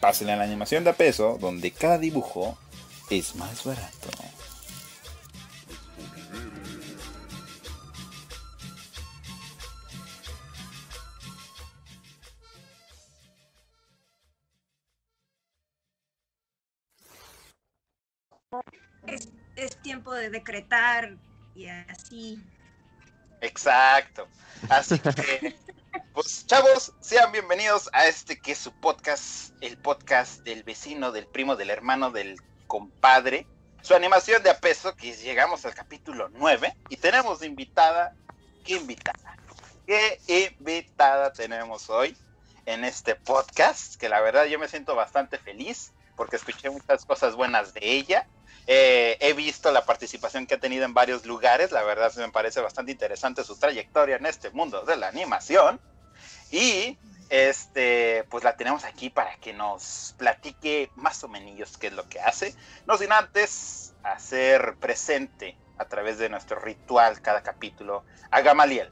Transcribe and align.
Pásenle 0.00 0.32
a 0.32 0.36
la 0.36 0.44
animación 0.44 0.82
de 0.82 0.90
a 0.90 0.94
peso, 0.94 1.36
donde 1.38 1.70
cada 1.72 1.98
dibujo 1.98 2.56
es 3.10 3.36
más 3.36 3.64
barato. 3.64 4.08
Es, 19.06 19.28
es 19.56 19.76
tiempo 19.82 20.14
de 20.14 20.30
decretar 20.30 21.18
y 21.54 21.66
así. 21.66 22.42
Exacto. 23.40 24.28
Así 24.68 24.98
que, 24.98 25.56
pues 26.12 26.46
chavos, 26.46 26.92
sean 27.00 27.32
bienvenidos 27.32 27.88
a 27.92 28.06
este 28.06 28.38
que 28.38 28.52
es 28.52 28.58
su 28.58 28.72
podcast, 28.72 29.54
el 29.60 29.78
podcast 29.78 30.40
del 30.42 30.62
vecino, 30.62 31.12
del 31.12 31.26
primo, 31.26 31.56
del 31.56 31.70
hermano, 31.70 32.10
del 32.10 32.40
compadre. 32.66 33.46
Su 33.82 33.94
animación 33.94 34.42
de 34.42 34.50
a 34.50 34.58
peso, 34.60 34.94
que 34.94 35.14
llegamos 35.14 35.64
al 35.64 35.74
capítulo 35.74 36.28
9 36.34 36.76
y 36.90 36.96
tenemos 36.96 37.42
invitada, 37.42 38.14
¿qué 38.64 38.74
invitada? 38.74 39.36
¿Qué 39.86 40.20
invitada 40.58 41.32
tenemos 41.32 41.88
hoy 41.88 42.16
en 42.66 42.84
este 42.84 43.14
podcast? 43.14 43.96
Que 43.96 44.10
la 44.10 44.20
verdad 44.20 44.44
yo 44.44 44.58
me 44.58 44.68
siento 44.68 44.94
bastante 44.94 45.38
feliz 45.38 45.92
porque 46.14 46.36
escuché 46.36 46.68
muchas 46.68 47.06
cosas 47.06 47.34
buenas 47.34 47.72
de 47.72 47.80
ella. 47.82 48.28
Eh, 48.72 49.16
he 49.18 49.32
visto 49.32 49.72
la 49.72 49.84
participación 49.84 50.46
que 50.46 50.54
ha 50.54 50.60
tenido 50.60 50.84
en 50.84 50.94
varios 50.94 51.26
lugares, 51.26 51.72
la 51.72 51.82
verdad 51.82 52.14
me 52.14 52.28
parece 52.28 52.60
bastante 52.60 52.92
interesante 52.92 53.42
su 53.42 53.56
trayectoria 53.58 54.14
en 54.14 54.26
este 54.26 54.50
mundo 54.50 54.82
de 54.82 54.96
la 54.96 55.08
animación. 55.08 55.80
Y 56.52 56.96
este, 57.30 58.24
pues 58.30 58.44
la 58.44 58.56
tenemos 58.56 58.84
aquí 58.84 59.10
para 59.10 59.34
que 59.38 59.52
nos 59.52 60.14
platique 60.18 60.88
más 60.94 61.24
o 61.24 61.28
menos 61.28 61.78
qué 61.78 61.88
es 61.88 61.94
lo 61.94 62.08
que 62.08 62.20
hace. 62.20 62.54
No 62.86 62.96
sin 62.96 63.10
antes 63.10 63.92
hacer 64.04 64.76
presente 64.78 65.56
a 65.76 65.86
través 65.86 66.18
de 66.18 66.28
nuestro 66.28 66.60
ritual 66.60 67.20
cada 67.22 67.42
capítulo 67.42 68.04
a 68.30 68.40
Gamaliel. 68.40 68.88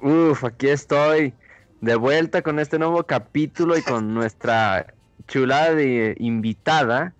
Uf, 0.00 0.44
aquí 0.44 0.70
estoy 0.70 1.34
de 1.82 1.94
vuelta 1.94 2.40
con 2.40 2.58
este 2.58 2.78
nuevo 2.78 3.04
capítulo 3.04 3.76
y 3.76 3.82
con 3.82 4.14
nuestra 4.14 4.94
chulada 5.26 5.74
de 5.74 6.16
invitada 6.18 7.12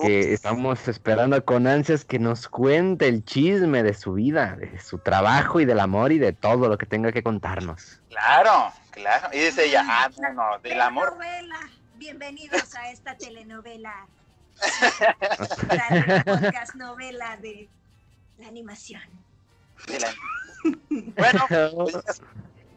que 0.00 0.32
estamos 0.32 0.86
esperando 0.88 1.44
con 1.44 1.66
ansias 1.66 2.04
que 2.04 2.18
nos 2.18 2.48
cuente 2.48 3.08
el 3.08 3.24
chisme 3.24 3.82
de 3.82 3.94
su 3.94 4.14
vida, 4.14 4.56
de 4.56 4.78
su 4.80 4.98
trabajo 4.98 5.60
y 5.60 5.64
del 5.64 5.80
amor 5.80 6.12
y 6.12 6.18
de 6.18 6.32
todo 6.32 6.68
lo 6.68 6.78
que 6.78 6.86
tenga 6.86 7.12
que 7.12 7.22
contarnos. 7.22 8.00
Claro, 8.10 8.72
claro. 8.90 9.28
Y 9.32 9.38
dice 9.38 9.66
ella, 9.66 9.84
ah, 9.86 10.10
no, 10.20 10.32
no, 10.32 10.58
del 10.60 10.80
amor. 10.80 11.10
Telenovela. 11.18 11.60
Bienvenidos 11.96 12.74
a 12.76 12.90
esta 12.90 13.16
telenovela. 13.16 14.06
la 15.68 16.22
podcast 16.24 16.74
novela 16.74 17.36
de 17.38 17.68
la 18.38 18.48
animación. 18.48 19.02
de 19.86 20.00
la- 20.00 20.14
Bueno, 21.16 21.44
pues 21.76 21.94
ya, 21.94 22.24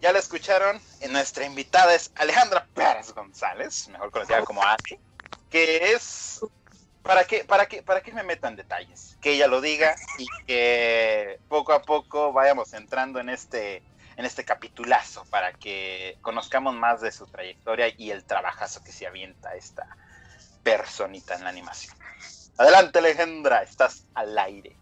ya 0.02 0.12
la 0.14 0.20
escucharon. 0.20 0.80
Nuestra 1.12 1.46
invitada 1.46 1.94
es 1.94 2.12
Alejandra 2.16 2.68
Pérez 2.74 3.14
González, 3.14 3.90
mejor 3.90 4.12
conocida 4.12 4.42
como 4.44 4.62
Ani, 4.64 5.00
que 5.50 5.94
es 5.94 6.42
para 7.04 7.26
que 7.26 7.44
para 7.44 7.66
que 7.66 7.84
para 7.84 8.02
que 8.02 8.14
me 8.14 8.24
metan 8.24 8.56
detalles, 8.56 9.18
que 9.22 9.34
ella 9.34 9.48
lo 9.48 9.62
diga 9.62 9.96
y 10.18 10.28
que 10.46 11.40
poco 11.50 11.74
a 11.74 11.82
poco 11.82 12.32
vayamos 12.34 12.74
entrando 12.74 13.20
en 13.20 13.30
este 13.30 13.84
en 14.18 14.26
este 14.26 14.46
capitulazo 14.46 15.26
para 15.26 15.54
que 15.54 16.18
conozcamos 16.22 16.76
más 16.76 17.02
de 17.02 17.12
su 17.12 17.26
trayectoria 17.28 17.88
y 17.98 18.12
el 18.12 18.24
trabajazo 18.24 18.84
que 18.84 18.92
se 18.92 19.08
avienta 19.08 19.56
esta 19.56 19.88
personita 20.64 21.36
en 21.36 21.44
la 21.44 21.50
animación. 21.50 21.96
Adelante, 22.58 23.00
Alejandra, 23.00 23.64
estás 23.64 24.06
al 24.14 24.38
aire. 24.38 24.76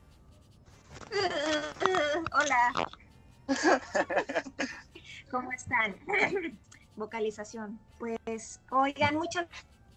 Hola. 2.34 2.74
¿Cómo 5.32 5.52
están? 5.52 5.96
Vocalización. 6.96 7.80
Pues, 7.98 8.60
oigan, 8.72 9.16
muchas 9.16 9.48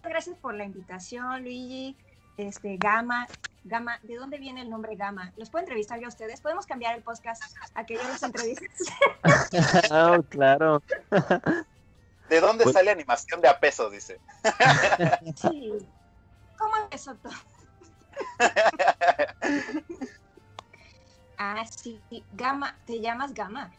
gracias 0.03 0.37
por 0.37 0.53
la 0.53 0.63
invitación, 0.63 1.43
Luigi. 1.43 1.97
Este, 2.37 2.77
Gama, 2.77 3.27
Gama, 3.63 3.99
¿de 4.03 4.15
dónde 4.15 4.37
viene 4.39 4.61
el 4.61 4.69
nombre 4.69 4.95
Gama? 4.95 5.31
¿Los 5.37 5.49
puedo 5.49 5.63
entrevistar 5.63 5.99
yo 5.99 6.05
a 6.07 6.09
ustedes? 6.09 6.41
¿Podemos 6.41 6.65
cambiar 6.65 6.95
el 6.95 7.03
podcast 7.03 7.43
a 7.75 7.85
que 7.85 7.95
yo 7.95 8.03
los 8.03 8.21
entreviste? 8.23 8.67
Ah, 9.91 10.19
claro. 10.29 10.81
¿De 12.29 12.41
dónde 12.41 12.63
Pues- 12.63 12.73
sale 12.73 12.89
animación 12.91 13.39
de 13.41 13.47
a 13.49 13.59
peso? 13.59 13.89
Dice. 13.89 14.19
Sí. 15.35 15.73
¿Cómo 16.57 16.75
empezó 16.83 17.13
todo? 17.15 17.33
Ah, 21.37 21.63
sí, 21.65 21.99
Gama, 22.33 22.75
¿te 22.85 22.99
llamas 23.01 23.33
Gama? 23.33 23.71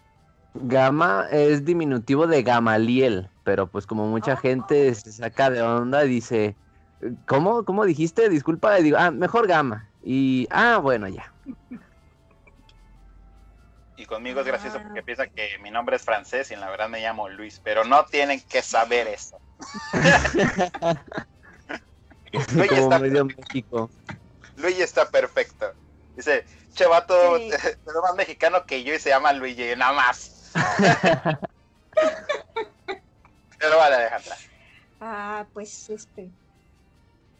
Gama 0.55 1.27
es 1.31 1.65
diminutivo 1.65 2.27
de 2.27 2.43
Gamaliel, 2.43 3.29
pero 3.43 3.67
pues 3.67 3.87
como 3.87 4.07
mucha 4.07 4.35
Oh. 4.35 4.37
gente 4.37 4.95
se 4.95 5.13
saca 5.13 5.51
de 5.51 5.63
onda, 5.63 6.03
dice, 6.03 6.55
¿cómo, 7.27 7.65
cómo 7.65 7.85
dijiste? 7.85 8.29
Disculpa, 8.29 8.75
digo, 8.77 8.97
ah, 8.99 9.11
mejor 9.11 9.47
Gama. 9.47 9.89
Y, 10.03 10.47
ah, 10.51 10.79
bueno, 10.79 11.09
ya. 11.09 11.33
Y 13.97 14.07
conmigo 14.07 14.41
es 14.41 14.47
gracioso 14.47 14.79
Ah. 14.79 14.83
porque 14.85 15.03
piensa 15.03 15.27
que 15.29 15.59
mi 15.63 15.71
nombre 15.71 15.97
es 15.97 16.03
francés 16.03 16.51
y 16.51 16.55
en 16.55 16.61
la 16.61 16.69
verdad 16.69 16.89
me 16.89 17.01
llamo 17.01 17.29
Luis, 17.29 17.61
pero 17.63 17.85
no 17.85 18.05
tienen 18.07 18.41
que 18.41 18.61
saber 18.63 19.07
eso. 19.07 19.39
Como 22.49 22.65
está- 22.65 22.99
medio 22.99 23.25
México. 23.25 23.89
Luigi 24.57 24.83
está 24.83 25.09
perfecto. 25.09 25.73
Dice, 26.17 26.45
che 26.75 26.87
vato, 26.87 27.39
Sí. 27.39 27.51
pero 27.85 28.03
más 28.03 28.15
mexicano 28.17 28.65
que 28.67 28.83
yo 28.85 28.95
y 28.95 28.99
se 28.99 29.11
llama 29.11 29.33
Luigi, 29.33 29.75
nada 29.77 29.93
más. 29.93 30.53
pero 33.59 33.77
vale, 33.79 33.95
Alejandra. 33.97 34.37
Ah, 35.01 35.45
pues 35.53 35.91
este. 35.91 36.31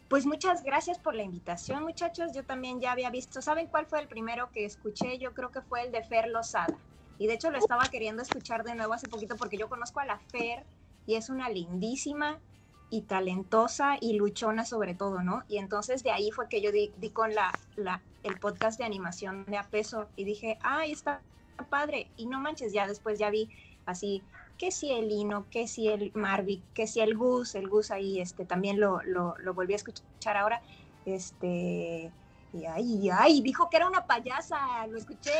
Pues 0.07 0.25
muchas 0.25 0.63
gracias 0.63 0.99
por 0.99 1.15
la 1.15 1.23
invitación, 1.23 1.83
muchachos. 1.83 2.31
Yo 2.33 2.45
también 2.45 2.79
ya 2.79 2.91
había 2.91 3.09
visto. 3.09 3.41
¿Saben 3.41 3.67
cuál 3.67 3.87
fue 3.87 3.99
el 3.99 4.07
primero 4.07 4.51
que 4.51 4.65
escuché? 4.65 5.17
Yo 5.17 5.33
creo 5.33 5.51
que 5.51 5.61
fue 5.63 5.81
el 5.83 5.91
de 5.91 6.03
Fer 6.03 6.27
Lozada. 6.27 6.85
Y 7.17 7.27
de 7.27 7.33
hecho 7.33 7.49
lo 7.51 7.57
estaba 7.57 7.89
queriendo 7.89 8.21
escuchar 8.21 8.63
de 8.63 8.75
nuevo 8.75 8.93
hace 8.93 9.07
poquito 9.07 9.37
porque 9.37 9.57
yo 9.57 9.67
conozco 9.69 9.99
a 9.99 10.05
la 10.05 10.19
Fer 10.19 10.67
y 11.05 11.15
es 11.15 11.29
una 11.29 11.49
lindísima 11.49 12.43
y 12.89 13.03
talentosa 13.07 13.97
y 13.99 14.13
luchona 14.17 14.63
sobre 14.65 14.95
todo, 14.95 15.23
¿no? 15.23 15.43
Y 15.47 15.57
entonces 15.57 16.03
de 16.03 16.11
ahí 16.11 16.29
fue 16.31 16.49
que 16.49 16.61
yo 16.61 16.71
di, 16.71 16.93
con 17.13 17.33
la, 17.33 17.59
la, 17.75 18.05
el 18.21 18.37
podcast 18.39 18.77
de 18.79 18.85
animación 18.85 19.45
de 19.45 19.57
a 19.57 19.69
peso 19.69 20.11
y 20.15 20.25
dije, 20.25 20.59
ay, 20.61 20.91
está 20.91 21.25
padre. 21.69 22.11
Y 22.15 22.27
no 22.27 22.39
manches, 22.41 22.73
ya 22.73 22.85
después 22.87 23.17
ya 23.19 23.29
vi 23.31 23.49
así 23.85 24.29
que 24.57 24.71
si 24.71 24.91
el 24.91 25.09
Lino, 25.09 25.47
que 25.49 25.67
si 25.67 25.87
el 25.87 26.11
Marvick, 26.13 26.61
que 26.73 26.87
si 26.87 27.01
el 27.01 27.15
Gus, 27.15 27.55
el 27.55 27.67
Gus 27.67 27.91
ahí 27.91 28.19
este, 28.19 28.45
también 28.45 28.79
lo, 28.79 29.01
lo, 29.03 29.35
lo 29.37 29.53
volví 29.53 29.73
a 29.73 29.77
escuchar 29.77 30.37
ahora, 30.37 30.61
este, 31.05 32.11
y 32.55 32.65
ay, 32.65 33.09
ay, 33.09 33.41
dijo 33.41 33.69
que 33.69 33.77
era 33.77 33.87
una 33.87 34.05
payasa, 34.05 34.87
lo 34.87 34.97
escuché, 34.97 35.31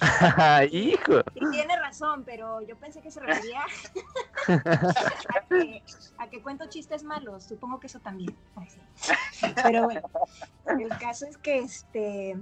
Hijo. 0.70 1.20
y 1.34 1.50
tiene 1.50 1.78
razón, 1.78 2.24
pero 2.24 2.60
yo 2.60 2.76
pensé 2.76 3.00
que 3.00 3.10
se 3.10 3.20
refería 3.20 3.62
a 4.48 5.40
que, 5.48 5.82
a 6.18 6.28
que 6.28 6.42
cuento 6.42 6.66
chistes 6.68 7.04
malos, 7.04 7.44
supongo 7.44 7.80
que 7.80 7.86
eso 7.86 8.00
también. 8.00 8.36
Pero 9.62 9.84
bueno, 9.84 10.02
el 10.66 10.88
caso 10.98 11.26
es 11.26 11.38
que 11.38 11.60
este, 11.60 12.36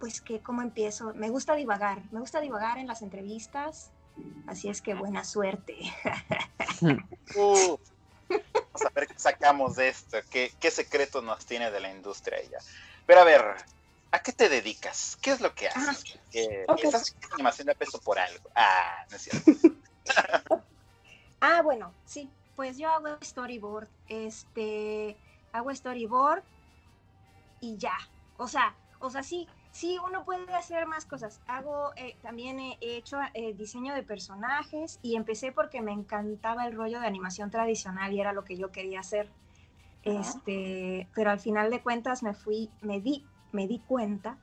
pues 0.00 0.20
que 0.20 0.40
cómo 0.40 0.62
empiezo, 0.62 1.14
me 1.14 1.30
gusta 1.30 1.54
divagar, 1.54 2.02
me 2.10 2.18
gusta 2.18 2.40
divagar 2.40 2.78
en 2.78 2.88
las 2.88 3.00
entrevistas, 3.02 3.92
así 4.46 4.68
es 4.68 4.82
que 4.82 4.94
buena 4.94 5.24
suerte. 5.24 5.76
Uh, 7.36 7.76
vamos 8.28 8.82
a 8.86 8.90
ver 8.94 9.06
qué 9.06 9.18
sacamos 9.18 9.76
de 9.76 9.88
esto, 9.88 10.18
qué, 10.30 10.52
qué 10.58 10.70
secreto 10.70 11.20
nos 11.20 11.44
tiene 11.44 11.70
de 11.70 11.78
la 11.78 11.90
industria 11.90 12.38
ella. 12.38 12.58
Pero 13.06 13.20
a 13.20 13.24
ver, 13.24 13.44
¿a 14.10 14.22
qué 14.22 14.32
te 14.32 14.48
dedicas? 14.48 15.18
¿Qué 15.20 15.32
es 15.32 15.40
lo 15.40 15.54
que 15.54 15.68
haces? 15.68 16.18
Eh, 16.32 16.64
ok. 16.66 16.80
Estás 16.82 17.14
animación 17.32 17.66
de 17.66 17.74
peso 17.74 18.00
por 18.00 18.18
algo. 18.18 18.48
Ah, 18.54 19.04
no 19.10 19.16
es 19.16 19.22
cierto. 19.22 19.52
Ah, 21.42 21.62
bueno, 21.62 21.94
sí, 22.04 22.28
pues 22.54 22.76
yo 22.76 22.90
hago 22.90 23.16
storyboard. 23.22 23.88
Este, 24.08 25.16
hago 25.52 25.74
storyboard 25.74 26.42
y 27.60 27.78
ya. 27.78 27.96
O 28.36 28.46
sea, 28.46 28.74
o 28.98 29.08
sea, 29.08 29.22
sí, 29.22 29.48
sí, 29.70 29.98
uno 30.06 30.24
puede 30.24 30.54
hacer 30.54 30.86
más 30.86 31.06
cosas. 31.06 31.40
Hago, 31.46 31.92
eh, 31.96 32.16
también 32.22 32.58
he 32.58 32.76
hecho 32.80 33.18
eh, 33.34 33.54
diseño 33.54 33.94
de 33.94 34.02
personajes 34.02 34.98
y 35.02 35.16
empecé 35.16 35.52
porque 35.52 35.80
me 35.80 35.92
encantaba 35.92 36.66
el 36.66 36.74
rollo 36.74 37.00
de 37.00 37.06
animación 37.06 37.50
tradicional 37.50 38.12
y 38.12 38.20
era 38.20 38.32
lo 38.32 38.44
que 38.44 38.56
yo 38.56 38.70
quería 38.70 39.00
hacer. 39.00 39.30
Este, 40.02 41.08
pero 41.14 41.30
al 41.30 41.40
final 41.40 41.70
de 41.70 41.82
cuentas 41.82 42.22
me 42.22 42.32
fui, 42.32 42.70
me 42.80 43.00
di, 43.00 43.26
me 43.52 43.66
di 43.66 43.80
cuenta 43.80 44.38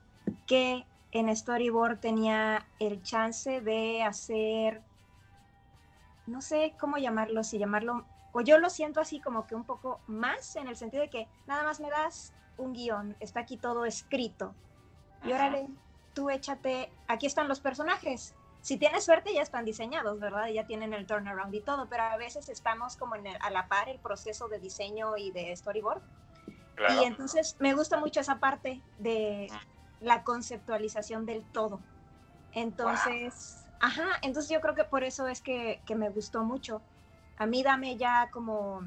que 0.46 0.86
en 1.10 1.34
Storyboard 1.34 1.98
tenía 1.98 2.66
el 2.78 3.02
chance 3.02 3.60
de 3.60 4.02
hacer, 4.02 4.82
no 6.26 6.42
sé 6.42 6.74
cómo 6.78 6.98
llamarlo, 6.98 7.42
si 7.42 7.58
llamarlo, 7.58 8.04
o 8.32 8.40
yo 8.40 8.58
lo 8.58 8.70
siento 8.70 9.00
así 9.00 9.20
como 9.20 9.46
que 9.46 9.54
un 9.54 9.64
poco 9.64 10.00
más, 10.06 10.54
en 10.56 10.68
el 10.68 10.76
sentido 10.76 11.02
de 11.02 11.10
que 11.10 11.28
nada 11.46 11.64
más 11.64 11.80
me 11.80 11.90
das 11.90 12.32
un 12.56 12.72
guion, 12.72 13.16
está 13.20 13.40
aquí 13.40 13.56
todo 13.56 13.84
escrito. 13.84 14.54
Y 15.24 15.32
órale, 15.32 15.68
tú 16.14 16.30
échate, 16.30 16.90
aquí 17.06 17.26
están 17.26 17.48
los 17.48 17.60
personajes. 17.60 18.34
Si 18.60 18.76
tienes 18.76 19.04
suerte 19.04 19.32
ya 19.32 19.42
están 19.42 19.64
diseñados, 19.64 20.18
¿verdad? 20.20 20.48
Ya 20.48 20.66
tienen 20.66 20.92
el 20.92 21.06
turnaround 21.06 21.54
y 21.54 21.60
todo, 21.60 21.88
pero 21.88 22.02
a 22.02 22.16
veces 22.16 22.48
estamos 22.48 22.96
como 22.96 23.14
en 23.14 23.26
a 23.40 23.50
la 23.50 23.68
par 23.68 23.88
el 23.88 23.98
proceso 23.98 24.48
de 24.48 24.58
diseño 24.58 25.16
y 25.16 25.30
de 25.30 25.54
storyboard. 25.56 26.02
Y 27.00 27.04
entonces 27.04 27.56
me 27.58 27.74
gusta 27.74 27.98
mucho 27.98 28.20
esa 28.20 28.38
parte 28.38 28.82
de 28.98 29.48
la 30.00 30.22
conceptualización 30.22 31.26
del 31.26 31.42
todo. 31.42 31.80
Entonces, 32.52 33.64
ajá, 33.80 34.18
entonces 34.22 34.50
yo 34.50 34.60
creo 34.60 34.74
que 34.74 34.84
por 34.84 35.04
eso 35.04 35.28
es 35.28 35.40
que, 35.40 35.80
que, 35.86 35.94
me 35.94 36.08
gustó 36.08 36.44
mucho. 36.44 36.80
A 37.36 37.46
mí 37.46 37.62
dame 37.62 37.96
ya 37.96 38.30
como, 38.30 38.82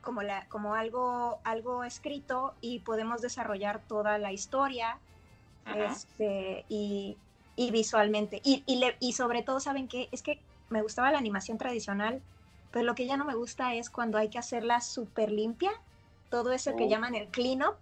como, 0.00 0.22
la, 0.22 0.46
como 0.48 0.74
algo, 0.74 1.40
algo 1.44 1.84
escrito 1.84 2.54
y 2.60 2.80
podemos 2.80 3.20
desarrollar 3.22 3.80
toda 3.80 4.18
la 4.18 4.32
historia 4.32 4.98
este, 5.66 6.64
y, 6.68 7.16
y, 7.56 7.70
visualmente. 7.70 8.40
Y, 8.44 8.62
y, 8.66 8.82
y 9.00 9.12
sobre 9.12 9.42
todo, 9.42 9.60
¿saben 9.60 9.88
qué? 9.88 10.08
Es 10.12 10.22
que 10.22 10.40
me 10.68 10.82
gustaba 10.82 11.10
la 11.12 11.18
animación 11.18 11.58
tradicional, 11.58 12.22
pero 12.70 12.84
lo 12.84 12.94
que 12.94 13.06
ya 13.06 13.16
no 13.16 13.24
me 13.24 13.34
gusta 13.34 13.74
es 13.74 13.90
cuando 13.90 14.18
hay 14.18 14.28
que 14.28 14.38
hacerla 14.38 14.80
súper 14.80 15.30
limpia, 15.30 15.72
todo 16.28 16.52
eso 16.52 16.76
que 16.76 16.84
oh. 16.84 16.88
llaman 16.88 17.14
el 17.14 17.28
clean 17.28 17.62
up 17.62 17.76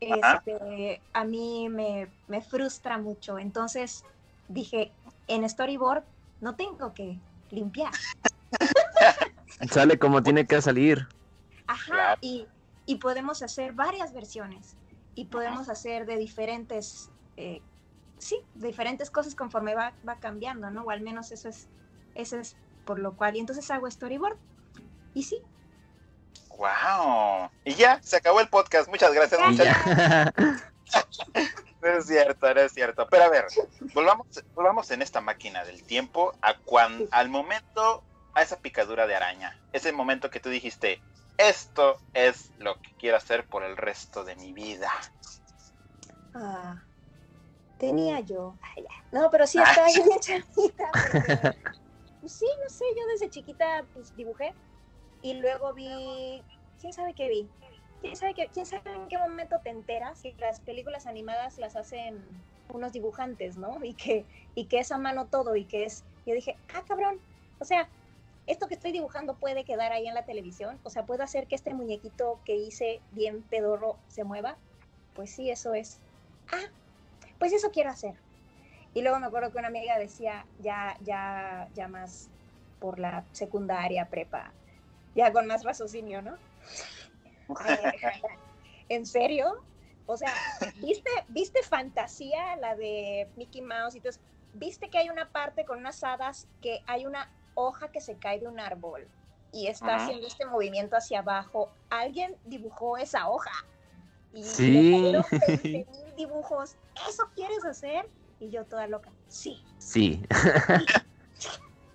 este, 0.00 1.00
a 1.12 1.24
mí 1.24 1.68
me, 1.68 2.08
me, 2.28 2.42
frustra 2.42 2.98
mucho. 2.98 3.38
Entonces 3.38 4.04
dije, 4.48 4.92
en 5.28 5.48
storyboard 5.48 6.04
no 6.40 6.54
tengo 6.54 6.92
que 6.92 7.18
limpiar. 7.50 7.92
Sale 9.70 9.98
como 9.98 10.22
tiene 10.22 10.46
que 10.46 10.60
salir. 10.60 11.08
Ajá, 11.66 12.16
y, 12.20 12.46
y, 12.84 12.96
podemos 12.96 13.42
hacer 13.42 13.72
varias 13.72 14.12
versiones 14.12 14.76
y 15.16 15.24
podemos 15.24 15.68
hacer 15.68 16.06
de 16.06 16.16
diferentes, 16.16 17.10
eh, 17.36 17.62
sí, 18.18 18.38
diferentes 18.54 19.10
cosas 19.10 19.34
conforme 19.34 19.74
va, 19.74 19.92
va 20.08 20.20
cambiando, 20.20 20.70
¿no? 20.70 20.82
O 20.82 20.90
al 20.90 21.00
menos 21.00 21.32
eso 21.32 21.48
es, 21.48 21.68
eso 22.14 22.38
es 22.38 22.56
por 22.84 23.00
lo 23.00 23.16
cual. 23.16 23.34
Y 23.34 23.40
entonces 23.40 23.68
hago 23.72 23.90
storyboard 23.90 24.36
y 25.14 25.24
sí, 25.24 25.42
¡Wow! 26.56 27.50
Y 27.64 27.74
ya, 27.74 28.00
se 28.02 28.16
acabó 28.16 28.40
el 28.40 28.48
podcast. 28.48 28.88
Muchas 28.88 29.12
gracias, 29.12 29.40
muchachos. 29.40 29.76
no 31.82 31.88
es 31.88 32.06
cierto, 32.06 32.54
no 32.54 32.60
es 32.60 32.72
cierto. 32.72 33.06
Pero 33.10 33.24
a 33.24 33.28
ver, 33.28 33.44
volvamos, 33.94 34.26
volvamos 34.54 34.90
en 34.90 35.02
esta 35.02 35.20
máquina 35.20 35.64
del 35.64 35.82
tiempo 35.82 36.34
a 36.40 36.56
cuando, 36.56 37.06
al 37.10 37.28
momento, 37.28 38.02
a 38.34 38.42
esa 38.42 38.58
picadura 38.58 39.06
de 39.06 39.16
araña. 39.16 39.58
Ese 39.72 39.92
momento 39.92 40.30
que 40.30 40.40
tú 40.40 40.48
dijiste, 40.48 41.02
esto 41.38 41.96
es 42.14 42.52
lo 42.58 42.74
que 42.80 42.90
quiero 42.98 43.16
hacer 43.16 43.46
por 43.46 43.64
el 43.64 43.76
resto 43.76 44.24
de 44.24 44.36
mi 44.36 44.52
vida. 44.52 44.90
Ah, 46.34 46.82
tenía 47.78 48.20
yo. 48.20 48.56
no, 49.12 49.30
pero 49.30 49.46
sí 49.46 49.58
estaba 49.58 49.86
bien 49.86 50.08
chiquita. 50.20 50.90
Pues 52.20 52.32
sí, 52.32 52.46
no 52.62 52.68
sé, 52.68 52.84
yo 52.96 53.06
desde 53.12 53.30
chiquita 53.30 53.86
pues 53.92 54.14
dibujé 54.16 54.52
y 55.22 55.34
luego 55.34 55.72
vi, 55.74 56.44
¿quién 56.80 56.92
sabe 56.92 57.14
qué 57.14 57.28
vi? 57.28 57.48
¿Quién 58.00 58.16
sabe, 58.16 58.34
qué, 58.34 58.48
¿Quién 58.52 58.66
sabe 58.66 58.94
en 58.94 59.08
qué 59.08 59.18
momento 59.18 59.60
te 59.62 59.70
enteras 59.70 60.20
que 60.22 60.34
las 60.38 60.60
películas 60.60 61.06
animadas 61.06 61.58
las 61.58 61.76
hacen 61.76 62.44
unos 62.68 62.92
dibujantes, 62.92 63.56
¿no? 63.56 63.82
Y 63.82 63.94
que, 63.94 64.26
y 64.54 64.66
que 64.66 64.80
es 64.80 64.92
a 64.92 64.98
mano 64.98 65.26
todo 65.28 65.56
y 65.56 65.64
que 65.64 65.84
es, 65.84 66.04
yo 66.24 66.34
dije, 66.34 66.56
ah, 66.74 66.84
cabrón, 66.86 67.20
o 67.58 67.64
sea, 67.64 67.88
esto 68.46 68.68
que 68.68 68.74
estoy 68.74 68.92
dibujando 68.92 69.34
puede 69.34 69.64
quedar 69.64 69.92
ahí 69.92 70.06
en 70.06 70.14
la 70.14 70.24
televisión, 70.24 70.78
o 70.84 70.90
sea, 70.90 71.04
puedo 71.04 71.22
hacer 71.22 71.46
que 71.46 71.54
este 71.54 71.74
muñequito 71.74 72.40
que 72.44 72.54
hice 72.54 73.00
bien 73.10 73.42
pedorro 73.42 73.96
se 74.08 74.24
mueva. 74.24 74.56
Pues 75.14 75.30
sí, 75.30 75.50
eso 75.50 75.74
es. 75.74 75.98
Ah, 76.52 76.70
pues 77.38 77.52
eso 77.52 77.70
quiero 77.70 77.90
hacer. 77.90 78.14
Y 78.94 79.02
luego 79.02 79.18
me 79.18 79.26
acuerdo 79.26 79.50
que 79.50 79.58
una 79.58 79.68
amiga 79.68 79.98
decía, 79.98 80.46
ya, 80.60 80.96
ya, 81.02 81.68
ya 81.74 81.88
más 81.88 82.28
por 82.80 82.98
la 82.98 83.24
secundaria, 83.32 84.08
prepa, 84.08 84.52
ya 85.14 85.32
con 85.32 85.46
más 85.46 85.64
raciocinio, 85.64 86.22
¿no? 86.22 86.36
¿En 88.88 89.06
serio? 89.06 89.62
O 90.06 90.16
sea, 90.16 90.32
¿viste, 90.76 91.10
¿viste 91.28 91.62
fantasía, 91.62 92.56
la 92.56 92.76
de 92.76 93.28
Mickey 93.36 93.60
Mouse 93.60 93.96
y 93.96 94.00
todo 94.00 94.12
¿Viste 94.52 94.88
que 94.88 94.96
hay 94.96 95.10
una 95.10 95.28
parte 95.28 95.66
con 95.66 95.78
unas 95.78 96.02
hadas 96.02 96.46
que 96.62 96.80
hay 96.86 97.04
una 97.04 97.30
hoja 97.56 97.88
que 97.88 98.00
se 98.00 98.16
cae 98.16 98.38
de 98.38 98.46
un 98.46 98.60
árbol 98.60 99.08
y 99.52 99.66
está 99.66 99.96
haciendo 99.96 100.28
este 100.28 100.46
movimiento 100.46 100.96
hacia 100.96 101.18
abajo? 101.18 101.72
Alguien 101.90 102.36
dibujó 102.44 102.96
esa 102.96 103.28
hoja. 103.28 103.50
Y 104.32 104.44
sí. 104.44 104.70
mil 104.70 105.24
dibujos. 106.16 106.76
¿Eso 107.08 107.24
quieres 107.34 107.64
hacer? 107.64 108.08
Y 108.38 108.50
yo 108.50 108.64
toda 108.64 108.86
loca. 108.86 109.10
Sí. 109.28 109.64
Sí. 109.78 110.22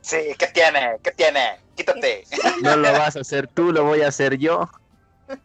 Sí, 0.02 0.18
¿qué 0.38 0.48
tiene? 0.48 0.98
¿Qué 1.04 1.12
tiene? 1.12 1.60
Quítate. 1.76 2.24
No 2.64 2.76
lo 2.76 2.92
vas 2.92 3.16
a 3.16 3.22
hacer 3.22 3.48
tú, 3.48 3.72
lo 3.72 3.86
voy 3.86 4.02
a 4.02 4.10
hacer 4.10 4.38
yo. 4.38 4.70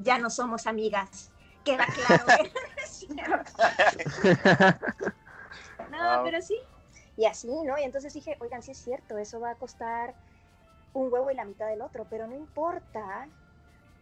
Ya 0.00 0.16
no 0.16 0.30
somos 0.30 0.68
amigas. 0.68 1.32
Queda 1.64 1.84
claro. 1.86 2.24
no, 5.90 6.22
pero 6.22 6.40
sí. 6.40 6.56
Y 7.18 7.26
así, 7.26 7.48
¿no? 7.64 7.76
Y 7.76 7.82
entonces 7.82 8.14
dije, 8.14 8.36
oigan, 8.38 8.62
sí 8.62 8.70
es 8.70 8.78
cierto, 8.78 9.18
eso 9.18 9.40
va 9.40 9.50
a 9.50 9.54
costar 9.56 10.14
un 10.94 11.12
huevo 11.12 11.32
y 11.32 11.34
la 11.34 11.44
mitad 11.44 11.66
del 11.66 11.82
otro, 11.82 12.06
pero 12.08 12.28
no 12.28 12.36
importa. 12.36 13.28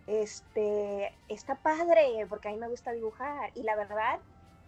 Este, 0.07 1.12
está 1.26 1.55
padre, 1.55 2.26
porque 2.29 2.49
a 2.49 2.52
mí 2.52 2.59
me 2.59 2.69
gusta 2.69 2.93
dibujar. 2.93 3.52
Y 3.55 3.62
la 3.62 3.75
verdad, 3.75 4.21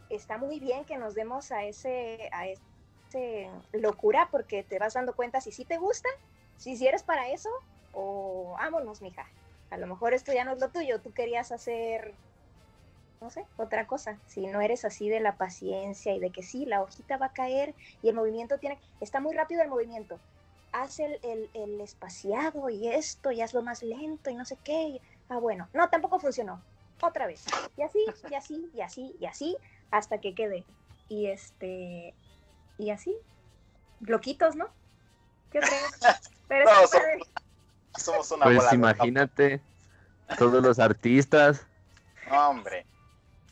está 0.08 0.38
muy 0.38 0.60
bien 0.60 0.86
que 0.86 0.96
nos 0.96 1.14
demos 1.14 1.52
a 1.52 1.64
ese, 1.64 2.30
a 2.32 2.46
ese 2.46 3.50
locura 3.72 4.28
porque 4.30 4.62
te 4.62 4.78
vas 4.78 4.94
dando 4.94 5.14
cuenta 5.14 5.42
si 5.42 5.52
sí 5.52 5.66
te 5.66 5.76
gusta, 5.76 6.08
si, 6.56 6.74
si 6.78 6.86
eres 6.86 7.02
para 7.02 7.28
eso 7.28 7.50
o 7.92 8.54
vámonos, 8.58 9.02
mija. 9.02 9.26
A 9.68 9.76
lo 9.76 9.86
mejor 9.86 10.14
esto 10.14 10.32
ya 10.32 10.44
no 10.44 10.52
es 10.52 10.60
lo 10.60 10.70
tuyo, 10.70 11.02
tú 11.02 11.12
querías 11.12 11.52
hacer, 11.52 12.14
no 13.20 13.30
sé, 13.30 13.44
otra 13.56 13.86
cosa. 13.86 14.18
Si 14.26 14.46
no 14.46 14.60
eres 14.60 14.84
así 14.84 15.08
de 15.08 15.20
la 15.20 15.36
paciencia 15.36 16.14
y 16.14 16.20
de 16.20 16.30
que 16.30 16.42
sí, 16.42 16.66
la 16.66 16.82
hojita 16.82 17.16
va 17.16 17.26
a 17.26 17.32
caer 17.32 17.74
y 18.02 18.08
el 18.08 18.14
movimiento 18.14 18.58
tiene, 18.58 18.78
está 19.00 19.20
muy 19.20 19.34
rápido 19.34 19.62
el 19.62 19.68
movimiento. 19.68 20.18
Haz 20.72 21.00
el, 21.00 21.18
el, 21.54 21.80
espaciado 21.80 22.68
y 22.68 22.88
esto 22.88 23.32
y 23.32 23.40
hazlo 23.40 23.62
más 23.62 23.82
lento 23.82 24.30
y 24.30 24.34
no 24.34 24.44
sé 24.44 24.56
qué. 24.62 25.00
ah, 25.28 25.38
bueno, 25.38 25.68
no, 25.72 25.88
tampoco 25.88 26.18
funcionó. 26.18 26.60
Otra 27.00 27.26
vez. 27.26 27.44
Y 27.76 27.82
así, 27.82 28.04
y 28.30 28.34
así, 28.34 28.70
y 28.74 28.80
así, 28.80 29.16
y 29.20 29.26
así, 29.26 29.56
hasta 29.90 30.18
que 30.18 30.34
quede. 30.34 30.64
Y 31.08 31.26
este, 31.26 32.12
y 32.76 32.90
así, 32.90 33.16
loquitos, 34.00 34.56
¿no? 34.56 34.68
¿Qué 35.50 35.60
crees? 35.60 35.98
Pero 36.48 36.68
somos, 37.96 38.30
una 38.30 38.44
Pues 38.44 38.72
imagínate, 38.72 39.60
todos 40.38 40.62
los 40.62 40.78
artistas. 40.78 41.66
hombre. 42.30 42.86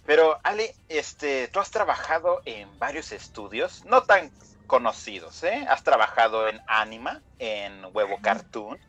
Pero 0.07 0.39
Ale, 0.45 0.75
este, 0.89 1.49
tú 1.49 1.59
has 1.59 1.71
trabajado 1.71 2.41
en 2.45 2.79
varios 2.79 3.13
estudios, 3.13 3.85
no 3.85 4.03
tan 4.03 4.31
conocidos, 4.67 5.43
¿eh? 5.43 5.67
Has 5.69 5.83
trabajado 5.83 6.49
en 6.49 6.61
Anima, 6.67 7.21
en 7.39 7.85
Huevo 7.93 8.19
Cartoon. 8.21 8.79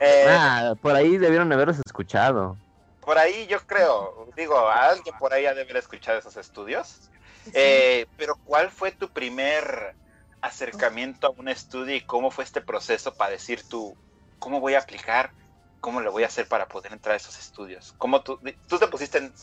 Eh, 0.00 0.26
ah, 0.28 0.74
por 0.82 0.94
ahí 0.96 1.16
debieron 1.16 1.50
haberlos 1.52 1.78
escuchado. 1.86 2.58
Por 3.00 3.16
ahí 3.18 3.46
yo 3.46 3.58
creo, 3.66 4.28
digo, 4.36 4.68
alguien 4.68 5.14
por 5.16 5.32
ahí 5.32 5.46
ha 5.46 5.54
de 5.54 5.62
haber 5.62 5.76
escuchado 5.76 6.18
esos 6.18 6.36
estudios. 6.36 7.08
Eh, 7.54 8.06
pero 8.16 8.34
¿cuál 8.44 8.70
fue 8.70 8.90
tu 8.90 9.08
primer 9.08 9.94
acercamiento 10.40 11.28
a 11.28 11.30
un 11.30 11.48
estudio 11.48 11.94
y 11.94 12.00
cómo 12.00 12.30
fue 12.30 12.44
este 12.44 12.60
proceso 12.60 13.14
para 13.14 13.30
decir 13.30 13.62
tú, 13.66 13.96
cómo 14.38 14.60
voy 14.60 14.74
a 14.74 14.80
aplicar, 14.80 15.30
cómo 15.82 16.00
lo 16.00 16.12
voy 16.12 16.22
a 16.22 16.28
hacer 16.28 16.46
para 16.46 16.68
poder 16.68 16.92
entrar 16.92 17.14
a 17.14 17.16
esos 17.16 17.36
estudios? 17.38 17.92
¿Cómo 17.98 18.22
tú, 18.22 18.38
tú 18.68 18.78
te 18.78 18.86
pusiste 18.86 19.18
en, 19.18 19.34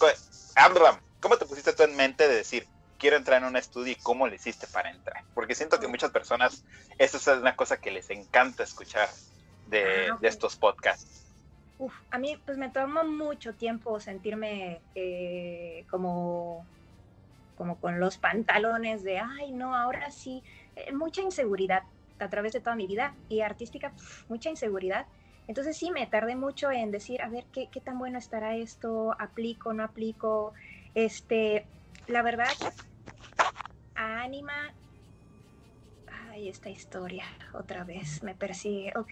¿cómo 1.20 1.38
te 1.38 1.46
pusiste 1.46 1.74
tú 1.74 1.84
en 1.84 1.98
mente 1.98 2.30
de 2.30 2.36
decir, 2.36 2.66
quiero 2.98 3.18
entrar 3.18 3.42
en 3.42 3.48
un 3.50 3.58
estudio 3.58 3.92
y 3.92 3.98
cómo 3.98 4.26
le 4.26 4.38
hiciste 4.38 4.66
para 4.68 4.90
entrar? 4.90 5.22
Porque 5.34 5.54
siento 5.54 5.80
que 5.82 5.90
muchas 5.90 6.12
personas, 6.12 6.64
eso 6.98 7.18
es 7.18 7.28
una 7.28 7.58
cosa 7.58 7.78
que 7.78 7.92
les 7.92 8.10
encanta 8.10 8.64
escuchar 8.64 9.10
de, 9.66 10.08
ah, 10.10 10.18
de 10.22 10.28
estos 10.30 10.56
podcasts. 10.56 11.28
uf, 11.78 11.94
a 12.10 12.18
mí 12.18 12.42
pues 12.46 12.58
me 12.58 12.70
tomó 12.70 13.04
mucho 13.04 13.56
tiempo 13.56 14.00
sentirme 14.00 14.82
eh, 14.96 15.86
como, 15.92 16.66
como 17.56 17.80
con 17.82 18.00
los 18.00 18.18
pantalones 18.18 19.04
de, 19.04 19.20
ay, 19.20 19.52
no, 19.52 19.76
ahora 19.76 20.10
sí, 20.10 20.42
eh, 20.76 20.94
mucha 20.94 21.22
inseguridad 21.22 21.84
a 22.18 22.30
través 22.30 22.54
de 22.54 22.62
toda 22.62 22.78
mi 22.78 22.88
vida 22.88 23.18
y 23.28 23.42
artística, 23.42 23.94
mucha 24.30 24.50
inseguridad. 24.50 25.06
Entonces 25.50 25.78
sí, 25.78 25.90
me 25.90 26.06
tardé 26.06 26.36
mucho 26.36 26.70
en 26.70 26.92
decir, 26.92 27.24
a 27.24 27.28
ver, 27.28 27.48
¿qué, 27.52 27.70
qué 27.72 27.82
tan 27.82 27.98
bueno 27.98 28.20
estará 28.20 28.56
esto? 28.56 29.16
¿Aplico, 29.18 29.74
no 29.74 29.84
aplico? 29.84 30.54
Este, 30.94 31.66
la 32.06 32.22
verdad, 32.22 32.54
a 33.96 34.22
Anima, 34.22 34.54
ay, 36.06 36.50
esta 36.50 36.70
historia 36.70 37.26
otra 37.54 37.84
vez 37.84 38.22
me 38.22 38.36
persigue, 38.36 38.94
ok. 38.96 39.12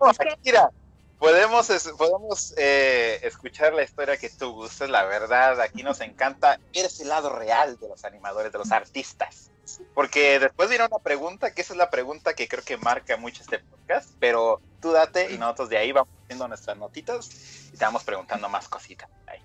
No, 0.00 0.10
es 0.10 0.18
que... 0.18 0.34
mira, 0.42 0.70
podemos, 1.18 1.68
podemos 1.98 2.54
eh, 2.56 3.20
escuchar 3.22 3.74
la 3.74 3.82
historia 3.82 4.16
que 4.16 4.30
tú 4.30 4.50
gustes, 4.50 4.88
la 4.88 5.04
verdad, 5.04 5.60
aquí 5.60 5.82
nos 5.82 6.00
encanta 6.00 6.58
ver 6.74 6.86
ese 6.86 7.04
lado 7.04 7.28
real 7.28 7.76
de 7.78 7.88
los 7.88 8.02
animadores, 8.06 8.50
de 8.50 8.60
los 8.60 8.72
artistas. 8.72 9.53
Porque 9.94 10.38
después 10.38 10.68
viene 10.68 10.84
una 10.84 10.98
pregunta, 10.98 11.52
que 11.52 11.62
esa 11.62 11.72
es 11.72 11.78
la 11.78 11.90
pregunta 11.90 12.34
que 12.34 12.48
creo 12.48 12.62
que 12.62 12.76
marca 12.76 13.16
mucho 13.16 13.42
este 13.42 13.60
podcast, 13.60 14.10
pero 14.18 14.60
tú 14.80 14.92
date 14.92 15.32
y 15.32 15.38
nosotros 15.38 15.68
de 15.68 15.78
ahí 15.78 15.92
vamos 15.92 16.12
haciendo 16.24 16.48
nuestras 16.48 16.76
notitas 16.76 17.70
y 17.72 17.76
te 17.76 17.84
vamos 17.84 18.04
preguntando 18.04 18.48
más 18.48 18.68
cositas. 18.68 19.08
Ahí. 19.26 19.40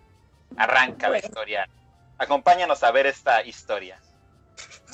Arranca 0.58 1.10
la 1.10 1.20
historia. 1.20 1.70
Acompáñanos 2.18 2.84
a 2.84 2.92
ver 2.92 3.06
esta 3.06 3.44
historia. 3.44 4.02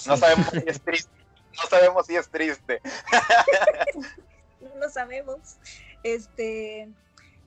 No 0.05 0.17
sabemos 0.17 0.49
si 0.49 0.63
es 0.65 0.81
triste. 0.81 1.11
No 1.57 1.69
sabemos 1.69 2.05
si 2.05 2.15
es 2.15 2.29
triste. 2.29 2.81
no 4.61 4.75
lo 4.75 4.89
sabemos. 4.89 5.57
Este, 6.03 6.89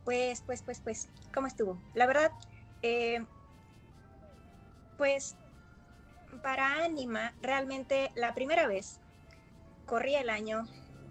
pues, 0.05 0.43
pues, 0.43 0.63
pues, 0.63 0.81
pues, 0.81 1.09
¿cómo 1.33 1.47
estuvo? 1.47 1.81
La 1.95 2.07
verdad, 2.07 2.33
eh, 2.83 3.25
pues 4.97 5.37
para 6.43 6.85
Anima, 6.85 7.35
realmente 7.43 8.11
la 8.15 8.35
primera 8.35 8.67
vez 8.67 9.01
corrí 9.87 10.15
el 10.15 10.31
año 10.31 10.67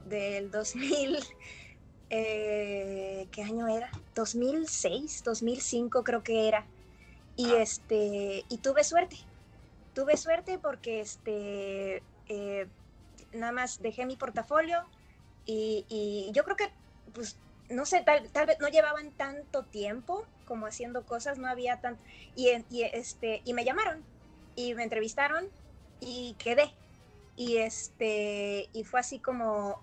del 0.06 0.52
2000, 0.52 1.20
eh, 2.10 3.28
¿qué 3.32 3.44
año 3.44 3.68
era? 3.68 3.92
2006, 4.16 5.24
2005 5.24 6.04
creo 6.04 6.24
que 6.24 6.48
era. 6.48 6.66
Y 7.36 7.52
ah. 7.52 7.62
este, 7.62 8.46
y 8.50 8.58
tuve 8.58 8.84
suerte. 8.84 9.18
Tuve 9.94 10.16
suerte 10.18 10.60
porque 10.60 11.02
este, 11.02 12.04
eh, 12.30 12.68
nada 13.34 13.52
más 13.52 13.82
dejé 13.82 14.06
mi 14.06 14.16
portafolio 14.16 14.84
y, 15.46 16.30
yo 16.34 16.44
creo 16.44 16.58
que, 16.58 16.70
pues, 17.14 17.38
no 17.70 17.86
sé, 17.86 18.02
tal, 18.04 18.30
tal, 18.32 18.48
vez 18.48 18.60
no 18.60 18.68
llevaban 18.68 19.12
tanto 19.12 19.64
tiempo 19.64 20.26
como 20.46 20.68
haciendo 20.68 21.06
cosas, 21.06 21.38
no 21.38 21.48
había 21.48 21.80
tanto, 21.80 22.02
y, 22.36 22.50
y, 22.70 22.84
este, 22.84 23.42
y 23.46 23.54
me 23.54 23.64
llamaron 23.64 24.04
y 24.58 24.74
me 24.74 24.84
entrevistaron 24.84 25.48
y 26.02 26.36
quedé. 26.40 26.74
Y 27.38 27.58
este, 27.58 28.68
y 28.74 28.84
fue 28.84 29.00
así 29.00 29.20
como, 29.20 29.80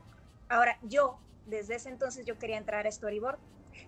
ahora 0.48 0.76
yo, 0.82 1.16
desde 1.46 1.76
ese 1.76 1.88
entonces 1.88 2.26
yo 2.26 2.38
quería 2.38 2.58
entrar 2.58 2.86
a 2.86 2.90
storyboard. 2.90 3.38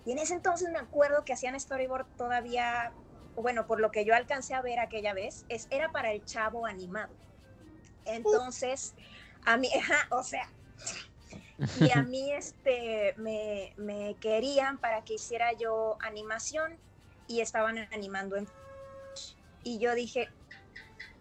Y 0.04 0.12
en 0.12 0.18
ese 0.18 0.34
entonces 0.34 0.70
me 0.70 0.78
acuerdo 0.78 1.24
que 1.24 1.32
hacían 1.32 1.58
storyboard 1.58 2.06
todavía, 2.16 2.92
bueno, 3.34 3.66
por 3.66 3.80
lo 3.80 3.90
que 3.90 4.04
yo 4.04 4.14
alcancé 4.14 4.54
a 4.54 4.62
ver 4.62 4.78
aquella 4.78 5.12
vez, 5.12 5.44
es, 5.48 5.66
era 5.70 5.90
para 5.90 6.12
el 6.12 6.24
chavo 6.24 6.66
animado. 6.66 7.12
Entonces, 8.04 8.94
a 9.44 9.56
mí, 9.56 9.68
o 10.10 10.22
sea, 10.22 10.48
y 11.80 11.90
a 11.90 12.02
mí 12.04 12.32
este, 12.32 13.14
me, 13.16 13.74
me 13.76 14.14
querían 14.20 14.78
para 14.78 15.02
que 15.04 15.14
hiciera 15.14 15.52
yo 15.52 15.96
animación 16.00 16.78
y 17.26 17.40
estaban 17.40 17.78
animando 17.92 18.36
en... 18.36 18.48
Y 19.64 19.80
yo 19.80 19.96
dije, 19.96 20.28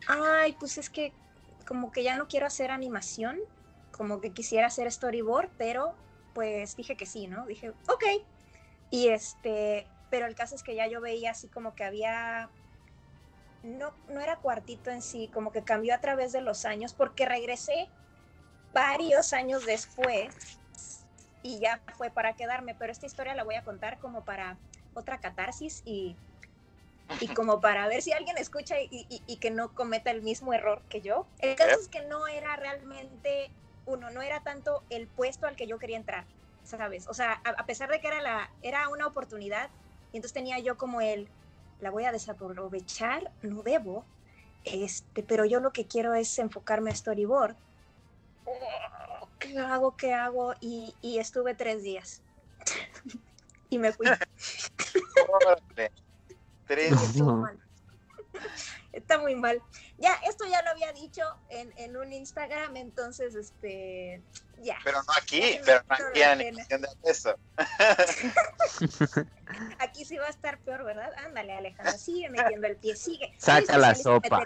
ay, 0.08 0.56
pues 0.60 0.78
es 0.78 0.90
que 0.90 1.14
como 1.68 1.92
que 1.92 2.04
ya 2.04 2.18
no 2.18 2.28
quiero 2.28 2.46
hacer 2.46 2.72
animación, 2.72 3.40
como 3.92 4.22
que 4.22 4.32
quisiera 4.32 4.68
hacer 4.68 4.92
storyboard, 4.92 5.50
pero 5.58 5.96
pues 6.34 6.76
dije 6.76 6.98
que 6.98 7.06
sí, 7.06 7.28
¿no? 7.28 7.46
Dije, 7.46 7.70
ok. 7.88 8.04
Y 8.92 9.08
este, 9.08 9.88
pero 10.10 10.28
el 10.28 10.36
caso 10.36 10.56
es 10.56 10.64
que 10.64 10.76
ya 10.76 10.88
yo 10.88 11.02
veía 11.02 11.32
así 11.32 11.48
como 11.48 11.76
que 11.76 11.84
había, 11.84 12.50
no, 13.64 13.94
no 14.10 14.20
era 14.20 14.38
cuartito 14.38 14.92
en 14.92 15.02
sí, 15.02 15.30
como 15.34 15.52
que 15.52 15.64
cambió 15.64 15.96
a 15.96 16.02
través 16.02 16.32
de 16.34 16.42
los 16.42 16.66
años, 16.66 16.94
porque 16.94 17.26
regresé 17.26 17.90
varios 18.74 19.34
años 19.34 19.66
después 19.66 20.60
y 21.42 21.60
ya 21.60 21.82
fue 21.98 22.10
para 22.10 22.36
quedarme, 22.36 22.76
pero 22.76 22.92
esta 22.92 23.06
historia 23.06 23.36
la 23.36 23.44
voy 23.44 23.56
a 23.56 23.64
contar 23.64 24.00
como 24.00 24.26
para 24.26 24.58
otra 24.94 25.20
catarsis 25.20 25.82
y 25.86 26.18
y 27.20 27.28
como 27.28 27.62
para 27.62 27.88
ver 27.88 28.02
si 28.02 28.12
alguien 28.12 28.38
escucha 28.38 28.76
y, 28.80 29.38
que 29.38 29.52
no 29.52 29.74
cometa 29.74 30.12
el 30.12 30.22
mismo 30.22 30.54
error 30.54 30.82
que 30.90 31.02
yo. 31.02 31.28
El 31.40 31.56
caso 31.56 31.80
es 31.80 31.88
que 31.88 32.02
no 32.06 32.28
era 32.28 32.56
realmente, 32.56 33.52
uno, 33.86 34.10
no 34.10 34.22
era 34.22 34.42
tanto 34.42 34.84
el 34.90 35.08
puesto 35.08 35.48
al 35.48 35.56
que 35.56 35.68
yo 35.68 35.78
quería 35.78 35.98
entrar, 35.98 36.26
¿sabes? 36.64 37.08
O 37.08 37.14
sea, 37.14 37.42
a, 37.44 37.66
pesar 37.66 37.90
de 37.90 38.00
que 38.00 38.08
era, 38.08 38.22
la, 38.22 38.50
era 38.62 38.90
una 38.90 39.08
oportunidad, 39.08 39.70
y 40.12 40.18
entonces 40.18 40.34
tenía 40.34 40.60
yo 40.60 40.78
como 40.78 41.02
el, 41.02 41.28
la 41.80 41.92
voy 41.92 42.06
a 42.06 42.12
desaprovechar, 42.12 43.32
no 43.42 43.62
debo, 43.62 44.06
este, 44.64 45.22
pero 45.24 45.46
yo 45.46 45.60
lo 45.60 45.72
que 45.72 45.86
quiero 45.86 46.16
es 46.16 46.38
enfocarme 46.40 46.92
a 46.92 46.96
storyboard. 46.96 47.56
¿Qué 49.40 49.60
hago? 49.60 49.96
¿Qué 49.96 50.14
hago? 50.14 50.56
Y, 50.60 50.96
y 51.02 51.20
estuve 51.20 51.54
tres 51.54 51.84
días. 51.84 52.22
y 53.70 53.78
me 53.78 53.92
fui. 53.92 54.08
Está 58.92 59.18
muy 59.20 59.36
mal. 59.36 59.62
Ya, 59.98 60.14
esto 60.28 60.46
ya 60.46 60.62
lo 60.62 60.70
había 60.70 60.94
dicho 60.94 61.22
en, 61.50 61.74
en, 61.78 61.98
un 61.98 62.14
Instagram, 62.14 62.78
entonces, 62.78 63.36
este, 63.36 64.22
ya. 64.62 64.78
Pero 64.86 65.04
no 65.04 65.14
aquí, 65.18 65.60
pero 65.66 65.84
no 65.90 65.96
aquí 65.96 66.22
en 66.22 66.82
de 66.82 66.88
eso. 67.04 67.36
aquí 69.80 70.06
sí 70.06 70.18
va 70.18 70.28
a 70.28 70.30
estar 70.30 70.60
peor, 70.60 70.86
¿verdad? 70.86 71.12
Ándale, 71.26 71.58
Alejandro, 71.58 71.98
sigue 71.98 72.30
metiendo 72.30 72.68
el 72.68 72.78
pie, 72.78 72.96
sigue. 72.96 73.34
Saca 73.38 73.78
la 73.78 73.96
sopa. 73.96 74.46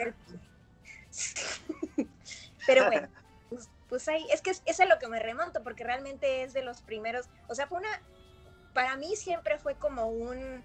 Pero 2.66 2.86
bueno, 2.88 3.08
pues, 3.50 3.70
pues, 3.88 4.08
ahí, 4.08 4.26
es 4.32 4.42
que 4.42 4.50
es, 4.50 4.64
es 4.66 4.80
a 4.80 4.86
lo 4.86 4.98
que 4.98 5.08
me 5.08 5.20
remonto, 5.20 5.62
porque 5.62 5.84
realmente 5.84 6.44
es 6.44 6.54
de 6.54 6.64
los 6.64 6.82
primeros, 6.82 7.28
o 7.48 7.56
sea, 7.56 7.68
fue 7.68 7.78
una, 7.78 8.02
para 8.74 8.96
mí 8.96 9.16
siempre 9.16 9.60
fue 9.60 9.76
como 9.76 10.08
un 10.08 10.64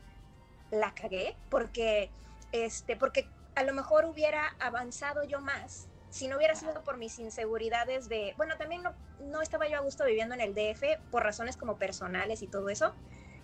la 0.81 0.95
cagué 0.95 1.37
porque, 1.49 2.11
este, 2.53 2.97
porque 2.97 3.29
a 3.55 3.63
lo 3.63 3.73
mejor 3.73 4.05
hubiera 4.05 4.55
avanzado 4.59 5.25
yo 5.25 5.41
más 5.41 5.89
si 6.15 6.29
no 6.29 6.37
hubiera 6.37 6.55
sido 6.55 6.85
por 6.85 6.97
mis 6.97 7.19
inseguridades 7.19 8.09
de, 8.09 8.35
bueno, 8.37 8.57
también 8.57 8.85
no, 8.85 8.95
no 9.19 9.43
estaba 9.43 9.67
yo 9.67 9.79
a 9.79 9.81
gusto 9.81 10.05
viviendo 10.05 10.37
en 10.37 10.41
el 10.41 10.55
DF 10.55 11.01
por 11.11 11.25
razones 11.25 11.57
como 11.57 11.77
personales 11.77 12.41
y 12.41 12.47
todo 12.47 12.69
eso. 12.69 12.95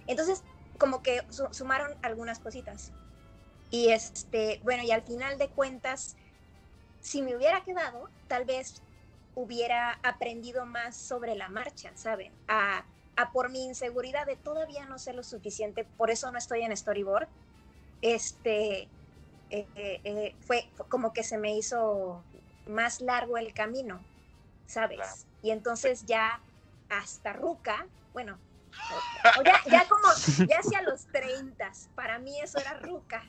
Entonces, 0.07 0.45
como 0.79 1.03
que 1.03 1.21
sumaron 1.51 1.99
algunas 2.03 2.39
cositas. 2.39 2.93
Y 3.71 3.89
este, 3.89 4.61
bueno, 4.63 4.85
y 4.85 4.93
al 4.93 5.03
final 5.03 5.37
de 5.37 5.49
cuentas, 5.49 6.17
si 7.01 7.23
me 7.23 7.35
hubiera 7.35 7.65
quedado, 7.65 8.09
tal 8.29 8.45
vez 8.45 8.85
hubiera 9.35 9.99
aprendido 10.05 10.65
más 10.65 10.97
sobre 10.97 11.35
la 11.35 11.49
marcha, 11.49 11.91
¿saben? 11.97 12.33
A, 12.47 12.87
por 13.29 13.51
mi 13.51 13.65
inseguridad 13.65 14.27
de 14.27 14.37
todavía 14.37 14.87
no 14.87 14.99
sé 14.99 15.13
lo 15.13 15.23
suficiente, 15.23 15.87
por 15.97 16.11
eso 16.11 16.31
no 16.33 16.39
estoy 16.39 16.63
en 16.63 16.77
storyboard, 16.77 17.29
este, 18.03 18.89
eh, 19.51 19.67
eh, 19.75 20.35
fue 20.41 20.65
como 20.89 21.13
que 21.13 21.23
se 21.23 21.39
me 21.39 21.57
hizo 21.57 22.25
más 22.67 23.01
largo 23.01 23.37
el 23.37 23.53
camino, 23.53 24.03
¿sabes? 24.67 25.27
Y 25.43 25.51
entonces 25.51 26.05
ya 26.07 26.41
hasta 26.89 27.33
Ruca, 27.33 27.87
bueno, 28.13 28.39
ya, 29.67 29.87
como, 29.89 30.09
ya 30.49 30.59
hacia 30.59 30.83
los 30.83 31.07
30, 31.07 31.71
para 31.95 32.19
mí 32.19 32.41
eso 32.41 32.59
era 32.59 32.75
Ruca, 32.75 33.23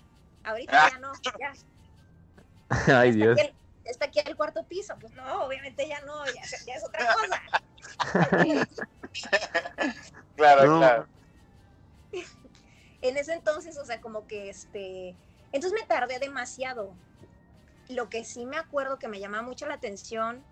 ahorita 0.44 0.90
ya 0.92 0.98
no, 1.00 1.12
ya. 1.40 1.54
Ay, 3.00 3.12
Dios. 3.12 3.38
Está 3.84 4.06
aquí, 4.06 4.20
el 4.24 4.36
cuarto 4.36 4.64
piso, 4.68 4.96
pues 5.00 5.12
no, 5.14 5.44
obviamente 5.44 5.88
ya 5.88 6.00
no, 6.02 6.24
ya, 6.26 6.44
ya 6.66 6.76
es 6.76 6.84
otra 6.84 7.08
cosa. 7.14 7.42
claro, 10.36 10.78
claro. 10.78 11.08
En 13.04 13.18
ese 13.18 13.34
entonces, 13.34 13.80
o 13.80 13.86
sea, 13.86 14.00
como 14.00 14.28
que 14.28 14.50
este. 14.50 15.18
Entonces 15.52 15.74
me 15.74 15.88
tardé 15.88 16.20
demasiado. 16.20 16.96
Lo 17.90 18.10
que 18.10 18.24
sí 18.24 18.46
me 18.46 18.58
acuerdo 18.58 19.00
que 19.00 19.08
me 19.08 19.20
llamaba 19.20 19.42
mucho 19.42 19.66
la 19.66 19.74
atención, 19.74 20.46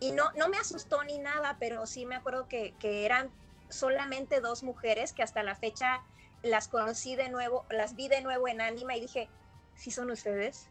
y 0.00 0.12
no, 0.12 0.30
no 0.36 0.48
me 0.48 0.58
asustó 0.58 1.02
ni 1.04 1.18
nada, 1.18 1.56
pero 1.58 1.86
sí 1.86 2.06
me 2.06 2.16
acuerdo 2.16 2.48
que, 2.48 2.74
que 2.78 3.04
eran 3.04 3.32
solamente 3.68 4.40
dos 4.40 4.62
mujeres 4.62 5.12
que 5.12 5.22
hasta 5.22 5.42
la 5.42 5.54
fecha 5.54 6.02
las 6.42 6.68
conocí 6.68 7.16
de 7.16 7.28
nuevo, 7.28 7.66
las 7.70 7.96
vi 7.96 8.08
de 8.08 8.20
nuevo 8.20 8.48
en 8.48 8.60
Anima 8.60 8.96
y 8.96 9.00
dije, 9.00 9.28
¿sí 9.74 9.90
son 9.90 10.10
ustedes? 10.10 10.68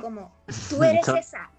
Como, 0.00 0.32
tú 0.70 0.82
eres 0.84 1.06
esa, 1.08 1.50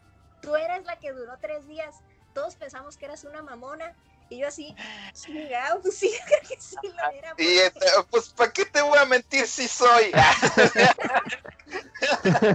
tú 0.41 0.55
eres 0.55 0.85
la 0.85 0.97
que 0.97 1.11
duró 1.11 1.37
tres 1.39 1.67
días, 1.67 1.95
todos 2.33 2.55
pensamos 2.55 2.97
que 2.97 3.05
eras 3.05 3.23
una 3.23 3.43
mamona 3.43 3.95
Y 4.29 4.39
yo 4.39 4.47
así, 4.47 4.75
chingado, 5.13 5.81
pues 5.81 5.97
sí, 5.97 6.11
creo 6.27 6.39
que 6.47 6.59
sí 6.59 6.75
lo 6.83 7.17
era. 7.17 7.33
Y 7.37 7.57
este, 7.59 7.85
pues, 8.09 8.29
¿para 8.29 8.51
qué 8.51 8.65
te 8.65 8.81
voy 8.81 8.97
a 8.97 9.05
mentir 9.05 9.47
si 9.47 9.67
soy? 9.67 10.11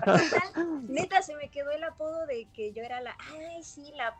Neta, 0.06 0.42
neta, 0.88 1.22
se 1.22 1.34
me 1.36 1.50
quedó 1.50 1.70
el 1.70 1.84
apodo 1.84 2.26
de 2.26 2.48
que 2.52 2.72
yo 2.72 2.82
era 2.82 3.00
la, 3.00 3.16
ay, 3.28 3.62
sí, 3.62 3.92
la, 3.94 4.14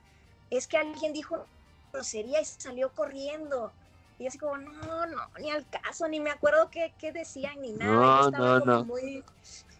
es 0.50 0.66
que 0.66 0.76
alguien 0.78 1.12
dijo 1.12 1.48
grosería 1.92 2.40
y 2.40 2.44
salió 2.44 2.92
corriendo. 2.94 3.72
Y 4.18 4.26
así 4.26 4.38
como, 4.38 4.58
no, 4.58 5.06
no, 5.06 5.16
ni 5.38 5.50
al 5.50 5.66
caso, 5.68 6.06
ni 6.06 6.20
me 6.20 6.30
acuerdo 6.30 6.70
qué, 6.70 6.94
qué 6.98 7.10
decían 7.10 7.60
ni 7.60 7.72
nada. 7.72 7.94
No, 7.94 8.16
yo 8.18 8.26
estaba 8.26 8.58
no, 8.58 8.60
como 8.60 8.72
no. 8.78 8.84
muy, 8.84 9.24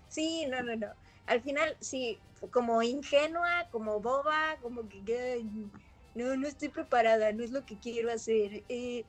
sí, 0.08 0.46
no, 0.46 0.62
no, 0.62 0.76
no. 0.76 0.94
Al 1.26 1.42
final, 1.42 1.76
sí, 1.80 2.18
como 2.50 2.82
ingenua, 2.82 3.68
como 3.70 4.00
boba, 4.00 4.56
como 4.62 4.88
que, 4.88 5.02
"Ay, 5.34 5.70
no, 6.14 6.36
no 6.36 6.48
estoy 6.48 6.68
preparada, 6.68 7.32
no 7.32 7.44
es 7.44 7.50
lo 7.50 7.64
que 7.64 7.78
quiero 7.78 8.12
hacer. 8.12 8.64
Eh, 8.68 9.04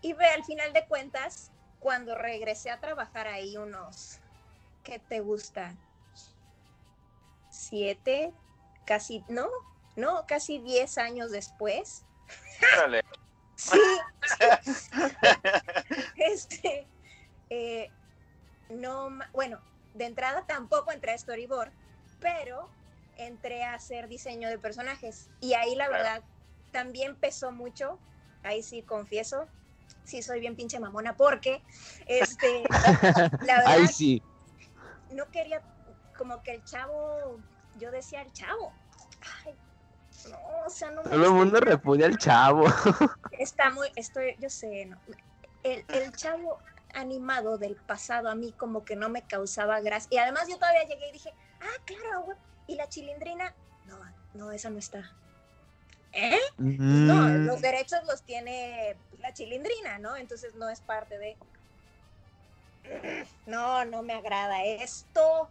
y 0.00 0.12
ve, 0.12 0.26
al 0.26 0.44
final 0.44 0.72
de 0.72 0.86
cuentas, 0.86 1.50
cuando 1.78 2.14
regresé 2.14 2.70
a 2.70 2.80
trabajar 2.80 3.26
ahí 3.26 3.56
unos, 3.56 4.18
¿qué 4.82 4.98
te 4.98 5.20
gusta? 5.20 5.76
Siete, 7.50 8.32
casi, 8.84 9.24
no, 9.28 9.48
no, 9.96 10.24
casi 10.26 10.58
diez 10.60 10.98
años 10.98 11.30
después. 11.30 12.04
Órale. 12.76 13.02
Sí. 13.60 13.76
este, 16.14 16.86
eh, 17.50 17.90
no, 18.68 19.10
bueno, 19.32 19.60
de 19.94 20.04
entrada 20.04 20.46
tampoco 20.46 20.92
entré 20.92 21.10
a 21.10 21.18
Storyboard, 21.18 21.72
pero 22.20 22.70
entré 23.18 23.64
a 23.64 23.74
hacer 23.74 24.08
diseño 24.08 24.48
de 24.48 24.58
personajes. 24.58 25.28
Y 25.40 25.54
ahí 25.54 25.74
la 25.74 25.88
Claro. 25.88 26.02
verdad 26.04 26.24
también 26.72 27.16
pesó 27.16 27.52
mucho, 27.52 27.98
ahí 28.42 28.62
sí 28.62 28.82
confieso, 28.82 29.48
sí 30.04 30.22
soy 30.22 30.40
bien 30.40 30.56
pinche 30.56 30.80
mamona, 30.80 31.16
porque 31.16 31.62
este, 32.06 32.64
la 33.46 33.58
verdad 33.58 33.86
sí. 33.92 34.22
no 35.10 35.30
quería, 35.30 35.62
como 36.16 36.42
que 36.42 36.54
el 36.54 36.64
chavo, 36.64 37.38
yo 37.74 37.90
decía 37.90 38.22
el 38.22 38.32
chavo. 38.32 38.72
Ay, 39.44 39.54
no, 40.30 40.38
o 40.66 40.70
sea, 40.70 40.90
no 40.90 41.02
me 41.02 41.10
Todo 41.10 41.24
el 41.24 41.32
mundo 41.32 41.60
repudia 41.60 42.06
al 42.06 42.18
chavo. 42.18 42.64
Está 43.32 43.70
muy, 43.70 43.88
estoy, 43.96 44.36
yo 44.38 44.48
sé, 44.50 44.86
no. 44.86 45.00
El, 45.62 45.84
el 45.88 46.12
chavo 46.12 46.58
animado 46.94 47.58
del 47.58 47.76
pasado 47.76 48.28
a 48.28 48.34
mí 48.34 48.52
como 48.52 48.84
que 48.84 48.96
no 48.96 49.08
me 49.08 49.26
causaba 49.26 49.80
gracia. 49.80 50.08
Y 50.10 50.18
además 50.18 50.48
yo 50.48 50.56
todavía 50.56 50.82
llegué 50.84 51.08
y 51.08 51.12
dije, 51.12 51.30
ah, 51.60 51.82
claro. 51.84 52.26
Y 52.68 52.76
la 52.76 52.88
chilindrina, 52.88 53.52
no, 53.86 53.98
no, 54.34 54.52
esa 54.52 54.70
no 54.70 54.78
está. 54.78 55.10
¿Eh? 56.12 56.38
No, 56.58 57.28
Mm, 57.28 57.46
los 57.46 57.60
derechos 57.60 58.00
los 58.06 58.22
tiene 58.22 58.96
la 59.18 59.32
chilindrina, 59.32 59.98
¿no? 59.98 60.16
Entonces 60.16 60.54
no 60.54 60.68
es 60.68 60.80
parte 60.80 61.18
de... 61.18 61.36
No, 63.46 63.84
no 63.84 64.02
me 64.02 64.12
agrada 64.12 64.64
esto. 64.64 65.50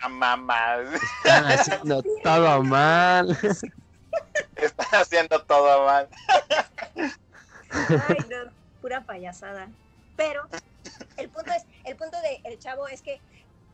A 0.00 0.08
mamá. 0.08 0.78
Están 1.24 1.44
haciendo 1.46 2.02
todo 2.22 2.62
mal. 2.62 3.38
Están 4.56 5.00
haciendo 5.00 5.42
todo 5.44 5.86
mal. 5.86 6.08
Ay, 7.70 8.16
no, 8.30 8.50
pura 8.80 9.02
payasada. 9.02 9.68
Pero 10.16 10.48
el 11.16 11.28
punto 11.28 11.52
es, 11.52 11.64
el 11.84 11.96
punto 11.96 12.18
de 12.22 12.40
el 12.44 12.58
chavo 12.58 12.88
es 12.88 13.02
que 13.02 13.20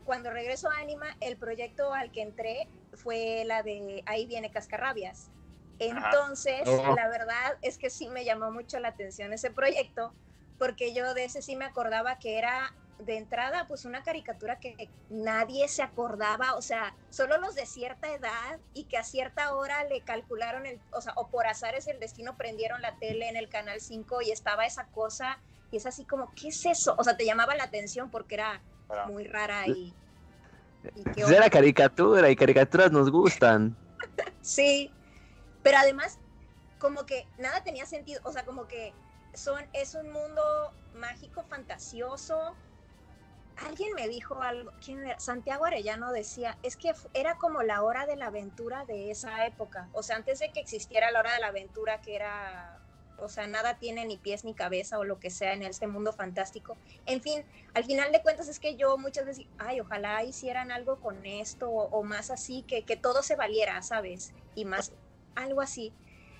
cuando 0.06 0.30
regreso 0.30 0.70
a 0.70 0.78
Anima, 0.78 1.06
el 1.20 1.36
proyecto 1.36 1.92
al 1.92 2.10
que 2.12 2.22
entré 2.22 2.68
fue 2.94 3.44
la 3.44 3.62
de 3.62 4.02
Ahí 4.06 4.26
viene 4.26 4.50
Cascarrabias. 4.50 5.30
Entonces, 5.78 6.62
Oh. 6.66 6.94
la 6.94 7.08
verdad 7.08 7.58
es 7.60 7.76
que 7.76 7.90
sí 7.90 8.08
me 8.08 8.24
llamó 8.24 8.50
mucho 8.50 8.78
la 8.80 8.88
atención 8.88 9.32
ese 9.34 9.50
proyecto, 9.50 10.14
porque 10.58 10.94
yo 10.94 11.12
de 11.12 11.24
ese 11.24 11.42
sí 11.42 11.56
me 11.56 11.66
acordaba 11.66 12.18
que 12.18 12.38
era 12.38 12.72
de 12.98 13.18
entrada 13.18 13.66
pues 13.68 13.84
una 13.84 14.02
caricatura 14.02 14.58
que 14.58 14.88
nadie 15.10 15.68
se 15.68 15.82
acordaba, 15.82 16.54
o 16.54 16.62
sea, 16.62 16.96
solo 17.10 17.36
los 17.36 17.54
de 17.54 17.66
cierta 17.66 18.10
edad 18.10 18.58
y 18.72 18.84
que 18.84 18.96
a 18.96 19.04
cierta 19.04 19.54
hora 19.54 19.84
le 19.84 20.00
calcularon 20.00 20.64
el, 20.64 20.80
o 20.92 21.02
sea, 21.02 21.12
o 21.16 21.28
por 21.28 21.46
azares 21.46 21.88
el 21.88 22.00
destino 22.00 22.38
prendieron 22.38 22.80
la 22.80 22.96
tele 22.98 23.28
en 23.28 23.36
el 23.36 23.50
canal 23.50 23.82
5 23.82 24.22
y 24.22 24.30
estaba 24.30 24.64
esa 24.64 24.86
cosa 24.86 25.38
y 25.70 25.76
es 25.76 25.84
así 25.84 26.06
como, 26.06 26.32
¿qué 26.34 26.48
es 26.48 26.64
eso? 26.64 26.94
O 26.96 27.04
sea, 27.04 27.18
te 27.18 27.26
llamaba 27.26 27.54
la 27.54 27.64
atención 27.64 28.10
porque 28.10 28.36
era 28.36 28.62
Muy 29.08 29.24
rara 29.24 29.66
y... 29.66 29.94
y 30.94 31.20
era 31.32 31.50
caricatura 31.50 32.30
y 32.30 32.36
caricaturas 32.36 32.92
nos 32.92 33.10
gustan. 33.10 33.76
Sí, 34.40 34.92
pero 35.62 35.78
además 35.78 36.20
como 36.78 37.04
que 37.06 37.26
nada 37.38 37.64
tenía 37.64 37.86
sentido, 37.86 38.20
o 38.24 38.32
sea, 38.32 38.44
como 38.44 38.68
que 38.68 38.94
son 39.34 39.64
es 39.72 39.94
un 39.94 40.10
mundo 40.12 40.42
mágico, 40.94 41.42
fantasioso. 41.44 42.54
Alguien 43.56 43.94
me 43.94 44.06
dijo 44.06 44.40
algo, 44.42 44.70
¿quién 44.84 45.04
era? 45.04 45.18
Santiago 45.18 45.64
Arellano 45.64 46.12
decía, 46.12 46.58
es 46.62 46.76
que 46.76 46.92
era 47.14 47.36
como 47.38 47.62
la 47.62 47.82
hora 47.82 48.06
de 48.06 48.16
la 48.16 48.26
aventura 48.26 48.84
de 48.84 49.10
esa 49.10 49.46
época, 49.46 49.88
o 49.92 50.02
sea, 50.02 50.16
antes 50.16 50.38
de 50.38 50.52
que 50.52 50.60
existiera 50.60 51.10
la 51.10 51.20
hora 51.20 51.32
de 51.32 51.40
la 51.40 51.48
aventura 51.48 52.00
que 52.00 52.16
era, 52.16 52.75
o 53.18 53.28
sea, 53.28 53.46
nada 53.46 53.78
tiene 53.78 54.04
ni 54.04 54.16
pies 54.16 54.44
ni 54.44 54.54
cabeza 54.54 54.98
o 54.98 55.04
lo 55.04 55.18
que 55.18 55.30
sea 55.30 55.52
en 55.52 55.62
este 55.62 55.86
mundo 55.86 56.12
fantástico. 56.12 56.76
En 57.06 57.20
fin, 57.22 57.44
al 57.74 57.84
final 57.84 58.12
de 58.12 58.22
cuentas 58.22 58.48
es 58.48 58.58
que 58.60 58.76
yo 58.76 58.96
muchas 58.98 59.24
veces, 59.26 59.46
ay, 59.58 59.80
ojalá 59.80 60.22
hicieran 60.24 60.70
algo 60.70 60.96
con 61.00 61.24
esto 61.26 61.70
o, 61.70 61.88
o 61.90 62.02
más 62.02 62.30
así, 62.30 62.62
que, 62.62 62.84
que 62.84 62.96
todo 62.96 63.22
se 63.22 63.36
valiera, 63.36 63.80
¿sabes? 63.82 64.32
Y 64.54 64.64
más, 64.64 64.92
algo 65.34 65.60
así. 65.60 65.92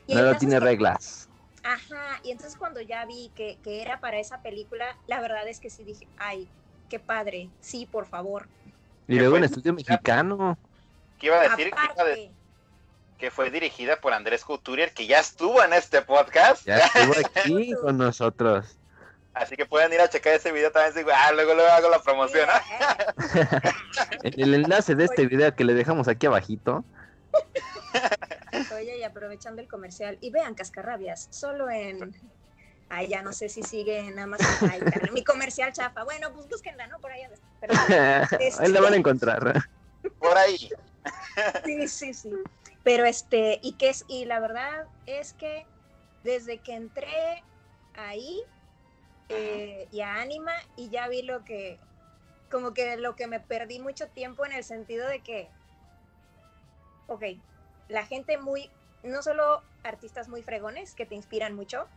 Y 0.06 0.16
el 0.16 0.24
No 0.24 0.36
tiene 0.38 0.54
que- 0.54 0.60
reglas. 0.60 1.28
Ajá, 1.62 2.20
y 2.22 2.30
entonces 2.30 2.56
cuando 2.56 2.80
ya 2.80 3.04
vi 3.06 3.32
que, 3.34 3.58
que 3.64 3.82
era 3.82 3.98
para 3.98 4.20
esa 4.20 4.40
película, 4.40 4.96
la 5.08 5.20
verdad 5.20 5.48
es 5.48 5.58
que 5.58 5.68
sí 5.68 5.82
dije, 5.82 6.06
ay, 6.16 6.48
qué 6.88 7.00
padre, 7.00 7.50
sí, 7.60 7.86
por 7.86 8.06
favor. 8.06 8.48
Y 9.08 9.14
¿Qué 9.14 9.20
luego 9.20 9.36
en 9.36 9.44
estudio 9.44 9.72
mexicano. 9.72 10.56
¿Qué 11.18 11.26
iba 11.26 11.40
a 11.40 11.48
decir? 11.48 11.72
Aparte, 11.76 12.30
que 13.18 13.30
fue 13.30 13.50
dirigida 13.50 14.00
por 14.00 14.12
Andrés 14.12 14.44
Couturier, 14.44 14.92
que 14.92 15.06
ya 15.06 15.20
estuvo 15.20 15.62
en 15.62 15.72
este 15.72 16.02
podcast. 16.02 16.64
Ya 16.66 16.78
estuvo 16.78 17.14
aquí 17.34 17.72
con 17.80 17.98
nosotros. 17.98 18.78
Así 19.32 19.54
que 19.54 19.66
pueden 19.66 19.92
ir 19.92 20.00
a 20.00 20.08
checar 20.08 20.34
ese 20.34 20.50
video 20.50 20.70
también. 20.70 21.06
Ah, 21.14 21.30
luego 21.32 21.54
luego 21.54 21.70
hago 21.70 21.90
la 21.90 22.02
promoción. 22.02 22.48
¿ah? 22.50 22.96
En 24.22 24.40
el 24.40 24.54
enlace 24.54 24.94
de 24.94 25.04
este 25.04 25.26
video 25.26 25.54
que 25.54 25.64
le 25.64 25.74
dejamos 25.74 26.08
aquí 26.08 26.26
abajito. 26.26 26.84
Oye, 28.74 28.98
y 28.98 29.02
aprovechando 29.02 29.60
el 29.60 29.68
comercial, 29.68 30.16
y 30.20 30.30
vean 30.30 30.54
Cascarrabias, 30.54 31.28
solo 31.30 31.68
en... 31.68 32.16
Ay, 32.88 33.08
ya 33.08 33.20
no 33.20 33.32
sé 33.32 33.48
si 33.48 33.62
sigue 33.62 33.98
en 33.98 34.18
Amazon. 34.18 34.70
Ay, 34.70 34.80
mi 35.12 35.24
comercial 35.24 35.72
chafa. 35.72 36.04
Bueno, 36.04 36.32
pues 36.32 36.48
búsquenla, 36.48 36.86
¿no? 36.86 36.98
Por 37.00 37.10
allá. 37.10 37.28
Pero, 37.60 37.74
Ahí 38.60 38.70
la 38.70 38.80
van 38.80 38.92
a 38.92 38.96
encontrar. 38.96 39.68
Por 40.18 40.38
ahí. 40.38 40.70
sí, 41.64 41.88
sí, 41.88 42.14
sí. 42.14 42.30
Pero 42.86 43.04
este, 43.04 43.58
y 43.64 43.72
que 43.72 43.88
es, 43.88 44.04
y 44.06 44.26
la 44.26 44.38
verdad 44.38 44.86
es 45.06 45.32
que 45.32 45.66
desde 46.22 46.58
que 46.58 46.74
entré 46.74 47.42
ahí 47.94 48.44
eh, 49.28 49.88
y 49.90 50.02
a 50.02 50.20
Anima 50.20 50.52
y 50.76 50.88
ya 50.88 51.08
vi 51.08 51.22
lo 51.22 51.44
que, 51.44 51.80
como 52.48 52.74
que 52.74 52.96
lo 52.96 53.16
que 53.16 53.26
me 53.26 53.40
perdí 53.40 53.80
mucho 53.80 54.06
tiempo 54.10 54.46
en 54.46 54.52
el 54.52 54.62
sentido 54.62 55.08
de 55.08 55.18
que, 55.18 55.48
ok, 57.08 57.24
la 57.88 58.06
gente 58.06 58.38
muy, 58.38 58.70
no 59.02 59.20
solo 59.20 59.64
artistas 59.82 60.28
muy 60.28 60.44
fregones 60.44 60.94
que 60.94 61.06
te 61.06 61.16
inspiran 61.16 61.56
mucho, 61.56 61.88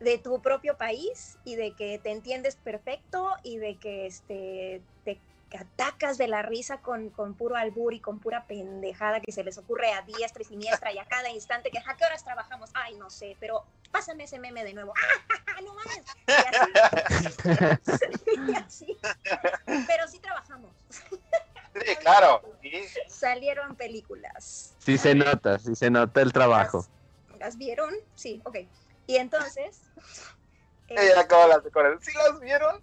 de 0.00 0.18
tu 0.18 0.42
propio 0.42 0.76
país 0.76 1.38
y 1.46 1.56
de 1.56 1.72
que 1.72 1.98
te 1.98 2.10
entiendes 2.10 2.56
perfecto 2.56 3.26
y 3.42 3.56
de 3.56 3.78
que 3.78 4.04
este, 4.04 4.82
te 5.04 5.18
atacas 5.58 6.18
de 6.18 6.28
la 6.28 6.42
risa 6.42 6.80
con, 6.80 7.10
con 7.10 7.34
puro 7.34 7.56
albur 7.56 7.94
y 7.94 8.00
con 8.00 8.18
pura 8.18 8.46
pendejada 8.46 9.20
que 9.20 9.32
se 9.32 9.44
les 9.44 9.58
ocurre 9.58 9.92
a 9.92 10.02
diestra 10.02 10.42
y 10.42 10.44
siniestra 10.44 10.92
y 10.92 10.98
a 10.98 11.04
cada 11.04 11.30
instante 11.30 11.70
que 11.70 11.78
a 11.78 11.96
qué 11.96 12.04
horas 12.04 12.24
trabajamos, 12.24 12.70
ay 12.74 12.96
no 12.96 13.10
sé, 13.10 13.36
pero 13.40 13.64
pásame 13.90 14.24
ese 14.24 14.38
meme 14.38 14.64
de 14.64 14.74
nuevo, 14.74 14.94
¡Ah, 15.46 15.60
no 15.62 15.74
mames, 15.74 16.02
y 16.26 16.32
así, 17.92 18.12
y 18.48 18.54
así. 18.56 18.98
pero 19.86 20.08
sí 20.08 20.18
trabajamos, 20.18 20.70
Sí, 21.74 21.96
claro. 21.96 22.42
Sí. 22.62 22.84
salieron 23.08 23.76
películas, 23.76 24.74
Sí 24.78 24.98
se 24.98 25.14
nota, 25.14 25.58
sí 25.58 25.74
se 25.74 25.90
nota 25.90 26.20
el 26.20 26.32
trabajo. 26.32 26.86
¿Las, 27.30 27.38
las 27.38 27.56
vieron? 27.58 27.94
Sí, 28.14 28.40
ok, 28.44 28.58
y 29.06 29.16
entonces... 29.16 29.82
eh, 30.88 30.94
Ella 30.98 31.20
acabó 31.20 31.48
las 31.48 31.64
de 31.64 31.70
correr. 31.70 31.98
¿Sí 32.02 32.12
las 32.14 32.40
vieron? 32.40 32.82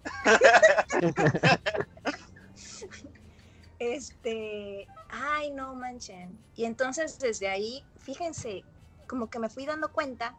Este, 3.80 4.86
ay, 5.08 5.50
no 5.52 5.74
manchen. 5.74 6.38
Y 6.54 6.66
entonces 6.66 7.18
desde 7.18 7.48
ahí, 7.48 7.82
fíjense, 7.98 8.62
como 9.08 9.30
que 9.30 9.38
me 9.38 9.48
fui 9.48 9.64
dando 9.64 9.90
cuenta 9.90 10.36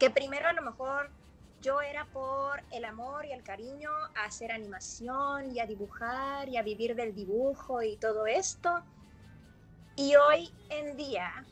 que 0.00 0.10
primero 0.10 0.48
a 0.48 0.52
lo 0.52 0.62
mejor 0.62 1.10
yo 1.60 1.80
era 1.80 2.06
por 2.06 2.60
el 2.72 2.84
amor 2.84 3.24
y 3.24 3.30
el 3.30 3.44
cariño 3.44 3.88
a 4.16 4.24
hacer 4.24 4.50
animación 4.50 5.54
y 5.54 5.60
a 5.60 5.66
dibujar 5.66 6.48
y 6.48 6.56
a 6.56 6.62
vivir 6.62 6.96
del 6.96 7.14
dibujo 7.14 7.82
y 7.82 7.96
todo 7.98 8.26
esto. 8.26 8.82
Y 9.94 10.16
hoy 10.16 10.52
en 10.68 10.96
día, 10.96 11.46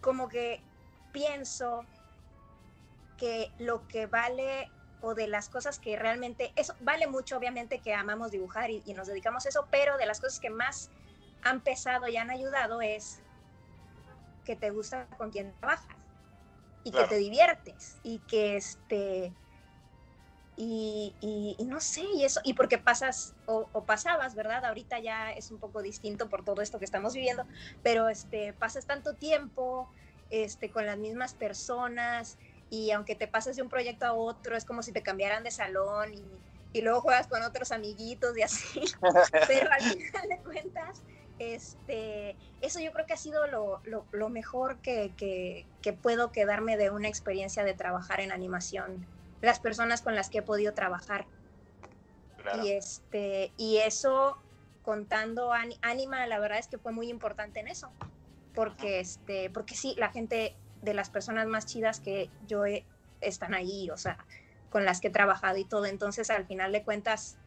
como 0.00 0.28
que 0.28 0.62
pienso 1.12 1.84
que 3.16 3.50
lo 3.58 3.88
que 3.88 4.06
vale 4.06 4.70
o 5.00 5.14
de 5.14 5.26
las 5.28 5.48
cosas 5.48 5.78
que 5.78 5.96
realmente, 5.96 6.52
eso 6.56 6.74
vale 6.80 7.06
mucho 7.06 7.36
obviamente 7.36 7.80
que 7.80 7.94
amamos 7.94 8.30
dibujar 8.30 8.70
y, 8.70 8.82
nos 8.94 9.06
dedicamos 9.06 9.46
a 9.46 9.48
eso, 9.48 9.66
pero 9.70 9.96
de 9.96 10.06
las 10.06 10.20
cosas 10.20 10.40
que 10.40 10.50
más 10.50 10.90
han 11.42 11.60
pesado 11.60 12.08
y 12.08 12.16
han 12.16 12.30
ayudado 12.30 12.80
es 12.80 13.20
que 14.44 14.56
te 14.56 14.70
gusta 14.70 15.06
con 15.16 15.30
quien 15.30 15.52
trabajas 15.60 15.96
y 16.84 16.90
que 16.90 17.04
te 17.04 17.16
diviertes 17.16 17.98
y 18.02 18.18
que 18.20 18.56
este 18.56 19.32
y, 20.60 21.14
y, 21.20 21.64
no 21.66 21.80
sé, 21.80 22.02
y 22.16 22.24
eso, 22.24 22.40
y 22.42 22.54
porque 22.54 22.78
pasas 22.78 23.36
o, 23.46 23.68
o, 23.72 23.84
pasabas, 23.84 24.34
¿verdad? 24.34 24.64
Ahorita 24.64 24.98
ya 24.98 25.30
es 25.30 25.52
un 25.52 25.60
poco 25.60 25.82
distinto 25.82 26.28
por 26.28 26.44
todo 26.44 26.62
esto 26.62 26.80
que 26.80 26.84
estamos 26.84 27.14
viviendo, 27.14 27.46
pero 27.84 28.08
este, 28.08 28.54
pasas 28.54 28.84
tanto 28.84 29.14
tiempo 29.14 29.88
este, 30.30 30.70
con 30.70 30.84
las 30.84 30.98
mismas 30.98 31.34
personas 31.34 32.38
y 32.70 32.90
aunque 32.90 33.14
te 33.14 33.26
pases 33.26 33.56
de 33.56 33.62
un 33.62 33.68
proyecto 33.68 34.06
a 34.06 34.12
otro, 34.12 34.56
es 34.56 34.64
como 34.64 34.82
si 34.82 34.92
te 34.92 35.02
cambiaran 35.02 35.42
de 35.42 35.50
salón 35.50 36.14
y, 36.14 36.24
y 36.72 36.82
luego 36.82 37.00
juegas 37.00 37.26
con 37.26 37.42
otros 37.42 37.72
amiguitos 37.72 38.36
y 38.36 38.42
así. 38.42 38.80
Pero 39.48 39.70
al 39.70 39.82
final 39.82 40.28
de 40.28 40.38
cuentas, 40.38 41.02
este, 41.38 42.36
eso 42.60 42.80
yo 42.80 42.92
creo 42.92 43.06
que 43.06 43.14
ha 43.14 43.18
sido 43.18 43.46
lo, 43.46 43.80
lo, 43.84 44.04
lo 44.12 44.28
mejor 44.28 44.78
que, 44.78 45.12
que, 45.16 45.66
que, 45.82 45.92
puedo 45.92 46.32
quedarme 46.32 46.76
de 46.76 46.90
una 46.90 47.08
experiencia 47.08 47.64
de 47.64 47.74
trabajar 47.74 48.20
en 48.20 48.32
animación. 48.32 49.06
Las 49.40 49.60
personas 49.60 50.02
con 50.02 50.14
las 50.14 50.30
que 50.30 50.38
he 50.38 50.42
podido 50.42 50.74
trabajar. 50.74 51.26
Y, 52.62 52.70
este, 52.70 53.52
y 53.56 53.78
eso, 53.78 54.38
contando 54.82 55.52
Anima, 55.52 56.26
la 56.26 56.38
verdad 56.38 56.58
es 56.58 56.66
que 56.66 56.78
fue 56.78 56.92
muy 56.92 57.08
importante 57.08 57.60
en 57.60 57.68
eso. 57.68 57.90
Porque, 58.54 59.00
este, 59.00 59.50
porque 59.50 59.74
sí, 59.76 59.94
la 59.98 60.10
gente 60.10 60.56
de 60.82 60.94
las 60.94 61.10
personas 61.10 61.46
más 61.46 61.66
chidas 61.66 62.00
que 62.00 62.30
yo 62.46 62.64
he, 62.66 62.86
están 63.20 63.54
ahí, 63.54 63.90
o 63.90 63.96
sea, 63.96 64.24
con 64.70 64.84
las 64.84 65.00
que 65.00 65.08
he 65.08 65.10
trabajado 65.10 65.58
y 65.58 65.64
todo. 65.64 65.86
Entonces, 65.86 66.30
al 66.30 66.46
final 66.46 66.72
de 66.72 66.84
cuentas, 66.84 67.38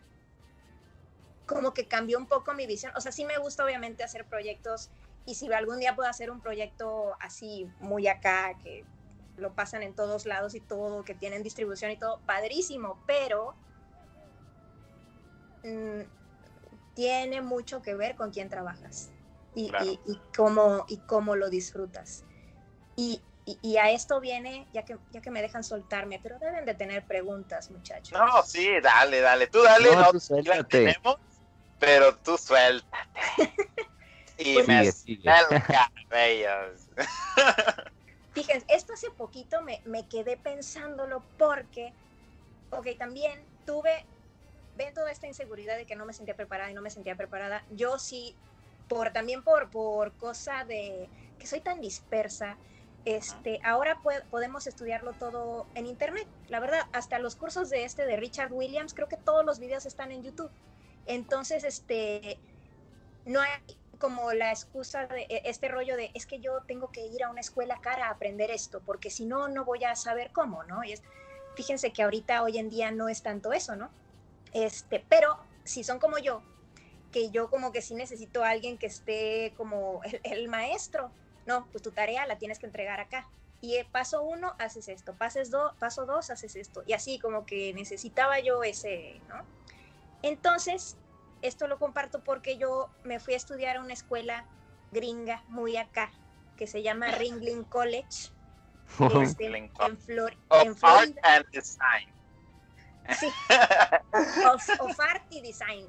como 1.45 1.73
que 1.73 1.87
cambió 1.87 2.17
un 2.17 2.27
poco 2.27 2.53
mi 2.53 2.67
visión. 2.67 2.91
O 2.95 3.01
sea, 3.01 3.11
sí 3.11 3.25
me 3.25 3.37
gusta 3.37 3.65
obviamente 3.65 4.03
hacer 4.03 4.25
proyectos 4.25 4.89
y 5.25 5.35
si 5.35 5.51
algún 5.53 5.79
día 5.79 5.95
puedo 5.95 6.09
hacer 6.09 6.31
un 6.31 6.41
proyecto 6.41 7.15
así 7.19 7.69
muy 7.79 8.07
acá, 8.07 8.57
que 8.63 8.85
lo 9.37 9.53
pasan 9.53 9.83
en 9.83 9.93
todos 9.93 10.25
lados 10.25 10.55
y 10.55 10.61
todo, 10.61 11.03
que 11.03 11.15
tienen 11.15 11.43
distribución 11.43 11.91
y 11.91 11.97
todo, 11.97 12.21
padrísimo, 12.25 13.01
pero 13.05 13.55
mm, 15.63 16.01
tiene 16.95 17.41
mucho 17.41 17.81
que 17.81 17.95
ver 17.95 18.15
con 18.15 18.31
quién 18.31 18.49
trabajas 18.49 19.11
y, 19.55 19.71
y, 20.05 20.19
cómo, 20.35 20.85
y 20.87 20.97
cómo 20.99 21.35
lo 21.35 21.49
disfrutas. 21.49 22.23
Y, 22.95 23.21
y, 23.45 23.77
a 23.77 23.89
esto 23.91 24.19
viene, 24.19 24.67
ya 24.71 24.83
que, 24.83 24.97
ya 25.11 25.21
que 25.21 25.31
me 25.31 25.41
dejan 25.41 25.63
soltarme, 25.63 26.19
pero 26.21 26.37
deben 26.39 26.65
de 26.65 26.75
tener 26.75 27.05
preguntas, 27.05 27.71
muchachos. 27.71 28.17
No, 28.17 28.43
sí, 28.43 28.69
dale, 28.81 29.19
dale, 29.21 29.47
tú 29.47 29.63
dale, 29.63 29.95
no, 29.95 30.11
tú 30.11 30.19
tenemos, 30.69 31.17
pero 31.79 32.15
tú 32.17 32.37
suéltate. 32.37 32.91
y 34.37 34.53
pues 34.53 34.67
me 34.67 34.91
Fíjense, 38.33 38.65
esto 38.69 38.93
hace 38.93 39.09
poquito 39.11 39.61
me, 39.61 39.81
me 39.85 40.07
quedé 40.07 40.37
pensándolo 40.37 41.23
porque, 41.37 41.93
ok, 42.69 42.87
también 42.97 43.43
tuve, 43.65 44.05
ven 44.77 44.93
toda 44.93 45.11
esta 45.11 45.27
inseguridad 45.27 45.75
de 45.75 45.85
que 45.85 45.95
no 45.95 46.05
me 46.05 46.13
sentía 46.13 46.35
preparada 46.35 46.71
y 46.71 46.73
no 46.73 46.81
me 46.81 46.89
sentía 46.89 47.15
preparada. 47.15 47.65
Yo 47.71 47.99
sí, 47.99 48.35
por 48.87 49.11
también 49.11 49.43
por, 49.43 49.69
por 49.69 50.13
cosa 50.17 50.63
de 50.65 51.09
que 51.39 51.47
soy 51.47 51.61
tan 51.61 51.81
dispersa, 51.81 52.57
este, 53.05 53.59
ahora 53.63 53.99
podemos 54.29 54.67
estudiarlo 54.67 55.13
todo 55.13 55.65
en 55.75 55.87
internet. 55.87 56.27
La 56.49 56.59
verdad, 56.59 56.87
hasta 56.93 57.19
los 57.19 57.35
cursos 57.35 57.69
de 57.69 57.83
este 57.83 58.05
de 58.05 58.15
Richard 58.17 58.53
Williams, 58.53 58.93
creo 58.93 59.07
que 59.07 59.17
todos 59.17 59.45
los 59.45 59.59
videos 59.59 59.85
están 59.85 60.11
en 60.11 60.23
YouTube. 60.23 60.51
Entonces, 61.07 61.63
este, 61.63 62.37
no 63.25 63.41
hay 63.41 63.49
como 63.97 64.33
la 64.33 64.51
excusa 64.51 65.05
de 65.07 65.21
e, 65.29 65.41
este 65.45 65.67
rollo 65.67 65.95
de 65.95 66.11
es 66.13 66.25
que 66.25 66.39
yo 66.39 66.61
tengo 66.67 66.91
que 66.91 67.05
ir 67.05 67.23
a 67.23 67.29
una 67.29 67.41
escuela 67.41 67.79
cara 67.81 68.07
a 68.07 68.11
aprender 68.11 68.51
esto, 68.51 68.81
porque 68.85 69.09
si 69.09 69.25
no, 69.25 69.47
no 69.47 69.65
voy 69.65 69.83
a 69.83 69.95
saber 69.95 70.31
cómo, 70.31 70.63
¿no? 70.63 70.83
Es, 70.83 71.01
fíjense 71.55 71.91
que 71.93 72.03
ahorita, 72.03 72.43
hoy 72.43 72.57
en 72.57 72.69
día, 72.69 72.91
no 72.91 73.09
es 73.09 73.21
tanto 73.21 73.53
eso, 73.53 73.75
¿no? 73.75 73.89
Este, 74.53 75.03
pero 75.07 75.39
si 75.63 75.83
son 75.83 75.99
como 75.99 76.17
yo, 76.17 76.41
que 77.11 77.29
yo 77.29 77.49
como 77.49 77.71
que 77.71 77.81
sí 77.81 77.93
necesito 77.93 78.43
a 78.43 78.49
alguien 78.49 78.77
que 78.77 78.87
esté 78.87 79.53
como 79.57 80.01
el 80.23 80.47
maestro, 80.47 81.11
no, 81.45 81.67
pues 81.71 81.81
tu 81.81 81.91
tarea 81.91 82.25
la 82.25 82.37
tienes 82.37 82.59
que 82.59 82.65
entregar 82.65 82.99
acá. 82.99 83.27
Y 83.61 83.75
eh, 83.75 83.87
paso 83.91 84.23
uno, 84.23 84.55
haces 84.57 84.87
esto, 84.87 85.13
pases 85.13 85.51
do, 85.51 85.73
paso 85.79 86.05
dos, 86.05 86.29
haces 86.31 86.55
esto. 86.55 86.83
Y 86.87 86.93
así 86.93 87.19
como 87.19 87.45
que 87.45 87.73
necesitaba 87.73 88.39
yo 88.39 88.63
ese, 88.63 89.21
¿no? 89.29 89.43
Entonces, 90.23 90.97
esto 91.41 91.67
lo 91.67 91.77
comparto 91.77 92.23
porque 92.23 92.57
yo 92.57 92.89
me 93.03 93.19
fui 93.19 93.33
a 93.33 93.37
estudiar 93.37 93.77
a 93.77 93.81
una 93.81 93.93
escuela 93.93 94.45
gringa 94.91 95.43
muy 95.47 95.77
acá, 95.77 96.11
que 96.57 96.67
se 96.67 96.81
llama 96.81 97.07
Ringling 97.11 97.63
College. 97.65 98.31
Este, 99.21 99.45
en, 99.45 99.69
Flor 99.97 100.35
en, 100.49 100.75
Florida. 100.75 101.21
Art 101.23 101.45
and 101.45 101.49
Design. 101.51 102.09
Sí, 103.17 103.27
of, 104.79 104.99
Art 104.99 105.23
y 105.29 105.41
Design. 105.41 105.87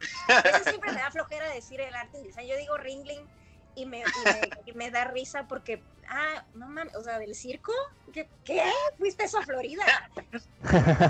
Eso 0.00 0.64
siempre 0.64 0.92
me 0.92 1.00
da 1.00 1.10
flojera 1.10 1.50
decir 1.52 1.80
el 1.80 1.94
arte 1.94 2.20
y 2.20 2.22
design. 2.22 2.46
Yo 2.46 2.56
digo 2.56 2.78
Ringling 2.78 3.28
y 3.74 3.86
me, 3.86 4.02
y 4.66 4.72
me, 4.72 4.90
da 4.90 5.04
risa 5.04 5.46
porque, 5.48 5.82
ah, 6.08 6.44
no 6.54 6.68
mames, 6.68 6.94
o 6.96 7.02
sea, 7.02 7.18
del 7.18 7.34
circo, 7.34 7.72
¿qué? 8.12 8.28
qué? 8.44 8.62
¿Fuiste 8.98 9.24
eso 9.24 9.38
a 9.38 9.42
Florida? 9.42 9.84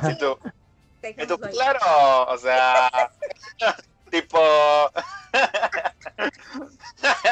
Sí. 0.07 0.19
¿Tú? 0.19 0.39
¿Tú? 1.27 1.39
Claro, 1.39 2.27
o 2.29 2.39
sea, 2.39 2.91
tipo... 4.11 4.39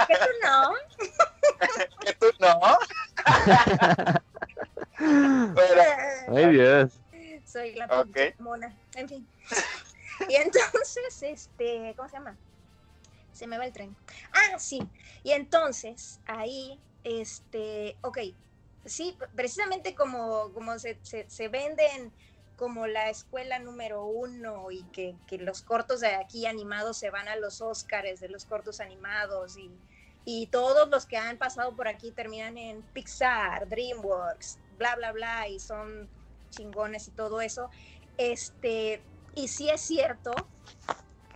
¿Que 0.06 0.14
tú 0.14 0.30
no? 0.42 0.74
¿Que 2.04 2.12
tú 2.14 2.26
no? 2.38 2.78
Ay, 6.36 6.46
Dios. 6.50 6.92
Soy 7.44 7.74
la 7.74 7.86
okay. 8.00 8.34
mona, 8.38 8.74
en 8.94 9.08
fin. 9.08 9.28
Y 10.28 10.34
entonces, 10.36 11.22
este, 11.22 11.94
¿cómo 11.96 12.08
se 12.08 12.16
llama? 12.16 12.36
Se 13.38 13.46
me 13.46 13.58
va 13.58 13.66
el 13.66 13.72
tren. 13.72 13.96
Ah, 14.32 14.58
sí. 14.58 14.80
Y 15.22 15.32
entonces, 15.32 16.20
ahí, 16.26 16.78
este, 17.04 17.96
ok, 18.02 18.18
sí, 18.84 19.16
precisamente 19.34 19.94
como, 19.94 20.52
como 20.52 20.78
se, 20.78 20.98
se, 21.02 21.48
venden 21.48 22.12
como 22.56 22.86
la 22.86 23.08
escuela 23.08 23.58
número 23.58 24.04
uno 24.04 24.70
y 24.70 24.82
que, 24.84 25.14
que, 25.26 25.38
los 25.38 25.62
cortos 25.62 26.00
de 26.00 26.08
aquí 26.08 26.46
animados 26.46 26.98
se 26.98 27.10
van 27.10 27.28
a 27.28 27.36
los 27.36 27.60
Óscares 27.60 28.20
de 28.20 28.28
los 28.28 28.44
cortos 28.44 28.80
animados 28.80 29.56
y, 29.56 29.70
y 30.24 30.48
todos 30.48 30.88
los 30.88 31.06
que 31.06 31.16
han 31.16 31.38
pasado 31.38 31.74
por 31.76 31.88
aquí 31.88 32.10
terminan 32.10 32.58
en 32.58 32.82
Pixar, 32.82 33.68
DreamWorks, 33.68 34.58
bla, 34.76 34.96
bla, 34.96 35.12
bla, 35.12 35.48
y 35.48 35.60
son 35.60 36.08
chingones 36.50 37.08
y 37.08 37.12
todo 37.12 37.40
eso. 37.40 37.70
Este, 38.16 39.00
y 39.34 39.48
sí 39.48 39.70
es 39.70 39.80
cierto 39.80 40.32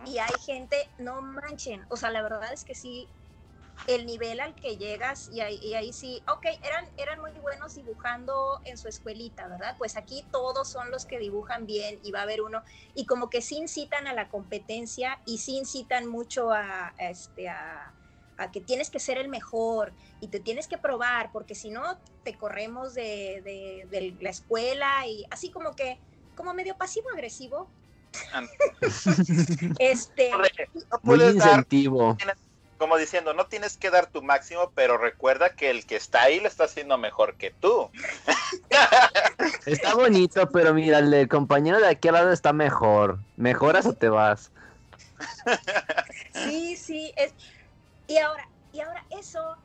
y 0.05 0.19
hay 0.19 0.37
gente, 0.37 0.77
no 0.97 1.21
manchen, 1.21 1.85
o 1.89 1.97
sea, 1.97 2.11
la 2.11 2.21
verdad 2.21 2.53
es 2.53 2.65
que 2.65 2.75
sí, 2.75 3.13
el 3.85 4.05
nivel 4.05 4.39
al 4.39 4.55
que 4.55 4.77
llegas 4.77 5.27
y 5.29 5.41
ahí, 5.41 5.93
sí, 5.93 6.23
ok, 6.31 6.45
eran, 6.63 6.85
eran 6.97 7.19
muy 7.19 7.33
buenos 7.41 7.73
dibujando 7.75 8.61
en 8.65 8.77
su 8.77 8.87
escuelita, 8.87 9.47
¿verdad? 9.49 9.75
Pues 9.77 9.97
aquí 9.97 10.29
todos 10.31 10.71
son 10.71 10.89
los 10.91 11.05
que 11.05 11.19
dibujan 11.19 11.65
bien 11.65 11.99
y 12.03 12.11
va 12.11 12.19
a 12.19 12.23
haber 12.23 12.41
uno, 12.41 12.63
y 12.93 13.05
como 13.05 13.29
que 13.29 13.41
sí 13.41 13.57
incitan 13.57 14.07
a 14.07 14.13
la 14.13 14.29
competencia 14.29 15.21
y 15.25 15.39
sí 15.39 15.57
incitan 15.57 16.07
mucho 16.07 16.51
a, 16.51 16.95
este, 16.97 17.49
a, 17.49 17.97
que 18.53 18.61
tienes 18.61 18.89
que 18.89 18.99
ser 18.99 19.17
el 19.17 19.29
mejor 19.29 19.95
y 20.19 20.29
te 20.29 20.39
tienes 20.39 20.67
que 20.67 20.77
probar, 20.77 21.31
porque 21.31 21.55
si 21.55 21.69
no, 21.69 22.01
te 22.23 22.37
corremos 22.37 22.93
de, 22.93 23.41
de, 23.43 23.85
de 23.89 24.17
la 24.19 24.29
escuela 24.29 25.07
y 25.07 25.25
así 25.29 25.51
como 25.51 25.75
que, 25.75 26.01
como 26.35 26.53
medio 26.53 26.77
pasivo-agresivo, 26.77 27.73
este, 29.79 30.31
Muy 31.01 31.23
incentivo. 31.23 32.17
como 32.77 32.97
diciendo, 32.97 33.33
no 33.33 33.45
tienes 33.47 33.77
que 33.77 33.89
dar 33.89 34.07
tu 34.07 34.21
máximo, 34.21 34.71
pero 34.75 34.97
recuerda 34.97 35.55
que 35.55 35.69
el 35.69 35.85
que 35.85 35.95
está 35.95 36.23
ahí 36.23 36.39
lo 36.39 36.47
está 36.47 36.65
haciendo 36.65 36.97
mejor 36.97 37.35
que 37.35 37.51
tú. 37.51 37.89
Está 39.65 39.95
bonito, 39.95 40.49
pero 40.49 40.73
mira, 40.73 40.99
el 40.99 41.27
compañero 41.27 41.79
de 41.79 41.87
aquí 41.87 42.09
al 42.09 42.15
lado 42.15 42.31
está 42.31 42.53
mejor. 42.53 43.19
¿Mejoras 43.37 43.85
o 43.85 43.93
te 43.93 44.09
vas? 44.09 44.51
Sí, 46.33 46.75
sí. 46.75 47.13
Es... 47.15 47.33
Y 48.07 48.17
ahora, 48.17 48.49
y 48.73 48.81
ahora 48.81 49.05
eso, 49.11 49.55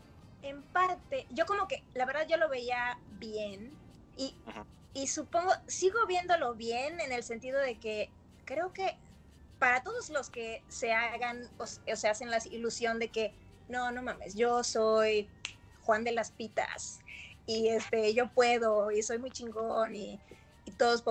en 0.43 0.63
parte, 0.63 1.27
yo 1.31 1.47
como 1.47 1.67
que, 1.67 1.83
la 1.95 2.05
verdad 2.05 2.27
yo 2.29 2.37
lo 2.37 2.49
veía 2.49 2.99
bien 3.19 3.73
y, 4.17 4.35
y 4.95 5.07
supongo, 5.09 5.53
sigo 5.67 6.07
viéndolo 6.07 6.55
bien 6.55 7.01
en 7.01 7.13
el 7.13 7.25
sentido 7.25 7.59
de 7.59 7.79
que 7.79 8.11
creo 8.49 8.73
que 8.73 8.97
para 9.59 9.83
todos 9.83 10.09
los 10.09 10.31
que 10.31 10.65
se 10.69 10.95
hagan 10.95 11.51
o, 11.59 11.67
se 11.67 12.09
hacen 12.09 12.31
la 12.31 12.39
ilusión 12.51 12.99
de 12.99 13.09
que 13.09 13.35
no, 13.69 13.93
no 13.93 14.03
mames, 14.03 14.35
yo 14.35 14.65
soy 14.65 15.29
Juan 15.83 16.03
de 16.03 16.13
las 16.13 16.31
Pitas 16.31 17.01
y 17.45 17.69
este, 17.69 18.15
yo 18.15 18.33
puedo 18.33 18.91
y 18.91 19.03
soy 19.03 19.19
muy 19.19 19.31
chingón 19.31 19.95
y, 19.95 20.19
y 20.65 20.71
todos 20.73 21.05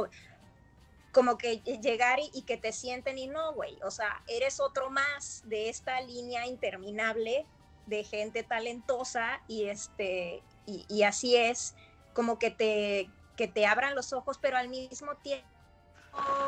como 1.12 1.38
que 1.38 1.58
llegar 1.60 2.20
y, 2.20 2.42
que 2.42 2.58
te 2.58 2.72
sienten 2.72 3.20
y 3.20 3.28
no, 3.28 3.54
güey, 3.54 3.78
o 3.84 3.92
sea, 3.92 4.24
eres 4.28 4.60
otro 4.60 4.90
más 4.90 5.44
de 5.46 5.70
esta 5.70 6.02
línea 6.02 6.48
interminable 6.48 7.46
de 7.86 8.04
gente 8.04 8.42
talentosa 8.44 9.42
y 9.48 9.66
este, 9.66 10.42
y, 10.66 11.04
así 11.04 11.36
es, 11.36 11.76
como 12.14 12.40
que 12.40 12.52
te, 12.52 13.10
que 13.36 13.48
te 13.48 13.66
abran 13.66 13.96
los 13.96 14.12
ojos, 14.12 14.38
pero 14.40 14.58
al 14.58 14.70
mismo 14.70 15.16
tiempo, 15.18 15.48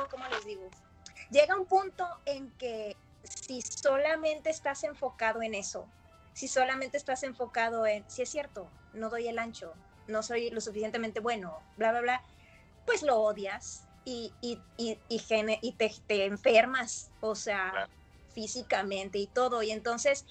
¿cómo 0.10 0.28
les 0.28 0.46
digo? 0.46 0.70
Llega 1.32 1.56
un 1.56 1.66
punto 1.66 2.08
en 2.26 2.52
que 2.52 2.96
si 3.24 3.62
solamente 3.62 4.50
estás 4.50 4.84
enfocado 4.84 5.42
en 5.42 5.56
eso, 5.56 5.88
si 6.34 6.48
solamente 6.48 6.98
estás 6.98 7.24
enfocado 7.24 7.86
en, 7.86 8.04
si 8.10 8.22
es 8.22 8.30
cierto, 8.30 8.70
no 8.94 9.10
doy 9.10 9.28
el 9.28 9.40
ancho, 9.40 9.74
no 10.08 10.24
soy 10.24 10.50
lo 10.50 10.62
suficientemente 10.62 11.20
bueno, 11.20 11.60
bla, 11.78 11.92
bla, 11.92 12.02
bla, 12.02 12.24
pues 12.86 13.04
lo 13.04 13.20
odias 13.20 13.84
y, 14.06 14.34
y, 14.42 14.60
y, 14.78 14.98
y, 15.10 15.72
te, 15.74 15.94
te, 16.08 16.26
enfermas, 16.26 17.12
o 17.22 17.36
sea, 17.36 17.88
físicamente 18.34 19.20
y 19.20 19.28
todo. 19.28 19.62
Y 19.62 19.72
entonces, 19.72 20.26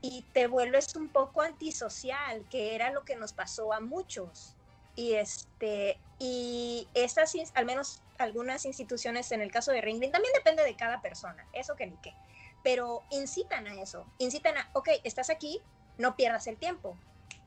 y 0.00 0.22
te 0.32 0.46
vuelves 0.46 0.96
un 0.96 1.08
poco 1.08 1.42
antisocial, 1.42 2.44
que 2.48 2.74
era 2.74 2.90
lo 2.92 3.04
que 3.04 3.16
nos 3.16 3.32
pasó 3.32 3.72
a 3.72 3.80
muchos. 3.80 4.54
Y 4.96 5.14
este, 5.14 5.98
y 6.18 6.88
estas, 6.94 7.34
al 7.54 7.66
menos 7.66 8.00
algunas 8.18 8.64
instituciones, 8.64 9.32
en 9.32 9.40
el 9.40 9.50
caso 9.50 9.72
de 9.72 9.80
Ringling, 9.80 10.12
también 10.12 10.32
depende 10.34 10.64
de 10.64 10.76
cada 10.76 11.00
persona, 11.00 11.46
eso 11.52 11.76
que 11.76 11.86
ni 11.86 11.96
qué, 11.98 12.14
pero 12.62 13.02
incitan 13.10 13.66
a 13.66 13.80
eso, 13.80 14.06
incitan 14.18 14.56
a, 14.56 14.70
ok, 14.72 14.88
estás 15.04 15.30
aquí, 15.30 15.60
no 15.98 16.16
pierdas 16.16 16.46
el 16.46 16.56
tiempo, 16.56 16.96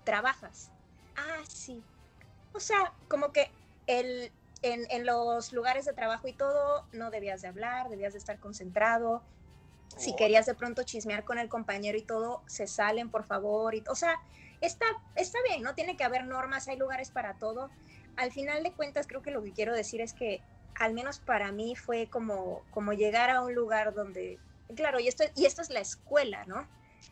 trabajas. 0.04 0.72
Ah, 1.16 1.44
sí. 1.48 1.84
O 2.54 2.60
sea, 2.60 2.94
como 3.08 3.32
que 3.32 3.52
el, 3.88 4.32
en, 4.62 4.86
en, 4.90 5.06
los 5.06 5.52
lugares 5.52 5.86
de 5.86 5.94
trabajo 5.94 6.28
y 6.28 6.34
todo, 6.34 6.86
no 6.92 7.12
debías 7.12 7.42
de 7.42 7.48
hablar, 7.48 7.90
debías 7.90 8.14
de 8.14 8.20
estar 8.20 8.40
concentrado. 8.40 9.22
Si 9.96 10.16
querías 10.16 10.46
de 10.46 10.54
pronto 10.54 10.84
chismear 10.84 11.24
con 11.24 11.40
el 11.40 11.50
compañero 11.50 11.98
y 11.98 12.04
todo, 12.04 12.44
se 12.46 12.68
salen, 12.68 13.10
por 13.10 13.24
favor. 13.24 13.74
Y, 13.74 13.84
o 13.90 13.96
sea, 13.96 14.20
está, 14.62 14.86
está 15.16 15.40
bien, 15.48 15.64
no 15.64 15.76
tiene 15.76 15.98
que 15.98 16.04
haber 16.04 16.26
normas, 16.26 16.68
hay 16.68 16.78
lugares 16.78 17.10
para 17.10 17.36
todo. 17.36 17.70
Al 18.16 18.32
final 18.32 18.64
de 18.64 18.72
cuentas, 18.72 19.08
creo 19.08 19.22
que 19.22 19.32
lo 19.32 19.44
que 19.44 19.54
quiero 19.54 19.74
decir 19.74 20.02
es 20.02 20.14
que, 20.14 20.42
al 20.80 20.94
menos 20.94 21.20
para 21.20 21.52
mí, 21.52 21.76
fue 21.76 22.08
como, 22.08 22.64
como 22.72 22.94
llegar 22.94 23.30
a 23.30 23.42
un 23.42 23.54
lugar 23.54 23.94
donde, 23.94 24.40
claro, 24.76 25.00
y 25.00 25.08
esto, 25.08 25.24
y 25.36 25.46
esto 25.46 25.62
es 25.62 25.70
la 25.70 25.80
escuela, 25.80 26.46
¿no? 26.46 26.68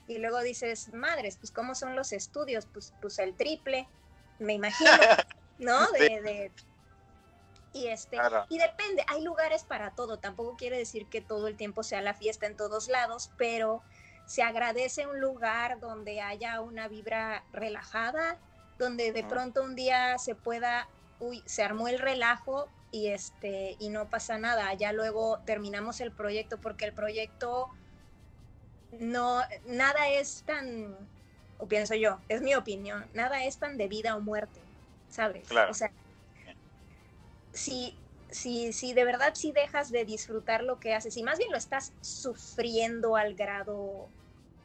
Y 0.07 0.17
luego 0.19 0.41
dices, 0.41 0.93
madres, 0.93 1.37
pues 1.37 1.51
¿cómo 1.51 1.73
son 1.73 1.95
los 1.95 2.13
estudios? 2.13 2.65
Pues, 2.67 2.93
pues 3.01 3.19
el 3.19 3.35
triple, 3.35 3.87
me 4.39 4.53
imagino, 4.53 4.91
¿no? 5.57 5.91
de 5.91 6.51
y 7.75 7.87
este 7.87 8.17
y 8.49 8.57
depende 8.57 9.03
hay 9.07 9.21
lugares 9.21 9.65
para 9.65 9.91
todo 9.91 10.17
tampoco 10.17 10.55
quiere 10.55 10.77
decir 10.77 11.07
que 11.07 11.19
todo 11.19 11.47
el 11.47 11.57
tiempo 11.57 11.83
sea 11.83 12.01
la 12.01 12.13
fiesta 12.13 12.45
en 12.45 12.55
todos 12.55 12.87
lados 12.87 13.31
pero 13.37 13.83
se 14.25 14.41
agradece 14.41 15.05
un 15.05 15.19
lugar 15.19 15.81
donde 15.81 16.21
haya 16.21 16.61
una 16.61 16.87
vibra 16.87 17.43
relajada 17.51 18.39
donde 18.79 19.11
de 19.11 19.25
pronto 19.25 19.61
un 19.61 19.75
día 19.75 20.17
se 20.17 20.35
pueda 20.35 20.87
uy 21.19 21.43
se 21.45 21.63
armó 21.63 21.89
el 21.89 21.99
relajo 21.99 22.69
y 22.95 23.07
este 23.07 23.75
y 23.77 23.89
no 23.89 24.09
pasa 24.09 24.37
nada 24.37 24.73
ya 24.73 24.93
luego 24.93 25.39
terminamos 25.45 25.99
el 25.99 26.13
proyecto 26.13 26.61
porque 26.61 26.85
el 26.85 26.93
proyecto 26.93 27.67
no 28.91 29.41
nada 29.65 30.07
es 30.07 30.43
tan 30.43 30.95
o 31.57 31.67
pienso 31.67 31.95
yo 31.95 32.19
es 32.29 32.41
mi 32.41 32.55
opinión 32.55 33.05
nada 33.13 33.43
es 33.43 33.57
tan 33.57 33.77
de 33.77 33.89
vida 33.89 34.15
o 34.15 34.21
muerte 34.21 34.61
sabes 35.09 35.45
claro. 35.49 35.71
o 35.71 35.73
sea 35.73 35.91
si, 37.51 37.97
si, 38.29 38.71
si 38.71 38.93
de 38.93 39.03
verdad 39.03 39.33
si 39.35 39.51
dejas 39.51 39.91
de 39.91 40.05
disfrutar 40.05 40.63
lo 40.63 40.79
que 40.79 40.93
haces 40.93 41.17
y 41.17 41.23
más 41.23 41.37
bien 41.37 41.51
lo 41.51 41.57
estás 41.57 41.91
sufriendo 42.01 43.17
al 43.17 43.35
grado 43.35 44.07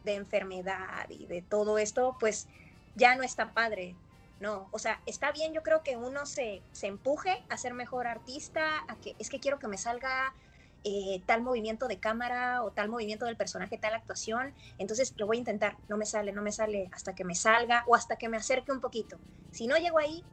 de 0.04 0.14
enfermedad 0.14 1.08
y 1.08 1.26
de 1.26 1.42
todo 1.42 1.78
esto, 1.78 2.16
pues 2.18 2.46
ya 2.94 3.14
no 3.16 3.22
está 3.22 3.52
padre. 3.52 3.96
No, 4.40 4.70
o 4.72 4.78
sea, 4.78 5.02
está 5.04 5.32
bien, 5.32 5.52
yo 5.52 5.62
creo 5.62 5.82
que 5.82 5.96
uno 5.96 6.24
se, 6.24 6.62
se 6.72 6.86
empuje 6.86 7.44
a 7.50 7.58
ser 7.58 7.74
mejor 7.74 8.06
artista, 8.06 8.84
a 8.88 8.98
que 8.98 9.14
es 9.18 9.28
que 9.28 9.38
quiero 9.38 9.58
que 9.58 9.68
me 9.68 9.76
salga 9.76 10.34
eh, 10.82 11.22
tal 11.26 11.42
movimiento 11.42 11.88
de 11.88 12.00
cámara 12.00 12.62
o 12.62 12.72
tal 12.72 12.88
movimiento 12.88 13.26
del 13.26 13.36
personaje, 13.36 13.76
tal 13.76 13.92
actuación, 13.92 14.54
entonces 14.78 15.12
lo 15.18 15.26
voy 15.26 15.36
a 15.36 15.40
intentar, 15.40 15.76
no 15.88 15.98
me 15.98 16.06
sale, 16.06 16.32
no 16.32 16.40
me 16.40 16.52
sale 16.52 16.88
hasta 16.90 17.14
que 17.14 17.22
me 17.22 17.34
salga 17.34 17.84
o 17.86 17.94
hasta 17.94 18.16
que 18.16 18.30
me 18.30 18.38
acerque 18.38 18.72
un 18.72 18.80
poquito. 18.80 19.20
Si 19.50 19.66
no 19.66 19.76
llego 19.76 19.98
ahí, 19.98 20.24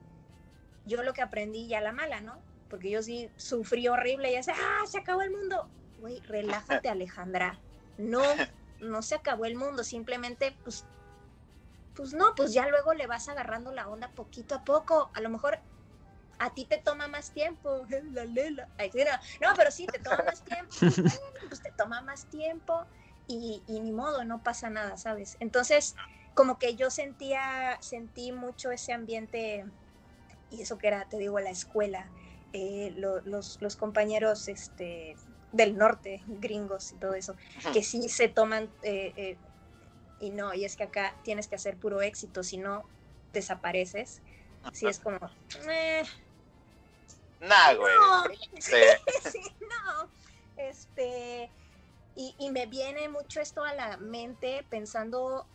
yo 0.86 1.04
lo 1.04 1.12
que 1.12 1.22
aprendí 1.22 1.68
ya 1.68 1.82
la 1.82 1.92
mala, 1.92 2.22
¿no? 2.22 2.42
Porque 2.70 2.90
yo 2.90 3.02
sí 3.04 3.30
sufrí 3.36 3.90
horrible 3.90 4.30
y 4.30 4.34
ya 4.36 4.54
¡ah, 4.54 4.86
se 4.90 5.00
acabó 5.00 5.22
el 5.22 5.32
mundo! 5.32 5.70
Güey, 5.98 6.22
relájate, 6.22 6.88
Alejandra. 6.90 7.60
No, 7.98 8.24
no 8.80 9.02
se 9.02 9.16
acabó 9.16 9.44
el 9.44 9.56
mundo, 9.56 9.84
simplemente, 9.84 10.58
pues, 10.64 10.86
pues 11.98 12.14
no, 12.14 12.36
pues 12.36 12.54
ya 12.54 12.68
luego 12.68 12.94
le 12.94 13.08
vas 13.08 13.28
agarrando 13.28 13.72
la 13.72 13.90
onda 13.90 14.12
poquito 14.14 14.54
a 14.54 14.64
poco. 14.64 15.10
A 15.16 15.20
lo 15.20 15.30
mejor 15.30 15.60
a 16.38 16.54
ti 16.54 16.66
te 16.66 16.78
toma 16.78 17.08
más 17.08 17.32
tiempo, 17.32 17.88
la 18.14 18.24
lela. 18.26 18.70
no, 19.42 19.50
pero 19.58 19.72
sí, 19.72 19.88
te 19.88 19.98
toma 20.00 20.24
más 20.24 20.44
tiempo. 20.44 20.74
pues 21.50 21.62
te 21.62 21.72
toma 21.72 22.02
más 22.02 22.30
tiempo 22.30 22.86
y, 23.26 23.64
y 23.66 23.80
ni 23.80 23.92
modo, 23.92 24.24
no 24.24 24.44
pasa 24.44 24.70
nada, 24.70 24.96
¿sabes? 24.98 25.38
Entonces, 25.40 25.96
como 26.36 26.60
que 26.60 26.76
yo 26.76 26.92
sentía, 26.92 27.80
sentí 27.82 28.32
mucho 28.32 28.70
ese 28.70 28.94
ambiente 28.94 29.66
y 30.52 30.62
eso 30.62 30.78
que 30.78 30.88
era, 30.88 31.10
te 31.10 31.18
digo, 31.18 31.40
la 31.40 31.50
escuela, 31.50 32.12
eh, 32.54 32.94
los, 32.96 33.60
los, 33.60 33.76
compañeros 33.76 34.48
este, 34.48 35.16
del 35.52 35.76
norte, 35.78 36.22
gringos 36.28 36.94
y 36.94 36.98
todo 36.98 37.16
eso, 37.16 37.36
que 37.74 37.84
sí 37.84 38.08
se 38.08 38.30
toman, 38.30 38.72
eh, 38.84 39.14
eh, 39.18 39.38
y 40.20 40.30
no, 40.30 40.54
y 40.54 40.66
es 40.66 40.76
que 40.76 40.84
acá 40.84 41.16
tienes 41.24 41.48
que 41.48 41.56
hacer 41.56 41.78
puro 41.78 42.02
éxito, 42.02 42.44
si 42.44 42.58
no, 42.58 42.84
desapareces. 43.34 44.22
Si 44.74 44.88
es 44.88 45.00
como... 45.00 45.20
Nah, 47.40 47.76
güey. 47.76 47.96
No, 47.96 48.24
sí, 48.60 49.42
no. 49.62 50.10
Este, 50.58 51.52
y, 52.16 52.34
y, 52.40 52.50
me 52.50 52.66
viene 52.66 53.10
mucho 53.10 53.40
esto 53.42 53.64
a 53.64 53.76
la 53.76 53.98
mente 53.98 54.66
pensando 54.72 55.46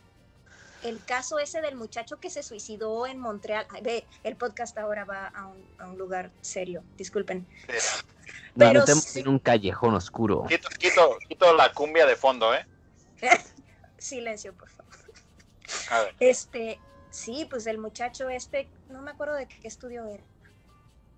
el 0.83 1.03
caso 1.03 1.39
ese 1.39 1.61
del 1.61 1.75
muchacho 1.75 2.19
que 2.19 2.29
se 2.29 2.43
suicidó 2.43 3.07
en 3.07 3.19
Montreal. 3.19 3.65
Ve, 3.81 4.05
el 4.23 4.35
podcast 4.35 4.77
ahora 4.77 5.05
va 5.05 5.27
a 5.27 5.47
un, 5.85 5.97
lugar 5.97 6.31
serio, 6.41 6.83
disculpen. 6.97 7.45
Pero 8.55 8.79
metemos 8.81 9.15
en 9.15 9.27
un 9.27 9.39
callejón 9.39 9.95
oscuro. 9.95 10.45
Quito, 10.47 10.69
quito, 10.77 11.17
quito, 11.27 11.53
la 11.55 11.71
cumbia 11.71 12.05
de 12.05 12.15
fondo, 12.15 12.53
¿eh? 12.53 12.65
Silencio, 14.03 14.53
por 14.53 14.69
favor. 14.69 14.93
A 15.89 15.99
ver. 16.01 16.15
Este, 16.19 16.77
sí, 17.09 17.47
pues 17.49 17.65
el 17.67 17.77
muchacho 17.77 18.27
este, 18.27 18.67
no 18.89 19.01
me 19.01 19.11
acuerdo 19.11 19.35
de 19.35 19.47
qué 19.47 19.65
estudio 19.65 20.05
era, 20.07 20.23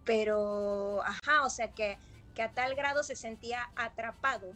pero, 0.05 1.01
ajá, 1.03 1.43
o 1.43 1.49
sea 1.49 1.71
que, 1.71 1.97
que 2.35 2.43
a 2.43 2.51
tal 2.51 2.75
grado 2.75 3.01
se 3.01 3.15
sentía 3.15 3.71
atrapado, 3.75 4.53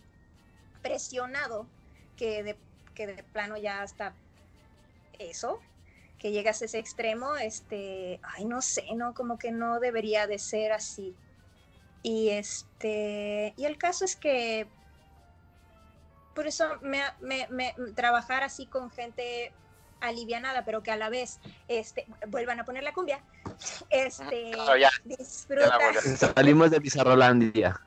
presionado, 0.84 1.66
que 2.18 2.44
de, 2.44 2.56
que 2.94 3.08
de 3.08 3.24
plano 3.24 3.58
ya 3.58 3.82
hasta 3.82 4.14
eso, 5.18 5.60
que 6.20 6.32
llegas 6.32 6.62
a 6.62 6.66
ese 6.66 6.78
extremo, 6.78 7.36
este, 7.36 8.20
ay, 8.22 8.46
no 8.46 8.62
sé, 8.62 8.84
no, 8.96 9.16
como 9.16 9.40
que 9.40 9.52
no 9.52 9.80
debería 9.80 10.28
de 10.28 10.38
ser 10.38 10.72
así. 10.72 11.16
Y 12.04 12.30
este, 12.30 13.56
y 13.58 13.66
el 13.66 13.80
caso 13.80 14.06
es 14.06 14.16
que 14.16 14.68
por 16.40 16.48
eso 16.48 16.70
me, 16.80 17.04
me, 17.50 17.76
trabajar 17.96 18.44
así 18.46 18.66
con 18.66 18.90
gente 18.90 19.52
alivianada, 20.00 20.64
pero 20.64 20.82
que 20.82 20.90
a 20.90 20.96
la 20.96 21.10
vez 21.10 21.42
este, 21.68 22.08
vuelvan 22.30 22.62
a 22.62 22.64
poner 22.64 22.82
la 22.82 22.94
cumbia. 22.94 23.22
Este, 23.90 24.54
disfruta. 25.04 25.78
Salimos 26.34 26.72
de 26.72 26.80
Bizarrolandia. 26.80 27.82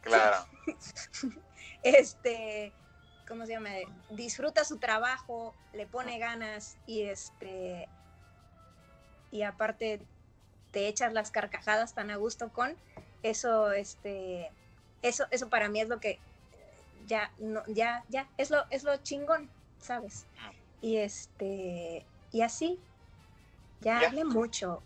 Claro. 0.00 0.44
este, 1.84 2.72
¿cómo 3.28 3.46
se 3.46 3.52
llama? 3.52 3.70
Disfruta 4.10 4.64
su 4.64 4.78
trabajo, 4.78 5.54
le 5.72 5.86
pone 5.86 6.18
ganas 6.18 6.78
y 6.86 7.02
este 7.02 7.88
y 9.30 9.42
aparte 9.42 10.00
te 10.72 10.88
echas 10.88 11.12
las 11.12 11.30
carcajadas 11.30 11.94
tan 11.94 12.10
a 12.10 12.16
gusto 12.16 12.48
con 12.48 12.74
eso 13.22 13.70
este 13.70 14.50
eso 15.02 15.24
eso 15.30 15.48
para 15.48 15.68
mí 15.68 15.80
es 15.80 15.88
lo 15.88 16.00
que 16.00 16.18
ya 17.06 17.30
no 17.38 17.62
ya 17.66 18.04
ya 18.08 18.28
es 18.36 18.50
lo 18.50 18.64
es 18.70 18.82
lo 18.84 18.96
chingón, 18.98 19.50
¿sabes? 19.80 20.26
Y 20.80 20.96
este 20.98 22.04
y 22.32 22.42
así 22.42 22.78
ya 23.80 24.00
hablé 24.00 24.24
mucho. 24.24 24.82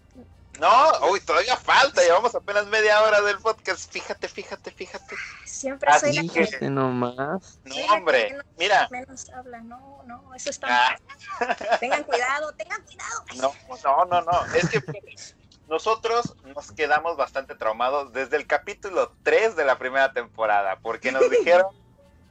No, 0.59 1.11
uy, 1.11 1.21
todavía 1.21 1.55
falta, 1.59 2.01
llevamos 2.03 2.35
apenas 2.35 2.67
media 2.69 3.03
hora 3.03 3.21
del 3.21 3.39
podcast. 3.41 3.93
Fíjate, 3.93 4.27
fíjate, 4.27 4.71
fíjate. 4.71 5.15
Siempre 5.45 5.91
Así 5.93 6.15
soy 6.15 6.27
la 6.29 6.33
que- 6.59 6.71
nomás. 6.71 7.61
No, 7.65 7.75
hombre, 7.93 8.31
menos- 8.31 8.47
mira. 8.59 8.89
menos 8.91 9.29
habla. 9.29 9.61
No, 9.61 10.03
no, 10.07 10.35
eso 10.35 10.49
está 10.49 10.67
Ah. 10.71 10.97
mal. 11.41 11.57
Tengan 11.79 12.05
cuidado, 12.05 12.53
tengan 12.55 12.83
cuidado. 12.85 13.25
No, 13.37 13.53
no, 13.85 14.05
no, 14.07 14.23
no. 14.23 14.55
Es 14.55 14.71
que 14.71 14.83
nosotros 15.69 16.35
nos 16.55 16.73
quedamos 16.73 17.19
bastante 17.19 17.55
traumados 17.55 18.15
desde 18.15 18.37
el 18.39 18.47
capítulo 18.47 19.13
3 19.25 19.57
de 19.57 19.65
la 19.67 19.77
primera 19.77 20.15
temporada, 20.15 20.79
porque 20.81 21.13
nos 21.13 21.29
dijeron, 21.29 21.67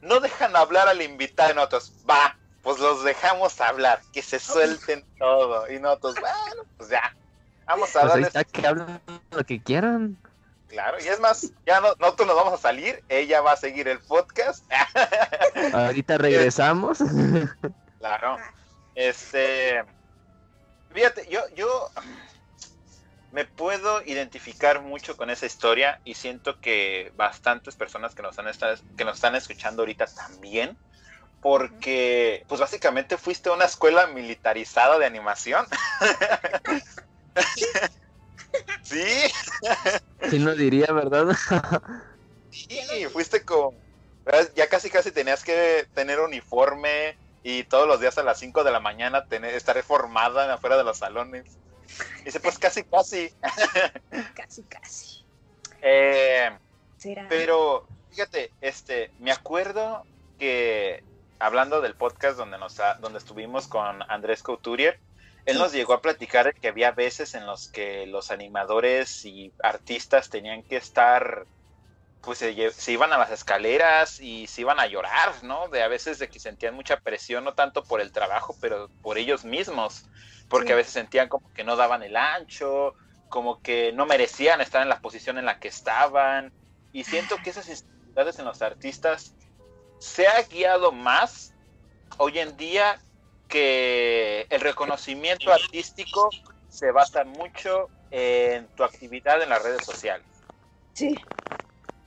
no 0.06 0.20
dejan 0.20 0.56
hablar 0.56 0.88
al 0.88 1.02
invitado 1.02 1.52
y 1.52 1.56
nosotros, 1.56 1.92
va, 2.10 2.38
pues 2.62 2.80
los 2.80 3.04
dejamos 3.04 3.60
hablar, 3.60 4.02
que 4.14 4.22
se 4.22 4.40
suelten 4.40 5.04
todo. 5.18 5.70
Y 5.72 5.80
nosotros, 5.80 6.16
bueno, 6.20 6.64
pues 6.78 6.90
ya, 6.90 7.16
vamos 7.66 7.96
a 7.96 8.02
Pues 8.02 8.04
ahí 8.14 8.22
darles, 8.22 8.28
está, 8.28 8.44
que 8.44 8.68
hablen 8.68 9.02
lo 9.32 9.44
que 9.44 9.62
quieran. 9.62 10.18
claro. 10.68 10.98
Y 11.04 11.08
es 11.08 11.20
más, 11.20 11.52
ya 11.66 11.82
no, 11.82 11.94
nosotros 12.00 12.28
nos 12.28 12.36
vamos 12.38 12.54
a 12.54 12.58
salir, 12.62 13.04
ella 13.10 13.42
va 13.42 13.54
a 13.54 13.58
seguir 13.58 13.88
el 13.88 14.00
podcast. 14.00 14.64
Ahorita 15.74 16.18
regresamos. 16.20 17.00
Claro. 18.00 18.38
Este. 18.94 19.84
Fíjate, 20.94 21.28
yo, 21.30 21.42
yo 21.56 21.90
me 23.32 23.46
puedo 23.46 24.02
identificar 24.06 24.82
mucho 24.82 25.18
con 25.18 25.30
esa 25.30 25.46
historia 25.46 26.00
y 26.04 26.16
siento 26.16 26.60
que 26.60 27.12
bastantes 27.16 27.76
personas 27.76 28.16
que 28.16 28.22
nos, 28.24 28.38
han 28.40 28.48
esta- 28.48 28.76
que 28.96 29.06
nos 29.06 29.16
están 29.16 29.36
escuchando 29.36 29.82
ahorita 29.82 30.06
también, 30.08 30.78
porque 31.42 32.46
pues 32.48 32.62
básicamente 32.62 33.18
fuiste 33.18 33.50
a 33.50 33.54
una 33.54 33.66
escuela 33.66 34.08
militarizada 34.08 34.98
de 35.00 35.06
animación. 35.06 35.66
sí, 38.84 39.04
Si 40.30 40.40
no 40.40 40.56
diría, 40.56 40.88
¿verdad? 40.92 41.26
sí, 42.50 43.06
fuiste 43.12 43.44
con... 43.44 43.76
Ya 44.56 44.68
casi 44.70 44.90
casi 44.90 45.12
tenías 45.12 45.44
que 45.44 45.88
tener 45.94 46.20
uniforme 46.20 47.20
y 47.44 47.64
todos 47.66 47.88
los 47.88 48.00
días 48.00 48.18
a 48.18 48.24
las 48.24 48.40
5 48.40 48.64
de 48.64 48.72
la 48.72 48.80
mañana 48.80 49.28
tener, 49.28 49.54
estar 49.54 49.82
formada 49.84 50.52
afuera 50.52 50.78
de 50.78 50.84
los 50.84 50.98
salones. 50.98 51.60
Dice, 52.24 52.40
pues 52.40 52.58
casi 52.60 52.84
casi. 52.84 53.30
Casi, 54.36 54.64
casi. 54.64 55.26
Eh, 55.82 56.50
Será. 56.98 57.26
pero 57.30 57.88
fíjate, 58.10 58.52
este, 58.62 59.12
me 59.20 59.32
acuerdo 59.32 60.04
que 60.40 61.04
hablando 61.40 61.82
del 61.82 61.96
podcast 61.96 62.38
donde 62.38 62.58
nos 62.58 62.80
ha- 62.80 62.96
donde 62.96 63.20
estuvimos 63.20 63.68
con 63.68 64.02
Andrés 64.10 64.42
Couturier, 64.42 65.00
él 65.46 65.60
nos 65.60 65.74
llegó 65.74 65.94
a 65.94 66.02
platicar 66.02 66.46
de 66.46 66.54
que 66.54 66.70
había 66.70 66.92
veces 66.92 67.36
en 67.36 67.46
los 67.46 67.70
que 67.70 68.08
los 68.08 68.32
animadores 68.32 69.26
y 69.26 69.54
artistas 69.62 70.30
tenían 70.30 70.64
que 70.64 70.78
estar 70.78 71.46
pues 72.22 72.40
se, 72.40 72.72
se 72.72 72.92
iban 72.92 73.14
a 73.14 73.20
las 73.20 73.30
escaleras 73.30 74.20
y 74.20 74.48
se 74.48 74.62
iban 74.62 74.80
a 74.80 74.88
llorar, 74.88 75.44
¿no? 75.44 75.68
De 75.68 75.84
a 75.84 75.88
veces 75.88 76.18
de 76.18 76.28
que 76.28 76.40
sentían 76.40 76.74
mucha 76.74 77.00
presión, 77.00 77.44
no 77.44 77.54
tanto 77.54 77.84
por 77.84 78.02
el 78.02 78.12
trabajo, 78.12 78.56
pero 78.60 78.90
por 79.04 79.20
ellos 79.20 79.46
mismos, 79.46 80.06
porque 80.50 80.68
Sí. 80.68 80.74
a 80.74 80.76
veces 80.78 80.94
sentían 80.94 81.28
como 81.28 81.52
que 81.54 81.64
no 81.64 81.76
daban 81.76 82.04
el 82.04 82.16
ancho, 82.16 82.94
como 83.30 83.62
que 83.62 83.92
no 83.94 84.06
merecían 84.06 84.62
estar 84.62 84.82
en 84.82 84.90
la 84.90 85.00
posición 85.00 85.38
en 85.38 85.46
la 85.46 85.60
que 85.60 85.68
estaban, 85.68 86.54
y 86.92 87.04
siento 87.04 87.38
que 87.44 87.50
esas 87.50 87.68
inseguridades 87.68 88.40
en 88.40 88.46
los 88.46 88.62
artistas 88.62 89.36
se 90.00 90.28
ha 90.28 90.42
guiado 90.44 90.92
más 90.92 91.54
hoy 92.18 92.40
en 92.40 92.56
día 92.56 93.00
que 93.48 94.48
el 94.50 94.62
reconocimiento 94.62 95.52
artístico 95.52 96.30
se 96.70 96.92
basa 96.92 97.24
mucho 97.24 97.90
en 98.12 98.68
tu 98.76 98.84
actividad 98.84 99.42
en 99.42 99.50
las 99.50 99.62
redes 99.62 99.86
sociales. 99.86 100.28
Sí. 100.94 101.20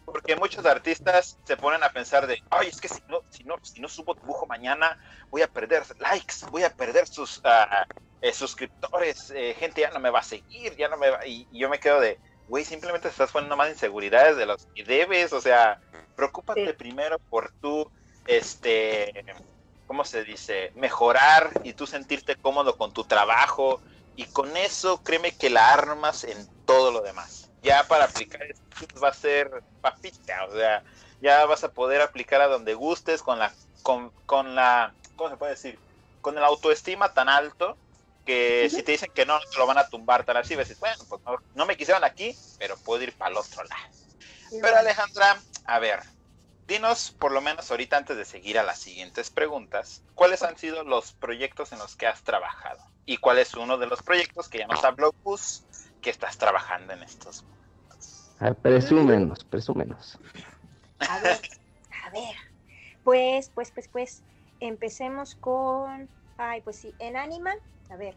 Porque 0.05 0.37
muchos 0.37 0.65
artistas 0.65 1.39
se 1.45 1.57
ponen 1.57 1.83
a 1.83 1.91
pensar 1.91 2.27
de, 2.27 2.43
ay, 2.51 2.69
es 2.69 2.81
que 2.81 2.89
si 2.89 3.03
no, 3.09 3.21
si 3.29 3.45
no, 3.45 3.57
si 3.63 3.81
no 3.81 3.89
subo 3.89 4.15
dibujo 4.15 4.47
mañana, 4.47 4.99
voy 5.31 5.43
a 5.43 5.49
perder 5.49 5.85
likes, 5.99 6.47
voy 6.51 6.65
a 6.65 6.75
perder 6.75 7.07
sus 7.07 7.41
ah, 7.45 7.87
eh, 8.21 8.33
suscriptores, 8.33 9.31
eh, 9.31 9.55
gente 9.59 9.81
ya 9.83 9.91
no 9.91 10.01
me 10.01 10.11
va 10.11 10.21
a 10.21 10.23
seguir, 10.23 10.77
ya 10.77 10.89
no 10.89 10.97
me 10.97 11.11
va, 11.11 11.27
y, 11.27 11.47
y 11.51 11.61
yo 11.61 11.69
me 11.69 11.79
quedo 11.79 12.01
de, 12.01 12.21
güey, 12.47 12.65
simplemente 12.65 13.09
te 13.09 13.13
estás 13.13 13.31
poniendo 13.33 13.57
más 13.57 13.71
inseguridades 13.71 14.37
de 14.37 14.47
los 14.47 14.69
que 14.75 14.85
debes, 14.85 15.33
o 15.33 15.41
sea, 15.41 15.81
preocúpate 16.15 16.67
Sí. 16.67 16.73
primero 16.73 17.19
por 17.29 17.53
tú, 17.61 17.91
este, 18.27 19.13
¿cómo 19.87 20.05
se 20.05 20.25
dice? 20.25 20.73
Mejorar 20.75 21.53
y 21.63 21.75
tú 21.75 21.87
sentirte 21.87 22.37
cómodo 22.37 22.77
con 22.77 22.93
tu 22.93 23.05
trabajo, 23.05 23.83
y 24.15 24.27
con 24.27 24.57
eso 24.57 25.01
créeme 25.05 25.31
que 25.37 25.49
la 25.49 25.73
armas 25.73 26.25
en 26.25 26.49
todo 26.65 26.91
lo 26.91 27.03
demás. 27.03 27.53
Ya 27.63 27.85
para 27.85 28.05
aplicar 28.05 28.41
va 29.03 29.09
a 29.09 29.13
ser 29.13 29.49
papita, 29.81 30.45
o 30.47 30.53
sea, 30.53 30.83
ya 31.21 31.45
vas 31.47 31.63
a 31.63 31.73
poder 31.73 32.01
aplicar 32.01 32.41
a 32.41 32.49
donde 32.49 32.75
gustes 32.75 33.23
con 33.23 33.39
la, 33.39 33.53
con, 33.83 34.11
con 34.27 34.57
la, 34.57 34.97
¿cómo 35.15 35.31
se 35.31 35.37
puede 35.37 35.53
decir? 35.53 35.79
Con 36.21 36.37
el 36.37 36.45
autoestima 36.45 37.13
tan 37.15 37.29
alto 37.29 37.79
que 38.29 38.69
si 38.69 38.83
te 38.83 38.93
dicen 38.93 39.11
que 39.15 39.25
no, 39.25 39.39
no 39.39 39.45
te 39.51 39.59
lo 39.59 39.67
van 39.67 39.79
a 39.79 39.89
tumbar 39.89 40.23
tan 40.23 40.37
así, 40.37 40.55
vas 40.55 40.67
a 40.67 40.69
decir, 40.69 40.77
bueno, 40.81 41.03
pues 41.09 41.23
no, 41.25 41.39
no 41.55 41.65
me 41.65 41.79
quisieron 41.79 42.05
aquí, 42.05 42.37
pero 42.59 42.77
puedo 42.77 43.03
ir 43.03 43.17
para 43.17 43.31
el 43.31 43.39
otro 43.39 43.65
lado. 43.65 43.83
Pero 44.61 44.77
Alejandra, 44.77 45.41
a 45.65 45.79
ver, 45.79 46.01
dinos 46.67 47.17
por 47.19 47.33
lo 47.33 47.41
menos 47.41 47.71
ahorita 47.71 47.97
antes 47.97 48.19
de 48.19 48.27
seguir 48.27 48.59
a 48.59 48.65
las 48.65 48.79
siguientes 48.81 49.31
preguntas, 49.31 50.05
¿cuáles 50.15 50.43
han 50.43 50.59
sido 50.59 50.85
los 50.85 51.15
proyectos 51.15 51.73
en 51.73 51.79
los 51.79 51.97
que 51.97 52.07
has 52.07 52.23
trabajado? 52.23 52.85
¿Y 53.07 53.17
cuál 53.17 53.39
es 53.39 53.55
uno 53.55 53.79
de 53.79 53.87
los 53.87 54.03
proyectos 54.03 54.51
que 54.51 54.59
ya 54.59 54.67
nos 54.67 54.85
habló 54.85 55.15
Gus 55.25 55.65
que 56.03 56.11
estás 56.11 56.37
trabajando 56.37 56.93
en 56.93 57.03
estos 57.05 57.45
momentos? 57.45 58.31
A 58.41 58.45
ver, 58.45 58.57
presúmenos, 58.57 59.43
presúmenos. 59.45 60.19
A 60.99 61.19
ver, 61.21 61.41
a 62.05 62.11
ver. 62.11 62.37
Pues, 63.03 63.51
pues, 63.55 63.71
pues, 63.71 63.89
pues, 63.89 64.23
empecemos 64.61 65.35
con, 65.37 66.11
ay, 66.37 66.61
pues 66.61 66.77
sí, 66.77 66.95
en 66.99 67.17
Animal, 67.17 67.59
a 67.89 67.97
ver, 67.97 68.17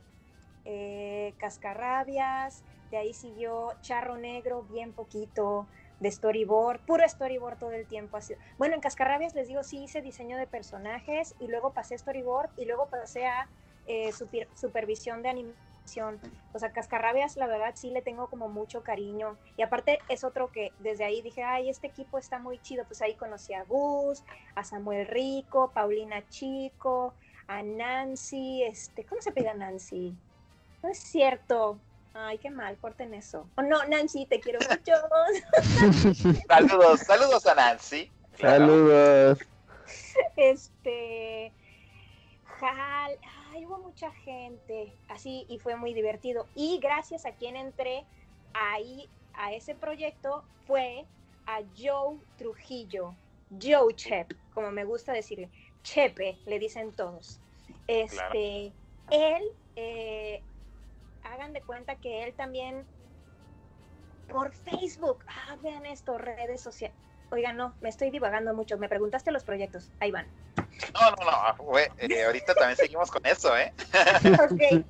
eh, 0.66 1.34
Cascarrabias, 1.38 2.64
de 2.92 2.98
ahí 2.98 3.14
siguió 3.14 3.74
Charro 3.82 4.18
Negro, 4.18 4.64
bien 4.64 4.94
poquito, 4.94 5.68
de 6.00 6.12
storyboard, 6.12 6.82
puro 6.82 7.08
storyboard 7.08 7.58
todo 7.58 7.72
el 7.72 7.88
tiempo. 7.88 8.18
Así. 8.18 8.36
Bueno, 8.58 8.76
en 8.76 8.82
Cascarrabias 8.82 9.36
les 9.36 9.48
digo, 9.48 9.64
sí 9.64 9.84
hice 9.84 10.02
diseño 10.02 10.38
de 10.38 10.48
personajes 10.48 11.36
y 11.40 11.48
luego 11.48 11.74
pasé 11.74 11.98
storyboard 11.98 12.50
y 12.58 12.66
luego 12.66 12.90
pasé 12.90 13.28
a 13.28 13.50
eh, 13.86 14.12
super- 14.12 14.50
supervisión 14.56 15.22
de 15.22 15.30
animación. 15.30 16.22
O 16.54 16.60
sea, 16.60 16.72
Cascarrabias, 16.74 17.38
la 17.38 17.48
verdad, 17.48 17.74
sí 17.76 17.92
le 17.92 18.02
tengo 18.02 18.28
como 18.28 18.50
mucho 18.50 18.84
cariño. 18.84 19.38
Y 19.56 19.62
aparte 19.62 20.00
es 20.10 20.24
otro 20.24 20.52
que 20.52 20.74
desde 20.80 21.06
ahí 21.06 21.22
dije, 21.22 21.44
ay, 21.44 21.70
este 21.70 21.88
equipo 21.88 22.18
está 22.18 22.40
muy 22.40 22.60
chido. 22.60 22.86
Pues 22.86 23.02
ahí 23.02 23.16
conocí 23.16 23.54
a 23.54 23.64
Gus, 23.64 24.24
a 24.56 24.64
Samuel 24.64 25.08
Rico, 25.08 25.72
Paulina 25.74 26.28
Chico, 26.28 27.16
a 27.52 27.64
Nancy, 27.64 28.64
este, 28.64 29.04
¿cómo 29.04 29.22
se 29.22 29.34
pega 29.34 29.54
Nancy? 29.54 30.16
No 30.82 30.90
es 30.90 31.00
cierto. 31.00 31.78
Ay, 32.14 32.38
qué 32.38 32.50
mal, 32.50 32.78
corten 32.78 33.14
eso. 33.14 33.46
Oh, 33.56 33.62
no, 33.62 33.84
Nancy, 33.88 34.26
te 34.26 34.40
quiero 34.40 34.60
mucho. 34.70 34.94
Saludos, 36.48 37.02
saludos 37.02 37.46
a 37.46 37.56
Nancy. 37.56 38.10
Claro. 38.38 38.68
Saludos. 38.68 39.40
este 40.38 41.52
Jal, 42.46 43.18
ay, 43.52 43.66
hubo 43.66 43.80
mucha 43.80 44.12
gente 44.12 44.94
así 45.10 45.46
y 45.50 45.60
fue 45.60 45.76
muy 45.76 45.94
divertido. 45.94 46.48
Y 46.56 46.80
gracias 46.80 47.26
a 47.26 47.34
quien 47.34 47.58
entré 47.58 48.06
ahí 48.54 49.10
a 49.34 49.52
ese 49.52 49.76
proyecto 49.76 50.46
fue 50.68 51.06
a 51.48 51.60
Joe 51.78 52.18
Trujillo, 52.38 53.14
Joe 53.62 53.94
Chep, 53.94 54.34
como 54.54 54.72
me 54.72 54.86
gusta 54.86 55.12
decirle, 55.12 55.50
Chepe, 55.84 56.38
le 56.46 56.60
dicen 56.60 56.92
todos. 56.94 57.40
Este, 57.88 58.72
él, 59.10 59.44
eh, 59.76 60.42
hagan 61.24 61.54
de 61.54 61.62
cuenta 61.62 61.96
que 61.96 62.24
él 62.24 62.34
también 62.34 62.86
por 64.28 64.54
Facebook, 64.54 65.24
ah, 65.28 65.58
vean 65.62 65.86
esto, 65.86 66.18
redes 66.18 66.62
sociales. 66.62 66.96
Oigan, 67.32 67.56
no, 67.56 67.74
me 67.82 67.90
estoy 67.90 68.12
divagando 68.12 68.54
mucho. 68.54 68.78
Me 68.78 68.90
preguntaste 68.90 69.32
los 69.32 69.44
proyectos. 69.44 69.90
Ahí 70.00 70.12
van. 70.12 70.28
No, 70.94 71.12
no, 71.12 71.32
no, 71.64 71.78
eh, 71.78 72.24
ahorita 72.26 72.54
también 72.54 72.76
seguimos 72.76 73.10
con 73.10 73.26
eso, 73.26 73.56
¿eh? 73.58 73.74
ok. 74.52 74.86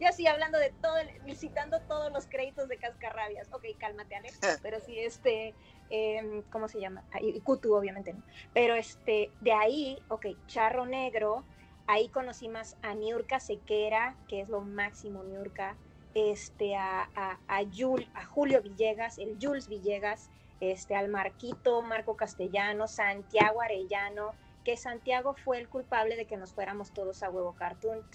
Yo 0.00 0.08
sí 0.12 0.26
hablando 0.26 0.58
de 0.58 0.70
todo, 0.80 0.94
citando 1.36 1.80
todos 1.82 2.12
los 2.12 2.26
créditos 2.26 2.68
de 2.68 2.78
Cascarrabias. 2.78 3.48
Ok, 3.52 3.64
cálmate, 3.78 4.16
Alex. 4.16 4.38
Pero 4.62 4.80
sí, 4.80 4.98
este, 4.98 5.54
em, 5.90 6.42
¿cómo 6.50 6.68
se 6.68 6.80
llama? 6.80 7.04
Ah, 7.12 7.18
Y 7.20 7.40
Kutu, 7.40 7.74
obviamente 7.74 8.12
no. 8.12 8.22
Pero 8.52 8.74
este, 8.74 9.30
de 9.40 9.52
ahí, 9.52 9.98
ok, 10.08 10.26
Charro 10.46 10.86
Negro. 10.86 11.44
Ahí 11.86 12.08
conocí 12.08 12.48
más 12.48 12.76
a 12.82 12.94
Niurka 12.94 13.40
Sequera, 13.40 14.16
que 14.26 14.40
es 14.40 14.48
lo 14.48 14.62
máximo, 14.62 15.22
Niurka. 15.22 15.76
Este, 16.14 16.76
a, 16.76 17.10
a, 17.14 17.40
a, 17.46 17.62
Yul- 17.62 18.08
a 18.14 18.24
Julio 18.24 18.62
Villegas, 18.62 19.18
el 19.18 19.36
Jules 19.40 19.68
Villegas, 19.68 20.30
este, 20.60 20.94
al 20.94 21.08
Marquito, 21.08 21.82
Marco 21.82 22.16
Castellano, 22.16 22.86
Santiago 22.86 23.60
Arellano, 23.60 24.32
que 24.64 24.76
Santiago 24.78 25.34
fue 25.34 25.58
el 25.58 25.68
culpable 25.68 26.16
de 26.16 26.26
que 26.26 26.36
nos 26.38 26.54
fuéramos 26.54 26.92
todos 26.92 27.22
a 27.22 27.28
huevo 27.30 27.52
cartoon. 27.54 28.06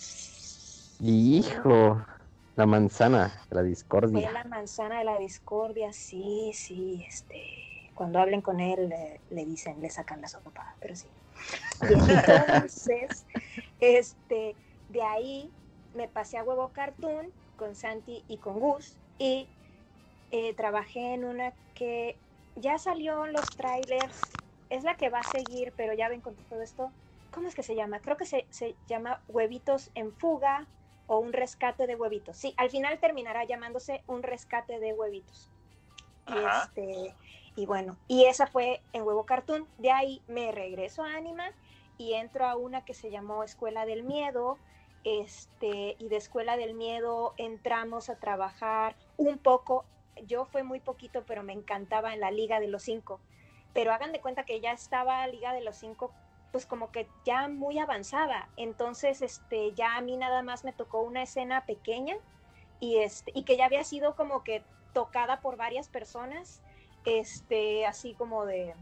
Hijo. 1.00 2.06
La 2.56 2.66
manzana 2.66 3.46
de 3.50 3.56
la 3.56 3.64
Fue 3.64 3.64
discordia. 3.64 4.32
la 4.32 4.44
manzana 4.44 5.00
de 5.00 5.06
la 5.06 5.18
discordia, 5.20 5.94
sí, 5.94 6.52
sí, 6.54 7.06
este, 7.08 7.92
cuando 7.96 8.20
hablen 8.20 8.42
con 8.42 8.60
él 8.60 8.90
le, 8.90 9.22
le 9.30 9.46
dicen, 9.46 9.82
le 9.82 9.90
sacan 9.90 10.22
la 10.22 10.28
sopa, 10.28 10.76
pero 10.80 10.96
sí. 10.96 11.08
Y 11.90 11.94
entonces, 11.94 13.26
este, 13.80 14.56
de 14.90 15.02
ahí 15.04 15.54
me 15.94 16.08
pasé 16.08 16.38
a 16.38 16.44
Huevo 16.44 16.70
Cartoon 16.74 17.32
con 17.56 17.76
Santi 17.76 18.24
y 18.28 18.38
con 18.40 18.60
Gus 18.60 18.98
y 19.18 19.48
eh, 20.32 20.54
trabajé 20.56 21.14
en 21.14 21.26
una 21.26 21.54
que 21.76 22.18
ya 22.56 22.78
salió 22.78 23.26
en 23.26 23.34
los 23.34 23.46
trailers, 23.56 24.22
es 24.70 24.84
la 24.84 24.96
que 24.98 25.10
va 25.10 25.20
a 25.20 25.24
seguir, 25.24 25.74
pero 25.78 25.94
ya 25.94 26.10
ven 26.10 26.22
con 26.22 26.36
todo 26.36 26.62
esto, 26.62 26.92
¿cómo 27.32 27.48
es 27.48 27.56
que 27.56 27.64
se 27.64 27.76
llama? 27.76 28.00
Creo 28.02 28.18
que 28.18 28.26
se, 28.26 28.48
se 28.50 28.76
llama 28.88 29.22
Huevitos 29.28 29.92
en 29.96 30.14
Fuga 30.14 30.68
o 31.10 31.18
un 31.18 31.34
rescate 31.34 31.88
de 31.88 31.96
huevitos. 31.96 32.38
Sí, 32.38 32.54
al 32.56 32.70
final 32.70 33.00
terminará 33.00 33.44
llamándose 33.44 34.04
un 34.06 34.22
rescate 34.22 34.80
de 34.80 34.94
huevitos. 34.94 35.50
Ajá. 36.28 36.66
este, 36.66 37.16
y 37.56 37.66
bueno, 37.66 37.98
y 38.08 38.26
esa 38.26 38.46
fue 38.46 38.80
en 38.94 39.02
Huevo 39.02 39.26
Cartoon. 39.26 39.68
De 39.80 39.92
ahí 39.92 40.22
me 40.28 40.52
regreso 40.52 41.04
a 41.04 41.16
Anima 41.16 41.52
y 41.98 42.14
entro 42.14 42.46
a 42.46 42.56
una 42.56 42.86
que 42.86 42.94
se 42.94 43.10
llamó 43.10 43.44
Escuela 43.44 43.88
del 43.88 44.04
Miedo. 44.04 44.60
Este, 45.04 45.96
y 45.98 46.10
de 46.10 46.16
Escuela 46.16 46.58
del 46.58 46.76
Miedo 46.76 47.34
entramos 47.38 48.12
a 48.12 48.20
trabajar 48.20 48.96
un 49.18 49.40
poco. 49.40 49.86
Yo 50.28 50.46
fue 50.46 50.62
muy 50.62 50.80
poquito, 50.80 51.24
pero 51.26 51.42
me 51.42 51.54
encantaba 51.54 52.14
en 52.14 52.20
la 52.20 52.30
Liga 52.30 52.60
de 52.60 52.68
los 52.68 52.84
Cinco. 52.84 53.20
Pero 53.74 53.94
hagan 53.94 54.12
de 54.12 54.22
cuenta 54.22 54.44
que 54.44 54.62
ya 54.62 54.74
estaba 54.74 55.26
Liga 55.26 55.54
de 55.54 55.62
los 55.62 55.76
Cinco 55.76 56.12
pues 56.52 56.66
como 56.66 56.92
que 56.92 57.08
ya 57.26 57.48
muy 57.48 57.80
avanzada. 57.80 58.50
Entonces, 58.58 59.22
este, 59.22 59.74
ya 59.74 59.96
a 59.96 60.02
mí 60.02 60.18
nada 60.18 60.42
más 60.42 60.64
me 60.64 60.74
tocó 60.74 61.02
una 61.02 61.24
escena 61.24 61.66
pequeña 61.66 62.16
y 62.80 62.98
este, 62.98 63.32
y 63.36 63.44
que 63.44 63.58
ya 63.58 63.66
había 63.66 63.84
sido 63.84 64.16
como 64.16 64.44
que 64.44 64.64
tocada 64.94 65.42
por 65.42 65.58
varias 65.58 65.90
personas, 65.90 66.62
este, 67.06 67.86
así 67.86 68.14
como 68.14 68.46
de, 68.46 68.74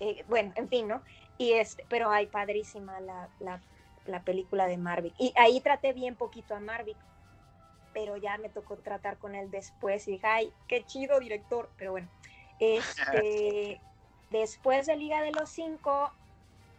eh, 0.00 0.24
bueno, 0.28 0.52
en 0.56 0.68
fin, 0.68 0.88
¿no? 0.88 1.02
Y 1.38 1.52
este, 1.52 1.84
pero 1.88 2.10
ay, 2.10 2.26
padrísima 2.26 3.00
la, 3.00 3.28
la, 3.40 3.60
la 4.06 4.22
película 4.22 4.66
de 4.66 4.76
Marvick. 4.76 5.14
Y 5.18 5.32
ahí 5.36 5.60
traté 5.60 5.92
bien 5.92 6.14
poquito 6.14 6.54
a 6.54 6.60
Marvick, 6.60 6.98
pero 7.92 8.16
ya 8.16 8.38
me 8.38 8.48
tocó 8.48 8.76
tratar 8.76 9.18
con 9.18 9.34
él 9.34 9.50
después 9.50 10.06
y 10.08 10.12
dije, 10.12 10.26
ay, 10.26 10.52
qué 10.68 10.84
chido 10.84 11.18
director, 11.20 11.70
pero 11.76 11.92
bueno. 11.92 12.08
Este, 12.62 13.80
después 14.32 14.86
de 14.86 14.96
Liga 14.96 15.22
de 15.22 15.30
los 15.30 15.50
Cinco, 15.50 16.10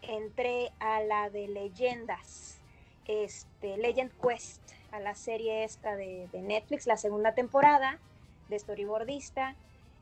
entré 0.01 0.72
a 0.80 1.01
la 1.01 1.30
de 1.30 1.47
leyendas, 1.47 2.58
este, 3.08 3.78
Legend 3.78 4.12
Quest, 4.20 4.62
a 4.91 4.99
la 4.99 5.16
serie 5.16 5.64
esta 5.64 5.95
de, 5.95 6.28
Netflix, 6.34 6.88
la 6.88 6.97
segunda 6.97 7.34
temporada 7.34 7.99
de 8.49 8.60
storyboardista, 8.60 9.56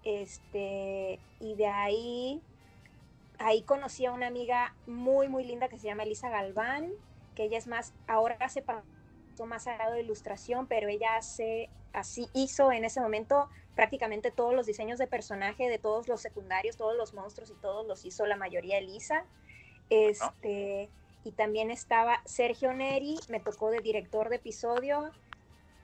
este, 0.04 1.20
y 1.39 1.56
de 1.56 1.68
ahí, 1.68 2.41
ahí 3.38 3.62
conocí 3.64 4.06
a 4.06 4.12
una 4.12 4.28
amiga 4.28 4.74
muy, 4.88 5.28
muy 5.28 5.43
linda 5.43 5.68
que 5.68 5.78
se 5.78 5.88
llama 5.88 6.04
Elisa 6.04 6.30
Galván, 6.30 6.91
que 7.36 7.43
ella 7.43 7.58
es 7.58 7.68
más, 7.68 7.93
ahora 8.08 8.49
se 8.49 8.62
pasó 8.62 8.84
más 9.45 9.68
al 9.68 9.78
lado 9.78 9.93
de 9.93 10.02
ilustración, 10.02 10.68
pero 10.68 10.88
ella 10.88 11.18
hace, 11.18 11.70
así 11.93 12.28
hizo 12.34 12.72
en 12.72 12.86
ese 12.86 13.02
momento 13.02 13.49
prácticamente 13.76 14.32
todos 14.32 14.54
los 14.54 14.66
diseños 14.66 15.00
de 15.00 15.08
personaje 15.08 15.70
de 15.70 15.78
todos 15.80 16.08
los 16.08 16.22
secundarios, 16.22 16.78
todos 16.78 16.96
los 16.98 17.14
monstruos 17.14 17.50
y 17.52 17.56
todos 17.56 17.86
los 17.88 18.06
hizo 18.06 18.26
la 18.26 18.36
mayoría 18.36 18.78
Elisa. 18.78 19.26
Este, 19.90 20.90
y 21.24 21.32
también 21.32 21.70
estaba 21.72 22.22
Sergio 22.26 22.74
Neri, 22.74 23.20
me 23.30 23.40
tocó 23.40 23.70
de 23.72 23.80
director 23.80 24.30
de 24.30 24.38
episodio. 24.38 25.12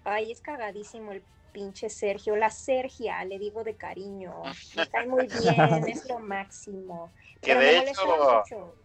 Ay, 0.04 0.32
es 0.32 0.42
cagadísimo 0.42 1.12
el 1.12 1.22
pinche 1.52 1.90
Sergio, 1.90 2.36
la 2.36 2.50
Sergia, 2.50 3.24
le 3.26 3.38
digo 3.40 3.64
de 3.64 3.76
cariño. 3.76 4.44
Me 4.76 4.88
cae 4.88 5.08
muy 5.08 5.28
bien, 5.42 5.88
es 5.88 6.08
lo 6.08 6.20
máximo. 6.20 7.12
Que 7.42 7.54
Pero 7.56 7.60
de 7.60 7.80
hecho- 7.80 8.06
mucho. 8.42 8.76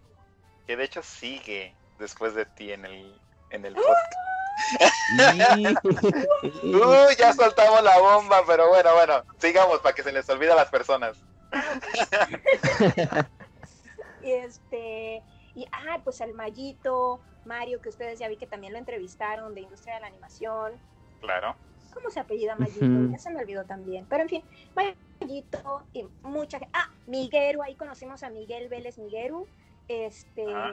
Que 0.67 0.77
de 0.77 0.85
hecho 0.85 1.03
sigue 1.03 1.75
después 1.99 2.35
de 2.35 2.47
ti 2.47 2.73
en 2.73 2.85
el, 2.85 3.21
en 3.51 3.65
el 3.65 3.75
podcast. 3.75 4.13
Y- 4.13 4.33
Uy, 6.63 7.17
ya 7.19 7.33
soltamos 7.33 7.83
la 7.83 7.99
bomba, 7.99 8.43
pero 8.47 8.69
bueno, 8.69 8.95
bueno, 8.95 9.23
sigamos 9.39 9.81
para 9.81 9.95
que 9.95 10.03
se 10.03 10.13
les 10.13 10.29
olvide 10.31 10.53
a 10.53 10.57
las 10.57 10.71
personas. 10.71 11.19
Y 14.23 14.31
este, 14.31 15.21
y 15.57 15.67
ah, 15.73 15.99
pues 16.05 16.21
el 16.21 16.33
Mayito, 16.33 17.19
Mario, 17.45 17.81
que 17.83 17.89
ustedes 17.89 18.21
ya 18.21 18.29
vi 18.29 18.37
que 18.37 18.47
también 18.47 18.73
lo 18.73 18.79
entrevistaron 18.79 19.53
de 19.53 19.63
Industria 19.63 19.97
de 19.97 20.01
la 20.03 20.07
Animación. 20.07 20.75
Claro. 21.21 21.57
¿Cómo 21.93 22.09
se 22.09 22.21
apellida 22.21 22.55
Mayito? 22.55 22.85
Ujú. 22.85 23.11
Ya 23.11 23.19
se 23.19 23.31
me 23.31 23.41
olvidó 23.41 23.65
también. 23.65 24.07
Pero 24.09 24.23
en 24.23 24.29
fin, 24.29 24.45
Mayito 24.77 25.83
y 25.93 26.07
mucha 26.23 26.61
gente. 26.61 26.73
Ah, 26.73 26.89
Miguero, 27.09 27.65
ahí 27.65 27.75
conocimos 27.75 28.23
a 28.23 28.31
Miguel 28.31 28.69
Vélez 28.69 28.97
Miguero, 28.99 29.49
este, 29.89 30.47
Ah. 30.55 30.71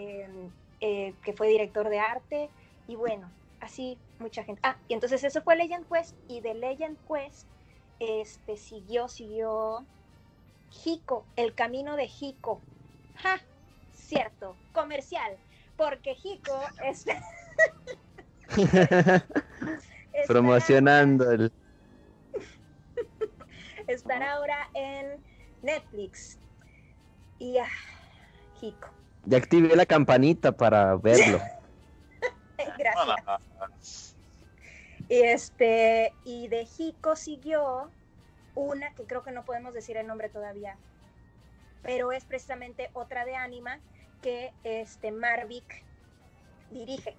eh, 0.82 1.16
que 1.24 1.34
fue 1.34 1.48
director 1.48 1.90
de 1.90 2.00
arte. 2.00 2.50
Y 2.88 2.96
bueno, 2.96 3.32
así 3.62 3.98
mucha 4.20 4.44
gente. 4.44 4.62
Ah, 4.64 4.78
y 4.88 4.94
entonces 4.94 5.24
eso 5.24 5.42
fue 5.42 5.56
Legend 5.56 5.88
Quest. 5.88 6.16
Y 6.28 6.42
de 6.42 6.54
Legend 6.54 6.98
Quest, 7.08 7.48
este, 8.00 8.58
siguió, 8.58 9.08
siguió 9.08 9.86
Jico, 10.70 11.26
el 11.36 11.54
camino 11.54 11.96
de 11.96 12.08
Jico. 12.08 12.62
Ja, 13.16 13.40
cierto, 13.94 14.56
comercial. 14.74 15.38
Porque 15.78 16.16
Jico 16.16 16.60
es. 16.84 17.06
Promocionando 20.28 21.32
el. 21.32 21.52
estará 23.88 24.34
ahora 24.34 24.70
en 24.74 25.24
Netflix. 25.62 26.40
Y 27.40 27.58
ah, 27.58 27.68
Jico. 28.60 28.90
Ya 29.26 29.38
activé 29.38 29.76
la 29.76 29.86
campanita 29.86 30.52
para 30.52 30.96
verlo. 30.96 31.40
Gracias. 32.78 33.42
Y 35.10 35.22
este, 35.24 36.14
y 36.24 36.48
de 36.50 36.66
Jico 36.66 37.16
siguió 37.16 37.92
una 38.54 38.94
que 38.94 39.06
creo 39.06 39.24
que 39.24 39.32
no 39.32 39.44
podemos 39.44 39.74
decir 39.74 39.98
el 39.98 40.06
nombre 40.06 40.30
todavía, 40.30 40.78
pero 41.82 42.12
es 42.12 42.26
precisamente 42.26 42.92
otra 42.94 43.26
de 43.26 43.36
Anima 43.36 43.80
que 44.22 44.54
este 44.64 45.12
Marvick 45.12 45.84
dirige. 46.70 47.18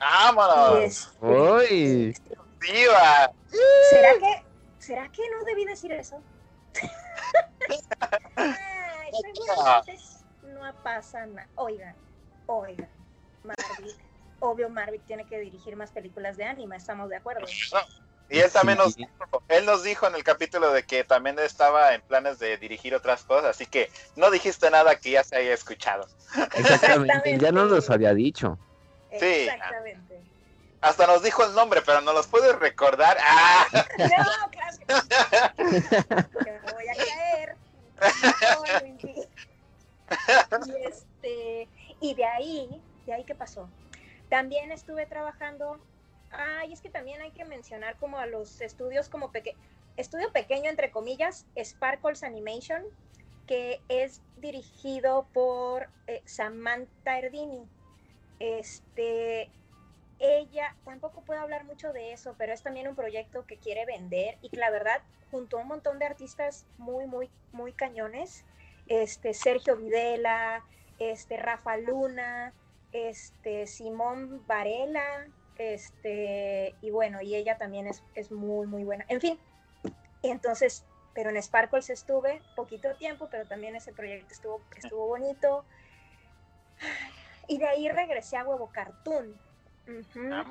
¡Vámonos! 0.00 1.14
¡Uy! 1.20 2.16
¡Viva! 2.58 3.32
¿Será 3.90 4.12
que, 4.18 4.44
¿Será 4.78 5.08
que 5.12 5.22
no 5.30 5.44
debí 5.44 5.64
decir 5.64 5.92
eso? 5.92 6.20
Ay, 8.36 9.12
seguramente 9.22 9.98
no 10.42 10.82
pasa 10.82 11.24
nada. 11.26 11.48
Oigan, 11.54 11.94
oigan, 12.46 12.88
Marvick, 13.44 13.98
obvio 14.40 14.68
Marvick 14.68 15.04
tiene 15.06 15.26
que 15.26 15.38
dirigir 15.38 15.76
más 15.76 15.90
películas 15.90 16.36
de 16.36 16.44
anima, 16.44 16.76
estamos 16.76 17.08
de 17.08 17.16
acuerdo. 17.16 17.46
Y 18.28 18.40
él 18.40 18.50
también 18.50 18.78
nos 18.78 18.96
él 19.48 19.66
nos 19.66 19.84
dijo 19.84 20.06
en 20.08 20.16
el 20.16 20.24
capítulo 20.24 20.72
de 20.72 20.82
que 20.82 21.04
también 21.04 21.38
estaba 21.38 21.94
en 21.94 22.02
planes 22.02 22.40
de 22.40 22.56
dirigir 22.56 22.94
otras 22.94 23.22
cosas, 23.22 23.50
así 23.50 23.66
que 23.66 23.90
no 24.16 24.30
dijiste 24.30 24.68
nada 24.70 24.98
que 24.98 25.12
ya 25.12 25.22
se 25.22 25.36
haya 25.36 25.54
escuchado. 25.54 26.08
Exactamente. 26.54 27.38
Ya 27.38 27.52
no 27.52 27.66
los 27.66 27.88
había 27.88 28.14
dicho. 28.14 28.58
Sí. 29.12 29.48
Exactamente. 29.48 30.20
Hasta 30.80 31.06
nos 31.06 31.22
dijo 31.22 31.44
el 31.44 31.54
nombre, 31.54 31.82
pero 31.82 32.00
no 32.00 32.12
los 32.12 32.26
puedes 32.26 32.56
recordar. 32.58 33.16
¡Ah! 33.20 33.66
No, 33.72 34.50
claro 34.50 34.76
que 34.78 34.84
no. 34.92 35.02
Que 36.44 36.52
me 36.52 36.72
voy 36.72 36.88
a 36.88 36.94
caer. 36.94 37.56
No. 40.50 40.66
Y 40.66 40.84
este, 40.84 41.68
y 42.00 42.14
de 42.14 42.24
ahí, 42.24 42.82
de 43.06 43.14
ahí 43.14 43.24
qué 43.24 43.34
pasó. 43.34 43.68
También 44.28 44.72
estuve 44.72 45.06
trabajando. 45.06 45.78
Ay, 46.30 46.72
es 46.72 46.80
que 46.80 46.90
también 46.90 47.20
hay 47.22 47.30
que 47.30 47.44
mencionar 47.44 47.96
como 47.96 48.18
a 48.18 48.26
los 48.26 48.60
estudios 48.60 49.08
como 49.08 49.30
peque 49.30 49.56
estudio 49.96 50.30
pequeño 50.30 50.68
entre 50.68 50.90
comillas, 50.90 51.46
Sparkles 51.58 52.22
Animation, 52.22 52.82
que 53.46 53.80
es 53.88 54.20
dirigido 54.36 55.26
por 55.32 55.88
eh, 56.06 56.22
Samantha 56.26 57.18
Erdini. 57.18 57.66
Este, 58.38 59.50
ella 60.18 60.76
tampoco 60.84 61.22
puedo 61.22 61.40
hablar 61.40 61.64
mucho 61.64 61.92
de 61.92 62.12
eso, 62.12 62.34
pero 62.36 62.52
es 62.52 62.62
también 62.62 62.88
un 62.88 62.96
proyecto 62.96 63.46
que 63.46 63.56
quiere 63.56 63.86
vender 63.86 64.36
y 64.42 64.50
que 64.50 64.58
la 64.58 64.70
verdad 64.70 65.00
junto 65.30 65.58
a 65.58 65.62
un 65.62 65.68
montón 65.68 65.98
de 65.98 66.06
artistas 66.06 66.66
muy, 66.78 67.06
muy, 67.06 67.30
muy 67.52 67.72
cañones, 67.72 68.44
este 68.86 69.34
Sergio 69.34 69.76
Videla, 69.76 70.64
este 70.98 71.36
Rafa 71.36 71.76
Luna, 71.76 72.52
este 72.96 73.66
Simón 73.66 74.42
Varela, 74.46 75.26
este, 75.58 76.74
y 76.82 76.90
bueno, 76.90 77.20
y 77.22 77.34
ella 77.34 77.56
también 77.56 77.86
es, 77.86 78.02
es 78.14 78.30
muy, 78.30 78.66
muy 78.66 78.84
buena. 78.84 79.04
En 79.08 79.20
fin, 79.20 79.38
entonces, 80.22 80.84
pero 81.14 81.30
en 81.30 81.42
Sparkles 81.42 81.90
estuve 81.90 82.42
poquito 82.54 82.94
tiempo, 82.96 83.28
pero 83.30 83.46
también 83.46 83.76
ese 83.76 83.92
proyecto 83.92 84.32
estuvo, 84.32 84.60
estuvo 84.76 85.06
bonito. 85.06 85.64
Y 87.48 87.58
de 87.58 87.66
ahí 87.66 87.88
regresé 87.88 88.36
a 88.36 88.44
Huevo 88.44 88.70
Cartoon. 88.72 89.34
Ah, 90.32 90.44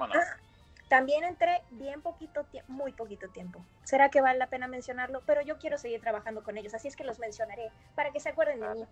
También 0.87 1.23
entré 1.23 1.61
bien 1.71 2.01
poquito 2.01 2.45
tiempo, 2.45 2.71
muy 2.71 2.93
poquito 2.93 3.29
tiempo. 3.29 3.63
¿Será 3.83 4.09
que 4.09 4.21
vale 4.21 4.39
la 4.39 4.47
pena 4.47 4.67
mencionarlo? 4.67 5.21
Pero 5.25 5.41
yo 5.41 5.57
quiero 5.57 5.77
seguir 5.77 6.01
trabajando 6.01 6.43
con 6.43 6.57
ellos, 6.57 6.73
así 6.73 6.87
es 6.87 6.95
que 6.95 7.03
los 7.03 7.19
mencionaré 7.19 7.71
para 7.95 8.11
que 8.11 8.19
se 8.19 8.29
acuerden 8.29 8.61
de 8.61 8.69
mí. 8.69 8.87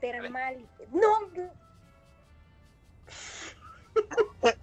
Termal. 0.00 0.68
No. 0.90 1.30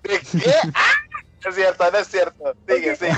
¿De 0.03 0.19
qué? 0.19 0.51
¡Ah! 0.73 0.93
No 1.43 1.49
es 1.49 1.55
cierto, 1.55 1.91
no 1.91 1.97
es 1.97 2.07
cierto. 2.07 2.55
Sigue, 2.67 2.95
sigue. 2.95 3.11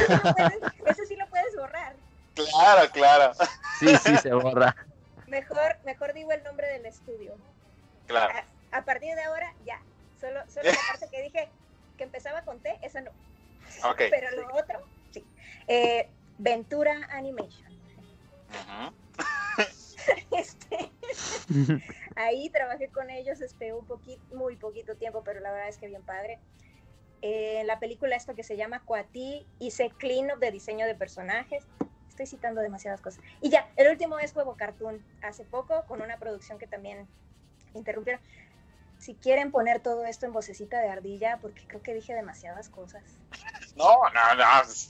Eso 0.85 1.05
sí, 1.07 1.15
lo 1.15 1.27
puedes, 1.29 1.55
borrar. 1.55 1.95
Claro, 2.35 2.91
claro. 2.91 3.33
Sí, 3.79 3.95
sí, 3.97 4.17
se 4.17 4.33
borra. 4.33 4.75
Mejor, 5.27 5.77
mejor 5.85 6.13
digo 6.13 6.31
el 6.31 6.43
nombre 6.43 6.67
del 6.67 6.85
estudio. 6.85 7.35
Claro. 8.07 8.33
A, 8.71 8.77
a 8.77 8.81
partir 8.83 9.15
de 9.15 9.23
ahora, 9.23 9.53
ya. 9.65 9.79
Solo, 10.19 10.41
solo 10.49 10.69
la 10.69 10.77
parte 10.89 11.07
que 11.11 11.21
dije 11.21 11.49
que 11.97 12.03
empezaba 12.03 12.41
con 12.41 12.59
T, 12.59 12.77
esa 12.81 13.01
no. 13.01 13.11
Ok. 13.83 13.97
Pero 14.09 14.31
lo 14.31 14.55
otro, 14.55 14.85
sí. 15.11 15.25
Eh, 15.67 16.09
Ventura 16.37 17.07
Animation. 17.11 17.73
Ujú. 18.49 18.93
Este, 20.31 20.89
ahí 22.17 22.49
trabajé 22.49 22.89
con 22.89 23.09
ellos 23.09 23.41
este, 23.41 23.73
un 23.73 23.85
poquito, 23.85 24.21
muy 24.35 24.55
poquito 24.55 24.95
tiempo, 24.95 25.23
pero 25.23 25.39
la 25.39 25.51
verdad 25.51 25.69
es 25.69 25.77
que 25.77 25.87
bien 25.87 26.03
padre. 26.03 26.39
Eh, 27.21 27.63
la 27.65 27.79
película 27.79 28.15
esto 28.15 28.35
que 28.35 28.43
se 28.43 28.57
llama 28.57 28.83
Coatí, 28.83 29.45
hice 29.59 29.91
clean 29.97 30.31
up 30.31 30.39
de 30.39 30.51
diseño 30.51 30.85
de 30.85 30.95
personajes. 30.95 31.63
Estoy 32.09 32.25
citando 32.25 32.61
demasiadas 32.61 33.01
cosas. 33.01 33.23
Y 33.41 33.49
ya, 33.49 33.69
el 33.75 33.89
último 33.89 34.19
es 34.19 34.35
Huevo 34.35 34.55
Cartoon, 34.55 35.03
hace 35.21 35.43
poco, 35.45 35.85
con 35.87 36.01
una 36.01 36.17
producción 36.17 36.57
que 36.57 36.67
también 36.67 37.07
interrumpieron. 37.73 38.21
Si 38.97 39.13
quieren 39.13 39.51
poner 39.51 39.79
todo 39.79 40.05
esto 40.05 40.25
en 40.25 40.33
vocecita 40.33 40.79
de 40.79 40.89
ardilla, 40.89 41.37
porque 41.39 41.67
creo 41.67 41.83
que 41.83 41.93
dije 41.93 42.15
demasiadas 42.15 42.69
cosas. 42.69 43.03
No, 43.75 43.99
no, 44.11 44.35
no. 44.35 44.43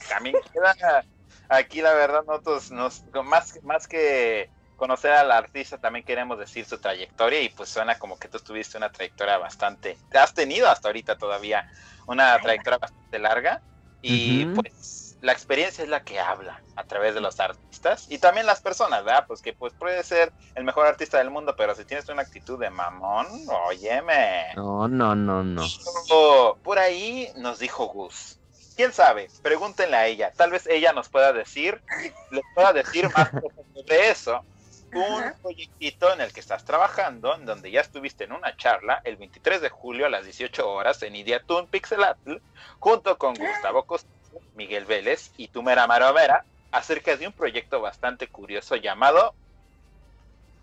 También 0.08 0.36
queda 0.50 1.04
aquí 1.50 1.82
la 1.82 1.92
verdad 1.92 2.24
nosotros 2.26 2.70
nos 2.70 3.04
más 3.24 3.62
más 3.62 3.86
que 3.86 4.50
conocer 4.78 5.10
al 5.10 5.32
artista 5.32 5.76
también 5.76 6.04
queremos 6.04 6.38
decir 6.38 6.64
su 6.64 6.78
trayectoria 6.78 7.42
y 7.42 7.48
pues 7.48 7.68
suena 7.68 7.98
como 7.98 8.16
que 8.16 8.28
tú 8.28 8.38
tuviste 8.38 8.78
una 8.78 8.90
trayectoria 8.90 9.36
bastante, 9.36 9.98
has 10.12 10.32
tenido 10.32 10.68
hasta 10.70 10.88
ahorita 10.88 11.16
todavía 11.16 11.66
una 12.06 12.40
trayectoria 12.40 12.78
bastante 12.78 13.18
larga 13.18 13.60
y 14.00 14.44
Ujú. 14.44 14.54
pues 14.54 15.16
la 15.20 15.32
experiencia 15.32 15.82
es 15.82 15.90
la 15.90 16.04
que 16.04 16.20
habla 16.20 16.62
a 16.76 16.84
través 16.84 17.12
de 17.14 17.20
los 17.20 17.40
artistas 17.40 18.06
y 18.08 18.18
también 18.18 18.46
las 18.46 18.60
personas, 18.60 19.04
¿verdad? 19.04 19.24
Pues 19.26 19.42
que 19.42 19.52
pues 19.52 19.74
puede 19.74 20.02
ser 20.04 20.32
el 20.54 20.62
mejor 20.62 20.86
artista 20.86 21.18
del 21.18 21.30
mundo, 21.30 21.56
pero 21.58 21.74
si 21.74 21.84
tienes 21.84 22.08
una 22.08 22.22
actitud 22.22 22.56
de 22.60 22.70
mamón, 22.70 23.26
óyeme. 23.66 24.46
No, 24.54 24.86
no, 24.86 25.16
no, 25.16 25.42
no. 25.42 25.66
Oh, 26.10 26.56
por 26.62 26.78
ahí 26.78 27.32
nos 27.34 27.58
dijo 27.58 27.86
Gus. 27.86 28.38
¿Quién 28.76 28.92
sabe? 28.92 29.28
Pregúntenle 29.42 29.96
a 29.96 30.06
ella. 30.06 30.32
Tal 30.36 30.52
vez 30.52 30.68
ella 30.68 30.92
nos 30.92 31.08
pueda 31.08 31.32
decir, 31.32 31.82
les 32.30 32.44
pueda 32.54 32.72
decir 32.72 33.10
más 33.10 33.28
sobre 33.74 34.10
eso. 34.10 34.44
Un 34.92 35.02
Ajá. 35.02 35.36
proyectito 35.42 36.12
en 36.12 36.20
el 36.20 36.32
que 36.32 36.40
estás 36.40 36.64
trabajando, 36.64 37.34
en 37.34 37.44
donde 37.44 37.70
ya 37.70 37.80
estuviste 37.80 38.24
en 38.24 38.32
una 38.32 38.56
charla 38.56 39.00
el 39.04 39.16
23 39.16 39.60
de 39.60 39.68
julio 39.68 40.06
a 40.06 40.08
las 40.08 40.24
18 40.24 40.68
horas 40.68 41.02
en 41.02 41.14
Idiatun 41.14 41.68
Pixelatl, 41.68 42.36
junto 42.78 43.18
con 43.18 43.34
Gustavo 43.34 43.84
Costa, 43.84 44.08
Miguel 44.54 44.86
Vélez 44.86 45.30
y 45.36 45.48
Tumera 45.48 45.86
Marovera, 45.86 46.44
acerca 46.70 47.16
de 47.16 47.26
un 47.26 47.32
proyecto 47.32 47.80
bastante 47.80 48.28
curioso 48.28 48.76
llamado 48.76 49.34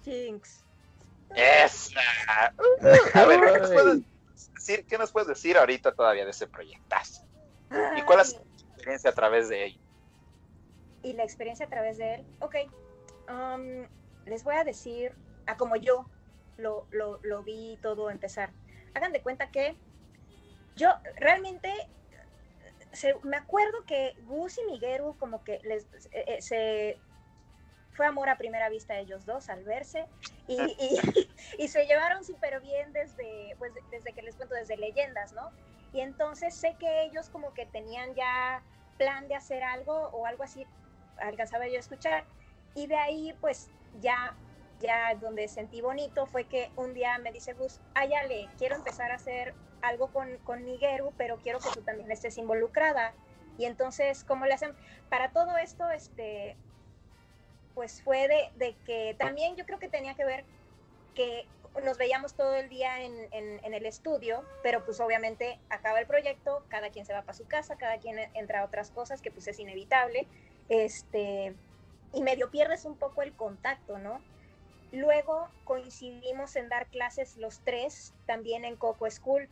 Jinx. 0.04 0.64
¡Esa! 1.36 2.02
A 3.14 3.26
ver, 3.26 3.40
¿qué 3.42 3.60
nos 3.60 3.72
puedes 3.72 4.02
decir, 4.54 4.86
qué 4.88 4.98
nos 4.98 5.12
puedes 5.12 5.28
decir 5.28 5.58
ahorita 5.58 5.92
todavía 5.92 6.26
de 6.26 6.32
ese 6.32 6.48
proyectazo? 6.48 7.22
¿Y 7.98 8.02
cuál 8.04 8.22
es 8.22 8.36
tu 8.36 8.42
experiencia 8.42 9.10
a 9.10 9.14
través 9.14 9.50
de 9.50 9.66
ello? 9.66 9.86
y 11.06 11.14
la 11.14 11.24
experiencia 11.24 11.68
a 11.68 11.70
través 11.70 11.98
de 11.98 12.16
él. 12.16 12.26
Ok, 12.40 12.56
um, 13.30 13.88
les 14.26 14.44
voy 14.44 14.56
a 14.56 14.64
decir 14.64 15.18
a 15.46 15.58
como 15.58 15.76
yo 15.76 16.10
lo, 16.58 16.88
lo, 16.92 17.20
lo 17.24 17.44
vi 17.44 17.80
todo 17.82 18.10
empezar. 18.10 18.54
Hagan 18.94 19.12
de 19.12 19.22
cuenta 19.22 19.52
que 19.52 19.78
yo 20.76 20.90
realmente 21.18 21.72
se- 22.92 23.16
me 23.24 23.38
acuerdo 23.38 23.86
que 23.86 24.16
Gus 24.20 24.58
y 24.58 24.64
Miguel 24.72 25.02
como 25.18 25.44
que 25.44 25.60
les 25.64 25.86
eh, 26.12 26.26
eh, 26.28 26.42
se 26.42 27.02
fue 27.92 28.06
amor 28.06 28.30
a 28.30 28.38
primera 28.38 28.70
vista 28.70 28.98
ellos 29.00 29.26
dos 29.26 29.50
al 29.50 29.64
verse 29.64 30.08
y, 30.48 30.58
y- 30.62 31.00
y 31.60 31.68
se 31.68 31.86
llevaron 31.86 32.24
súper 32.24 32.60
bien 32.62 32.92
desde 32.94 33.56
pues 33.58 33.74
desde 33.92 34.14
que 34.14 34.22
les 34.22 34.36
cuento 34.36 34.56
desde 34.56 34.78
leyendas, 34.78 35.34
¿no? 35.34 35.54
Y 35.92 36.02
entonces 36.02 36.58
sé 36.60 36.76
que 36.80 37.04
ellos 37.04 37.30
como 37.30 37.54
que 37.54 37.66
tenían 37.66 38.14
ya 38.16 38.64
plan 38.98 39.28
de 39.28 39.36
hacer 39.36 39.64
algo 39.64 40.10
o 40.12 40.26
algo 40.26 40.44
así 40.44 40.70
alcanzaba 41.18 41.68
yo 41.68 41.76
a 41.78 41.80
escuchar 41.80 42.28
y 42.74 42.88
de 42.88 42.96
ahí 42.98 43.34
pues 43.40 43.72
ya 44.02 44.38
ya 44.80 45.16
donde 45.16 45.48
sentí 45.48 45.82
bonito 45.82 46.26
fue 46.26 46.46
que 46.50 46.70
un 46.76 46.94
día 46.94 47.18
me 47.20 47.32
dice 47.32 47.54
Gus, 47.54 47.80
ay 47.94 48.14
Ale, 48.14 48.50
quiero 48.58 48.76
empezar 48.76 49.12
a 49.12 49.16
hacer 49.16 49.56
algo 49.82 50.12
con, 50.12 50.38
con 50.40 50.66
Nigeru, 50.66 51.14
pero 51.18 51.38
quiero 51.38 51.60
que 51.60 51.70
tú 51.74 51.82
también 51.82 52.12
estés 52.12 52.38
involucrada. 52.38 53.14
Y 53.58 53.66
entonces, 53.66 54.24
¿cómo 54.26 54.46
le 54.46 54.54
hacen? 54.54 54.76
Para 55.10 55.32
todo 55.32 55.58
esto, 55.58 55.90
este, 55.92 56.58
pues 57.74 58.02
fue 58.02 58.28
de, 58.28 58.52
de 58.56 58.76
que 58.86 59.16
también 59.18 59.56
yo 59.56 59.66
creo 59.66 59.80
que 59.80 59.90
tenía 59.90 60.16
que 60.16 60.26
ver 60.26 60.46
que 61.14 61.48
nos 61.84 61.98
veíamos 61.98 62.36
todo 62.36 62.56
el 62.56 62.70
día 62.70 63.02
en, 63.02 63.14
en- 63.32 63.60
en 63.64 63.74
el 63.74 63.86
estudio, 63.86 64.44
pero 64.64 64.84
pues 64.86 65.00
obviamente 65.00 65.60
acaba 65.70 66.00
el 66.00 66.08
proyecto, 66.08 66.66
cada 66.70 66.90
quien 66.90 67.06
se 67.06 67.14
va 67.14 67.22
para 67.22 67.34
su 67.38 67.48
casa, 67.48 67.78
cada 67.78 68.00
quien 68.00 68.18
entra 68.34 68.62
a 68.62 68.66
otras 68.66 68.92
cosas, 68.92 69.22
que 69.22 69.32
pues 69.32 69.48
es 69.48 69.60
inevitable, 69.60 70.28
este, 70.70 71.56
y 72.16 72.22
medio 72.22 72.50
pierdes 72.50 72.86
un 72.86 72.98
poco 72.98 73.22
el 73.22 73.34
contacto, 73.36 73.98
¿no? 74.00 74.20
Luego 74.92 75.50
coincidimos 75.66 76.56
en 76.56 76.70
dar 76.70 76.88
clases 76.88 77.36
los 77.36 77.60
tres, 77.60 78.14
también 78.26 78.64
en 78.64 78.78
Coco 78.78 79.10
School. 79.12 79.50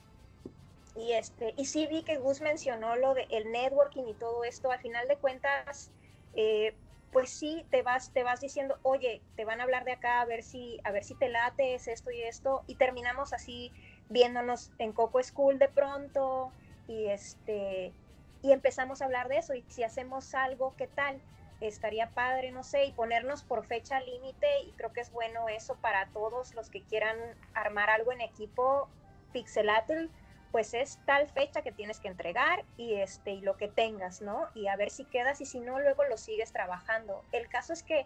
Y, 0.95 1.11
este, 1.11 1.53
y 1.57 1.65
sí 1.65 1.85
vi 1.87 2.03
que 2.03 2.17
Gus 2.17 2.39
mencionó 2.39 2.95
lo 2.95 3.13
del 3.13 3.27
el 3.29 3.51
networking 3.51 4.07
y 4.07 4.13
todo 4.13 4.45
esto. 4.45 4.71
Al 4.71 4.79
final 4.79 5.07
de 5.09 5.17
cuentas, 5.17 5.91
eh, 6.35 6.73
pues 7.11 7.29
sí, 7.29 7.65
te 7.69 7.81
vas, 7.81 8.13
te 8.13 8.23
vas 8.23 8.39
diciendo, 8.39 8.77
oye, 8.83 9.21
te 9.35 9.43
van 9.43 9.59
a 9.59 9.63
hablar 9.63 9.83
de 9.83 9.91
acá 9.91 10.21
a 10.21 10.25
ver 10.25 10.41
si, 10.41 10.79
a 10.85 10.91
ver 10.91 11.03
si 11.03 11.15
te 11.15 11.27
late 11.27 11.75
es 11.75 11.89
esto 11.89 12.11
y 12.11 12.21
esto. 12.21 12.63
Y 12.67 12.75
terminamos 12.75 13.33
así 13.33 13.73
viéndonos 14.07 14.71
en 14.77 14.93
Coco 14.93 15.21
School 15.21 15.59
de 15.59 15.67
pronto. 15.67 16.53
Y 16.87 17.07
este, 17.07 17.93
y 18.41 18.51
empezamos 18.51 19.01
a 19.01 19.05
hablar 19.05 19.27
de 19.27 19.39
eso. 19.39 19.53
Y 19.53 19.65
si 19.67 19.83
hacemos 19.83 20.33
algo, 20.35 20.75
¿qué 20.77 20.87
tal? 20.87 21.21
Estaría 21.67 22.09
padre, 22.11 22.51
no 22.51 22.63
sé, 22.63 22.85
y 22.85 22.91
ponernos 22.91 23.43
por 23.43 23.65
fecha 23.65 23.99
límite, 24.01 24.47
y 24.65 24.71
creo 24.73 24.93
que 24.93 25.01
es 25.01 25.11
bueno 25.11 25.49
eso 25.49 25.75
para 25.75 26.07
todos 26.09 26.53
los 26.55 26.69
que 26.69 26.83
quieran 26.83 27.17
armar 27.53 27.89
algo 27.89 28.11
en 28.11 28.21
equipo 28.21 28.89
Pixelatl, 29.31 30.09
pues 30.53 30.75
es 30.75 30.99
tal 31.07 31.27
fecha 31.27 31.63
que 31.63 31.71
tienes 31.71 31.99
que 31.99 32.07
entregar 32.07 32.63
y 32.77 32.93
este 32.93 33.31
y 33.31 33.41
lo 33.41 33.57
que 33.57 33.67
tengas, 33.67 34.21
¿no? 34.21 34.49
Y 34.53 34.67
a 34.67 34.75
ver 34.75 34.91
si 34.91 35.03
quedas 35.03 35.41
y 35.41 35.47
si 35.47 35.59
no 35.59 35.79
luego 35.79 36.03
lo 36.03 36.15
sigues 36.15 36.53
trabajando. 36.53 37.23
El 37.31 37.49
caso 37.49 37.73
es 37.73 37.81
que 37.81 38.05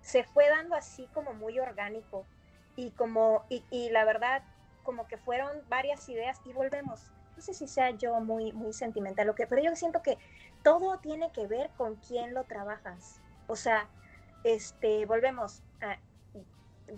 se 0.00 0.24
fue 0.24 0.48
dando 0.48 0.74
así 0.74 1.06
como 1.14 1.34
muy 1.34 1.60
orgánico 1.60 2.26
y 2.74 2.90
como 2.90 3.44
y, 3.48 3.90
la 3.90 4.04
verdad 4.04 4.42
como 4.82 5.06
que 5.06 5.18
fueron 5.18 5.62
varias 5.68 6.08
ideas 6.08 6.40
y 6.44 6.52
volvemos. 6.52 7.12
No 7.36 7.42
sé 7.42 7.54
si 7.54 7.68
sea 7.68 7.90
yo 7.90 8.18
muy 8.18 8.52
muy 8.52 8.72
sentimental 8.72 9.28
lo 9.28 9.36
que, 9.36 9.46
pero 9.46 9.62
yo 9.62 9.76
siento 9.76 10.02
que 10.02 10.18
todo 10.62 10.98
tiene 10.98 11.30
que 11.32 11.46
ver 11.46 11.70
con 11.76 11.96
quién 11.96 12.34
lo 12.34 12.44
trabajas. 12.44 13.20
O 13.46 13.56
sea, 13.56 13.88
este, 14.44 15.06
volvemos 15.06 15.62
a 15.80 15.98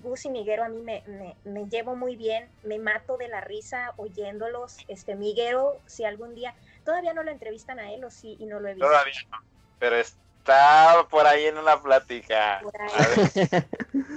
Gus 0.03 0.25
y 0.25 0.31
Miguero, 0.31 0.65
a 0.65 0.69
mí 0.69 0.83
me, 0.83 1.03
me, 1.07 1.37
me 1.45 1.69
llevo 1.69 1.97
muy 1.97 2.17
bien, 2.17 2.49
me 2.63 2.79
mato 2.79 3.17
de 3.17 3.29
la 3.29 3.41
risa 3.41 3.93
oyéndolos. 3.97 4.77
Este, 4.89 5.15
Miguero, 5.17 5.81
si 5.87 6.05
algún 6.05 6.35
día, 6.35 6.55
todavía 6.85 7.13
no 7.13 7.23
lo 7.23 7.31
entrevistan 7.31 7.79
a 7.79 7.93
él 7.93 8.05
o 8.05 8.11
sí, 8.11 8.37
y 8.39 8.47
no 8.47 8.61
lo 8.61 8.69
he 8.69 8.75
visto. 8.75 8.87
Todavía 8.87 9.21
no, 9.31 9.39
pero 9.79 9.97
está 9.97 11.07
por 11.11 11.27
ahí 11.27 11.47
en 11.47 11.59
una 11.59 11.81
plática. 11.83 12.61
Por 12.63 12.81
ahí. 12.81 12.91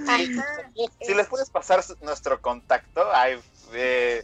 Ajá, 0.07 0.71
si 1.01 1.13
les 1.13 1.27
puedes 1.27 1.49
pasar 1.49 1.83
nuestro 2.01 2.41
contacto, 2.41 3.03
ay, 3.13 3.39
eh, 3.73 4.23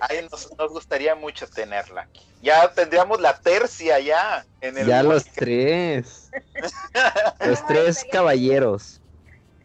ay, 0.00 0.26
nos, 0.30 0.56
nos 0.56 0.70
gustaría 0.72 1.14
mucho 1.14 1.46
tenerla 1.48 2.02
aquí. 2.02 2.26
Ya 2.42 2.72
tendríamos 2.72 3.20
la 3.20 3.38
tercia 3.40 3.98
ya 4.00 4.44
en 4.60 4.78
el 4.78 4.86
Ya 4.86 5.02
los 5.02 5.24
tres. 5.24 6.30
Los 7.40 7.66
tres 7.66 7.88
estaría- 7.98 8.12
caballeros. 8.12 9.00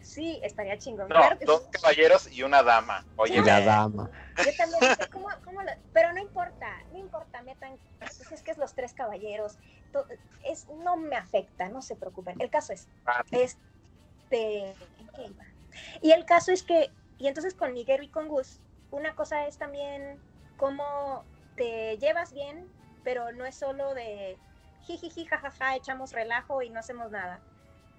Sí, 0.02 0.40
estaría 0.44 0.78
chingón. 0.78 1.08
No, 1.08 1.16
claro 1.16 1.40
que 1.40 1.46
dos 1.46 1.64
sí. 1.64 1.70
caballeros 1.82 2.32
y 2.32 2.44
una 2.44 2.64
dama. 2.64 3.06
Oye, 3.16 3.38
Y 3.38 3.42
la 3.42 3.62
dama. 3.62 4.10
Yo 4.38 4.52
también 4.58 4.80
dije, 4.82 5.10
¿cómo, 5.10 5.30
cómo 5.46 5.62
lo- 5.62 5.72
Pero 5.94 6.12
no 6.14 6.20
importa, 6.20 6.68
no 6.92 6.98
importa, 7.00 7.42
metan. 7.44 7.78
Pues 8.00 8.20
es 8.32 8.42
que 8.42 8.52
es 8.52 8.58
los 8.58 8.74
tres 8.74 8.94
caballeros. 8.94 9.54
to- 9.94 10.06
Es, 10.44 10.68
no 10.84 10.98
me 10.98 11.16
afecta, 11.16 11.70
no 11.70 11.82
se 11.82 11.96
preocupen. 11.96 12.40
El 12.42 12.50
caso 12.50 12.74
es, 12.74 12.88
Ah. 13.06 13.24
este, 13.32 14.70
¿en 14.72 15.08
qué 15.16 15.22
iba? 15.28 15.46
Y 16.02 16.12
el 16.12 16.26
caso 16.26 16.52
es 16.52 16.64
que, 16.64 16.92
y 17.18 17.28
entonces 17.28 17.54
con 17.54 17.74
Miguel 17.74 18.04
y 18.04 18.10
con 18.10 18.28
Gus, 18.28 18.60
una 18.92 19.16
cosa 19.16 19.48
es 19.48 19.58
también 19.58 20.20
cómo 20.58 21.26
te 21.56 21.98
llevas 21.98 22.34
bien 22.34 22.70
pero 23.04 23.32
no 23.32 23.46
es 23.46 23.56
solo 23.56 23.94
de 23.94 24.38
jijiji, 24.82 25.26
jajaja, 25.26 25.76
echamos 25.76 26.12
relajo 26.14 26.62
y 26.62 26.70
no 26.70 26.80
hacemos 26.80 27.12
nada. 27.12 27.40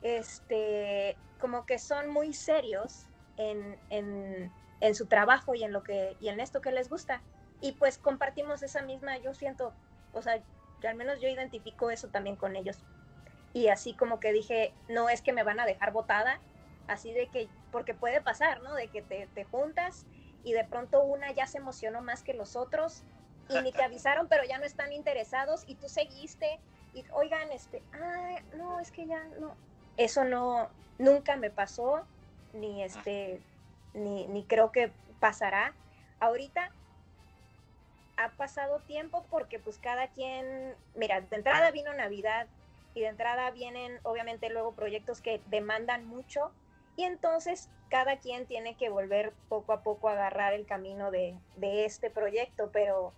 Este, 0.03 1.17
como 1.41 1.65
que 1.67 1.79
son 1.79 2.09
muy 2.09 2.33
serios 2.33 3.07
en, 3.37 3.79
en, 3.91 4.53
en 4.81 4.95
su 4.95 5.07
trabajo 5.07 5.55
y 5.55 5.65
en 5.65 5.73
lo 5.73 5.83
que, 5.83 6.17
y 6.21 6.29
en 6.29 6.41
esto 6.41 6.61
que 6.61 6.73
les 6.73 6.89
gusta. 6.89 7.23
Y 7.61 7.73
pues 7.73 7.99
compartimos 7.99 8.63
esa 8.63 8.83
misma, 8.83 9.19
yo 9.19 9.35
siento, 9.35 9.73
o 10.13 10.23
sea, 10.23 10.43
al 10.87 10.95
menos 10.97 11.21
yo 11.21 11.29
identifico 11.29 11.91
eso 11.91 12.09
también 12.09 12.37
con 12.37 12.57
ellos. 12.57 12.85
Y 13.53 13.69
así 13.69 13.95
como 13.95 14.19
que 14.19 14.33
dije, 14.33 14.75
no 14.89 15.09
es 15.09 15.23
que 15.23 15.33
me 15.33 15.45
van 15.45 15.61
a 15.61 15.67
dejar 15.67 15.93
botada, 15.93 16.41
así 16.89 17.13
de 17.13 17.29
que, 17.29 17.49
porque 17.71 17.95
puede 17.95 18.21
pasar, 18.21 18.63
¿no? 18.63 18.75
De 18.75 18.89
que 18.89 19.03
te, 19.03 19.29
te 19.35 19.45
juntas 19.45 20.07
y 20.45 20.53
de 20.53 20.65
pronto 20.65 21.03
una 21.03 21.33
ya 21.33 21.47
se 21.47 21.59
emocionó 21.59 22.03
más 22.03 22.23
que 22.23 22.35
los 22.35 22.57
otros 22.57 23.03
y 23.49 23.61
ni 23.61 23.73
te 23.73 23.83
avisaron, 23.85 24.29
pero 24.29 24.45
ya 24.45 24.59
no 24.59 24.65
están 24.65 24.93
interesados 24.93 25.65
y 25.67 25.75
tú 25.75 25.89
seguiste 25.89 26.61
y 26.95 27.05
oigan, 27.13 27.51
este, 27.53 27.83
ah, 27.95 28.37
no, 28.57 28.81
es 28.81 28.91
que 28.91 29.07
ya 29.07 29.25
no, 29.41 29.57
eso 29.97 30.25
no, 30.25 30.69
nunca 30.99 31.37
me 31.37 31.51
pasó, 31.51 32.05
ni 32.53 32.83
este, 32.83 33.41
ni, 33.95 34.27
ni 34.27 34.45
creo 34.45 34.73
que 34.73 34.93
pasará. 35.21 35.75
Ahorita 36.21 36.71
ha 38.17 38.31
pasado 38.31 38.81
tiempo 38.81 39.25
porque 39.31 39.59
pues 39.59 39.79
cada 39.79 40.09
quien, 40.09 40.75
mira, 40.95 41.21
de 41.21 41.37
entrada 41.37 41.71
vino 41.71 41.93
Navidad 41.95 42.47
y 42.95 43.01
de 43.01 43.07
entrada 43.07 43.51
vienen 43.51 43.99
obviamente 44.03 44.51
luego 44.51 44.73
proyectos 44.73 45.21
que 45.21 45.41
demandan 45.47 46.07
mucho 46.07 46.53
y 46.97 47.05
entonces 47.05 47.69
cada 47.89 48.19
quien 48.19 48.47
tiene 48.47 48.77
que 48.77 48.89
volver 48.89 49.33
poco 49.49 49.73
a 49.73 49.83
poco 49.83 50.09
a 50.09 50.13
agarrar 50.13 50.55
el 50.55 50.67
camino 50.67 51.11
de, 51.11 51.37
de 51.57 51.85
este 51.85 52.11
proyecto, 52.11 52.71
pero 52.73 53.13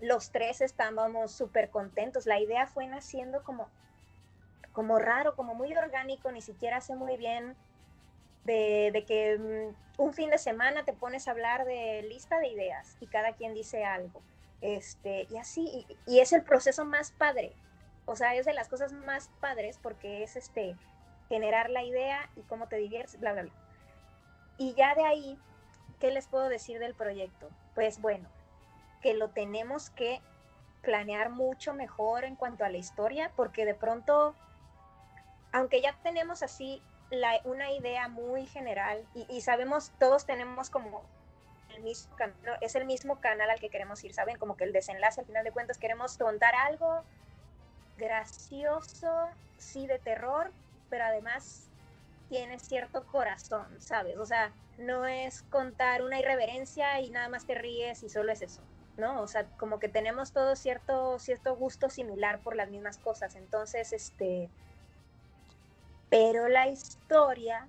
los 0.00 0.30
tres 0.30 0.60
estábamos 0.60 1.32
súper 1.32 1.70
contentos. 1.70 2.26
La 2.26 2.40
idea 2.40 2.66
fue 2.66 2.86
naciendo 2.88 3.42
como, 3.44 3.68
como 4.72 4.98
raro, 4.98 5.36
como 5.36 5.54
muy 5.54 5.74
orgánico, 5.76 6.32
ni 6.32 6.42
siquiera 6.42 6.80
sé 6.80 6.96
muy 6.96 7.16
bien 7.16 7.56
de, 8.44 9.04
que 9.06 9.38
mm, 9.38 10.02
un 10.02 10.12
fin 10.12 10.30
de 10.30 10.38
semana 10.38 10.84
te 10.84 10.92
pones 10.92 11.28
a 11.28 11.30
hablar 11.30 11.64
de 11.64 12.02
lista 12.02 12.40
de 12.40 12.48
ideas 12.48 12.96
y 13.00 13.06
cada 13.06 13.34
quien 13.34 13.54
dice 13.54 13.84
algo. 13.84 14.20
Este, 14.60 15.26
y 15.30 15.36
así, 15.38 15.86
y, 15.88 15.96
y, 16.06 16.20
es 16.20 16.32
el 16.32 16.42
proceso 16.42 16.84
más 16.84 17.12
padre. 17.12 17.52
O 18.04 18.16
sea, 18.16 18.34
es 18.34 18.46
de 18.46 18.52
las 18.52 18.68
cosas 18.68 18.92
más 18.92 19.30
padres 19.40 19.78
porque 19.80 20.22
es 20.22 20.36
este 20.36 20.76
generar 21.28 21.70
la 21.70 21.82
idea 21.82 22.28
y 22.36 22.42
cómo 22.42 22.68
te 22.68 22.76
diviertes, 22.76 23.18
bla, 23.18 23.32
bla, 23.32 23.42
bla. 23.42 23.52
Y 24.58 24.74
ya 24.74 24.94
de 24.94 25.04
ahí, 25.04 25.38
¿qué 26.00 26.10
les 26.10 26.26
puedo 26.26 26.48
decir 26.48 26.78
del 26.78 26.94
proyecto? 26.94 27.48
Pues 27.74 28.00
bueno, 28.00 28.28
que 29.00 29.14
lo 29.14 29.30
tenemos 29.30 29.90
que 29.90 30.20
planear 30.82 31.30
mucho 31.30 31.74
mejor 31.74 32.24
en 32.24 32.36
cuanto 32.36 32.64
a 32.64 32.68
la 32.68 32.78
historia, 32.78 33.30
porque 33.36 33.64
de 33.64 33.74
pronto, 33.74 34.34
aunque 35.52 35.80
ya 35.80 35.94
tenemos 36.02 36.42
así 36.42 36.82
la, 37.10 37.40
una 37.44 37.70
idea 37.70 38.08
muy 38.08 38.46
general 38.46 39.06
y, 39.14 39.26
y, 39.28 39.40
sabemos, 39.42 39.92
todos 39.98 40.26
tenemos 40.26 40.70
como 40.70 41.02
el 41.74 41.82
mismo 41.82 42.14
camino, 42.16 42.52
es 42.60 42.74
el 42.74 42.84
mismo 42.84 43.20
canal 43.20 43.50
al 43.50 43.60
que 43.60 43.68
queremos 43.68 44.02
ir, 44.04 44.12
¿saben? 44.12 44.38
Como 44.38 44.56
que 44.56 44.64
el 44.64 44.72
desenlace, 44.72 45.20
al 45.20 45.26
final 45.26 45.44
de 45.44 45.52
cuentas, 45.52 45.78
queremos 45.78 46.18
contar 46.18 46.54
algo 46.54 47.02
gracioso, 47.96 49.28
sí, 49.58 49.86
de 49.86 49.98
terror, 49.98 50.50
pero 50.92 51.06
además 51.06 51.70
tiene 52.28 52.58
cierto 52.58 53.06
corazón, 53.06 53.66
¿sabes? 53.78 54.18
O 54.18 54.26
sea, 54.26 54.52
no 54.76 55.06
es 55.06 55.42
contar 55.44 56.02
una 56.02 56.20
irreverencia 56.20 57.00
y 57.00 57.08
nada 57.08 57.30
más 57.30 57.46
te 57.46 57.54
ríes 57.54 58.02
y 58.02 58.10
solo 58.10 58.30
es 58.30 58.42
eso, 58.42 58.60
¿no? 58.98 59.22
O 59.22 59.26
sea, 59.26 59.46
como 59.56 59.78
que 59.78 59.88
tenemos 59.88 60.32
todo 60.32 60.54
cierto, 60.54 61.18
cierto 61.18 61.56
gusto 61.56 61.88
similar 61.88 62.40
por 62.40 62.56
las 62.56 62.68
mismas 62.68 62.98
cosas. 62.98 63.36
Entonces, 63.36 63.94
este, 63.94 64.50
pero 66.10 66.46
la 66.48 66.68
historia 66.68 67.66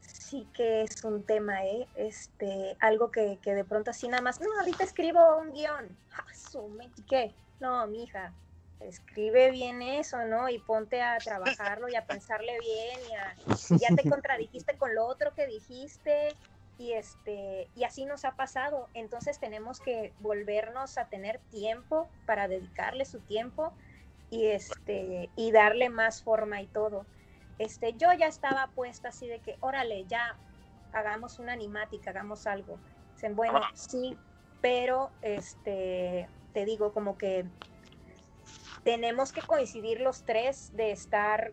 sí 0.00 0.48
que 0.52 0.82
es 0.82 1.04
un 1.04 1.22
tema, 1.22 1.64
¿eh? 1.64 1.86
Este, 1.94 2.76
algo 2.80 3.12
que, 3.12 3.38
que 3.40 3.54
de 3.54 3.64
pronto 3.64 3.92
así 3.92 4.08
nada 4.08 4.20
más, 4.20 4.40
no, 4.40 4.48
ahorita 4.58 4.82
escribo 4.82 5.38
un 5.38 5.52
guion, 5.52 5.96
¿qué? 7.08 7.32
No, 7.60 7.86
mija, 7.86 8.34
escribe 8.80 9.50
bien 9.50 9.82
eso, 9.82 10.24
¿no? 10.24 10.48
Y 10.48 10.58
ponte 10.58 11.02
a 11.02 11.18
trabajarlo 11.18 11.88
y 11.88 11.96
a 11.96 12.06
pensarle 12.06 12.58
bien 12.60 13.00
y 13.10 13.14
a, 13.14 13.34
ya 13.76 13.94
te 13.94 14.08
contradijiste 14.08 14.76
con 14.76 14.94
lo 14.94 15.06
otro 15.06 15.34
que 15.34 15.46
dijiste 15.46 16.34
y 16.78 16.92
este 16.92 17.68
y 17.74 17.84
así 17.84 18.04
nos 18.04 18.24
ha 18.24 18.36
pasado. 18.36 18.88
Entonces 18.94 19.38
tenemos 19.40 19.80
que 19.80 20.12
volvernos 20.20 20.98
a 20.98 21.08
tener 21.08 21.40
tiempo 21.50 22.08
para 22.26 22.48
dedicarle 22.48 23.04
su 23.04 23.20
tiempo 23.20 23.72
y 24.30 24.46
este 24.46 25.30
y 25.36 25.52
darle 25.52 25.88
más 25.88 26.22
forma 26.22 26.60
y 26.60 26.66
todo 26.66 27.06
este, 27.58 27.94
yo 27.94 28.12
ya 28.12 28.26
estaba 28.26 28.68
puesta 28.74 29.08
así 29.08 29.26
de 29.26 29.40
que, 29.40 29.56
órale, 29.60 30.04
ya 30.06 30.36
hagamos 30.92 31.38
una 31.38 31.52
animática, 31.52 32.10
hagamos 32.10 32.46
algo. 32.46 32.78
Bueno, 33.32 33.60
sí, 33.74 34.16
pero 34.60 35.10
este, 35.22 36.28
te 36.52 36.64
digo, 36.64 36.92
como 36.92 37.18
que 37.18 37.44
tenemos 38.84 39.32
que 39.32 39.42
coincidir 39.42 40.00
los 40.00 40.22
tres 40.22 40.74
de 40.74 40.92
estar 40.92 41.52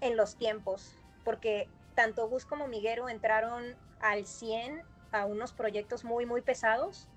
en 0.00 0.16
los 0.16 0.36
tiempos, 0.36 0.96
porque 1.24 1.68
tanto 1.94 2.28
Gus 2.28 2.44
como 2.44 2.68
Miguero 2.68 3.08
entraron 3.08 3.76
al 4.00 4.26
100 4.26 4.82
a 5.12 5.24
unos 5.26 5.52
proyectos 5.52 6.04
muy, 6.04 6.26
muy 6.26 6.42
pesados. 6.42 7.08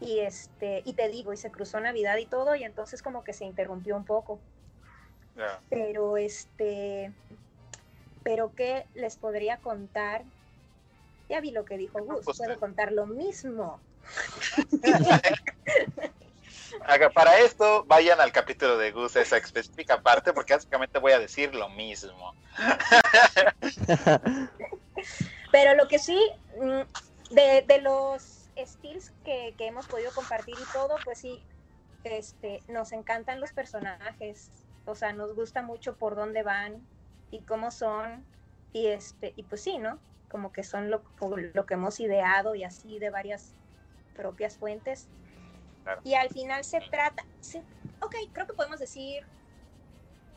Y, 0.00 0.20
este, 0.20 0.82
y 0.86 0.94
te 0.94 1.08
digo, 1.08 1.32
y 1.32 1.36
se 1.36 1.50
cruzó 1.50 1.78
Navidad 1.78 2.16
y 2.16 2.24
todo, 2.24 2.54
y 2.54 2.64
entonces 2.64 3.02
como 3.02 3.22
que 3.22 3.34
se 3.34 3.44
interrumpió 3.44 3.96
un 3.96 4.04
poco. 4.04 4.38
Yeah. 5.36 5.60
Pero 5.68 6.16
este, 6.16 7.12
pero 8.22 8.54
¿qué 8.54 8.86
les 8.94 9.16
podría 9.16 9.58
contar? 9.58 10.24
Ya 11.28 11.40
vi 11.40 11.50
lo 11.50 11.64
que 11.66 11.76
dijo 11.76 12.02
Gus, 12.02 12.24
pues, 12.24 12.38
puedo 12.38 12.58
contar 12.58 12.92
lo 12.92 13.06
mismo. 13.06 13.78
Para 17.14 17.38
esto, 17.38 17.84
vayan 17.84 18.20
al 18.20 18.32
capítulo 18.32 18.76
de 18.76 18.90
Gus, 18.92 19.16
esa 19.16 19.36
específica 19.36 20.00
parte, 20.00 20.32
porque 20.32 20.54
básicamente 20.54 20.98
voy 20.98 21.12
a 21.12 21.18
decir 21.18 21.54
lo 21.54 21.68
mismo. 21.68 22.34
Pero 25.52 25.74
lo 25.74 25.88
que 25.88 25.98
sí, 25.98 26.18
mm, 26.58 27.34
de, 27.34 27.64
de 27.66 27.80
los 27.80 28.48
skills 28.64 29.12
que, 29.24 29.54
que, 29.56 29.66
hemos 29.66 29.86
podido 29.86 30.12
compartir 30.12 30.54
y 30.54 30.72
todo, 30.72 30.96
pues 31.04 31.18
sí, 31.18 31.42
este, 32.04 32.62
nos 32.68 32.92
encantan 32.92 33.40
los 33.40 33.52
personajes, 33.52 34.50
o 34.86 34.94
sea, 34.94 35.12
nos 35.12 35.34
gusta 35.34 35.62
mucho 35.62 35.96
por 35.96 36.16
dónde 36.16 36.42
van, 36.42 36.86
y 37.30 37.40
cómo 37.40 37.70
son, 37.70 38.24
y, 38.72 38.88
este, 38.88 39.32
y 39.36 39.42
pues 39.44 39.62
sí, 39.62 39.78
¿no? 39.78 39.98
Como 40.28 40.52
que 40.52 40.62
son 40.62 40.90
lo, 40.90 41.02
lo 41.54 41.66
que 41.66 41.74
hemos 41.74 42.00
ideado 42.00 42.54
y 42.54 42.64
así 42.64 42.98
de 42.98 43.10
varias 43.10 43.54
propias 44.14 44.56
fuentes. 44.56 45.08
Claro. 45.84 46.00
Y 46.04 46.14
al 46.14 46.28
final 46.28 46.64
se 46.64 46.80
trata, 46.80 47.24
sí, 47.40 47.62
ok, 48.00 48.14
creo 48.32 48.46
que 48.46 48.52
podemos 48.52 48.78
decir 48.78 49.24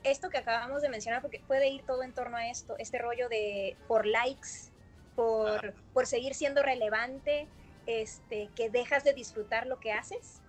esto 0.04 0.30
que 0.30 0.38
acabamos 0.38 0.82
de 0.82 0.90
mencionar, 0.90 1.22
porque 1.22 1.40
puede 1.40 1.70
ir 1.70 1.84
todo 1.84 2.04
en 2.04 2.14
torno 2.14 2.38
a 2.38 2.48
esto, 2.50 2.76
este 2.78 2.98
rollo 2.98 3.30
de 3.30 3.78
por 3.88 4.06
likes, 4.06 4.72
por, 5.16 5.66
ah. 5.66 5.74
por 5.94 6.08
seguir 6.08 6.34
siendo 6.34 6.62
relevante, 6.62 7.48
este, 7.86 8.50
que 8.56 8.70
dejas 8.70 9.04
de 9.04 9.14
disfrutar 9.14 9.68
lo 9.68 9.80
que 9.80 9.92
haces. 9.92 10.42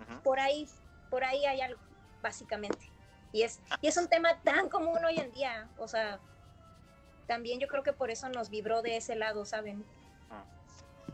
Uh 0.00 0.12
-huh. 0.12 0.22
Por 0.22 0.40
ahí, 0.40 0.68
por 1.10 1.24
ahí 1.24 1.44
hay 1.46 1.60
algo, 1.60 1.80
básicamente. 2.22 2.90
Y 3.32 3.42
es, 3.42 3.60
y 3.80 3.88
es 3.88 3.96
un 3.96 4.08
tema 4.08 4.40
tan 4.42 4.68
común 4.68 5.02
hoy 5.04 5.18
en 5.18 5.32
día, 5.32 5.68
o 5.78 5.88
sea, 5.88 6.20
también 7.26 7.60
yo 7.60 7.68
creo 7.68 7.82
que 7.82 7.94
por 7.94 8.10
eso 8.10 8.28
nos 8.28 8.50
vibró 8.50 8.82
de 8.82 8.96
ese 8.96 9.16
lado, 9.16 9.44
¿saben? 9.46 9.84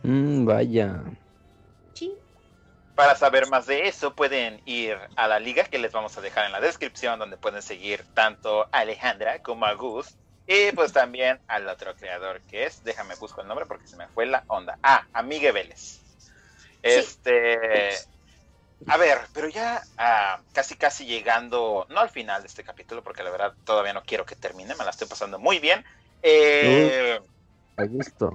Mm, 0.02 0.44
vaya. 0.44 1.02
Sí. 1.94 2.16
Para 2.98 3.14
saber 3.14 3.48
más 3.48 3.66
de 3.66 3.86
eso 3.86 4.12
pueden 4.12 4.60
ir 4.64 4.98
a 5.14 5.28
la 5.28 5.38
liga 5.38 5.62
que 5.62 5.78
les 5.78 5.92
vamos 5.92 6.18
a 6.18 6.20
dejar 6.20 6.46
en 6.46 6.50
la 6.50 6.60
descripción, 6.60 7.20
donde 7.20 7.36
pueden 7.36 7.62
seguir 7.62 8.04
tanto 8.12 8.64
a 8.72 8.80
Alejandra 8.80 9.40
como 9.40 9.66
a 9.66 9.74
Gus. 9.74 10.16
Y 10.48 10.72
pues 10.72 10.92
también 10.92 11.38
al 11.46 11.68
otro 11.68 11.94
creador 11.94 12.40
que 12.40 12.64
es, 12.64 12.82
déjame 12.82 13.14
busco 13.14 13.40
el 13.40 13.46
nombre 13.46 13.66
porque 13.66 13.86
se 13.86 13.94
me 13.94 14.08
fue 14.08 14.26
la 14.26 14.42
onda. 14.48 14.80
Ah, 14.82 15.06
a 15.12 15.22
Miguel 15.22 15.52
Vélez. 15.52 16.00
Este, 16.82 17.92
sí. 17.92 18.04
A 18.88 18.96
ver, 18.96 19.18
pero 19.32 19.46
ya 19.46 19.80
uh, 19.94 20.42
casi 20.52 20.74
casi 20.74 21.06
llegando, 21.06 21.86
no 21.90 22.00
al 22.00 22.10
final 22.10 22.42
de 22.42 22.48
este 22.48 22.64
capítulo, 22.64 23.04
porque 23.04 23.22
la 23.22 23.30
verdad 23.30 23.54
todavía 23.62 23.92
no 23.92 24.02
quiero 24.02 24.26
que 24.26 24.34
termine, 24.34 24.74
me 24.74 24.82
la 24.82 24.90
estoy 24.90 25.06
pasando 25.06 25.38
muy 25.38 25.60
bien. 25.60 25.84
Eh, 26.20 27.20
a 27.76 27.84
gusto. 27.84 28.32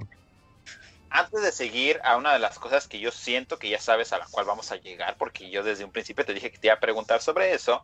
Antes 1.16 1.42
de 1.42 1.52
seguir 1.52 2.00
a 2.02 2.16
una 2.16 2.32
de 2.32 2.40
las 2.40 2.58
cosas 2.58 2.88
que 2.88 2.98
yo 2.98 3.12
siento 3.12 3.56
que 3.56 3.68
ya 3.68 3.78
sabes 3.78 4.12
a 4.12 4.18
la 4.18 4.26
cual 4.26 4.46
vamos 4.46 4.72
a 4.72 4.76
llegar, 4.76 5.16
porque 5.16 5.48
yo 5.48 5.62
desde 5.62 5.84
un 5.84 5.92
principio 5.92 6.24
te 6.24 6.34
dije 6.34 6.50
que 6.50 6.58
te 6.58 6.66
iba 6.66 6.74
a 6.74 6.80
preguntar 6.80 7.22
sobre 7.22 7.54
eso, 7.54 7.82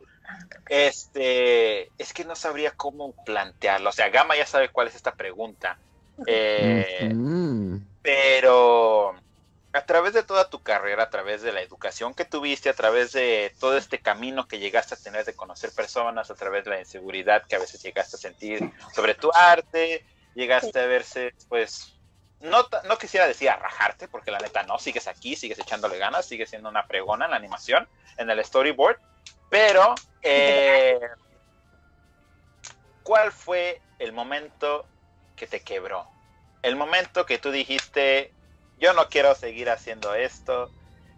este, 0.67 1.89
es 1.97 2.11
que 2.11 2.25
no 2.25 2.35
sabría 2.35 2.71
cómo 2.71 3.13
plantearlo. 3.23 3.87
O 3.87 3.93
sea, 3.93 4.09
Gama 4.09 4.35
ya 4.35 4.45
sabe 4.45 4.67
cuál 4.67 4.89
es 4.89 4.95
esta 4.95 5.13
pregunta. 5.15 5.77
Eh, 6.27 7.09
mm 7.09 7.77
-hmm. 7.77 7.85
Pero 8.01 9.15
a 9.71 9.85
través 9.85 10.11
de 10.11 10.23
toda 10.23 10.49
tu 10.49 10.61
carrera, 10.61 11.03
a 11.03 11.09
través 11.09 11.41
de 11.41 11.53
la 11.53 11.61
educación 11.61 12.13
que 12.13 12.25
tuviste, 12.25 12.67
a 12.67 12.73
través 12.73 13.13
de 13.13 13.55
todo 13.61 13.77
este 13.77 13.99
camino 13.99 14.45
que 14.45 14.59
llegaste 14.59 14.95
a 14.95 14.97
tener 14.97 15.23
de 15.23 15.35
conocer 15.35 15.71
personas, 15.71 16.29
a 16.29 16.35
través 16.35 16.65
de 16.65 16.71
la 16.71 16.79
inseguridad 16.81 17.43
que 17.47 17.55
a 17.55 17.59
veces 17.59 17.81
llegaste 17.81 18.17
a 18.17 18.19
sentir 18.19 18.69
sobre 18.93 19.15
tu 19.15 19.31
arte, 19.33 20.05
llegaste 20.35 20.77
a 20.77 20.85
verse, 20.85 21.33
pues, 21.47 21.95
no, 22.41 22.67
no 22.85 22.97
quisiera 22.97 23.27
decir 23.27 23.49
a 23.49 23.55
rajarte, 23.55 24.07
porque 24.07 24.31
la 24.31 24.39
neta 24.39 24.63
no, 24.63 24.79
sigues 24.79 25.07
aquí, 25.07 25.35
sigues 25.35 25.59
echándole 25.59 25.97
ganas, 25.97 26.25
sigues 26.25 26.49
siendo 26.49 26.69
una 26.69 26.87
pregona 26.87 27.25
en 27.25 27.31
la 27.31 27.37
animación, 27.37 27.87
en 28.17 28.29
el 28.29 28.43
storyboard, 28.43 28.97
pero, 29.49 29.95
eh, 30.21 30.99
¿cuál 33.03 33.31
fue 33.31 33.81
el 33.99 34.13
momento 34.13 34.85
que 35.35 35.45
te 35.45 35.61
quebró? 35.61 36.07
El 36.61 36.75
momento 36.75 37.25
que 37.25 37.37
tú 37.37 37.51
dijiste, 37.51 38.33
yo 38.77 38.93
no 38.93 39.09
quiero 39.09 39.35
seguir 39.35 39.69
haciendo 39.69 40.15
esto, 40.15 40.71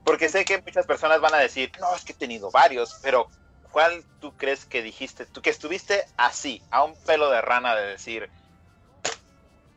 porque 0.04 0.30
sé 0.30 0.46
que 0.46 0.62
muchas 0.62 0.86
personas 0.86 1.22
van 1.22 1.36
a 1.36 1.40
decir, 1.40 1.72
no, 1.80 1.96
es 1.96 2.04
que 2.04 2.14
he 2.14 2.16
tenido 2.16 2.52
varios, 2.52 3.00
pero 3.02 3.28
¿cuál 3.72 4.04
tú 4.20 4.36
crees 4.36 4.66
que 4.66 4.82
dijiste, 4.82 5.26
tú 5.26 5.42
que 5.42 5.50
estuviste 5.50 6.06
así, 6.18 6.62
a 6.72 6.84
un 6.84 6.96
pelo 7.04 7.30
de 7.30 7.42
rana 7.42 7.76
de 7.76 7.88
decir, 7.88 8.30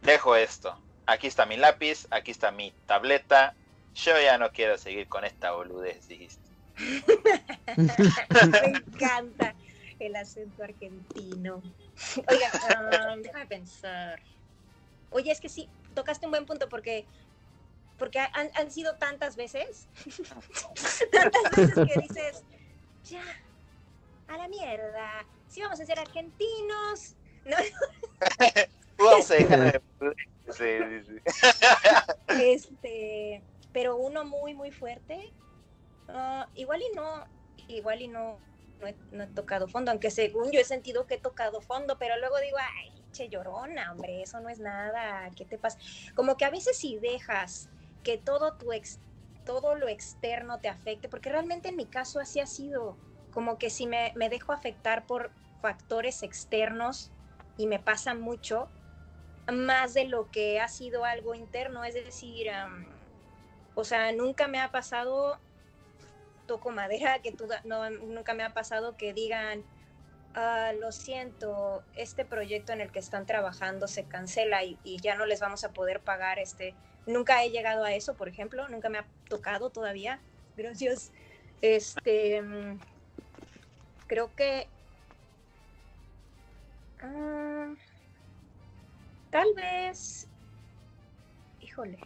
dejo 0.01 0.35
esto, 0.35 0.77
aquí 1.07 1.27
está 1.27 1.47
mi 1.47 1.57
lápiz, 1.57 2.07
aquí 2.11 2.31
está 2.31 2.51
mi 2.51 2.73
tableta, 2.87 3.55
yo 3.95 4.13
ya 4.21 4.39
no 4.39 4.53
quiero 4.53 4.77
seguir 4.77 5.09
con 5.09 5.25
esta 5.25 5.53
boludez, 5.53 6.07
dijiste. 6.09 6.45
Me 7.77 8.69
encanta 8.69 9.55
el 9.99 10.15
acento 10.17 10.63
argentino. 10.63 11.63
Oiga, 12.29 12.51
um, 13.15 13.23
déjame 13.23 13.47
pensar. 13.47 14.21
Oye, 15.11 15.33
es 15.33 15.41
que 15.41 15.49
sí, 15.49 15.69
tocaste 15.95 16.27
un 16.27 16.33
buen 16.33 16.45
punto 16.45 16.69
porque 16.69 17.07
porque 17.99 18.19
han, 18.19 18.51
han 18.55 18.71
sido 18.71 18.97
tantas 18.97 19.37
veces, 19.37 19.89
tantas 21.13 21.51
veces 21.57 21.75
que 21.75 22.01
dices, 22.01 22.45
ya, 23.05 23.23
a 24.29 24.37
la 24.37 24.49
mierda, 24.49 25.25
si 25.49 25.63
vamos 25.63 25.81
a 25.81 25.87
ser 25.87 25.99
argentinos, 25.99 27.15
no. 27.47 27.57
Vamos 28.99 29.31
a 29.31 29.35
dejar 29.35 29.61
de... 29.61 29.83
sí, 30.49 30.65
sí, 30.89 31.03
sí. 31.05 32.43
este, 32.43 33.43
pero 33.73 33.97
uno 33.97 34.25
muy, 34.25 34.55
muy 34.55 34.71
fuerte, 34.71 35.21
ah, 36.09 36.49
igual 36.55 36.81
y 36.81 36.97
no, 36.97 37.27
igual 37.69 38.03
y 38.03 38.09
no, 38.09 38.41
no 38.81 38.87
he, 38.87 38.97
no 39.11 39.25
he 39.25 39.27
tocado 39.29 39.69
fondo, 39.69 39.91
aunque 39.91 40.11
según 40.11 40.51
yo 40.51 40.61
he 40.61 40.65
sentido 40.65 41.07
que 41.07 41.15
he 41.15 41.19
tocado 41.19 41.61
fondo, 41.61 41.99
pero 41.99 42.17
luego 42.19 42.39
digo, 42.41 42.57
ay, 42.59 42.93
che 43.13 43.29
llorona, 43.29 43.93
hombre, 43.93 44.23
eso 44.23 44.41
no 44.41 44.49
es 44.49 44.61
nada, 44.61 45.31
¿qué 45.37 45.45
te 45.45 45.59
pasa? 45.59 45.79
Como 46.15 46.37
que 46.37 46.45
a 46.45 46.51
veces 46.51 46.79
si 46.79 46.99
dejas 46.99 47.69
que 48.03 48.19
todo 48.19 48.55
tu 48.55 48.73
ex, 48.73 49.01
todo 49.45 49.75
lo 49.75 49.89
externo 49.89 50.61
te 50.61 50.69
afecte, 50.69 51.09
porque 51.09 51.31
realmente 51.31 51.69
en 51.69 51.77
mi 51.77 51.87
caso 51.87 52.21
así 52.21 52.41
ha 52.41 52.47
sido, 52.47 52.99
como 53.31 53.59
que 53.59 53.71
si 53.71 53.87
me, 53.87 54.13
me 54.17 54.29
dejo 54.29 54.53
afectar 54.53 55.07
por 55.07 55.33
factores 55.61 56.23
externos 56.23 57.11
y 57.57 57.67
me 57.67 57.79
pasa 57.79 58.15
mucho, 58.15 58.69
más 59.53 59.95
de 59.95 60.05
lo 60.05 60.31
que 60.31 60.61
ha 60.61 60.69
sido 60.69 61.05
algo 61.05 61.35
interno, 61.35 61.85
es 61.85 61.95
decir, 61.95 62.49
o 63.75 63.85
sea, 63.85 64.13
nunca 64.13 64.49
me 64.49 64.61
ha 64.61 64.71
pasado, 64.71 65.39
toco 66.47 66.71
madera, 66.71 67.21
que 67.21 67.33
tú, 67.33 67.47
no, 67.65 67.89
nunca 67.91 68.35
me 68.35 68.43
ha 68.43 68.53
pasado 68.53 68.97
que 68.97 69.13
digan, 69.13 69.65
ah, 70.35 70.73
lo 70.79 70.93
siento, 70.93 71.85
este 71.95 72.25
proyecto 72.25 72.73
en 72.73 72.81
el 72.81 72.91
que 72.91 72.99
están 72.99 73.27
trabajando 73.27 73.87
se 73.89 74.05
cancela 74.05 74.65
y, 74.65 74.79
ya 75.01 75.15
no 75.15 75.27
les 75.27 75.41
vamos 75.41 75.65
a 75.65 75.73
poder 75.73 76.01
pagar 76.01 76.39
este. 76.39 76.75
Nunca 77.07 77.45
he 77.45 77.51
llegado 77.51 77.85
a 77.85 77.93
eso, 77.93 78.15
por 78.15 78.29
ejemplo, 78.29 78.69
nunca 78.69 78.89
me 78.89 78.99
ha 78.99 79.07
tocado 79.29 79.71
todavía. 79.71 80.19
Gracias. 80.57 81.13
Este, 81.63 82.43
creo 84.09 84.35
que 84.35 84.69
uh, 87.03 87.77
tal 89.37 89.53
vez, 89.53 90.27
híjole, 91.61 91.99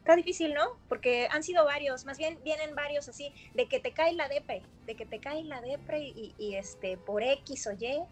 está 0.00 0.14
difícil, 0.16 0.52
¿no? 0.52 0.78
Porque 0.86 1.28
han 1.30 1.42
sido 1.42 1.64
varios, 1.64 2.04
más 2.04 2.18
bien 2.18 2.38
vienen 2.44 2.74
varios 2.74 3.08
así, 3.08 3.32
de 3.54 3.70
que 3.70 3.80
te 3.80 3.92
cae 3.92 4.12
la 4.12 4.28
depre, 4.28 4.62
de 4.84 4.94
que 4.94 5.06
te 5.06 5.18
cae 5.18 5.44
la 5.44 5.62
depre 5.62 6.00
y, 6.00 6.34
y 6.36 6.56
este, 6.56 6.98
por 6.98 7.22
X 7.22 7.68
o 7.68 7.72
Y, 7.72 8.02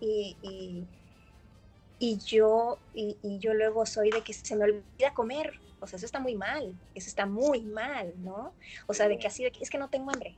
y, 0.00 0.36
y, 0.42 0.84
y 2.00 2.18
yo, 2.18 2.80
y, 2.94 3.16
yo 3.38 3.54
luego 3.54 3.86
soy 3.86 4.10
de 4.10 4.22
que 4.22 4.32
se 4.32 4.56
me 4.56 4.64
olvida 4.64 5.14
comer, 5.14 5.52
o 5.78 5.86
sea, 5.86 5.98
eso 5.98 6.06
está 6.06 6.18
muy 6.18 6.34
mal, 6.34 6.74
eso 6.96 7.08
está 7.08 7.26
muy 7.26 7.62
mal, 7.62 8.12
¿no? 8.24 8.56
O 8.88 8.92
sea, 8.92 9.06
de 9.06 9.18
que 9.20 9.28
así, 9.28 9.44
de 9.44 9.52
que, 9.52 9.62
es 9.62 9.70
que 9.70 9.78
no 9.78 9.88
tengo 9.88 10.10
hambre. 10.10 10.36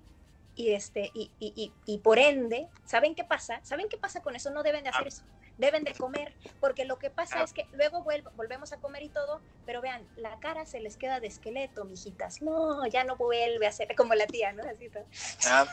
Y, 0.55 0.73
este, 0.73 1.11
y, 1.15 1.31
y, 1.41 1.73
y, 1.87 1.99
por 2.01 2.19
ende, 2.19 2.69
¿saben 2.85 3.15
qué 3.15 3.25
pasa? 3.25 3.65
¿Saben 3.65 3.89
qué 3.89 3.97
pasa 3.97 4.21
con 4.21 4.37
eso? 4.37 4.51
No 4.51 4.63
deben 4.63 4.83
de 4.85 4.91
hacer 4.91 5.07
eso 5.07 5.25
deben 5.59 5.85
de 5.85 5.95
comer, 5.95 6.35
porque 6.61 6.85
lo 6.85 6.99
que 6.99 7.11
pasa 7.11 7.41
ah. 7.41 7.43
es 7.45 7.53
que 7.53 7.67
luego 7.73 8.03
vuelvo, 8.03 8.31
volvemos 8.37 8.73
a 8.73 8.79
comer 8.79 9.03
y 9.03 9.09
todo, 9.09 9.41
pero 9.67 9.81
vean, 9.81 10.07
la 10.17 10.39
cara 10.41 10.67
se 10.67 10.81
les 10.81 10.97
queda 10.97 11.21
de 11.21 11.29
esqueleto, 11.29 11.85
mijitas. 11.85 12.43
No, 12.43 12.87
ya 12.87 13.05
no 13.05 13.17
vuelve 13.17 13.67
a 13.67 13.73
ser 13.73 13.95
como 13.97 14.15
la 14.15 14.27
tía, 14.27 14.53
¿no? 14.53 14.63
Así 14.65 14.89
todo. 14.89 15.05
Ah, 15.47 15.67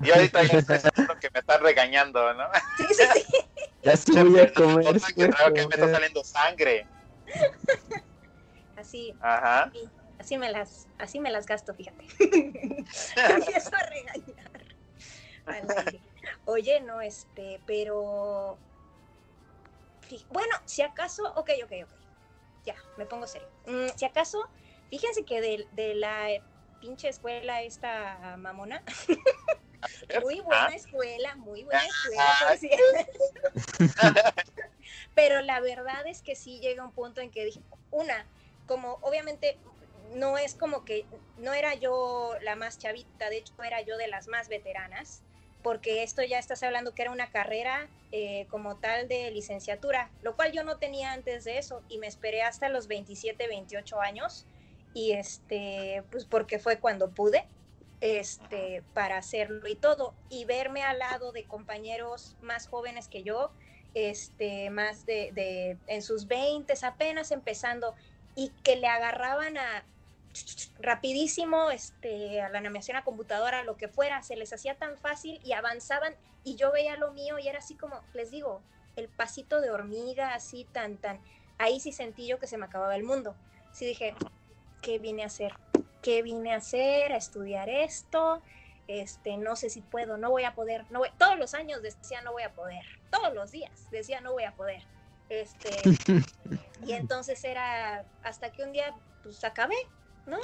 Y 0.00 0.10
ahorita 0.10 0.42
ya 0.44 0.58
estoy 0.58 0.78
que 1.20 1.30
me 1.30 1.40
está 1.40 1.58
regañando, 1.58 2.34
¿no? 2.34 2.44
Sí, 2.76 2.86
sí, 2.94 3.04
sí. 3.14 3.36
Ya 4.14 4.22
voy 4.22 4.38
a 4.38 4.52
comer. 4.52 5.00
Que, 5.00 5.30
que 5.54 5.66
me 5.66 5.74
está 5.74 5.90
saliendo 5.90 6.22
sangre. 6.22 6.86
Así. 8.76 9.14
Ajá. 9.20 9.64
Así, 9.64 9.90
así 10.18 10.38
me 10.38 10.50
las, 10.50 10.88
así 10.98 11.20
me 11.20 11.30
las 11.30 11.46
gasto, 11.46 11.74
fíjate. 11.74 12.04
Empiezo 12.18 13.70
a 13.74 13.86
regañar. 13.86 14.50
Oye, 16.44 16.80
no, 16.80 17.00
este, 17.00 17.60
pero 17.66 18.58
bueno, 20.30 20.54
si 20.64 20.82
acaso, 20.82 21.32
ok, 21.34 21.50
ok, 21.64 21.72
ok, 21.84 21.92
ya, 22.64 22.76
me 22.96 23.06
pongo 23.06 23.26
serio. 23.26 23.48
Mm, 23.66 23.96
si 23.96 24.04
acaso, 24.04 24.48
fíjense 24.90 25.24
que 25.24 25.40
de, 25.40 25.66
de, 25.72 25.94
la 25.94 26.28
pinche 26.80 27.08
escuela 27.08 27.62
esta 27.62 28.36
mamona, 28.38 28.82
muy 30.22 30.40
buena 30.40 30.74
escuela, 30.74 31.36
muy 31.36 31.64
buena 31.64 31.84
escuela, 31.84 33.06
pero 35.14 35.40
la 35.42 35.60
verdad 35.60 36.06
es 36.06 36.22
que 36.22 36.34
sí 36.34 36.60
llega 36.60 36.84
un 36.84 36.92
punto 36.92 37.20
en 37.20 37.30
que 37.30 37.44
dije, 37.44 37.60
una, 37.90 38.26
como 38.66 38.98
obviamente 39.02 39.58
no 40.14 40.38
es 40.38 40.54
como 40.54 40.84
que 40.84 41.06
no 41.38 41.52
era 41.54 41.74
yo 41.74 42.34
la 42.42 42.56
más 42.56 42.78
chavita, 42.78 43.30
de 43.30 43.38
hecho 43.38 43.54
era 43.62 43.80
yo 43.80 43.96
de 43.96 44.08
las 44.08 44.28
más 44.28 44.48
veteranas, 44.48 45.22
porque 45.62 46.02
esto 46.02 46.22
ya 46.22 46.38
estás 46.38 46.62
hablando 46.62 46.94
que 46.94 47.02
era 47.02 47.10
una 47.10 47.30
carrera 47.30 47.88
eh, 48.10 48.46
como 48.50 48.76
tal 48.76 49.08
de 49.08 49.30
licenciatura, 49.30 50.10
lo 50.22 50.36
cual 50.36 50.52
yo 50.52 50.64
no 50.64 50.78
tenía 50.78 51.12
antes 51.12 51.44
de 51.44 51.58
eso 51.58 51.82
y 51.88 51.98
me 51.98 52.06
esperé 52.06 52.42
hasta 52.42 52.68
los 52.68 52.88
27, 52.88 53.46
28 53.48 54.00
años 54.00 54.46
y 54.94 55.12
este, 55.12 56.02
pues 56.10 56.26
porque 56.26 56.58
fue 56.58 56.78
cuando 56.78 57.10
pude, 57.10 57.46
este, 58.00 58.82
para 58.94 59.16
hacerlo 59.16 59.68
y 59.68 59.76
todo 59.76 60.14
y 60.28 60.44
verme 60.44 60.82
al 60.82 60.98
lado 60.98 61.32
de 61.32 61.44
compañeros 61.44 62.36
más 62.40 62.66
jóvenes 62.66 63.08
que 63.08 63.22
yo, 63.22 63.52
este, 63.94 64.70
más 64.70 65.06
de, 65.06 65.30
de 65.32 65.78
en 65.86 66.02
sus 66.02 66.26
20 66.26 66.74
apenas 66.82 67.30
empezando 67.30 67.94
y 68.34 68.50
que 68.62 68.76
le 68.76 68.88
agarraban 68.88 69.56
a, 69.58 69.84
rapidísimo 70.78 71.70
este, 71.70 72.40
a 72.40 72.48
la 72.48 72.58
animación 72.58 72.96
a 72.96 73.04
computadora, 73.04 73.62
lo 73.62 73.76
que 73.76 73.88
fuera, 73.88 74.22
se 74.22 74.36
les 74.36 74.52
hacía 74.52 74.76
tan 74.76 74.96
fácil 74.98 75.40
y 75.44 75.52
avanzaban 75.52 76.14
y 76.44 76.56
yo 76.56 76.72
veía 76.72 76.96
lo 76.96 77.12
mío 77.12 77.38
y 77.38 77.48
era 77.48 77.58
así 77.58 77.74
como, 77.74 78.02
les 78.14 78.30
digo, 78.30 78.62
el 78.96 79.08
pasito 79.08 79.60
de 79.60 79.70
hormiga, 79.70 80.34
así 80.34 80.66
tan, 80.72 80.96
tan, 80.96 81.20
ahí 81.58 81.80
sí 81.80 81.92
sentí 81.92 82.26
yo 82.26 82.38
que 82.38 82.46
se 82.46 82.58
me 82.58 82.66
acababa 82.66 82.96
el 82.96 83.04
mundo. 83.04 83.34
Sí 83.72 83.86
dije, 83.86 84.14
¿qué 84.80 84.98
vine 84.98 85.22
a 85.22 85.26
hacer? 85.26 85.54
¿Qué 86.02 86.22
vine 86.22 86.52
a 86.52 86.56
hacer? 86.56 87.12
A 87.12 87.16
estudiar 87.16 87.68
esto, 87.68 88.42
este, 88.88 89.36
no 89.36 89.56
sé 89.56 89.70
si 89.70 89.80
puedo, 89.80 90.18
no 90.18 90.30
voy 90.30 90.44
a 90.44 90.54
poder, 90.54 90.84
no 90.90 90.98
voy, 90.98 91.10
todos 91.18 91.38
los 91.38 91.54
años 91.54 91.82
decía 91.82 92.20
no 92.22 92.32
voy 92.32 92.42
a 92.42 92.52
poder, 92.52 92.84
todos 93.10 93.32
los 93.32 93.50
días 93.50 93.88
decía 93.90 94.20
no 94.20 94.32
voy 94.32 94.44
a 94.44 94.52
poder. 94.52 94.82
Este, 95.28 95.70
y 96.86 96.92
entonces 96.92 97.42
era 97.44 98.04
hasta 98.22 98.52
que 98.52 98.64
un 98.64 98.72
día 98.72 98.94
pues 99.22 99.42
acabé, 99.44 99.76
¿no? 100.26 100.38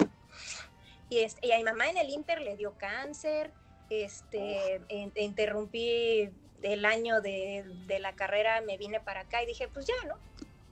Y, 1.11 1.21
este, 1.21 1.47
y 1.47 1.53
a 1.53 1.57
mi 1.57 1.65
mamá 1.65 1.89
en 1.89 1.97
el 1.97 2.11
Inter 2.11 2.41
le 2.41 2.57
dio 2.57 2.75
cáncer, 2.77 3.51
este, 3.91 4.81
en, 4.89 5.13
interrumpí 5.17 6.31
el 6.63 6.85
año 6.85 7.21
de, 7.21 7.65
de, 7.87 7.99
la 7.99 8.15
carrera, 8.15 8.61
me 8.61 8.77
vine 8.77 9.01
para 9.01 9.21
acá 9.21 9.43
y 9.43 9.47
dije, 9.47 9.69
pues 9.69 9.87
ya, 9.87 9.95
¿no? 10.07 10.17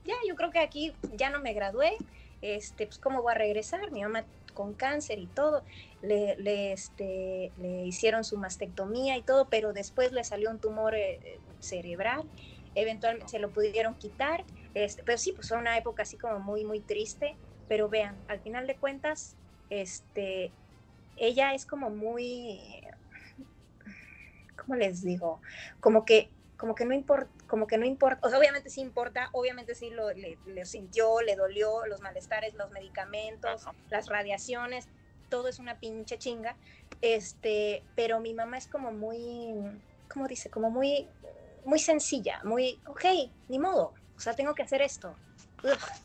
Ya, 0.05 0.15
yo 0.29 0.37
creo 0.37 0.51
que 0.51 0.59
aquí 0.59 0.93
ya 1.15 1.31
no 1.31 1.41
me 1.41 1.53
gradué, 1.53 1.97
este, 2.43 2.87
pues 2.87 2.99
cómo 2.99 3.23
voy 3.23 3.33
a 3.33 3.39
regresar, 3.39 3.91
mi 3.91 4.03
mamá 4.03 4.25
con 4.55 4.75
cáncer 4.75 5.19
y 5.19 5.27
todo, 5.27 5.63
le, 6.03 6.37
le, 6.37 6.73
este, 6.73 7.53
le 7.59 7.85
hicieron 7.85 8.25
su 8.25 8.39
mastectomía 8.39 9.17
y 9.17 9.23
todo, 9.23 9.49
pero 9.49 9.73
después 9.73 10.13
le 10.13 10.25
salió 10.25 10.51
un 10.51 10.59
tumor 10.59 10.95
eh, 10.95 11.39
cerebral, 11.61 12.25
eventualmente 12.75 13.29
se 13.29 13.39
lo 13.39 13.51
pudieron 13.51 13.95
quitar, 13.95 14.45
este, 14.75 15.03
pero 15.05 15.19
sí, 15.19 15.33
pues 15.33 15.49
fue 15.49 15.59
una 15.59 15.77
época 15.77 16.03
así 16.03 16.17
como 16.17 16.39
muy, 16.41 16.65
muy 16.65 16.81
triste, 16.81 17.37
pero 17.69 17.89
vean, 17.89 18.17
al 18.29 18.41
final 18.41 18.67
de 18.67 18.77
cuentas, 18.77 19.37
este, 19.71 20.53
ella 21.17 21.55
es 21.55 21.67
como 21.67 21.91
muy, 21.91 22.83
¿cómo 24.57 24.77
les 24.77 25.03
digo? 25.03 25.41
Como 25.81 26.05
que, 26.05 26.31
como 26.57 26.75
que 26.75 26.85
no 26.85 26.95
importa, 26.95 27.31
como 27.47 27.67
que 27.67 27.79
no 27.79 27.87
importa, 27.87 28.27
o 28.27 28.31
sea, 28.31 28.39
obviamente 28.39 28.71
sí 28.71 28.81
importa, 28.81 29.29
obviamente 29.33 29.75
sí 29.75 29.91
lo, 29.91 30.11
le, 30.13 30.65
sintió, 30.65 31.21
le 31.21 31.37
dolió, 31.37 31.87
los 31.87 32.01
malestares, 32.01 32.55
los 32.55 32.71
medicamentos, 32.71 33.67
las 33.91 34.09
radiaciones, 34.09 34.89
todo 35.29 35.49
es 35.49 35.59
una 35.59 35.79
pinche 35.79 36.19
chinga, 36.19 36.57
este, 37.03 37.83
pero 37.95 38.21
mi 38.21 38.35
mamá 38.35 38.59
es 38.59 38.67
como 38.69 38.93
muy, 38.93 39.55
¿cómo 40.09 40.27
dice? 40.27 40.51
Como 40.51 40.71
muy, 40.71 41.09
muy 41.65 41.79
sencilla, 41.79 42.41
muy, 42.45 42.81
ok, 42.87 43.05
ni 43.49 43.59
modo, 43.59 43.93
o 44.17 44.21
sea, 44.21 44.35
tengo 44.35 44.55
que 44.55 44.63
hacer 44.63 44.83
esto. 44.83 45.17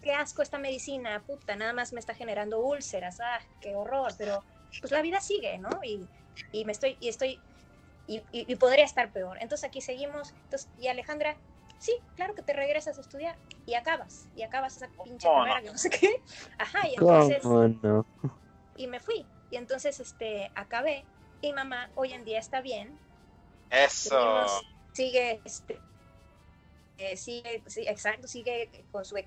Qué 0.01 0.14
asco 0.14 0.41
esta 0.41 0.57
medicina, 0.57 1.22
puta, 1.26 1.55
nada 1.55 1.74
más 1.74 1.93
me 1.93 1.99
está 1.99 2.14
generando 2.14 2.59
úlceras, 2.59 3.20
ah, 3.20 3.39
qué 3.59 3.76
horror, 3.76 4.14
pero 4.18 4.43
pues 4.80 4.91
la 4.91 5.01
vida 5.01 5.20
sigue, 5.20 5.57
¿no? 5.57 5.70
Y, 5.84 6.07
y 6.51 6.66
me 6.66 6.72
estoy, 6.72 6.97
y 6.99 7.09
estoy, 7.09 7.39
y, 8.07 8.22
y, 8.32 8.55
podría 8.55 8.86
estar 8.86 9.12
peor. 9.12 9.38
Entonces 9.41 9.68
aquí 9.68 9.82
seguimos, 9.82 10.34
entonces, 10.43 10.70
y 10.80 10.88
Alejandra, 10.88 11.36
sí, 11.80 11.93
claro 12.16 12.36
que 12.36 12.41
te 12.41 12.53
regresas 12.53 12.97
a 12.97 13.01
estudiar 13.01 13.36
y 13.66 13.76
acabas, 13.76 14.28
y 14.36 14.43
acabas 14.43 14.78
esa 14.78 14.89
pinche 15.03 15.28
carrera 15.28 15.62
que 15.62 15.72
no 15.72 15.78
sé 15.78 15.89
qué. 15.89 16.22
Ajá, 16.57 16.88
y 16.88 16.93
entonces, 16.95 17.43
no? 17.43 18.05
y 18.76 18.88
me 18.88 18.99
fui, 18.99 19.26
y 19.49 19.57
entonces, 19.57 19.99
este, 19.99 20.51
acabé, 20.55 21.05
y 21.41 21.53
mamá 21.53 21.89
hoy 21.95 22.14
en 22.14 22.24
día 22.26 22.39
está 22.39 22.62
bien. 22.62 22.97
Eso. 23.70 24.45
sigue, 24.93 25.41
este, 25.45 25.80
eh, 26.97 27.16
sigue, 27.16 27.64
sí, 27.68 27.84
exacto, 27.88 28.28
sigue 28.28 28.70
con 28.91 29.05
su 29.05 29.18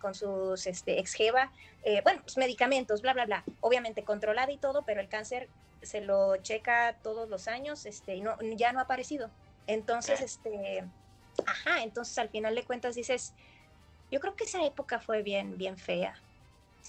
con 0.00 0.14
sus 0.14 0.66
este, 0.66 0.98
ex 0.98 1.14
jeva, 1.14 1.52
eh, 1.82 2.00
bueno, 2.02 2.20
pues 2.22 2.36
medicamentos, 2.36 3.02
bla, 3.02 3.12
bla, 3.12 3.26
bla, 3.26 3.44
obviamente 3.60 4.02
controlada 4.04 4.50
y 4.52 4.58
todo, 4.58 4.82
pero 4.82 5.00
el 5.00 5.08
cáncer 5.08 5.48
se 5.82 6.00
lo 6.00 6.36
checa 6.38 6.96
todos 7.02 7.28
los 7.28 7.48
años, 7.48 7.86
este, 7.86 8.16
y 8.16 8.20
no, 8.20 8.36
ya 8.56 8.72
no 8.72 8.80
ha 8.80 8.82
aparecido. 8.82 9.30
Entonces, 9.66 10.20
este, 10.20 10.84
ajá, 11.46 11.82
entonces 11.82 12.18
al 12.18 12.28
final 12.28 12.54
de 12.54 12.64
cuentas 12.64 12.94
dices, 12.94 13.34
yo 14.10 14.20
creo 14.20 14.36
que 14.36 14.44
esa 14.44 14.64
época 14.64 15.00
fue 15.00 15.22
bien, 15.22 15.58
bien 15.58 15.76
fea. 15.76 16.20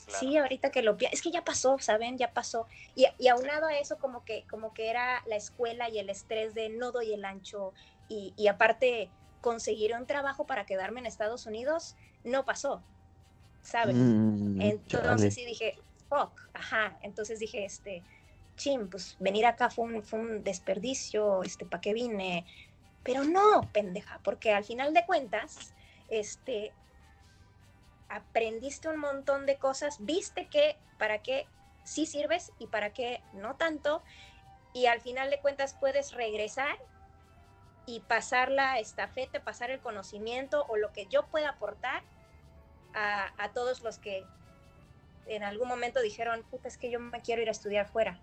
Sí, 0.07 0.37
ahorita 0.37 0.71
que 0.71 0.83
lo 0.83 0.95
es 1.11 1.21
que 1.21 1.31
ya 1.31 1.43
pasó, 1.43 1.79
¿saben? 1.79 2.17
Ya 2.17 2.31
pasó. 2.31 2.67
Y, 2.95 3.07
y, 3.17 3.27
aunado 3.29 3.65
a 3.65 3.77
eso, 3.77 3.97
como 3.97 4.23
que, 4.23 4.45
como 4.49 4.73
que 4.73 4.89
era 4.89 5.23
la 5.25 5.35
escuela 5.35 5.89
y 5.89 5.97
el 5.97 6.09
estrés 6.09 6.53
de 6.53 6.69
no 6.69 6.91
doy 6.91 7.13
el 7.13 7.25
ancho, 7.25 7.73
y, 8.07 8.33
y 8.37 8.47
aparte 8.47 9.09
conseguir 9.41 9.93
un 9.95 10.05
trabajo 10.05 10.45
para 10.45 10.65
quedarme 10.65 10.99
en 10.99 11.05
Estados 11.05 11.45
Unidos, 11.45 11.95
no 12.23 12.45
pasó, 12.45 12.83
¿sabes? 13.61 13.95
Mm, 13.95 14.61
entonces 14.61 15.33
sí 15.33 15.45
dije, 15.45 15.75
fuck, 16.09 16.31
ajá, 16.53 16.97
entonces 17.01 17.39
dije, 17.39 17.65
este, 17.65 18.03
chim, 18.55 18.89
pues 18.89 19.15
venir 19.19 19.45
acá 19.45 19.69
fue 19.69 19.85
un, 19.85 20.03
fue 20.03 20.19
un 20.19 20.43
desperdicio, 20.43 21.43
este, 21.43 21.65
¿para 21.65 21.81
qué 21.81 21.93
vine? 21.93 22.45
Pero 23.03 23.23
no, 23.23 23.61
pendeja, 23.71 24.19
porque 24.23 24.51
al 24.51 24.63
final 24.65 24.93
de 24.93 25.05
cuentas, 25.05 25.73
este, 26.09 26.73
aprendiste 28.09 28.89
un 28.89 28.99
montón 28.99 29.45
de 29.45 29.57
cosas, 29.57 29.97
viste 29.99 30.47
que 30.49 30.77
para 30.97 31.19
qué 31.19 31.47
sí 31.83 32.05
sirves 32.05 32.51
y 32.59 32.67
para 32.67 32.91
qué 32.91 33.21
no 33.33 33.55
tanto, 33.55 34.03
y 34.73 34.87
al 34.87 35.01
final 35.01 35.29
de 35.29 35.39
cuentas 35.39 35.75
puedes 35.79 36.11
regresar 36.11 36.77
y 37.87 38.01
pasar 38.01 38.51
la 38.51 38.77
estafeta, 38.79 39.43
pasar 39.43 39.71
el 39.71 39.79
conocimiento 39.79 40.65
o 40.67 40.77
lo 40.77 40.91
que 40.91 41.07
yo 41.07 41.25
pueda 41.27 41.49
aportar 41.49 42.03
a, 42.93 43.31
a 43.41 43.53
todos 43.53 43.81
los 43.81 43.97
que 43.97 44.23
en 45.25 45.43
algún 45.43 45.67
momento 45.67 46.01
dijeron, 46.01 46.43
puta, 46.51 46.67
es 46.67 46.77
que 46.77 46.91
yo 46.91 46.99
me 46.99 47.21
quiero 47.21 47.41
ir 47.41 47.47
a 47.47 47.51
estudiar 47.51 47.87
fuera. 47.87 48.19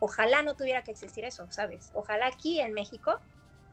Ojalá 0.00 0.42
no 0.42 0.54
tuviera 0.54 0.82
que 0.84 0.92
existir 0.92 1.24
eso, 1.24 1.50
¿sabes? 1.50 1.90
Ojalá 1.94 2.28
aquí 2.28 2.60
en 2.60 2.72
México 2.72 3.20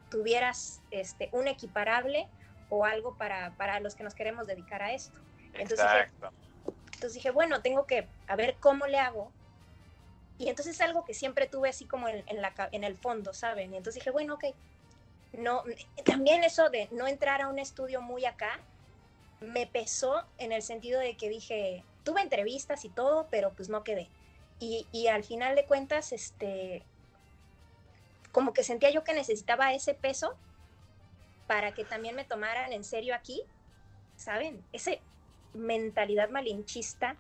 tuvieras 0.10 0.82
este, 0.92 1.30
un 1.32 1.48
equiparable 1.48 2.28
o 2.70 2.86
algo 2.86 3.16
para, 3.16 3.56
para 3.56 3.80
los 3.80 3.96
que 3.96 4.04
nos 4.04 4.16
queremos 4.16 4.48
dedicar 4.48 4.82
a 4.82 4.94
esto. 4.94 5.20
Entonces 5.54 5.86
Dije, 5.86 6.12
entonces 6.86 7.14
dije, 7.14 7.32
bueno, 7.32 7.62
tengo 7.62 7.86
que 7.86 8.08
a 8.28 8.36
ver 8.36 8.58
cómo 8.60 8.88
le 8.88 8.98
hago. 8.98 9.32
Y 10.38 10.50
entonces 10.50 10.76
es 10.76 10.82
algo 10.82 11.06
que 11.06 11.14
siempre 11.14 11.48
tuve 11.48 11.70
así 11.70 11.86
como 11.86 12.08
en, 12.08 12.24
en, 12.28 12.42
la, 12.42 12.54
en 12.72 12.84
el 12.84 12.98
fondo, 12.98 13.34
¿saben? 13.34 13.74
Y 13.74 13.78
entonces 13.78 14.02
dije, 14.02 14.12
bueno, 14.12 14.36
ok. 14.36 14.46
No, 15.38 15.64
también 16.06 16.44
eso 16.44 16.70
de 16.70 16.88
no 16.92 17.08
entrar 17.08 17.42
a 17.42 17.48
un 17.48 17.60
estudio 17.60 18.02
muy 18.02 18.26
acá 18.26 18.60
me 19.42 19.68
pesó 19.68 20.24
en 20.38 20.52
el 20.52 20.62
sentido 20.62 21.00
de 21.00 21.18
que 21.18 21.30
dije, 21.30 21.84
tuve 22.04 22.22
entrevistas 22.22 22.86
y 22.86 22.90
todo, 22.90 23.28
pero 23.30 23.54
pues 23.54 23.70
no 23.70 23.84
quedé. 23.84 24.10
Y, 24.60 24.88
y 24.92 25.08
al 25.08 25.24
final 25.24 25.56
de 25.56 25.66
cuentas, 25.66 26.14
este, 26.14 26.84
como 28.32 28.54
que 28.54 28.64
sentía 28.64 28.90
yo 28.90 29.04
que 29.04 29.14
necesitaba 29.14 29.74
ese 29.74 29.94
peso 29.94 30.36
para 31.48 31.74
que 31.74 31.86
también 31.86 32.16
me 32.16 32.24
tomaran 32.24 32.74
en 32.74 32.84
serio 32.84 33.16
aquí, 33.16 33.44
¿saben? 34.16 34.64
Ese 34.72 35.02
mentalidad 35.54 36.30
malinchista. 36.30 37.18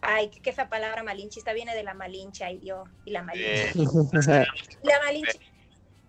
Ay, 0.00 0.30
qué 0.30 0.50
esa 0.50 0.68
palabra 0.68 1.02
malinchista 1.02 1.52
viene 1.52 1.74
de 1.74 1.82
la 1.82 1.94
malincha, 1.94 2.50
y 2.50 2.58
Dios, 2.58 2.88
y 3.04 3.10
la 3.10 3.22
malincha. 3.22 3.72
la 4.82 5.00
malincha. 5.04 5.38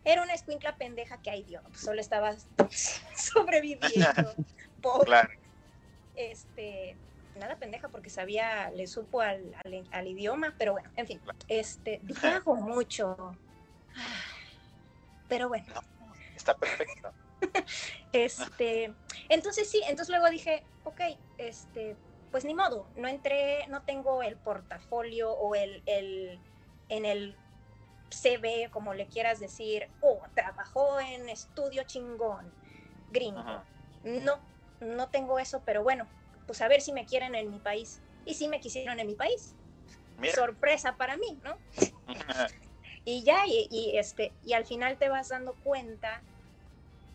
Era 0.03 0.23
una 0.23 0.33
escuincla 0.33 0.75
pendeja 0.77 1.21
que, 1.21 1.29
ay 1.29 1.43
Dios, 1.43 1.63
solo 1.73 2.01
estaba 2.01 2.35
sobreviviendo. 3.15 4.33
Claro. 5.03 5.29
Este, 6.15 6.95
nada 7.37 7.57
pendeja 7.57 7.89
porque 7.89 8.09
sabía, 8.09 8.71
le 8.71 8.87
supo 8.87 9.19
al, 9.19 9.53
al, 9.91 10.07
idioma, 10.07 10.55
pero 10.57 10.71
bueno, 10.71 10.89
en 10.95 11.05
fin, 11.05 11.21
este, 11.49 12.01
hago 12.23 12.55
mucho. 12.55 13.35
Pero 15.27 15.49
bueno. 15.49 15.65
está 16.33 16.55
perfecto. 16.55 17.11
este, 18.13 18.93
entonces 19.27 19.69
sí, 19.69 19.81
entonces 19.85 20.09
luego 20.09 20.29
dije, 20.29 20.63
ok, 20.85 21.01
este, 21.37 21.97
pues 22.31 22.45
ni 22.45 22.53
modo, 22.53 22.87
no 22.95 23.09
entré, 23.09 23.67
no 23.67 23.81
tengo 23.81 24.23
el 24.23 24.37
portafolio 24.37 25.31
o 25.33 25.55
el, 25.55 25.83
el 25.85 26.39
en 26.89 27.05
el 27.05 27.35
CV, 28.11 28.69
como 28.71 28.93
le 28.93 29.07
quieras 29.07 29.39
decir, 29.39 29.89
oh, 30.01 30.21
trabajó 30.33 30.99
en 30.99 31.29
estudio 31.29 31.83
chingón, 31.83 32.53
gringo. 33.09 33.63
No, 34.03 34.39
no 34.79 35.09
tengo 35.09 35.39
eso, 35.39 35.63
pero 35.65 35.83
bueno, 35.83 36.07
pues 36.45 36.61
a 36.61 36.67
ver 36.67 36.81
si 36.81 36.93
me 36.93 37.05
quieren 37.05 37.35
en 37.35 37.49
mi 37.49 37.59
país. 37.59 38.01
Y 38.25 38.35
si 38.35 38.47
me 38.47 38.59
quisieron 38.59 38.99
en 38.99 39.07
mi 39.07 39.15
país. 39.15 39.55
Sorpresa 40.33 40.97
para 40.97 41.17
mí, 41.17 41.39
¿no? 41.43 41.57
y 43.05 43.23
ya, 43.23 43.43
y, 43.47 43.97
este, 43.97 44.33
y 44.43 44.53
al 44.53 44.65
final 44.65 44.97
te 44.97 45.09
vas 45.09 45.29
dando 45.29 45.55
cuenta 45.63 46.21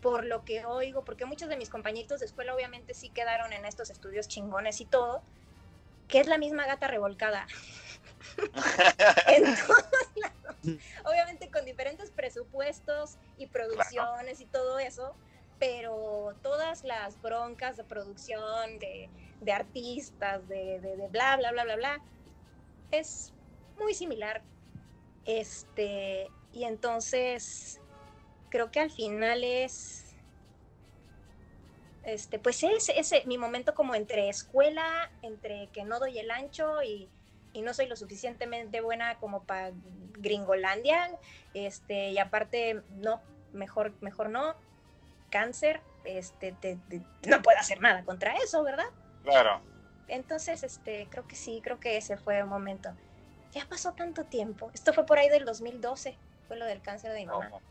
por 0.01 0.25
lo 0.25 0.43
que 0.43 0.65
oigo, 0.65 1.03
porque 1.03 1.25
muchos 1.25 1.49
de 1.49 1.57
mis 1.57 1.69
compañitos 1.69 2.19
de 2.19 2.27
escuela 2.27 2.53
obviamente 2.53 2.93
sí 2.93 3.09
quedaron 3.09 3.53
en 3.53 3.65
estos 3.65 3.89
estudios 3.89 4.27
chingones 4.27 4.81
y 4.81 4.85
todo, 4.85 5.23
que 6.07 6.19
es 6.19 6.27
la 6.27 6.37
misma 6.37 6.65
gata 6.65 6.87
revolcada. 6.87 7.47
en 9.27 9.43
todos 9.55 9.85
lados. 10.15 10.34
Obviamente 11.05 11.49
con 11.49 11.65
diferentes 11.65 12.11
presupuestos 12.11 13.17
y 13.37 13.47
producciones 13.47 14.39
y 14.41 14.45
todo 14.45 14.79
eso, 14.79 15.15
pero 15.59 16.35
todas 16.41 16.83
las 16.83 17.21
broncas 17.21 17.77
de 17.77 17.83
producción, 17.83 18.79
de, 18.79 19.09
de 19.41 19.51
artistas, 19.51 20.47
de, 20.47 20.79
de, 20.79 21.07
bla, 21.09 21.37
bla, 21.37 21.51
bla, 21.51 21.63
bla, 21.63 21.75
bla, 21.75 22.01
es 22.91 23.33
muy 23.77 23.93
similar. 23.93 24.43
Este, 25.25 26.29
y 26.53 26.65
entonces 26.65 27.79
creo 28.49 28.71
que 28.71 28.79
al 28.79 28.91
final 28.91 29.43
es, 29.43 30.15
este, 32.03 32.37
pues 32.39 32.63
es 32.63 32.89
ese 32.89 33.23
mi 33.25 33.37
momento 33.37 33.73
como 33.73 33.95
entre 33.95 34.29
escuela, 34.29 35.11
entre 35.21 35.69
que 35.71 35.83
no 35.83 35.99
doy 35.99 36.19
el 36.19 36.31
ancho 36.31 36.83
y, 36.83 37.09
y 37.55 37.61
no 37.61 37.73
soy 37.73 37.87
lo 37.87 37.95
suficientemente 37.95 38.81
buena 38.81 39.17
como 39.17 39.43
para 39.43 39.71
Gringolandia, 40.17 41.09
este, 41.53 42.09
y 42.09 42.17
aparte, 42.17 42.83
no, 42.89 43.21
mejor, 43.53 43.93
mejor 44.01 44.29
no, 44.29 44.55
cáncer, 45.31 45.81
este, 46.03 46.53
no 47.25 47.41
puedo 47.41 47.57
hacer 47.57 47.79
nada 47.79 48.03
contra 48.03 48.35
eso, 48.35 48.61
¿verdad? 48.61 48.87
Claro. 49.23 49.61
Entonces, 50.09 50.63
este, 50.63 51.07
creo 51.09 51.25
que 51.27 51.35
sí, 51.37 51.61
creo 51.63 51.79
que 51.79 51.95
ese 51.95 52.17
fue 52.17 52.43
un 52.43 52.49
momento. 52.49 52.93
Ya 53.51 53.65
pasó 53.65 53.93
tanto 53.93 54.25
tiempo. 54.25 54.69
Esto 54.73 54.93
fue 54.93 55.05
por 55.05 55.17
ahí 55.17 55.29
del 55.29 55.45
2012, 55.45 56.17
fue 56.47 56.57
lo 56.57 56.65
del 56.65 56.81
cáncer 56.81 57.13
de 57.13 57.19
mi 57.19 57.27
mamá. 57.27 57.61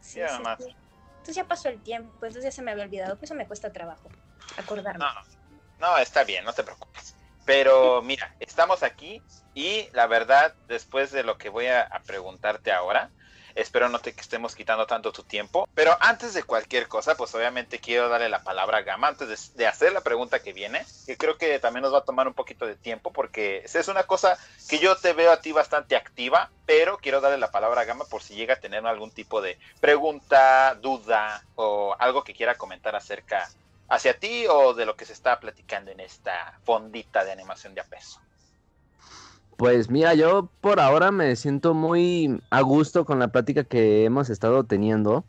Sí, 0.00 0.20
sí, 0.20 0.76
Entonces 1.18 1.36
ya 1.36 1.46
pasó 1.46 1.68
el 1.68 1.82
tiempo, 1.82 2.10
entonces 2.14 2.42
ya 2.42 2.50
se 2.50 2.62
me 2.62 2.70
había 2.70 2.84
olvidado, 2.84 3.16
pues 3.16 3.24
eso 3.30 3.34
me 3.34 3.46
cuesta 3.46 3.70
trabajo 3.70 4.08
acordarme. 4.56 5.04
No, 5.04 5.10
no, 5.78 5.98
está 5.98 6.24
bien, 6.24 6.42
no 6.44 6.54
te 6.54 6.62
preocupes. 6.62 7.14
Pero 7.46 8.02
mira, 8.02 8.34
estamos 8.40 8.82
aquí 8.82 9.22
y 9.54 9.88
la 9.92 10.08
verdad, 10.08 10.54
después 10.66 11.12
de 11.12 11.22
lo 11.22 11.38
que 11.38 11.48
voy 11.48 11.68
a, 11.68 11.88
preguntarte 12.04 12.72
ahora, 12.72 13.10
Espero 13.54 13.88
no 13.88 14.00
te 14.00 14.12
que 14.12 14.20
estemos 14.20 14.54
quitando 14.54 14.86
tanto 14.86 15.12
tu 15.12 15.22
tiempo. 15.22 15.66
Pero 15.74 15.96
antes 16.00 16.34
de 16.34 16.42
cualquier 16.42 16.88
cosa, 16.88 17.16
pues 17.16 17.34
obviamente 17.34 17.78
quiero 17.78 18.10
darle 18.10 18.28
la 18.28 18.42
palabra 18.42 18.76
a 18.76 18.82
Gama 18.82 19.08
antes 19.08 19.54
de, 19.54 19.66
hacer 19.66 19.94
la 19.94 20.02
pregunta 20.02 20.40
que 20.40 20.52
viene, 20.52 20.84
que 21.06 21.16
creo 21.16 21.38
que 21.38 21.58
también 21.58 21.80
nos 21.80 21.94
va 21.94 22.00
a 22.00 22.04
tomar 22.04 22.28
un 22.28 22.34
poquito 22.34 22.66
de 22.66 22.76
tiempo 22.76 23.14
porque 23.14 23.62
es 23.64 23.88
una 23.88 24.02
cosa 24.02 24.36
que 24.68 24.78
yo 24.78 24.94
te 24.96 25.14
veo 25.14 25.32
a 25.32 25.40
ti 25.40 25.52
bastante 25.52 25.96
activa, 25.96 26.50
pero 26.66 26.98
quiero 26.98 27.22
darle 27.22 27.38
la 27.38 27.50
palabra 27.50 27.80
a 27.80 27.84
Gama 27.84 28.04
por 28.04 28.22
si 28.22 28.34
llega 28.34 28.52
a 28.52 28.60
tener 28.60 28.86
algún 28.86 29.10
tipo 29.10 29.40
de 29.40 29.58
pregunta, 29.80 30.74
duda 30.74 31.42
o 31.54 31.96
algo 31.98 32.24
que 32.24 32.34
quiera 32.34 32.56
comentar 32.56 32.94
acerca 32.94 33.48
hacia 33.88 34.18
ti 34.18 34.46
o 34.48 34.74
de 34.74 34.86
lo 34.86 34.96
que 34.96 35.04
se 35.04 35.12
está 35.12 35.38
platicando 35.40 35.90
en 35.90 36.00
esta 36.00 36.58
fondita 36.64 37.24
de 37.24 37.32
animación 37.32 37.74
de 37.74 37.80
a 37.80 37.84
peso. 37.84 38.20
Pues 39.56 39.88
mira, 39.88 40.14
yo 40.14 40.50
por 40.60 40.80
ahora 40.80 41.10
me 41.10 41.34
siento 41.34 41.72
muy 41.72 42.42
a 42.50 42.60
gusto 42.60 43.04
con 43.06 43.18
la 43.18 43.28
plática 43.28 43.64
que 43.64 44.04
hemos 44.04 44.28
estado 44.28 44.64
teniendo. 44.64 45.24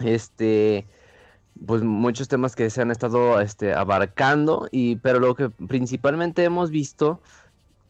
Este, 0.00 0.86
pues 1.66 1.82
muchos 1.82 2.28
temas 2.28 2.54
que 2.54 2.68
se 2.70 2.82
han 2.82 2.90
estado 2.90 3.40
este, 3.40 3.72
abarcando, 3.72 4.68
y, 4.70 4.96
pero 4.96 5.18
lo 5.18 5.34
que 5.34 5.48
principalmente 5.48 6.44
hemos 6.44 6.70
visto, 6.70 7.20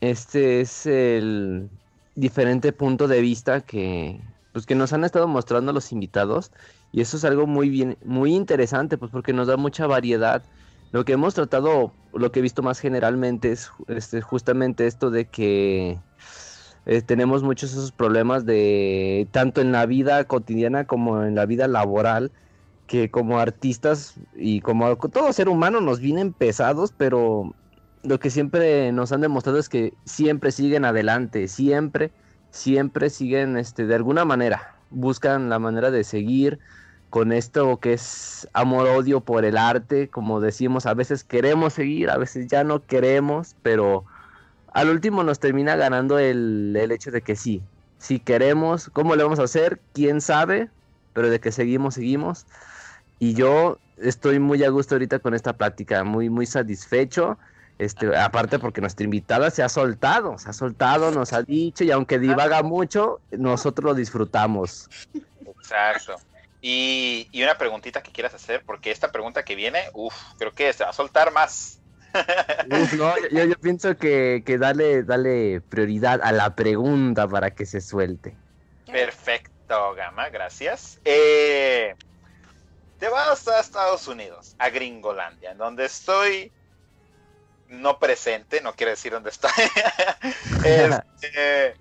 este 0.01 0.61
es 0.61 0.87
el 0.87 1.69
diferente 2.15 2.73
punto 2.73 3.09
de 3.09 3.21
vista 3.21 3.61
que, 3.61 4.21
pues, 4.59 4.67
que 4.67 4.75
nos 4.75 4.93
han 4.93 5.05
estado 5.05 5.29
mostrando 5.29 5.73
los 5.73 5.93
invitados, 5.93 6.51
y 6.91 7.01
eso 7.01 7.17
es 7.17 7.25
algo 7.25 7.47
muy 7.47 7.69
bien, 7.69 7.97
muy 8.05 8.35
interesante, 8.35 8.99
pues 8.99 9.13
porque 9.13 9.33
nos 9.33 9.47
da 9.47 9.57
mucha 9.57 9.87
variedad. 9.87 10.43
Lo 10.91 11.05
que 11.05 11.13
hemos 11.13 11.35
tratado, 11.35 11.93
lo 12.13 12.33
que 12.33 12.41
he 12.41 12.43
visto 12.43 12.61
más 12.61 12.81
generalmente 12.81 13.53
es 13.53 13.71
este, 13.87 14.21
justamente 14.21 14.89
esto 14.89 15.11
de 15.11 15.27
que 15.27 16.01
eh, 16.87 17.03
tenemos 17.03 17.45
muchos 17.45 17.71
esos 17.71 17.93
problemas 17.93 18.47
de 18.47 19.29
tanto 19.31 19.61
en 19.61 19.71
la 19.71 19.87
vida 19.87 20.25
cotidiana 20.25 20.89
como 20.89 21.23
en 21.23 21.37
la 21.37 21.47
vida 21.47 21.69
laboral, 21.69 22.33
que 22.89 23.13
como 23.13 23.39
artistas 23.39 24.17
y 24.35 24.61
como 24.61 24.97
todo 24.97 25.33
ser 25.33 25.49
humano 25.49 25.81
nos 25.81 26.01
vienen 26.01 26.33
pesados, 26.33 26.93
pero 26.97 27.55
lo 28.03 28.19
que 28.19 28.31
siempre 28.31 28.91
nos 28.91 29.13
han 29.13 29.21
demostrado 29.21 29.61
es 29.61 29.69
que 29.69 29.95
siempre 30.05 30.51
siguen 30.51 30.85
adelante, 30.85 31.47
siempre, 31.47 32.11
siempre 32.59 33.11
siguen 33.11 33.57
este, 33.57 33.87
de 33.87 33.95
alguna 33.95 34.25
manera, 34.25 34.75
buscan 34.91 35.49
la 35.49 35.59
manera 35.59 35.91
de 35.91 36.05
seguir, 36.05 36.59
con 37.11 37.33
esto 37.33 37.79
que 37.79 37.95
es 37.95 38.47
amor-odio 38.53 39.21
por 39.21 39.45
el 39.45 39.57
arte, 39.57 40.09
como 40.09 40.41
decimos, 40.41 40.85
a 40.85 40.95
veces 40.95 41.25
queremos 41.25 41.73
seguir, 41.73 42.11
a 42.11 42.19
veces 42.19 42.49
ya 42.49 42.65
no 42.65 42.85
queremos, 42.85 43.57
pero 43.63 44.05
al 44.73 44.91
último 44.91 45.23
nos 45.25 45.39
termina 45.39 45.75
ganando 45.77 46.19
el, 46.19 46.77
el 46.79 46.93
hecho 46.93 47.11
de 47.11 47.23
que 47.23 47.35
sí, 47.35 47.63
si 47.99 48.21
queremos, 48.21 48.91
¿cómo 48.93 49.17
le 49.17 49.23
vamos 49.23 49.39
a 49.39 49.45
hacer? 49.45 49.81
¿Quién 49.93 50.21
sabe? 50.21 50.69
Pero 51.15 51.31
de 51.31 51.41
que 51.41 51.51
seguimos, 51.51 51.95
seguimos. 51.95 52.47
Y 53.19 53.35
yo 53.35 53.79
estoy 53.97 54.39
muy 54.39 54.63
a 54.63 54.71
gusto 54.71 54.95
ahorita 54.95 55.19
con 55.19 55.35
esta 55.35 55.55
plática, 55.55 56.05
muy, 56.05 56.31
muy 56.31 56.47
satisfecho. 56.47 57.39
Este, 57.79 58.17
aparte 58.17 58.59
porque 58.59 58.81
nuestra 58.81 59.05
invitada 59.05 59.51
se 59.51 59.63
ha 59.63 59.69
soltado, 59.69 60.37
se 60.39 60.51
ha 60.51 60.53
soltado, 60.53 61.13
nos 61.13 61.33
ha 61.33 61.43
dicho, 61.43 61.85
y 61.85 61.93
aunque 61.93 62.19
divaga 62.19 62.63
mucho, 62.63 63.21
nosotros 63.31 63.85
lo 63.85 63.95
disfrutamos. 63.95 64.89
Exacto. 65.47 66.17
Y, 66.61 67.31
una 67.41 67.57
preguntita 67.57 68.03
que 68.03 68.11
quieras 68.11 68.35
hacer, 68.35 68.65
porque 68.67 68.91
esta 68.91 69.13
pregunta 69.13 69.45
que 69.45 69.55
viene, 69.55 69.85
uff, 69.95 70.15
creo 70.39 70.53
que 70.55 70.73
se 70.73 70.83
va 70.83 70.91
a 70.91 70.93
soltar 70.93 71.33
más. 71.33 71.81
Uf, 72.71 72.95
no, 72.95 73.15
yo, 73.31 73.55
pienso 73.61 73.97
que, 73.97 74.43
que 74.45 74.59
dale, 74.59 75.05
dale 75.05 75.61
prioridad 75.61 76.21
a 76.23 76.33
la 76.33 76.57
pregunta 76.57 77.29
para 77.29 77.53
que 77.53 77.65
se 77.65 77.81
suelte. 77.81 78.35
Perfecto, 78.87 79.95
Gama, 79.95 80.31
gracias. 80.31 80.99
Eh, 81.05 81.95
te 82.99 83.09
vas 83.09 83.47
a 83.47 83.61
Estados 83.61 84.09
Unidos, 84.09 84.57
a 84.59 84.69
Gringolandia, 84.71 85.53
en 85.53 85.59
donde 85.59 85.85
estoy 85.85 86.51
no 87.69 87.99
presente, 87.99 88.61
no 88.61 88.75
quiere 88.75 88.93
decir 88.93 89.13
dónde 89.13 89.31
estoy. 89.31 89.51
este, 90.65 91.77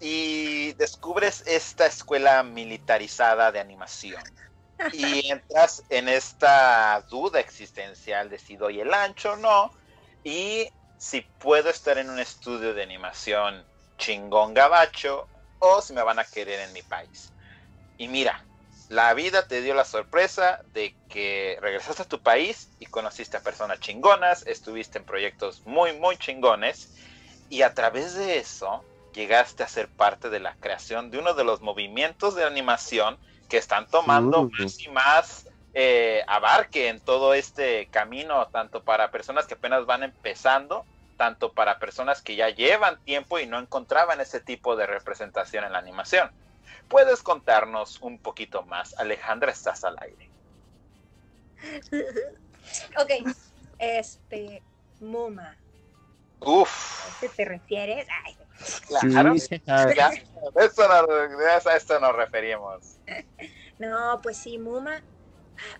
y 0.00 0.72
descubres 0.74 1.44
esta 1.46 1.86
escuela 1.86 2.42
militarizada 2.42 3.52
de 3.52 3.60
animación. 3.60 4.22
Y 4.92 5.30
entras 5.30 5.84
en 5.88 6.08
esta 6.08 7.04
duda 7.08 7.40
existencial 7.40 8.28
de 8.28 8.38
si 8.38 8.56
doy 8.56 8.80
el 8.80 8.92
ancho 8.92 9.32
o 9.32 9.36
no. 9.36 9.72
Y 10.24 10.68
si 10.98 11.20
puedo 11.20 11.70
estar 11.70 11.98
en 11.98 12.10
un 12.10 12.18
estudio 12.18 12.74
de 12.74 12.82
animación 12.82 13.64
chingón 13.98 14.54
gabacho 14.54 15.28
o 15.60 15.80
si 15.80 15.92
me 15.92 16.02
van 16.02 16.18
a 16.18 16.24
querer 16.24 16.60
en 16.60 16.72
mi 16.72 16.82
país. 16.82 17.32
Y 17.96 18.08
mira, 18.08 18.44
la 18.92 19.14
vida 19.14 19.48
te 19.48 19.62
dio 19.62 19.74
la 19.74 19.86
sorpresa 19.86 20.60
de 20.74 20.94
que 21.08 21.56
regresaste 21.62 22.02
a 22.02 22.08
tu 22.08 22.20
país 22.20 22.68
y 22.78 22.84
conociste 22.84 23.38
a 23.38 23.42
personas 23.42 23.80
chingonas, 23.80 24.46
estuviste 24.46 24.98
en 24.98 25.04
proyectos 25.04 25.62
muy, 25.64 25.94
muy 25.94 26.18
chingones. 26.18 26.94
Y 27.48 27.62
a 27.62 27.72
través 27.72 28.14
de 28.14 28.36
eso 28.36 28.84
llegaste 29.14 29.62
a 29.62 29.68
ser 29.68 29.88
parte 29.88 30.28
de 30.28 30.40
la 30.40 30.56
creación 30.56 31.10
de 31.10 31.18
uno 31.18 31.32
de 31.32 31.42
los 31.42 31.62
movimientos 31.62 32.34
de 32.34 32.44
animación 32.44 33.16
que 33.48 33.56
están 33.56 33.86
tomando 33.88 34.42
uh. 34.42 34.50
más 34.50 34.78
y 34.78 34.88
más 34.88 35.48
eh, 35.72 36.22
abarque 36.26 36.88
en 36.88 37.00
todo 37.00 37.32
este 37.32 37.86
camino, 37.86 38.46
tanto 38.48 38.84
para 38.84 39.10
personas 39.10 39.46
que 39.46 39.54
apenas 39.54 39.86
van 39.86 40.02
empezando, 40.02 40.84
tanto 41.16 41.54
para 41.54 41.78
personas 41.78 42.20
que 42.20 42.36
ya 42.36 42.50
llevan 42.50 43.02
tiempo 43.04 43.38
y 43.38 43.46
no 43.46 43.58
encontraban 43.58 44.20
ese 44.20 44.40
tipo 44.40 44.76
de 44.76 44.84
representación 44.84 45.64
en 45.64 45.72
la 45.72 45.78
animación. 45.78 46.30
¿Puedes 46.92 47.22
contarnos 47.22 48.00
un 48.02 48.18
poquito 48.18 48.64
más? 48.64 48.94
Alejandra, 48.98 49.50
estás 49.50 49.82
al 49.82 49.96
aire. 49.98 50.30
ok, 52.98 53.10
este, 53.78 54.62
Muma. 55.00 55.56
Uf. 56.40 57.08
¿A 57.08 57.20
qué 57.20 57.30
te 57.30 57.46
refieres? 57.46 58.06
Ay, 58.26 58.36
Claro, 59.08 59.32
a 59.32 59.36
esto 61.76 61.98
nos 61.98 62.14
referimos. 62.14 63.00
No, 63.78 64.20
pues 64.22 64.36
sí, 64.36 64.58
Muma, 64.58 65.02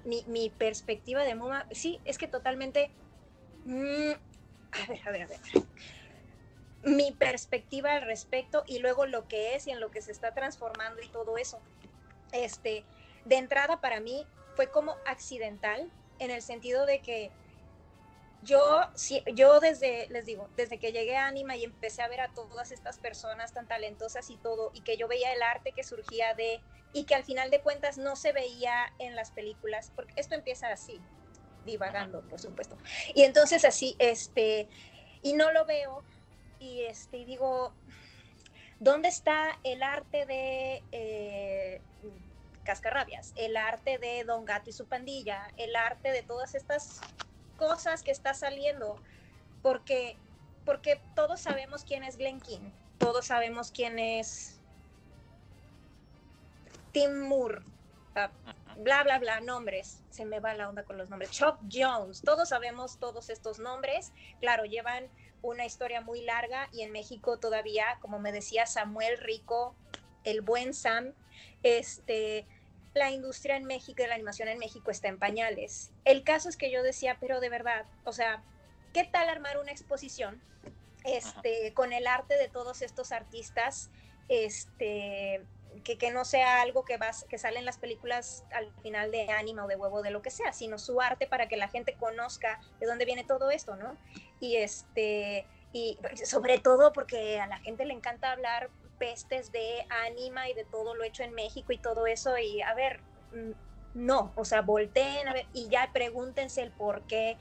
mi, 0.04 0.50
perspectiva 0.50 1.22
de 1.22 1.36
Muma, 1.36 1.66
sí, 1.70 2.00
es 2.04 2.18
que 2.18 2.26
totalmente... 2.26 2.90
Mm, 3.64 4.10
a 4.72 4.86
ver, 4.88 5.00
a 5.04 5.10
ver, 5.12 5.22
a 5.22 5.26
ver. 5.26 5.38
Mi 6.85 7.12
perspectiva 7.12 7.93
al 7.93 8.03
respecto 8.03 8.64
y 8.66 8.78
luego 8.78 9.07
lo 9.07 9.28
que 9.28 9.55
es 9.55 9.66
y 9.66 9.70
en 9.70 9.80
lo 9.80 9.91
que 9.91 10.03
se 10.03 10.12
está 10.12 10.35
transformando 10.35 11.01
y 11.03 11.09
todo 11.09 11.39
eso. 11.39 11.61
Este, 12.33 12.85
de 13.24 13.37
entrada 13.37 13.80
para 13.80 14.01
mí 14.01 14.26
fue 14.57 14.70
como 14.70 14.97
accidental 15.07 15.91
en 16.18 16.30
el 16.30 16.43
sentido 16.43 16.87
de 16.87 17.01
que 17.01 17.30
yo, 18.43 18.80
yo 19.35 19.61
desde, 19.61 20.09
les 20.09 20.26
digo, 20.26 20.49
desde 20.57 20.78
que 20.78 20.93
llegué 20.93 21.16
a 21.16 21.26
Anima 21.26 21.57
y 21.57 21.64
empecé 21.64 22.03
a 22.03 22.09
ver 22.09 22.20
a 22.20 22.28
todas 22.35 22.72
estas 22.72 22.99
personas 22.99 23.53
tan 23.53 23.68
talentosas 23.68 24.28
y 24.30 24.37
todo, 24.37 24.72
y 24.74 24.80
que 24.80 24.97
yo 24.97 25.07
veía 25.07 25.33
el 25.33 25.43
arte 25.43 25.72
que 25.72 25.85
surgía 25.85 26.35
de, 26.35 26.61
y 26.93 27.05
que 27.05 27.14
al 27.14 27.24
final 27.24 27.51
de 27.51 27.61
cuentas 27.61 27.99
no 27.99 28.16
se 28.16 28.33
veía 28.33 28.93
en 28.99 29.14
las 29.14 29.30
películas, 29.30 29.93
porque 29.95 30.14
esto 30.16 30.35
empieza 30.35 30.68
así, 30.68 31.01
divagando, 31.64 32.22
por 32.28 32.41
supuesto. 32.41 32.76
Y 33.14 33.22
entonces 33.22 33.64
así, 33.64 33.95
este, 34.01 34.68
y 35.22 35.35
no 35.35 35.53
lo 35.53 35.64
veo, 35.64 36.05
y 36.62 36.84
este, 36.84 37.24
digo, 37.24 37.74
¿dónde 38.78 39.08
está 39.08 39.58
el 39.64 39.82
arte 39.82 40.26
de 40.26 40.82
eh, 40.92 41.80
Cascarrabias? 42.62 43.32
El 43.36 43.56
arte 43.56 43.98
de 43.98 44.22
Don 44.24 44.44
Gato 44.44 44.70
y 44.70 44.72
su 44.72 44.86
pandilla, 44.86 45.48
el 45.56 45.74
arte 45.74 46.12
de 46.12 46.22
todas 46.22 46.54
estas 46.54 47.00
cosas 47.56 48.02
que 48.04 48.12
está 48.12 48.32
saliendo, 48.32 48.96
porque, 49.60 50.16
porque 50.64 51.00
todos 51.16 51.40
sabemos 51.40 51.84
quién 51.84 52.04
es 52.04 52.16
Glenn 52.16 52.40
King, 52.40 52.70
todos 52.98 53.26
sabemos 53.26 53.72
quién 53.72 53.98
es 53.98 54.60
Tim 56.92 57.22
Moore, 57.22 57.62
ah, 58.14 58.30
bla, 58.76 59.02
bla, 59.02 59.18
bla, 59.18 59.40
nombres, 59.40 60.04
se 60.10 60.24
me 60.24 60.38
va 60.38 60.54
la 60.54 60.68
onda 60.68 60.84
con 60.84 60.96
los 60.96 61.10
nombres, 61.10 61.32
Chuck 61.32 61.58
Jones, 61.70 62.22
todos 62.22 62.50
sabemos 62.50 62.98
todos 62.98 63.30
estos 63.30 63.58
nombres, 63.58 64.12
claro, 64.40 64.64
llevan 64.64 65.10
una 65.43 65.66
historia 65.66 66.01
muy 66.01 66.22
larga 66.22 66.68
y 66.72 66.82
en 66.82 66.93
México 66.93 67.38
todavía, 67.38 67.99
como 68.01 68.18
me 68.18 68.32
decía 68.32 68.66
Samuel 68.66 69.18
Rico, 69.18 69.74
el 70.24 70.40
buen 70.40 70.72
Sam, 70.72 71.12
este, 71.62 72.47
la 72.95 73.11
industria 73.11 73.57
en 73.57 73.64
México 73.64 74.03
y 74.03 74.07
la 74.07 74.14
animación 74.14 74.49
en 74.49 74.59
México 74.59 74.90
está 74.90 75.09
en 75.09 75.18
pañales. 75.18 75.90
El 76.05 76.24
caso 76.24 76.49
es 76.49 76.57
que 76.57 76.70
yo 76.70 76.82
decía, 76.82 77.16
pero 77.20 77.40
de 77.40 77.49
verdad, 77.49 77.86
o 78.05 78.12
sea, 78.12 78.43
¿qué 78.93 79.05
tal 79.05 79.28
armar 79.28 79.59
una 79.59 79.72
exposición 79.72 80.40
este, 81.05 81.72
con 81.74 81.93
el 81.93 82.07
arte 82.07 82.36
de 82.36 82.49
todos 82.49 82.82
estos 82.82 83.12
artistas? 83.12 83.90
Este, 84.28 85.45
que, 85.81 86.11
no 86.11 86.25
sea 86.25 86.62
algo 86.62 86.85
que, 86.85 86.97
vas, 86.97 87.25
que 87.29 87.39
sale 87.39 87.61
las 87.62 87.79
películas 87.79 88.45
al 88.53 88.70
final 88.83 89.11
de 89.11 89.31
ánima 89.31 89.64
o 89.64 89.68
de 89.68 89.77
huevo, 89.77 90.03
de 90.03 90.11
lo 90.11 90.23
que 90.23 90.31
sea, 90.31 90.53
sino 90.53 90.79
su 90.79 91.01
arte 91.01 91.27
para 91.27 91.49
que 91.49 91.57
la 91.57 91.68
gente 91.68 91.95
conozca 91.95 92.61
de 92.81 92.87
dónde 92.87 93.05
viene 93.05 93.25
todo 93.25 93.51
esto, 93.51 93.77
¿no? 93.77 93.97
Y 94.41 94.57
este, 94.57 95.47
y 95.73 95.99
sobre 96.25 96.59
todo 96.59 96.93
porque 96.93 97.41
a 97.41 97.47
la 97.47 97.59
gente 97.59 97.85
le 97.85 97.95
encanta 97.95 98.33
hablar 98.33 98.70
pestes 98.99 99.51
de 99.51 99.87
Anima 100.07 100.49
y 100.49 100.55
de 100.55 100.64
todo 100.64 100.95
lo 100.95 101.03
hecho 101.03 101.23
en 101.23 101.35
México 101.35 101.73
y 101.73 101.79
todo 101.79 102.07
eso. 102.07 102.37
Y 102.39 102.62
a 102.62 102.75
ver, 102.75 103.01
mm, 103.33 103.53
no, 103.95 104.33
o 104.37 104.45
sea, 104.45 104.62
volteen 104.62 105.27
y 105.53 105.68
ya 105.68 105.91
pregúntense 105.93 106.62
el 106.62 106.70
por 106.70 107.03
qué 107.03 107.37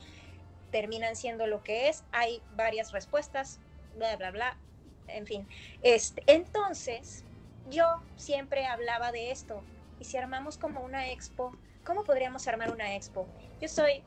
terminan 0.70 1.14
siendo 1.16 1.46
lo 1.46 1.62
que 1.62 1.88
es. 1.88 2.04
Hay 2.12 2.42
varias 2.56 2.92
respuestas, 2.92 3.60
bla, 3.96 4.16
bla, 4.16 4.30
bla. 4.30 4.56
En 5.08 5.26
fin, 5.26 5.46
este, 5.82 6.22
entonces 6.26 7.24
yo 7.70 7.84
siempre 8.16 8.66
hablaba 8.66 9.12
de 9.12 9.30
esto. 9.30 9.62
Y 9.98 10.04
si 10.04 10.16
armamos 10.16 10.58
como 10.58 10.80
una 10.80 11.10
expo, 11.10 11.56
¿cómo 11.84 12.04
podríamos 12.04 12.46
armar 12.48 12.72
una 12.72 12.94
expo? 12.94 13.28
Yo 13.60 13.68
soy, 13.68 14.02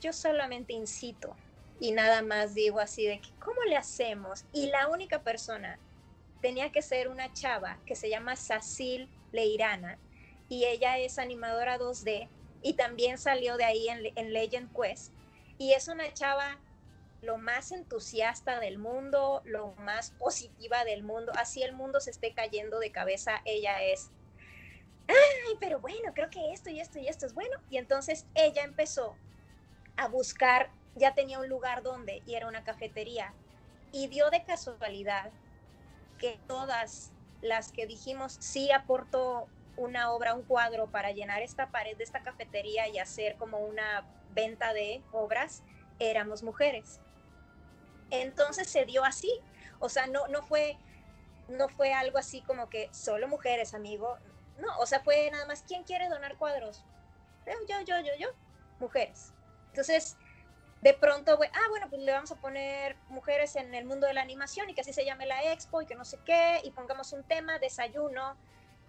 yo 0.00 0.12
solamente 0.12 0.72
incito 0.72 1.36
y 1.80 1.92
nada 1.92 2.22
más 2.22 2.54
digo 2.54 2.80
así 2.80 3.06
de 3.06 3.20
que, 3.20 3.28
¿cómo 3.38 3.62
le 3.64 3.76
hacemos? 3.76 4.44
Y 4.52 4.68
la 4.68 4.88
única 4.88 5.22
persona 5.22 5.78
tenía 6.40 6.72
que 6.72 6.82
ser 6.82 7.08
una 7.08 7.32
chava 7.32 7.78
que 7.84 7.94
se 7.94 8.08
llama 8.08 8.36
Sacil 8.36 9.08
Leirana 9.32 9.98
y 10.48 10.64
ella 10.64 10.98
es 10.98 11.18
animadora 11.18 11.78
2D 11.78 12.28
y 12.62 12.74
también 12.74 13.18
salió 13.18 13.56
de 13.56 13.64
ahí 13.64 13.88
en, 13.88 14.00
en 14.16 14.32
Legend 14.32 14.70
Quest 14.74 15.12
y 15.58 15.72
es 15.72 15.88
una 15.88 16.12
chava 16.12 16.58
lo 17.26 17.36
más 17.36 17.72
entusiasta 17.72 18.60
del 18.60 18.78
mundo, 18.78 19.42
lo 19.44 19.72
más 19.74 20.12
positiva 20.12 20.84
del 20.84 21.02
mundo, 21.02 21.32
así 21.36 21.62
el 21.62 21.74
mundo 21.74 22.00
se 22.00 22.10
esté 22.10 22.32
cayendo 22.32 22.78
de 22.78 22.92
cabeza, 22.92 23.42
ella 23.44 23.82
es, 23.82 24.10
ay, 25.08 25.56
pero 25.60 25.80
bueno, 25.80 26.14
creo 26.14 26.30
que 26.30 26.52
esto 26.52 26.70
y 26.70 26.80
esto 26.80 26.98
y 26.98 27.08
esto 27.08 27.26
es 27.26 27.34
bueno. 27.34 27.58
Y 27.68 27.78
entonces 27.78 28.26
ella 28.34 28.62
empezó 28.62 29.16
a 29.96 30.08
buscar, 30.08 30.70
ya 30.94 31.14
tenía 31.14 31.38
un 31.40 31.48
lugar 31.48 31.82
donde, 31.82 32.22
y 32.26 32.34
era 32.34 32.46
una 32.48 32.64
cafetería, 32.64 33.34
y 33.92 34.06
dio 34.08 34.30
de 34.30 34.44
casualidad 34.44 35.30
que 36.18 36.38
todas 36.46 37.12
las 37.42 37.72
que 37.72 37.86
dijimos 37.86 38.36
sí 38.40 38.70
aportó 38.70 39.48
una 39.76 40.12
obra, 40.12 40.34
un 40.34 40.42
cuadro 40.42 40.86
para 40.86 41.10
llenar 41.10 41.42
esta 41.42 41.70
pared 41.70 41.96
de 41.96 42.04
esta 42.04 42.22
cafetería 42.22 42.88
y 42.88 42.98
hacer 42.98 43.36
como 43.36 43.58
una 43.58 44.06
venta 44.30 44.72
de 44.72 45.02
obras, 45.12 45.62
éramos 45.98 46.42
mujeres. 46.42 47.00
Entonces 48.10 48.68
se 48.68 48.84
dio 48.84 49.04
así, 49.04 49.30
o 49.78 49.88
sea, 49.88 50.06
no, 50.06 50.28
no, 50.28 50.42
fue, 50.42 50.76
no 51.48 51.68
fue 51.68 51.92
algo 51.92 52.18
así 52.18 52.40
como 52.42 52.68
que 52.68 52.88
solo 52.92 53.28
mujeres, 53.28 53.74
amigo, 53.74 54.16
no, 54.58 54.68
o 54.78 54.86
sea, 54.86 55.00
fue 55.00 55.30
nada 55.30 55.46
más, 55.46 55.62
¿quién 55.66 55.84
quiere 55.84 56.08
donar 56.08 56.36
cuadros? 56.36 56.84
Yo, 57.68 57.80
yo, 57.84 58.00
yo, 58.00 58.12
yo, 58.18 58.28
mujeres. 58.80 59.32
Entonces, 59.68 60.16
de 60.82 60.94
pronto, 60.94 61.38
ah, 61.40 61.68
bueno, 61.68 61.88
pues 61.88 62.02
le 62.02 62.12
vamos 62.12 62.30
a 62.32 62.36
poner 62.36 62.96
mujeres 63.08 63.56
en 63.56 63.74
el 63.74 63.84
mundo 63.84 64.06
de 64.06 64.14
la 64.14 64.22
animación 64.22 64.70
y 64.70 64.74
que 64.74 64.80
así 64.80 64.92
se 64.92 65.04
llame 65.04 65.26
la 65.26 65.52
expo 65.52 65.82
y 65.82 65.86
que 65.86 65.94
no 65.94 66.04
sé 66.04 66.18
qué, 66.24 66.60
y 66.64 66.70
pongamos 66.70 67.12
un 67.12 67.24
tema, 67.24 67.58
desayuno, 67.58 68.36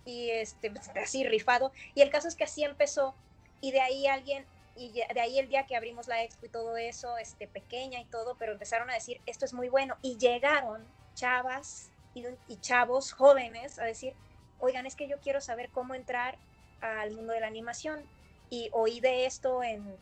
y 0.06 0.30
este, 0.30 0.72
pues, 0.72 0.90
así 0.90 1.24
rifado. 1.24 1.72
Y 1.96 2.02
el 2.02 2.10
caso 2.10 2.28
es 2.28 2.36
que 2.36 2.44
así 2.46 2.64
empezó, 2.64 3.16
y 3.62 3.72
de 3.72 3.82
ahí 3.82 4.08
alguien, 4.08 4.46
y 4.78 4.92
de 4.92 5.20
ahí 5.20 5.40
el 5.40 5.50
día 5.50 5.66
que 5.66 5.76
abrimos 5.76 6.08
la 6.08 6.24
expo 6.24 6.46
y 6.46 6.50
todo 6.50 6.78
eso, 6.78 7.18
este, 7.18 7.48
pequeña 7.48 8.00
y 8.00 8.06
todo, 8.06 8.36
pero 8.38 8.52
empezaron 8.52 8.90
a 8.90 8.94
decir, 8.94 9.20
esto 9.26 9.46
es 9.46 9.54
muy 9.54 9.70
bueno, 9.70 9.98
y 10.02 10.18
llegaron 10.18 10.86
chavas 11.16 11.92
y, 12.14 12.26
chavos 12.58 13.12
jóvenes 13.12 13.80
a 13.80 13.84
decir, 13.84 14.14
oigan, 14.60 14.86
es 14.86 14.96
que 14.96 15.08
yo 15.08 15.20
quiero 15.20 15.42
saber 15.42 15.70
cómo 15.70 15.96
entrar 15.96 16.38
al 16.82 17.12
mundo 17.12 17.34
de 17.34 17.40
la 17.40 17.48
animación, 17.48 18.04
y 18.50 18.70
oí 18.72 19.00
de 19.00 19.26
esto 19.26 19.64
en, 19.64 19.98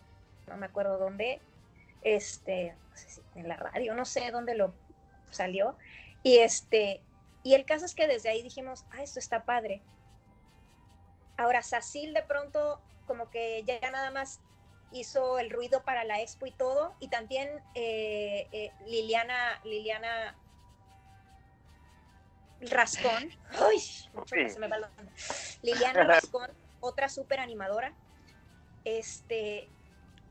no 0.47 0.57
me 0.57 0.65
acuerdo 0.65 0.97
dónde, 0.97 1.39
este, 2.03 2.75
en 3.35 3.47
la 3.47 3.55
radio, 3.55 3.95
no 3.95 4.05
sé 4.05 4.29
dónde 4.31 4.55
lo 4.55 4.73
salió, 5.31 5.77
y 6.21 6.37
este, 6.37 7.01
y 7.43 7.53
el 7.53 7.65
caso 7.65 7.85
es 7.85 7.95
que 7.95 8.07
desde 8.07 8.29
ahí 8.29 8.41
dijimos, 8.41 8.85
ah, 8.91 9.03
esto 9.03 9.19
está 9.19 9.45
padre. 9.45 9.81
Ahora, 11.37 11.61
Sacil 11.61 12.13
de 12.13 12.23
pronto 12.23 12.81
como 13.05 13.29
que 13.29 13.63
ya 13.63 13.79
nada 13.91 14.09
más 14.09 14.39
hizo 14.95 15.39
el 15.39 15.49
ruido 15.49 15.83
para 15.83 16.03
la 16.03 16.21
expo 16.21 16.45
y 16.45 16.51
todo, 16.51 16.95
y 16.99 17.09
también 17.09 17.49
eh, 17.75 18.47
eh, 18.51 18.71
Liliana, 18.87 19.59
Liliana 19.63 20.37
Rascón, 22.61 23.29
Uy, 23.69 23.79
se 23.79 24.59
me 24.59 24.67
va 24.67 24.77
Liliana 25.61 26.03
Rascón, 26.05 26.51
otra 26.79 27.09
súper 27.09 27.39
animadora, 27.39 27.93
este, 28.85 29.69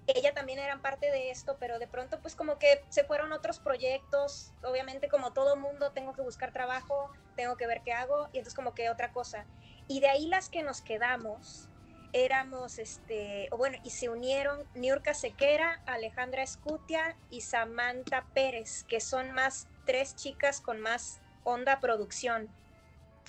ella 0.06 0.34
también 0.34 0.58
eran 0.58 0.82
parte 0.82 1.10
de 1.10 1.30
esto, 1.30 1.56
pero 1.58 1.78
de 1.78 1.86
pronto 1.86 2.20
pues 2.20 2.34
como 2.34 2.58
que 2.58 2.84
se 2.88 3.04
fueron 3.04 3.32
otros 3.32 3.58
proyectos, 3.58 4.52
obviamente 4.62 5.08
como 5.08 5.32
todo 5.32 5.56
mundo 5.56 5.92
tengo 5.92 6.12
que 6.14 6.22
buscar 6.22 6.52
trabajo, 6.52 7.10
tengo 7.36 7.56
que 7.56 7.66
ver 7.66 7.82
qué 7.82 7.92
hago, 7.92 8.28
y 8.32 8.38
entonces 8.38 8.54
como 8.54 8.74
que 8.74 8.90
otra 8.90 9.12
cosa. 9.12 9.46
Y 9.88 10.00
de 10.00 10.08
ahí 10.08 10.26
las 10.28 10.48
que 10.48 10.62
nos 10.62 10.82
quedamos, 10.82 11.68
éramos, 12.14 12.78
este, 12.78 13.48
o 13.50 13.56
bueno, 13.56 13.76
y 13.82 13.90
se 13.90 14.08
unieron 14.08 14.64
Niurka 14.74 15.14
Sequera, 15.14 15.82
Alejandra 15.84 16.44
Escutia 16.44 17.16
y 17.28 17.40
Samantha 17.40 18.24
Pérez, 18.32 18.84
que 18.84 19.00
son 19.00 19.32
más 19.32 19.66
tres 19.84 20.14
chicas 20.14 20.60
con 20.60 20.80
más 20.80 21.20
onda 21.42 21.80
producción. 21.80 22.48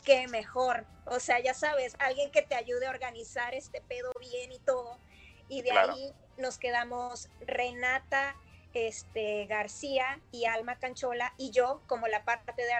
Qué 0.03 0.27
mejor. 0.27 0.85
O 1.05 1.19
sea, 1.19 1.39
ya 1.39 1.55
sabes, 1.55 1.95
alguien 1.97 2.29
que 2.31 2.43
te 2.43 2.53
ayude 2.53 2.85
a 2.85 2.91
organizar 2.91 3.55
este 3.55 3.81
pedo 3.81 4.11
bien 4.19 4.51
y 4.51 4.59
todo. 4.59 4.99
Y 5.49 5.63
de 5.63 5.71
ahí 5.71 6.13
nos 6.37 6.59
quedamos 6.59 7.29
Renata 7.41 8.35
este, 8.75 9.47
García 9.47 10.19
y 10.31 10.45
Alma 10.45 10.77
Canchola 10.77 11.33
y 11.37 11.49
yo 11.49 11.81
como 11.87 12.07
la 12.07 12.23
parte 12.23 12.53
de 12.55 12.71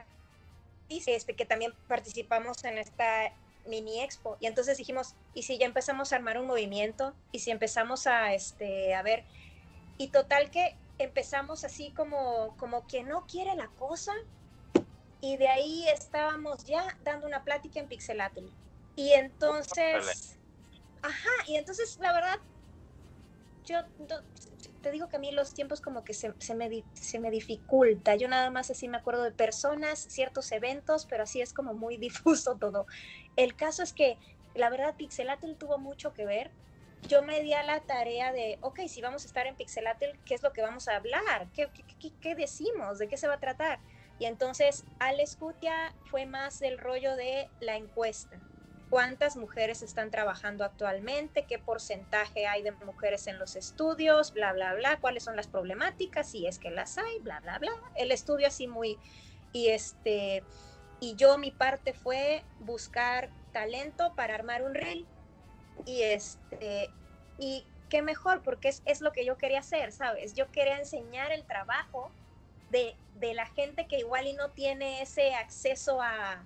este, 0.88 1.36
que 1.36 1.46
también 1.46 1.74
participamos 1.88 2.64
en 2.64 2.78
esta 2.78 3.34
mini 3.66 4.02
expo. 4.02 4.38
Y 4.40 4.48
entonces 4.48 4.78
dijimos, 4.78 5.16
¿y 5.34 5.44
si 5.44 5.58
ya 5.58 5.66
empezamos 5.66 6.12
a 6.12 6.18
armar 6.18 6.40
un 6.40 6.48
movimiento? 6.48 7.14
¿Y 7.32 7.40
si 7.40 7.52
empezamos 7.52 8.08
a, 8.08 8.34
este, 8.34 8.94
a 8.96 9.02
ver? 9.02 9.26
Y 9.98 10.10
total 10.10 10.52
que 10.52 10.76
empezamos 10.98 11.64
así 11.64 11.92
como, 11.92 12.56
como 12.58 12.88
que 12.88 13.04
no 13.04 13.26
quiere 13.28 13.56
la 13.56 13.68
cosa. 13.68 14.14
Y 15.22 15.38
de 15.38 15.48
ahí 15.48 15.88
estábamos 15.90 16.66
ya 16.66 16.98
dando 17.04 17.28
una 17.28 17.44
plática 17.44 17.80
en 17.80 17.88
Pixelatl. 17.88 18.46
Y 18.96 19.12
entonces, 19.12 20.38
ajá, 21.02 21.32
y 21.48 21.56
entonces 21.56 21.98
la 22.00 22.14
verdad, 22.14 22.40
yo 23.66 23.78
te 24.86 24.92
digo 24.92 25.10
que 25.10 25.16
a 25.16 25.20
mí 25.20 25.32
los 25.32 25.56
tiempos 25.56 25.82
como 25.82 26.04
que 26.04 26.14
se, 26.14 26.36
se, 26.38 26.54
me, 26.54 26.70
se 26.94 27.20
me 27.20 27.32
dificulta. 27.32 28.16
Yo 28.18 28.28
nada 28.28 28.52
más 28.52 28.70
así 28.70 28.88
me 28.88 28.98
acuerdo 28.98 29.24
de 29.24 29.32
personas, 29.32 29.98
ciertos 29.98 30.52
eventos, 30.52 31.08
pero 31.08 31.24
así 31.24 31.42
es 31.42 31.54
como 31.54 31.74
muy 31.74 31.98
difuso 32.08 32.56
todo. 32.60 32.86
El 33.36 33.56
caso 33.56 33.82
es 33.82 33.94
que 33.94 34.20
la 34.54 34.70
verdad 34.70 34.94
Pixelatl 34.96 35.56
tuvo 35.56 35.80
mucho 35.80 36.14
que 36.14 36.28
ver. 36.28 36.52
Yo 37.08 37.24
me 37.24 37.42
di 37.42 37.54
a 37.54 37.64
la 37.64 37.80
tarea 37.80 38.32
de, 38.32 38.60
ok, 38.62 38.82
si 38.88 39.02
vamos 39.02 39.24
a 39.24 39.28
estar 39.28 39.48
en 39.48 39.56
Pixelatl, 39.56 40.20
¿qué 40.24 40.36
es 40.36 40.44
lo 40.44 40.54
que 40.54 40.62
vamos 40.62 40.88
a 40.88 40.98
hablar? 40.98 41.48
¿Qué, 41.52 41.68
qué, 42.00 42.12
qué 42.22 42.36
decimos? 42.36 43.00
¿De 43.00 43.08
qué 43.08 43.18
se 43.18 43.28
va 43.28 43.34
a 43.34 43.40
tratar? 43.40 43.80
Y 44.20 44.26
entonces 44.26 44.86
Alex 45.00 45.36
Cutia 45.36 45.96
fue 46.12 46.28
más 46.28 46.60
del 46.60 46.78
rollo 46.78 47.16
de 47.16 47.50
la 47.60 47.76
encuesta 47.76 48.40
cuántas 48.90 49.36
mujeres 49.36 49.82
están 49.82 50.12
trabajando 50.12 50.64
actualmente, 50.64 51.46
qué 51.46 51.60
porcentaje 51.60 52.48
hay 52.48 52.62
de 52.64 52.72
mujeres 52.72 53.28
en 53.28 53.40
los 53.40 53.56
estudios, 53.56 54.34
bla, 54.34 54.54
bla, 54.54 54.74
bla, 54.74 55.00
cuáles 55.00 55.24
son 55.24 55.36
las 55.36 55.48
problemáticas, 55.48 56.30
si 56.30 56.48
es 56.48 56.60
que 56.60 56.70
las 56.70 56.98
hay, 56.98 57.20
bla, 57.20 57.40
bla, 57.40 57.60
bla. 57.60 57.72
El 57.96 58.12
estudio 58.12 58.48
así 58.48 58.68
muy, 58.68 58.98
y 59.52 59.70
este, 59.70 60.44
y 61.00 61.16
yo 61.16 61.38
mi 61.38 61.52
parte 61.52 61.94
fue 61.94 62.44
buscar 62.60 63.30
talento 63.52 64.14
para 64.16 64.36
armar 64.36 64.64
un 64.64 64.74
reel 64.74 65.06
y 65.86 66.02
este, 66.02 66.90
y 67.38 67.66
qué 67.90 68.02
mejor, 68.02 68.44
porque 68.44 68.70
es, 68.70 68.82
es 68.86 69.02
lo 69.02 69.12
que 69.12 69.26
yo 69.26 69.38
quería 69.38 69.60
hacer, 69.60 69.92
¿sabes? 69.92 70.34
Yo 70.34 70.52
quería 70.52 70.78
enseñar 70.78 71.32
el 71.32 71.46
trabajo 71.46 72.12
de, 72.70 72.96
de 73.16 73.34
la 73.34 73.46
gente 73.46 73.88
que 73.88 74.00
igual 74.00 74.28
y 74.28 74.34
no 74.34 74.52
tiene 74.52 75.02
ese 75.02 75.36
acceso 75.36 76.02
a, 76.02 76.46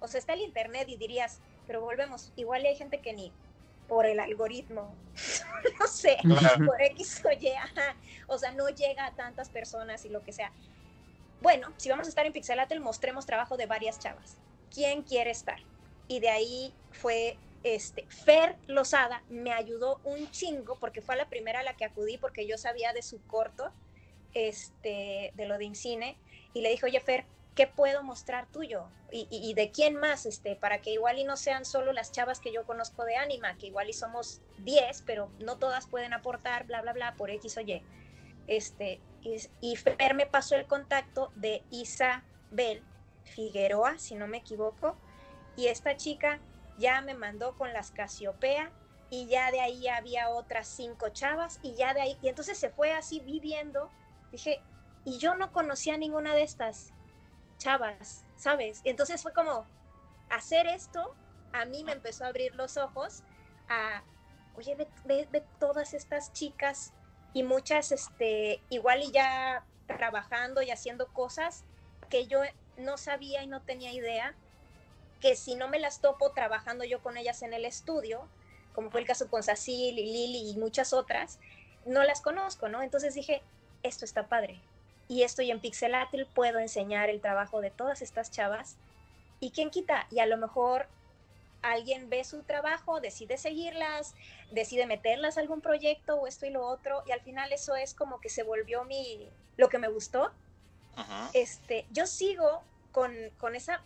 o 0.00 0.08
sea, 0.08 0.18
está 0.18 0.34
el 0.34 0.40
internet 0.40 0.88
y 0.88 0.96
dirías, 0.96 1.40
pero 1.66 1.80
volvemos, 1.80 2.32
igual 2.36 2.64
hay 2.64 2.76
gente 2.76 3.00
que 3.00 3.12
ni 3.12 3.32
por 3.88 4.06
el 4.06 4.18
algoritmo, 4.20 4.94
no 5.78 5.86
sé, 5.86 6.18
por 6.64 6.80
X 6.80 7.22
o 7.24 7.32
Y, 7.32 7.52
o 8.26 8.38
sea, 8.38 8.52
no 8.52 8.68
llega 8.68 9.06
a 9.06 9.14
tantas 9.14 9.50
personas 9.50 10.04
y 10.04 10.08
lo 10.08 10.22
que 10.22 10.32
sea. 10.32 10.52
Bueno, 11.40 11.72
si 11.76 11.90
vamos 11.90 12.06
a 12.06 12.08
estar 12.08 12.24
en 12.24 12.32
Pixelatel, 12.32 12.80
mostremos 12.80 13.26
trabajo 13.26 13.56
de 13.56 13.66
varias 13.66 13.98
chavas. 13.98 14.38
¿Quién 14.72 15.02
quiere 15.02 15.30
estar? 15.30 15.58
Y 16.08 16.20
de 16.20 16.30
ahí 16.30 16.72
fue 16.92 17.36
este, 17.64 18.04
Fer 18.08 18.56
Lozada 18.66 19.22
me 19.30 19.50
ayudó 19.50 19.98
un 20.04 20.30
chingo 20.30 20.76
porque 20.78 21.00
fue 21.00 21.16
la 21.16 21.28
primera 21.28 21.60
a 21.60 21.62
la 21.62 21.74
que 21.74 21.86
acudí 21.86 22.18
porque 22.18 22.46
yo 22.46 22.58
sabía 22.58 22.92
de 22.92 23.02
su 23.02 23.20
corto, 23.26 23.72
este, 24.34 25.32
de 25.34 25.46
lo 25.46 25.56
de 25.56 25.64
Incine, 25.64 26.18
y 26.52 26.60
le 26.60 26.70
dije, 26.70 26.86
oye 26.86 27.00
Fer, 27.00 27.24
¿qué 27.54 27.66
puedo 27.66 28.02
mostrar 28.02 28.46
tuyo? 28.46 28.88
Y, 29.10 29.54
de 29.54 29.70
quién 29.70 29.94
más, 29.94 30.26
este, 30.26 30.56
para 30.56 30.80
que 30.80 30.90
igual 30.90 31.20
y 31.20 31.24
no 31.24 31.36
sean 31.36 31.64
solo 31.64 31.92
las 31.92 32.10
chavas 32.10 32.40
que 32.40 32.52
yo 32.52 32.64
conozco 32.64 33.04
de 33.04 33.16
Anima, 33.16 33.56
que 33.56 33.68
igual 33.68 33.88
y 33.88 33.92
somos 33.92 34.40
10, 34.58 35.02
pero 35.02 35.30
no 35.38 35.56
todas 35.56 35.86
pueden 35.86 36.12
aportar, 36.12 36.66
bla, 36.66 36.82
bla, 36.82 36.92
bla, 36.92 37.14
por 37.14 37.30
X 37.30 37.56
o 37.56 37.60
Y. 37.60 37.80
Este, 38.48 39.00
y, 39.60 39.76
Fer 39.76 40.14
me 40.14 40.26
pasó 40.26 40.56
el 40.56 40.66
contacto 40.66 41.30
de 41.36 41.62
Isabel, 41.70 42.82
Figueroa, 43.22 43.98
si 43.98 44.16
no 44.16 44.26
me 44.26 44.38
equivoco, 44.38 44.96
y 45.56 45.68
esta 45.68 45.96
chica 45.96 46.40
ya 46.76 47.00
me 47.00 47.14
mandó 47.14 47.56
con 47.56 47.72
las 47.72 47.92
Casiopea 47.92 48.72
y 49.10 49.26
ya 49.26 49.52
de 49.52 49.60
ahí 49.60 49.86
había 49.86 50.28
otras 50.28 50.66
cinco 50.66 51.10
chavas 51.10 51.60
y 51.62 51.74
ya 51.74 51.94
de 51.94 52.00
ahí, 52.00 52.18
y 52.20 52.28
entonces 52.28 52.58
se 52.58 52.70
fue 52.70 52.92
así 52.92 53.20
viviendo, 53.20 53.90
dije, 54.32 54.60
y 55.04 55.18
yo 55.18 55.36
no 55.36 55.52
conocía 55.52 55.96
ninguna 55.96 56.34
de 56.34 56.42
estas 56.42 56.92
chavas, 57.58 58.24
¿sabes? 58.36 58.80
entonces 58.84 59.22
fue 59.22 59.32
como, 59.32 59.66
hacer 60.30 60.66
esto 60.66 61.14
a 61.54 61.64
mí 61.64 61.84
me 61.84 61.92
empezó 61.92 62.24
a 62.24 62.28
abrir 62.28 62.54
los 62.56 62.76
ojos 62.76 63.22
a, 63.68 64.02
oye, 64.56 64.76
ve, 65.04 65.44
todas 65.60 65.94
estas 65.94 66.32
chicas 66.32 66.92
y 67.32 67.44
muchas, 67.44 67.92
este, 67.92 68.60
igual 68.70 69.02
y 69.02 69.12
ya 69.12 69.64
trabajando 69.86 70.62
y 70.62 70.70
haciendo 70.70 71.06
cosas 71.12 71.64
que 72.10 72.26
yo 72.26 72.40
no 72.76 72.96
sabía 72.96 73.42
y 73.42 73.46
no 73.46 73.62
tenía 73.62 73.92
idea, 73.92 74.34
que 75.20 75.36
si 75.36 75.54
no 75.54 75.68
me 75.68 75.78
las 75.78 76.00
topo 76.00 76.32
trabajando 76.32 76.84
yo 76.84 77.00
con 77.02 77.16
ellas 77.16 77.42
en 77.42 77.54
el 77.54 77.64
estudio, 77.64 78.28
como 78.74 78.90
fue 78.90 79.00
el 79.00 79.06
caso 79.06 79.28
con 79.28 79.42
Cecil 79.42 79.98
y 79.98 80.12
Lili 80.12 80.50
y 80.50 80.56
muchas 80.56 80.92
otras, 80.92 81.38
no 81.86 82.02
las 82.02 82.20
conozco, 82.20 82.68
¿no? 82.68 82.82
Entonces 82.82 83.14
dije, 83.14 83.42
esto 83.84 84.04
está 84.04 84.26
padre. 84.26 84.60
Y 85.14 85.22
estoy 85.22 85.52
en 85.52 85.60
Pixelatil, 85.60 86.26
puedo 86.26 86.58
enseñar 86.58 87.08
el 87.08 87.20
trabajo 87.20 87.60
de 87.60 87.70
todas 87.70 88.02
estas 88.02 88.32
chavas. 88.32 88.74
¿Y 89.38 89.52
quién 89.52 89.70
quita? 89.70 90.08
Y 90.10 90.18
a 90.18 90.26
lo 90.26 90.36
mejor 90.36 90.88
alguien 91.62 92.10
ve 92.10 92.24
su 92.24 92.42
trabajo, 92.42 93.00
decide 93.00 93.38
seguirlas, 93.38 94.16
decide 94.50 94.88
meterlas 94.88 95.38
a 95.38 95.40
algún 95.40 95.60
proyecto 95.60 96.16
o 96.16 96.26
esto 96.26 96.46
y 96.46 96.50
lo 96.50 96.66
otro, 96.66 97.04
y 97.06 97.12
al 97.12 97.20
final 97.20 97.52
eso 97.52 97.76
es 97.76 97.94
como 97.94 98.20
que 98.20 98.28
se 98.28 98.42
volvió 98.42 98.82
mi, 98.82 99.28
lo 99.56 99.68
que 99.68 99.78
me 99.78 99.86
gustó. 99.86 100.32
Este, 101.32 101.86
yo 101.92 102.08
sigo 102.08 102.64
con, 102.90 103.14
con, 103.38 103.54
esa, 103.54 103.82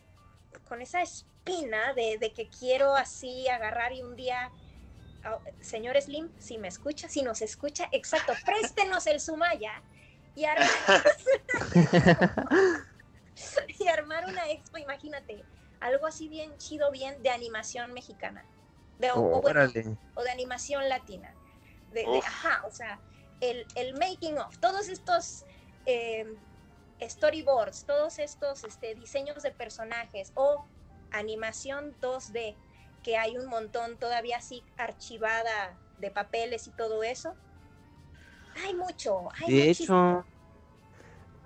con 0.66 0.80
esa 0.80 1.02
espina 1.02 1.92
de, 1.92 2.16
de, 2.16 2.32
que 2.32 2.48
quiero 2.48 2.96
así 2.96 3.46
agarrar 3.48 3.92
y 3.92 4.00
un 4.00 4.16
día, 4.16 4.50
oh, 5.30 5.42
señor 5.60 6.00
Slim, 6.00 6.30
si 6.38 6.56
me 6.56 6.68
escucha, 6.68 7.06
si 7.10 7.20
nos 7.20 7.42
escucha, 7.42 7.86
exacto, 7.92 8.32
préstenos 8.46 9.06
el 9.06 9.20
Sumaya 9.20 9.82
y 10.38 10.44
armar, 10.44 10.70
y 13.80 13.88
armar 13.88 14.26
una 14.26 14.48
expo, 14.50 14.78
imagínate, 14.78 15.44
algo 15.80 16.06
así 16.06 16.28
bien 16.28 16.56
chido, 16.58 16.92
bien 16.92 17.20
de 17.24 17.30
animación 17.30 17.92
mexicana. 17.92 18.44
De, 19.00 19.10
o, 19.12 19.42
de 19.42 20.30
animación 20.30 20.88
latina. 20.88 21.34
De, 21.92 22.04
ajá, 22.24 22.64
o 22.66 22.70
sea, 22.70 23.00
el, 23.40 23.66
el, 23.74 23.94
making 23.94 24.38
of, 24.38 24.56
todos 24.58 24.88
estos 24.88 25.44
eh, 25.86 26.24
storyboards, 27.02 27.84
todos 27.84 28.20
estos 28.20 28.62
este, 28.62 28.94
diseños 28.94 29.42
de 29.42 29.50
personajes 29.50 30.30
o 30.36 30.64
animación 31.10 31.96
2D, 32.00 32.54
que 33.02 33.16
hay 33.16 33.36
un 33.36 33.46
montón 33.46 33.98
todavía 33.98 34.36
así 34.36 34.62
archivada 34.76 35.76
de 35.98 36.12
papeles 36.12 36.68
y 36.68 36.70
todo 36.70 37.02
eso. 37.02 37.34
Hay 38.64 38.74
mucho, 38.74 39.28
hay 39.34 39.54
De 39.54 39.70
hecho, 39.70 40.24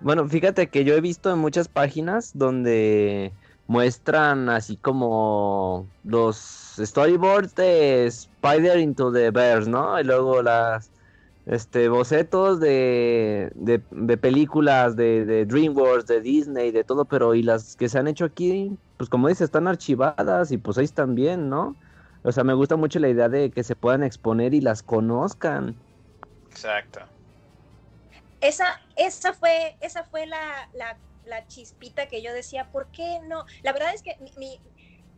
bueno, 0.01 0.27
fíjate 0.29 0.69
que 0.69 0.85
yo 0.85 0.95
he 0.95 1.01
visto 1.01 1.33
en 1.33 1.39
muchas 1.39 1.69
páginas 1.69 2.33
donde 2.35 3.33
muestran 3.69 4.49
así 4.49 4.77
como 4.77 5.87
los 6.05 6.75
storyboards 6.79 7.55
de 7.55 8.07
Spider 8.07 8.79
into 8.79 9.13
the 9.13 9.31
Bears, 9.31 9.69
¿no? 9.69 9.99
Y 10.01 10.05
luego 10.05 10.43
las 10.43 10.91
este 11.47 11.89
bocetos 11.89 12.61
de, 12.61 13.51
de, 13.55 14.17
películas 14.17 14.95
de, 14.95 15.25
de, 15.25 15.45
DreamWorks, 15.45 16.07
de 16.07 16.21
Disney, 16.21 16.71
de 16.71 16.85
todo, 16.85 17.05
pero 17.05 17.35
y 17.35 17.43
las 17.43 17.77
que 17.77 17.89
se 17.89 17.99
han 17.99 18.07
hecho 18.07 18.25
aquí, 18.25 18.77
pues 18.97 19.11
como 19.11 19.29
dice, 19.29 19.45
están 19.45 19.67
archivadas 19.67 20.53
y 20.53 20.59
pues 20.59 20.79
ahí 20.79 20.85
están 20.85 21.15
bien, 21.15 21.49
¿no? 21.49 21.75
O 22.23 22.31
sea, 22.31 22.45
me 22.45 22.55
gusta 22.55 22.77
mucho 22.77 23.01
la 23.01 23.09
idea 23.09 23.29
de 23.29 23.51
que 23.51 23.65
se 23.65 23.75
puedan 23.75 24.05
exponer 24.05 24.55
y 24.55 24.61
las 24.61 24.83
conozcan. 24.83 25.75
Exacto. 26.53 27.01
Esa, 28.41 28.81
esa 28.97 29.33
fue, 29.33 29.77
esa 29.81 30.05
fue 30.05 30.27
la, 30.27 30.69
la 31.25 31.47
chispita 31.47 32.07
que 32.07 32.23
yo 32.23 32.33
decía, 32.33 32.71
¿por 32.71 32.89
qué 32.89 33.21
no? 33.25 33.45
La 33.63 33.73
verdad 33.73 33.95
es 33.95 34.03
que 34.03 34.17
mi, 34.37 34.61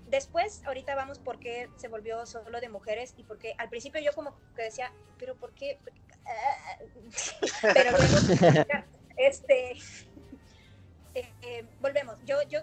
después, 0.08 0.62
ahorita 0.64 0.94
vamos 0.94 1.18
por 1.18 1.38
qué 1.38 1.68
se 1.76 1.88
volvió 1.88 2.24
solo 2.26 2.60
de 2.60 2.68
mujeres 2.68 3.14
y 3.16 3.24
porque 3.24 3.54
al 3.58 3.68
principio 3.68 4.00
yo 4.00 4.12
como 4.12 4.34
que 4.54 4.62
decía, 4.62 4.92
pero 5.18 5.34
¿por 5.36 5.52
qué? 5.54 5.78
pero 7.62 7.96
este, 9.16 9.72
eh, 11.14 11.32
eh, 11.42 11.66
volvemos, 11.80 12.16
yo, 12.24 12.42
yo, 12.48 12.60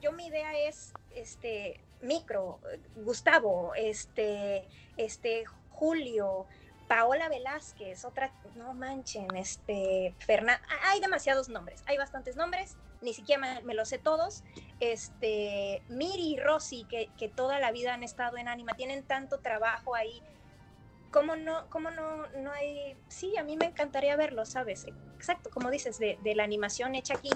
yo 0.00 0.12
mi 0.12 0.26
idea 0.26 0.58
es, 0.58 0.92
este, 1.14 1.80
micro, 2.00 2.60
Gustavo, 2.96 3.74
este, 3.74 4.68
este, 4.96 5.44
Julio, 5.70 6.46
Paola 6.88 7.28
Velázquez, 7.28 8.04
otra, 8.04 8.32
no 8.54 8.74
manchen, 8.74 9.34
este, 9.36 10.14
Fernanda, 10.18 10.62
hay 10.84 11.00
demasiados 11.00 11.48
nombres, 11.48 11.82
hay 11.86 11.96
bastantes 11.96 12.36
nombres, 12.36 12.76
ni 13.00 13.14
siquiera 13.14 13.60
me, 13.62 13.74
los 13.74 13.88
sé 13.88 13.98
todos. 13.98 14.44
Este, 14.80 15.82
Miri 15.88 16.34
y 16.34 16.40
Rosy, 16.40 16.84
que, 16.84 17.10
que, 17.18 17.28
toda 17.28 17.58
la 17.58 17.72
vida 17.72 17.94
han 17.94 18.02
estado 18.02 18.36
en 18.36 18.48
Anima, 18.48 18.74
tienen 18.74 19.02
tanto 19.04 19.40
trabajo 19.40 19.94
ahí. 19.94 20.22
¿Cómo 21.10 21.36
no, 21.36 21.68
cómo 21.68 21.90
no, 21.90 22.26
no 22.28 22.52
hay? 22.52 22.96
Sí, 23.08 23.36
a 23.36 23.42
mí 23.42 23.56
me 23.56 23.66
encantaría 23.66 24.16
verlo, 24.16 24.46
¿sabes? 24.46 24.86
Exacto, 25.16 25.50
como 25.50 25.70
dices, 25.70 25.98
de, 25.98 26.18
de 26.22 26.34
la 26.34 26.44
animación 26.44 26.94
hecha 26.94 27.14
aquí. 27.14 27.30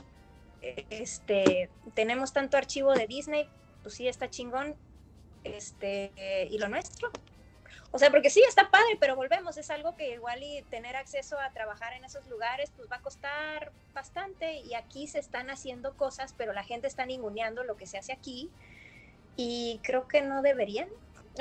Este, 0.62 1.70
tenemos 1.94 2.32
tanto 2.32 2.56
archivo 2.56 2.94
de 2.94 3.06
Disney, 3.06 3.48
pues 3.82 3.94
sí, 3.94 4.08
está 4.08 4.30
chingón. 4.30 4.76
Este, 5.44 6.12
y 6.50 6.58
lo 6.58 6.68
nuestro, 6.68 7.10
o 7.96 7.98
sea, 7.98 8.10
porque 8.10 8.28
sí, 8.28 8.42
está 8.46 8.70
padre, 8.70 8.98
pero 9.00 9.16
volvemos, 9.16 9.56
es 9.56 9.70
algo 9.70 9.96
que 9.96 10.12
igual 10.12 10.42
y 10.42 10.60
tener 10.68 10.96
acceso 10.96 11.38
a 11.38 11.50
trabajar 11.52 11.94
en 11.94 12.04
esos 12.04 12.28
lugares, 12.28 12.70
pues 12.76 12.90
va 12.92 12.96
a 12.96 13.00
costar 13.00 13.72
bastante 13.94 14.58
y 14.58 14.74
aquí 14.74 15.06
se 15.06 15.18
están 15.18 15.48
haciendo 15.48 15.96
cosas, 15.96 16.34
pero 16.36 16.52
la 16.52 16.62
gente 16.62 16.88
está 16.88 17.06
ninguneando 17.06 17.64
lo 17.64 17.78
que 17.78 17.86
se 17.86 17.96
hace 17.96 18.12
aquí 18.12 18.50
y 19.34 19.80
creo 19.82 20.06
que 20.08 20.20
no 20.20 20.42
deberían. 20.42 20.90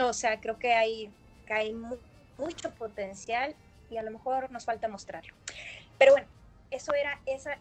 O 0.02 0.14
sea, 0.14 0.40
creo 0.40 0.58
que 0.58 0.72
hay, 0.72 1.12
hay 1.50 1.74
mucho 1.74 2.74
potencial 2.76 3.54
y 3.90 3.98
a 3.98 4.04
lo 4.04 4.12
mejor 4.12 4.50
nos 4.50 4.64
falta 4.64 4.88
mostrarlo. 4.88 5.36
Pero 5.98 6.14
bueno, 6.14 6.28
eso 6.72 6.94
era 6.94 7.20
esa 7.26 7.58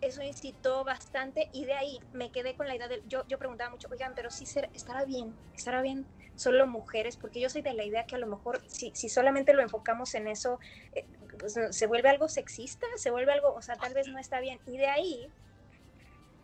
eso 0.00 0.22
incitó 0.22 0.84
bastante 0.84 1.50
y 1.52 1.66
de 1.66 1.74
ahí 1.74 2.00
me 2.14 2.32
quedé 2.32 2.54
con 2.54 2.66
la 2.66 2.74
idea 2.74 2.88
de, 2.88 3.02
yo, 3.06 3.26
yo 3.28 3.38
preguntaba 3.38 3.68
mucho, 3.68 3.88
oigan, 3.90 4.14
pero 4.16 4.30
sí 4.30 4.46
estará 4.72 5.04
bien, 5.04 5.36
estará 5.54 5.82
bien 5.82 6.06
solo 6.42 6.66
mujeres, 6.66 7.16
porque 7.16 7.40
yo 7.40 7.48
soy 7.48 7.62
de 7.62 7.72
la 7.74 7.84
idea 7.84 8.04
que 8.04 8.16
a 8.16 8.18
lo 8.18 8.26
mejor 8.26 8.60
si, 8.68 8.90
si 8.94 9.08
solamente 9.08 9.52
lo 9.54 9.62
enfocamos 9.62 10.14
en 10.14 10.28
eso, 10.28 10.58
eh, 10.94 11.06
pues, 11.38 11.58
se 11.70 11.86
vuelve 11.86 12.08
algo 12.08 12.28
sexista, 12.28 12.86
se 12.96 13.10
vuelve 13.10 13.32
algo, 13.32 13.54
o 13.54 13.62
sea, 13.62 13.76
tal 13.76 13.94
vez 13.94 14.08
no 14.08 14.18
está 14.18 14.40
bien. 14.40 14.58
Y 14.66 14.76
de 14.76 14.86
ahí, 14.86 15.28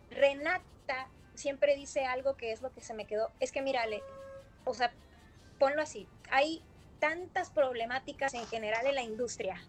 Renata 0.09 1.09
siempre 1.35 1.75
dice 1.75 2.05
algo 2.05 2.35
que 2.35 2.51
es 2.51 2.61
lo 2.61 2.71
que 2.73 2.81
se 2.81 2.93
me 2.93 3.05
quedó, 3.05 3.31
es 3.39 3.51
que 3.51 3.61
mírale, 3.61 4.01
o 4.65 4.73
sea, 4.73 4.91
ponlo 5.57 5.81
así, 5.81 6.07
hay 6.31 6.63
tantas 6.99 7.49
problemáticas 7.49 8.33
en 8.33 8.45
general 8.47 8.85
en 8.85 8.95
la 8.95 9.03
industria 9.03 9.61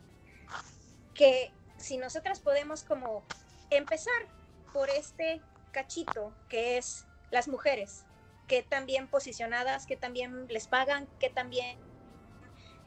que 1.14 1.52
si 1.76 1.96
nosotras 1.96 2.40
podemos 2.40 2.82
como 2.82 3.22
empezar 3.70 4.26
por 4.72 4.90
este 4.90 5.40
cachito 5.70 6.32
que 6.48 6.76
es 6.76 7.06
las 7.30 7.48
mujeres, 7.48 8.04
que 8.50 8.64
también 8.64 9.06
posicionadas, 9.06 9.86
que 9.86 9.96
también 9.96 10.48
les 10.48 10.66
pagan, 10.66 11.06
que 11.20 11.30
también 11.30 11.78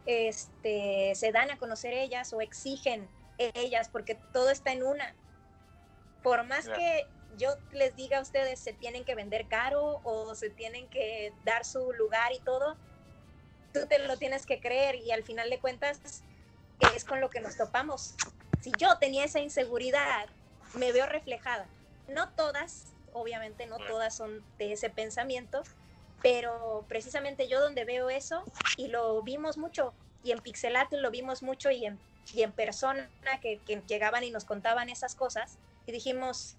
este, 0.05 1.15
se 1.15 1.31
dan 1.31 1.51
a 1.51 1.57
conocer 1.57 1.93
ellas 1.93 2.33
o 2.33 2.41
exigen 2.41 3.07
ellas, 3.37 3.87
porque 3.87 4.15
todo 4.33 4.49
está 4.49 4.73
en 4.73 4.83
una. 4.83 5.15
Por 6.21 6.45
más 6.45 6.67
que 6.67 7.07
yo 7.37 7.55
les 7.71 7.95
diga 7.95 8.17
a 8.17 8.21
ustedes 8.21 8.59
se 8.59 8.73
tienen 8.73 9.05
que 9.05 9.15
vender 9.15 9.47
caro 9.47 10.01
o 10.03 10.35
se 10.35 10.49
tienen 10.49 10.89
que 10.89 11.31
dar 11.45 11.63
su 11.63 11.93
lugar 11.93 12.33
y 12.33 12.41
todo, 12.41 12.75
tú 13.73 13.87
te 13.87 13.99
lo 13.99 14.17
tienes 14.17 14.45
que 14.45 14.59
creer 14.59 14.95
y 14.95 15.11
al 15.11 15.23
final 15.23 15.49
de 15.49 15.59
cuentas 15.61 16.25
es 16.93 17.05
con 17.05 17.21
lo 17.21 17.29
que 17.29 17.39
nos 17.39 17.55
topamos. 17.55 18.15
Si 18.59 18.73
yo 18.77 18.97
tenía 18.97 19.23
esa 19.23 19.39
inseguridad, 19.39 20.27
me 20.73 20.91
veo 20.91 21.05
reflejada. 21.05 21.69
No 22.09 22.33
todas, 22.33 22.92
obviamente 23.13 23.65
no 23.65 23.77
todas 23.77 24.15
son 24.15 24.43
de 24.57 24.73
ese 24.73 24.89
pensamiento, 24.89 25.63
pero 26.21 26.85
precisamente 26.87 27.47
yo 27.47 27.59
donde 27.61 27.85
veo 27.85 28.09
eso, 28.09 28.43
y 28.77 28.87
lo 28.87 29.21
vimos 29.23 29.57
mucho, 29.57 29.93
y 30.23 30.31
en 30.31 30.39
Pixelato 30.39 30.97
lo 30.97 31.11
vimos 31.11 31.43
mucho, 31.43 31.69
y 31.71 31.85
en, 31.85 31.99
y 32.33 32.43
en 32.43 32.51
persona 32.51 33.09
que, 33.41 33.59
llegaban 33.87 34.23
y 34.23 34.31
nos 34.31 34.45
contaban 34.45 34.89
esas 34.89 35.15
cosas, 35.15 35.57
y 35.85 35.91
dijimos, 35.91 36.55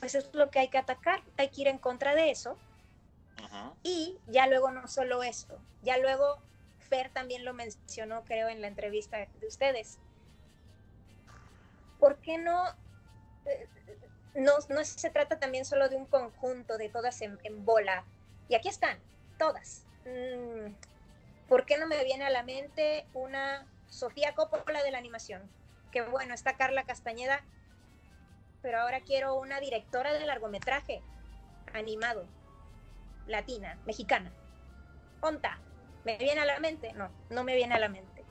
pues 0.00 0.14
es 0.14 0.32
lo 0.34 0.50
que 0.50 0.60
hay 0.60 0.68
que 0.68 0.78
atacar, 0.78 1.22
hay 1.36 1.48
que 1.48 1.62
ir 1.62 1.68
en 1.68 1.78
contra 1.78 2.14
de 2.14 2.30
eso. 2.30 2.56
Y 3.82 4.18
ya 4.26 4.46
luego 4.46 4.70
no 4.70 4.88
solo 4.88 5.22
eso, 5.22 5.58
ya 5.82 5.96
luego 5.98 6.38
Fer 6.78 7.10
también 7.10 7.44
lo 7.44 7.54
mencionó, 7.54 8.24
creo, 8.24 8.48
en 8.48 8.60
la 8.60 8.68
entrevista 8.68 9.18
de 9.18 9.46
ustedes. 9.46 9.98
¿Por 11.98 12.16
qué 12.18 12.38
no 12.38 12.64
no, 14.34 14.52
no 14.68 14.84
se 14.84 15.10
trata 15.10 15.38
también 15.38 15.64
solo 15.64 15.88
de 15.88 15.96
un 15.96 16.06
conjunto 16.06 16.78
de 16.78 16.88
todas 16.88 17.20
en, 17.22 17.38
bola. 17.64 18.04
Y 18.48 18.54
aquí 18.54 18.68
están, 18.68 18.98
todas. 19.38 19.84
Mm, 20.04 20.72
¿Por 21.48 21.66
qué 21.66 21.78
no 21.78 21.86
me 21.86 22.02
viene 22.04 22.24
a 22.24 22.30
la 22.30 22.42
mente 22.42 23.06
una 23.14 23.66
Sofía 23.88 24.34
Coppola 24.34 24.82
de 24.82 24.90
la 24.90 24.98
animación? 24.98 25.50
Que 25.92 26.02
bueno, 26.02 26.34
está 26.34 26.56
Carla 26.56 26.84
Castañeda, 26.84 27.42
pero 28.62 28.80
ahora 28.80 29.00
quiero 29.00 29.36
una 29.36 29.60
directora 29.60 30.12
de 30.12 30.26
largometraje 30.26 31.02
animado, 31.72 32.26
latina, 33.26 33.78
mexicana. 33.86 34.32
¿Onta? 35.20 35.58
¿Me 36.04 36.16
viene 36.18 36.40
a 36.40 36.46
la 36.46 36.60
mente? 36.60 36.92
No, 36.92 37.10
no 37.30 37.44
me 37.44 37.56
viene 37.56 37.74
a 37.74 37.78
la 37.78 37.88
mente. 37.88 38.24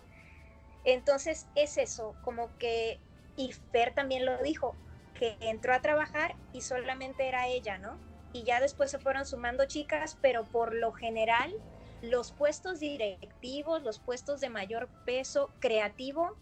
Entonces 0.84 1.48
es 1.56 1.78
eso, 1.78 2.16
como 2.24 2.56
que, 2.58 3.00
y 3.36 3.54
también 3.94 4.26
lo 4.26 4.42
dijo, 4.42 4.76
que 5.18 5.38
entró 5.42 5.74
a 5.74 5.82
trabajar 5.82 6.36
y 6.54 6.62
solamente 6.62 7.28
era 7.28 7.48
ella, 7.48 7.78
¿no? 7.78 7.98
Y 8.34 8.44
ya 8.44 8.60
después 8.60 8.92
se 8.92 9.00
fueron 9.00 9.26
sumando 9.26 9.66
chicas, 9.66 10.18
pero 10.22 10.46
por 10.46 10.76
lo 10.76 10.92
general 10.94 11.54
los 12.02 12.32
puestos 12.32 12.80
directivos, 12.80 13.84
los 13.84 14.00
puestos 14.00 14.40
de 14.40 14.50
mayor 14.50 14.90
peso 15.06 15.52
creativo, 15.60 16.38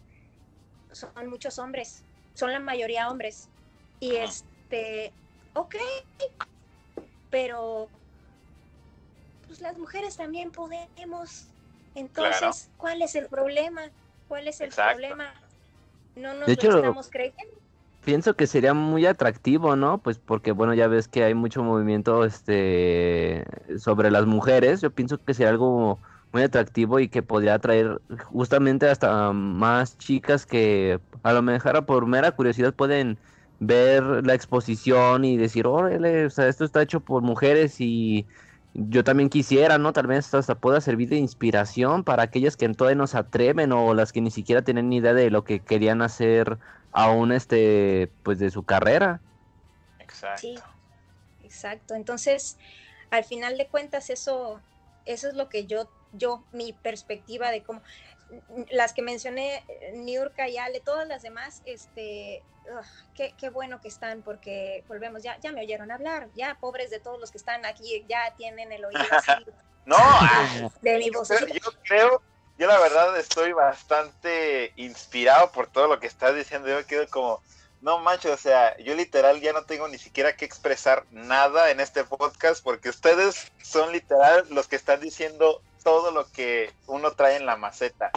son 0.92 1.28
muchos 1.28 1.58
hombres, 1.58 2.04
son 2.34 2.52
la 2.52 2.60
mayoría 2.60 3.08
hombres. 3.08 3.48
Y 4.00 4.16
este, 4.16 5.12
ok, 5.54 5.76
pero 7.30 7.88
pues 9.46 9.60
las 9.60 9.78
mujeres 9.78 10.16
también 10.16 10.50
podemos. 10.50 11.48
Entonces, 11.94 12.70
¿cuál 12.76 13.00
es 13.00 13.14
el 13.14 13.26
problema? 13.28 13.90
¿Cuál 14.28 14.48
es 14.48 14.60
el 14.60 14.70
problema? 14.70 15.32
No 16.14 16.34
nos 16.34 16.46
de 16.46 16.52
hecho, 16.54 16.68
lo 16.68 16.76
estamos 16.76 17.08
creyendo. 17.10 17.65
Pienso 18.06 18.36
que 18.36 18.46
sería 18.46 18.72
muy 18.72 19.04
atractivo, 19.04 19.74
¿no? 19.74 19.98
Pues 19.98 20.18
porque, 20.20 20.52
bueno, 20.52 20.74
ya 20.74 20.86
ves 20.86 21.08
que 21.08 21.24
hay 21.24 21.34
mucho 21.34 21.64
movimiento 21.64 22.24
este, 22.24 23.44
sobre 23.80 24.12
las 24.12 24.26
mujeres. 24.26 24.80
Yo 24.80 24.92
pienso 24.92 25.18
que 25.24 25.34
sería 25.34 25.50
algo 25.50 25.98
muy 26.32 26.42
atractivo 26.44 27.00
y 27.00 27.08
que 27.08 27.24
podría 27.24 27.54
atraer 27.54 28.00
justamente 28.26 28.88
hasta 28.88 29.32
más 29.32 29.98
chicas 29.98 30.46
que 30.46 31.00
a 31.24 31.32
lo 31.32 31.42
mejor 31.42 31.84
por 31.84 32.06
mera 32.06 32.30
curiosidad 32.30 32.72
pueden 32.74 33.18
ver 33.58 34.04
la 34.24 34.34
exposición 34.34 35.24
y 35.24 35.36
decir, 35.36 35.66
órale, 35.66 36.26
o 36.26 36.30
sea, 36.30 36.46
esto 36.46 36.64
está 36.64 36.82
hecho 36.82 37.00
por 37.00 37.22
mujeres 37.22 37.80
y 37.80 38.28
yo 38.78 39.04
también 39.04 39.30
quisiera, 39.30 39.78
¿no? 39.78 39.92
Tal 39.92 40.06
vez 40.06 40.32
hasta 40.34 40.54
pueda 40.54 40.80
servir 40.80 41.08
de 41.08 41.16
inspiración 41.16 42.04
para 42.04 42.24
aquellas 42.24 42.56
que 42.56 42.68
todavía 42.68 42.96
no 42.96 43.06
se 43.06 43.16
atreven 43.16 43.72
o 43.72 43.94
las 43.94 44.12
que 44.12 44.20
ni 44.20 44.30
siquiera 44.30 44.62
tienen 44.62 44.90
ni 44.90 44.98
idea 44.98 45.14
de 45.14 45.30
lo 45.30 45.44
que 45.44 45.60
querían 45.60 46.02
hacer 46.02 46.58
aún 46.92 47.32
este, 47.32 48.10
pues 48.22 48.38
de 48.38 48.50
su 48.50 48.64
carrera. 48.64 49.20
Exacto. 49.98 50.40
Sí, 50.42 50.58
exacto. 51.42 51.94
Entonces, 51.94 52.58
al 53.10 53.24
final 53.24 53.56
de 53.56 53.66
cuentas, 53.66 54.10
eso, 54.10 54.60
eso 55.06 55.28
es 55.28 55.34
lo 55.34 55.48
que 55.48 55.66
yo, 55.66 55.88
yo, 56.12 56.44
mi 56.52 56.74
perspectiva 56.74 57.50
de 57.50 57.62
cómo, 57.62 57.80
las 58.70 58.92
que 58.92 59.02
mencioné, 59.02 59.64
Niurka 59.94 60.48
y 60.48 60.58
Ale, 60.58 60.80
todas 60.80 61.06
las 61.06 61.22
demás, 61.22 61.62
este, 61.64 62.42
qué, 63.14 63.34
qué, 63.38 63.50
bueno 63.50 63.80
que 63.80 63.88
están 63.88 64.22
porque 64.22 64.84
volvemos, 64.88 65.22
ya, 65.22 65.38
ya 65.40 65.52
me 65.52 65.62
oyeron 65.62 65.90
hablar, 65.90 66.28
ya 66.34 66.56
pobres 66.60 66.90
de 66.90 66.98
todos 66.98 67.20
los 67.20 67.30
que 67.30 67.38
están 67.38 67.64
aquí, 67.64 68.04
ya 68.08 68.34
tienen 68.36 68.72
el 68.72 68.84
oído 68.84 69.00
así. 69.10 69.30
no, 69.86 69.96
ah, 69.98 70.70
de 70.82 70.98
mi 70.98 71.10
voz. 71.10 71.28
Yo, 71.28 71.70
creo, 71.84 72.22
yo 72.58 72.66
la 72.66 72.78
verdad 72.78 73.16
estoy 73.18 73.52
bastante 73.52 74.72
inspirado 74.76 75.52
por 75.52 75.68
todo 75.68 75.86
lo 75.86 76.00
que 76.00 76.06
estás 76.06 76.34
diciendo, 76.34 76.68
yo 76.68 76.84
quedo 76.86 77.06
como, 77.08 77.42
no 77.80 77.98
manches, 77.98 78.32
o 78.32 78.36
sea, 78.36 78.76
yo 78.78 78.94
literal 78.94 79.40
ya 79.40 79.52
no 79.52 79.64
tengo 79.64 79.86
ni 79.86 79.98
siquiera 79.98 80.36
que 80.36 80.44
expresar 80.44 81.04
nada 81.10 81.70
en 81.70 81.78
este 81.78 82.04
podcast 82.04 82.62
porque 82.64 82.88
ustedes 82.88 83.52
son 83.62 83.92
literal 83.92 84.46
los 84.50 84.66
que 84.66 84.76
están 84.76 85.00
diciendo 85.00 85.62
todo 85.86 86.10
lo 86.10 86.28
que 86.32 86.72
uno 86.88 87.12
trae 87.12 87.36
en 87.36 87.46
la 87.46 87.54
maceta. 87.54 88.10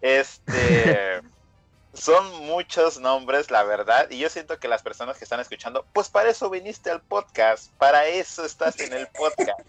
Este 0.00 1.22
son 1.92 2.44
muchos 2.46 2.98
nombres, 2.98 3.52
la 3.52 3.62
verdad, 3.62 4.10
y 4.10 4.18
yo 4.18 4.28
siento 4.28 4.58
que 4.58 4.66
las 4.66 4.82
personas 4.82 5.16
que 5.16 5.22
están 5.22 5.38
escuchando, 5.38 5.86
pues 5.92 6.08
para 6.08 6.28
eso 6.28 6.50
viniste 6.50 6.90
al 6.90 7.00
podcast, 7.00 7.70
para 7.74 8.08
eso 8.08 8.44
estás 8.44 8.80
en 8.80 8.92
el 8.94 9.06
podcast. 9.06 9.60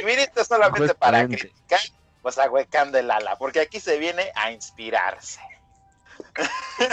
Y 0.00 0.04
viniste 0.06 0.42
solamente 0.42 0.94
para 0.94 1.26
criticar, 1.26 1.80
pues 2.22 2.38
ahuecando 2.38 2.96
el 2.96 3.10
ala, 3.10 3.36
porque 3.36 3.60
aquí 3.60 3.78
se 3.78 3.98
viene 3.98 4.32
a 4.34 4.50
inspirarse. 4.50 5.40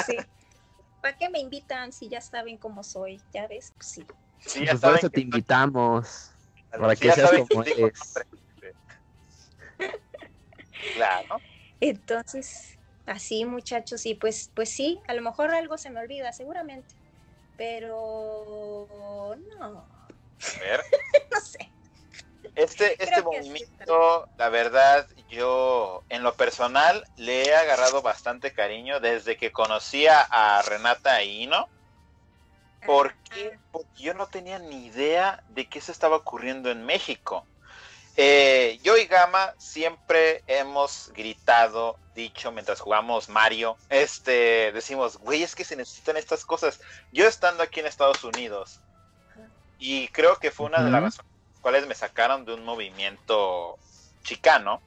Sí. 0.06 0.18
¿Para 1.02 1.18
qué 1.18 1.30
me 1.30 1.40
invitan 1.40 1.94
si 1.94 2.10
ya 2.10 2.20
saben 2.20 2.58
cómo 2.58 2.84
soy? 2.84 3.22
¿Ya 3.32 3.48
ves? 3.48 3.72
Sí. 3.80 4.06
sí 4.42 4.66
ya 4.66 4.76
pues 4.76 5.10
te 5.10 5.22
invitamos. 5.22 6.32
Para 6.72 6.94
que 6.94 7.10
seas 7.10 7.32
como 7.50 7.64
eres. 7.64 8.16
Claro. 10.96 11.40
Entonces, 11.80 12.78
así 13.06 13.46
muchachos, 13.46 14.06
y 14.06 14.16
pues, 14.16 14.52
pues 14.54 14.70
sí, 14.70 15.00
a 15.08 15.14
lo 15.14 15.22
mejor 15.22 15.54
algo 15.54 15.78
se 15.78 15.90
me 15.90 16.00
olvida, 16.00 16.32
seguramente. 16.34 16.96
Pero 17.58 19.38
no. 19.60 19.68
A 19.68 20.60
ver. 20.60 20.82
no 21.32 21.40
sé. 21.42 21.72
Este, 22.56 23.02
este 23.04 23.22
movimiento, 23.22 24.28
la 24.38 24.50
verdad, 24.50 25.08
yo 25.30 26.04
en 26.10 26.22
lo 26.22 26.36
personal 26.36 27.04
le 27.16 27.44
he 27.44 27.56
agarrado 27.56 28.02
bastante 28.02 28.54
cariño 28.54 29.00
desde 29.00 29.38
que 29.38 29.52
conocía 29.52 30.22
a 30.22 30.62
Renata 30.62 31.24
Hino. 31.24 31.68
Porque, 32.86 33.58
porque 33.72 34.04
yo 34.04 34.14
no 34.14 34.28
tenía 34.28 34.60
ni 34.60 34.88
idea 34.88 35.42
de 35.50 35.70
qué 35.70 35.80
se 35.80 35.94
estaba 35.94 36.18
ocurriendo 36.18 36.70
en 36.70 36.86
México. 36.86 37.46
Eh, 38.16 38.80
yo 38.84 38.96
y 38.98 39.06
Gama 39.06 39.54
siempre 39.58 40.44
hemos 40.46 41.12
gritado, 41.16 41.98
dicho 42.14 42.52
mientras 42.52 42.80
jugamos 42.80 43.28
Mario, 43.28 43.76
este, 43.90 44.72
decimos, 44.72 45.18
güey, 45.18 45.42
es 45.42 45.56
que 45.56 45.64
se 45.64 45.76
necesitan 45.76 46.18
estas 46.18 46.46
cosas. 46.46 46.80
Yo 47.12 47.28
estando 47.28 47.64
aquí 47.64 47.80
en 47.80 47.88
Estados 47.88 48.24
Unidos, 48.24 48.80
y 49.80 50.08
creo 50.10 50.38
que 50.38 50.52
fue 50.52 50.68
una 50.68 50.84
de 50.84 50.92
las 50.92 51.02
razones 51.02 51.32
por 51.32 51.52
las 51.52 51.62
cuales 51.62 51.88
me 51.88 51.96
sacaron 51.96 52.46
de 52.46 52.54
un 52.54 52.64
movimiento 52.64 53.78
chicano, 54.24 54.80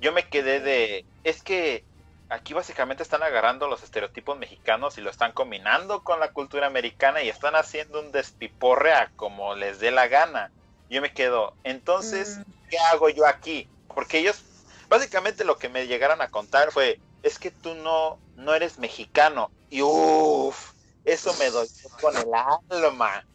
yo 0.00 0.12
me 0.12 0.28
quedé 0.28 0.60
de, 0.60 1.04
es 1.22 1.42
que 1.42 1.84
aquí 2.28 2.54
básicamente 2.54 3.02
están 3.02 3.22
agarrando 3.22 3.68
los 3.68 3.82
estereotipos 3.82 4.38
mexicanos 4.38 4.96
y 4.96 5.02
lo 5.02 5.10
están 5.10 5.32
combinando 5.32 6.02
con 6.02 6.18
la 6.18 6.32
cultura 6.32 6.66
americana 6.66 7.22
y 7.22 7.28
están 7.28 7.54
haciendo 7.54 8.00
un 8.00 8.10
despiporre 8.10 8.92
a 8.92 9.10
como 9.16 9.54
les 9.54 9.80
dé 9.80 9.90
la 9.90 10.08
gana 10.08 10.50
yo 10.88 11.00
me 11.00 11.12
quedo, 11.12 11.54
entonces, 11.64 12.38
mm. 12.38 12.42
¿qué 12.70 12.78
hago 12.78 13.08
yo 13.08 13.26
aquí? 13.26 13.68
Porque 13.94 14.18
ellos, 14.18 14.42
básicamente 14.88 15.44
lo 15.44 15.58
que 15.58 15.68
me 15.68 15.86
llegaron 15.86 16.20
a 16.20 16.30
contar 16.30 16.70
fue, 16.70 17.00
es 17.22 17.38
que 17.38 17.50
tú 17.50 17.74
no, 17.74 18.18
no 18.36 18.54
eres 18.54 18.78
mexicano. 18.78 19.50
Y 19.68 19.82
uff, 19.82 20.72
eso 21.04 21.34
me 21.34 21.50
doy 21.50 21.68
con 22.00 22.16
el 22.16 22.28
alma. 22.34 23.26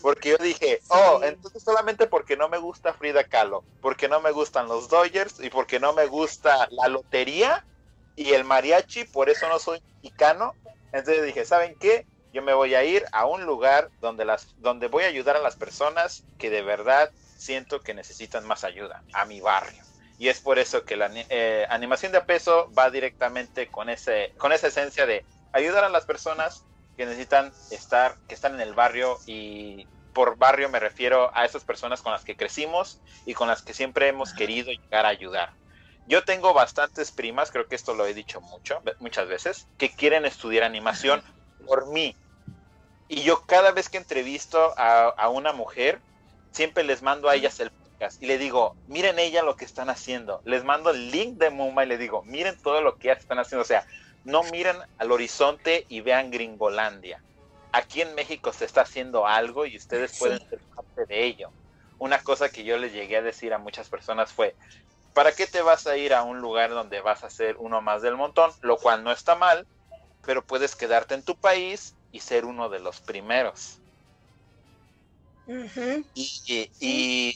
Porque 0.00 0.30
yo 0.30 0.38
dije, 0.38 0.80
oh, 0.88 1.20
entonces 1.22 1.62
solamente 1.62 2.06
porque 2.06 2.36
no 2.36 2.48
me 2.48 2.58
gusta 2.58 2.92
Frida 2.94 3.24
Kahlo, 3.24 3.64
porque 3.80 4.08
no 4.08 4.20
me 4.20 4.32
gustan 4.32 4.68
los 4.68 4.88
Dodgers 4.88 5.40
y 5.40 5.50
porque 5.50 5.80
no 5.80 5.92
me 5.92 6.06
gusta 6.06 6.68
la 6.70 6.88
lotería 6.88 7.64
y 8.16 8.32
el 8.32 8.44
mariachi, 8.44 9.04
por 9.04 9.30
eso 9.30 9.48
no 9.48 9.58
soy 9.58 9.80
mexicano. 9.96 10.54
Entonces 10.92 11.24
dije, 11.24 11.44
¿saben 11.44 11.76
qué? 11.78 12.06
Yo 12.32 12.42
me 12.42 12.54
voy 12.54 12.74
a 12.74 12.84
ir 12.84 13.04
a 13.12 13.26
un 13.26 13.44
lugar 13.44 13.90
donde, 14.00 14.24
las, 14.24 14.48
donde 14.58 14.88
voy 14.88 15.04
a 15.04 15.08
ayudar 15.08 15.36
a 15.36 15.40
las 15.40 15.56
personas 15.56 16.24
que 16.38 16.50
de 16.50 16.62
verdad 16.62 17.10
siento 17.36 17.82
que 17.82 17.94
necesitan 17.94 18.46
más 18.46 18.64
ayuda, 18.64 19.02
a 19.12 19.24
mi 19.24 19.40
barrio. 19.40 19.82
Y 20.18 20.28
es 20.28 20.40
por 20.40 20.58
eso 20.58 20.84
que 20.84 20.96
la 20.96 21.10
eh, 21.12 21.66
animación 21.68 22.12
de 22.12 22.20
peso 22.20 22.70
va 22.78 22.90
directamente 22.90 23.66
con, 23.66 23.88
ese, 23.88 24.32
con 24.38 24.52
esa 24.52 24.68
esencia 24.68 25.04
de 25.04 25.24
ayudar 25.52 25.84
a 25.84 25.88
las 25.88 26.06
personas 26.06 26.64
que 26.96 27.06
necesitan 27.06 27.52
estar, 27.70 28.16
que 28.28 28.34
están 28.34 28.54
en 28.54 28.60
el 28.60 28.74
barrio 28.74 29.18
y 29.26 29.86
por 30.12 30.36
barrio 30.36 30.68
me 30.68 30.78
refiero 30.78 31.30
a 31.34 31.44
esas 31.44 31.64
personas 31.64 32.02
con 32.02 32.12
las 32.12 32.24
que 32.24 32.36
crecimos 32.36 33.00
y 33.26 33.34
con 33.34 33.48
las 33.48 33.62
que 33.62 33.74
siempre 33.74 34.08
hemos 34.08 34.32
querido 34.32 34.70
llegar 34.70 35.06
a 35.06 35.10
ayudar. 35.10 35.52
Yo 36.06 36.24
tengo 36.24 36.52
bastantes 36.52 37.12
primas, 37.12 37.50
creo 37.50 37.66
que 37.66 37.76
esto 37.76 37.94
lo 37.94 38.06
he 38.06 38.14
dicho 38.14 38.40
mucho, 38.40 38.82
muchas 39.00 39.28
veces, 39.28 39.66
que 39.78 39.90
quieren 39.90 40.24
estudiar 40.24 40.64
animación 40.64 41.22
por 41.66 41.86
mí, 41.88 42.16
y 43.12 43.24
yo 43.24 43.42
cada 43.44 43.72
vez 43.72 43.90
que 43.90 43.98
entrevisto 43.98 44.72
a, 44.78 45.28
una 45.28 45.52
mujer, 45.52 46.00
siempre 46.50 46.82
les 46.82 47.02
mando 47.02 47.28
a 47.28 47.34
ellas 47.34 47.60
el 47.60 47.70
podcast 47.70 48.22
y 48.22 48.26
le 48.26 48.38
digo, 48.38 48.74
miren 48.86 49.18
ella 49.18 49.42
lo 49.42 49.54
que 49.54 49.66
están 49.66 49.90
haciendo. 49.90 50.40
Les 50.46 50.64
mando 50.64 50.88
el 50.88 51.10
link 51.10 51.36
de 51.36 51.50
Muma 51.50 51.84
y 51.84 51.88
le 51.88 51.98
digo, 51.98 52.22
miren 52.22 52.56
todo 52.56 52.80
lo 52.80 52.96
que 52.96 53.10
están 53.12 53.38
haciendo. 53.38 53.60
O 53.60 53.66
sea, 53.66 53.86
no 54.24 54.42
miren 54.44 54.78
al 54.96 55.12
horizonte 55.12 55.84
y 55.90 56.00
vean 56.00 56.30
Gringolandia. 56.30 57.22
Aquí 57.72 58.00
en 58.00 58.14
México 58.14 58.50
se 58.54 58.64
está 58.64 58.80
haciendo 58.80 59.26
algo 59.26 59.66
y 59.66 59.76
ustedes 59.76 60.18
pueden 60.18 60.38
ser 60.48 60.60
parte 60.74 61.04
de 61.04 61.24
ello. 61.24 61.50
Una 61.98 62.22
cosa 62.22 62.48
que 62.48 62.64
yo 62.64 62.78
les 62.78 62.94
llegué 62.94 63.18
a 63.18 63.22
decir 63.22 63.52
a 63.52 63.58
muchas 63.58 63.90
personas 63.90 64.32
fue, 64.32 64.56
¿para 65.12 65.32
qué 65.32 65.46
te 65.46 65.60
vas 65.60 65.86
a 65.86 65.98
ir 65.98 66.14
a 66.14 66.22
un 66.22 66.40
lugar 66.40 66.70
donde 66.70 67.02
vas 67.02 67.24
a 67.24 67.30
ser 67.30 67.56
uno 67.58 67.82
más 67.82 68.00
del 68.00 68.16
montón? 68.16 68.50
Lo 68.62 68.78
cual 68.78 69.04
no 69.04 69.12
está 69.12 69.34
mal, 69.34 69.66
pero 70.22 70.44
puedes 70.46 70.76
quedarte 70.76 71.14
en 71.14 71.22
tu 71.24 71.38
país 71.38 71.96
y 72.10 72.20
ser 72.20 72.44
uno 72.44 72.68
de 72.68 72.80
los 72.80 73.00
primeros. 73.00 73.82
y, 76.80 77.34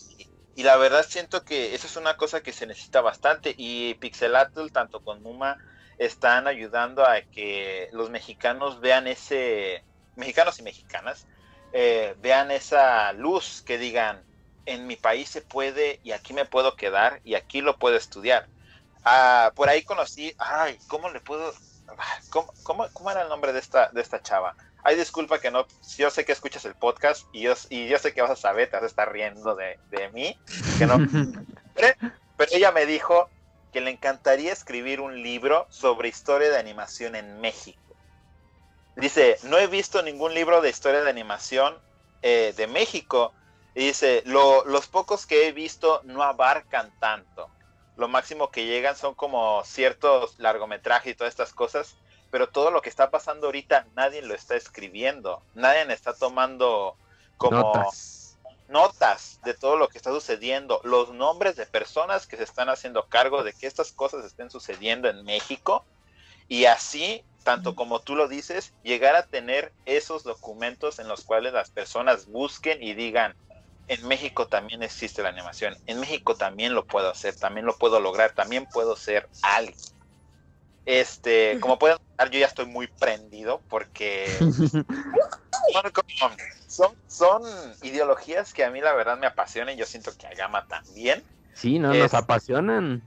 y, 0.54 0.62
la 0.62 0.76
verdad 0.76 1.04
siento 1.08 1.44
que 1.44 1.74
eso 1.74 1.86
es 1.86 1.96
una 1.96 2.14
cosa 2.14 2.40
que 2.42 2.52
se 2.52 2.66
necesita 2.66 3.00
bastante 3.00 3.54
y 3.56 3.94
Pixelatl, 3.94 4.68
tanto 4.72 5.02
con 5.02 5.22
Muma, 5.22 5.58
están 5.98 6.46
ayudando 6.46 7.04
a 7.06 7.20
que 7.22 7.88
los 7.92 8.10
mexicanos 8.10 8.80
vean 8.80 9.06
ese, 9.06 9.84
mexicanos 10.14 10.58
y 10.58 10.62
mexicanas, 10.62 11.26
eh, 11.72 12.14
vean 12.18 12.50
esa 12.50 13.12
luz 13.12 13.62
que 13.62 13.78
digan, 13.78 14.26
en 14.66 14.86
mi 14.86 14.96
país 14.96 15.28
se 15.30 15.42
puede 15.42 16.00
y 16.02 16.12
aquí 16.12 16.32
me 16.34 16.44
puedo 16.44 16.74
quedar 16.76 17.20
y 17.24 17.34
aquí 17.34 17.60
lo 17.60 17.78
puedo 17.78 17.96
estudiar. 17.96 18.48
Ah, 19.04 19.52
por 19.54 19.68
ahí 19.68 19.82
conocí, 19.84 20.34
ay, 20.38 20.78
¿cómo 20.88 21.08
le 21.10 21.20
puedo? 21.20 21.52
¿Cómo, 22.30 22.52
cómo, 22.92 23.10
era 23.10 23.22
el 23.22 23.28
nombre 23.28 23.52
de 23.52 23.60
esta, 23.60 23.88
de 23.88 24.00
esta 24.00 24.22
chava? 24.22 24.54
Ay, 24.82 24.96
disculpa 24.96 25.40
que 25.40 25.50
no, 25.50 25.66
yo 25.96 26.10
sé 26.10 26.24
que 26.24 26.32
escuchas 26.32 26.64
el 26.64 26.74
podcast 26.74 27.26
y 27.32 27.42
yo, 27.42 27.54
y 27.70 27.88
yo 27.88 27.98
sé 27.98 28.14
que 28.14 28.22
vas 28.22 28.30
a 28.30 28.36
saber, 28.36 28.70
te 28.70 28.76
vas 28.76 28.84
a 28.84 28.86
estar 28.86 29.12
riendo 29.12 29.56
de, 29.56 29.78
de 29.90 30.08
mí, 30.10 30.38
que 30.78 30.86
no. 30.86 30.98
pero 31.74 32.52
ella 32.52 32.70
me 32.70 32.86
dijo 32.86 33.28
que 33.72 33.80
le 33.80 33.90
encantaría 33.90 34.52
escribir 34.52 35.00
un 35.00 35.22
libro 35.22 35.66
sobre 35.70 36.08
historia 36.08 36.50
de 36.50 36.58
animación 36.58 37.16
en 37.16 37.40
México. 37.40 37.80
Dice, 38.96 39.36
no 39.42 39.58
he 39.58 39.66
visto 39.66 40.02
ningún 40.02 40.32
libro 40.32 40.62
de 40.62 40.70
historia 40.70 41.02
de 41.02 41.10
animación 41.10 41.78
eh, 42.22 42.54
de 42.56 42.66
México. 42.66 43.34
Y 43.74 43.88
dice, 43.88 44.22
los 44.24 44.86
pocos 44.88 45.26
que 45.26 45.46
he 45.46 45.52
visto 45.52 46.00
no 46.04 46.22
abarcan 46.22 46.90
tanto. 46.98 47.50
Lo 47.96 48.08
máximo 48.08 48.50
que 48.50 48.66
llegan 48.66 48.96
son 48.96 49.14
como 49.14 49.62
ciertos 49.64 50.38
largometrajes 50.38 51.12
y 51.12 51.16
todas 51.16 51.32
estas 51.32 51.52
cosas. 51.52 51.96
Pero 52.30 52.48
todo 52.48 52.70
lo 52.70 52.82
que 52.82 52.88
está 52.88 53.10
pasando 53.10 53.46
ahorita 53.46 53.86
nadie 53.94 54.22
lo 54.22 54.34
está 54.34 54.56
escribiendo. 54.56 55.42
Nadie 55.54 55.90
está 55.92 56.12
tomando 56.12 56.96
como 57.36 57.72
notas 58.68 59.40
de 59.44 59.54
todo 59.54 59.76
lo 59.76 59.88
que 59.88 59.98
está 59.98 60.10
sucediendo, 60.10 60.80
los 60.84 61.10
nombres 61.10 61.56
de 61.56 61.66
personas 61.66 62.26
que 62.26 62.36
se 62.36 62.42
están 62.42 62.68
haciendo 62.68 63.06
cargo 63.06 63.44
de 63.44 63.52
que 63.52 63.66
estas 63.66 63.92
cosas 63.92 64.24
estén 64.24 64.50
sucediendo 64.50 65.08
en 65.08 65.24
México 65.24 65.84
y 66.48 66.64
así, 66.66 67.24
tanto 67.44 67.74
como 67.74 68.00
tú 68.00 68.16
lo 68.16 68.28
dices, 68.28 68.72
llegar 68.82 69.16
a 69.16 69.26
tener 69.26 69.72
esos 69.84 70.24
documentos 70.24 70.98
en 70.98 71.08
los 71.08 71.24
cuales 71.24 71.52
las 71.52 71.70
personas 71.70 72.26
busquen 72.26 72.82
y 72.82 72.94
digan, 72.94 73.36
en 73.88 74.08
México 74.08 74.48
también 74.48 74.82
existe 74.82 75.22
la 75.22 75.28
animación, 75.28 75.76
en 75.86 76.00
México 76.00 76.34
también 76.34 76.74
lo 76.74 76.84
puedo 76.84 77.10
hacer, 77.10 77.36
también 77.36 77.66
lo 77.66 77.76
puedo 77.76 78.00
lograr, 78.00 78.32
también 78.32 78.66
puedo 78.66 78.96
ser 78.96 79.28
alguien. 79.42 79.76
Este, 80.86 81.58
como 81.60 81.78
pueden 81.78 81.98
notar, 82.10 82.30
yo 82.30 82.38
ya 82.38 82.46
estoy 82.46 82.66
muy 82.66 82.86
prendido 82.86 83.60
porque 83.68 84.26
son, 86.68 86.94
son, 87.08 87.42
ideologías 87.82 88.54
que 88.54 88.64
a 88.64 88.70
mí 88.70 88.80
la 88.80 88.94
verdad 88.94 89.18
me 89.18 89.26
apasionan. 89.26 89.76
Yo 89.76 89.84
siento 89.84 90.16
que 90.16 90.28
a 90.28 90.34
Gama 90.34 90.66
también. 90.68 91.24
Sí, 91.54 91.80
no, 91.80 91.92
nos 91.92 92.14
apasionan. 92.14 93.02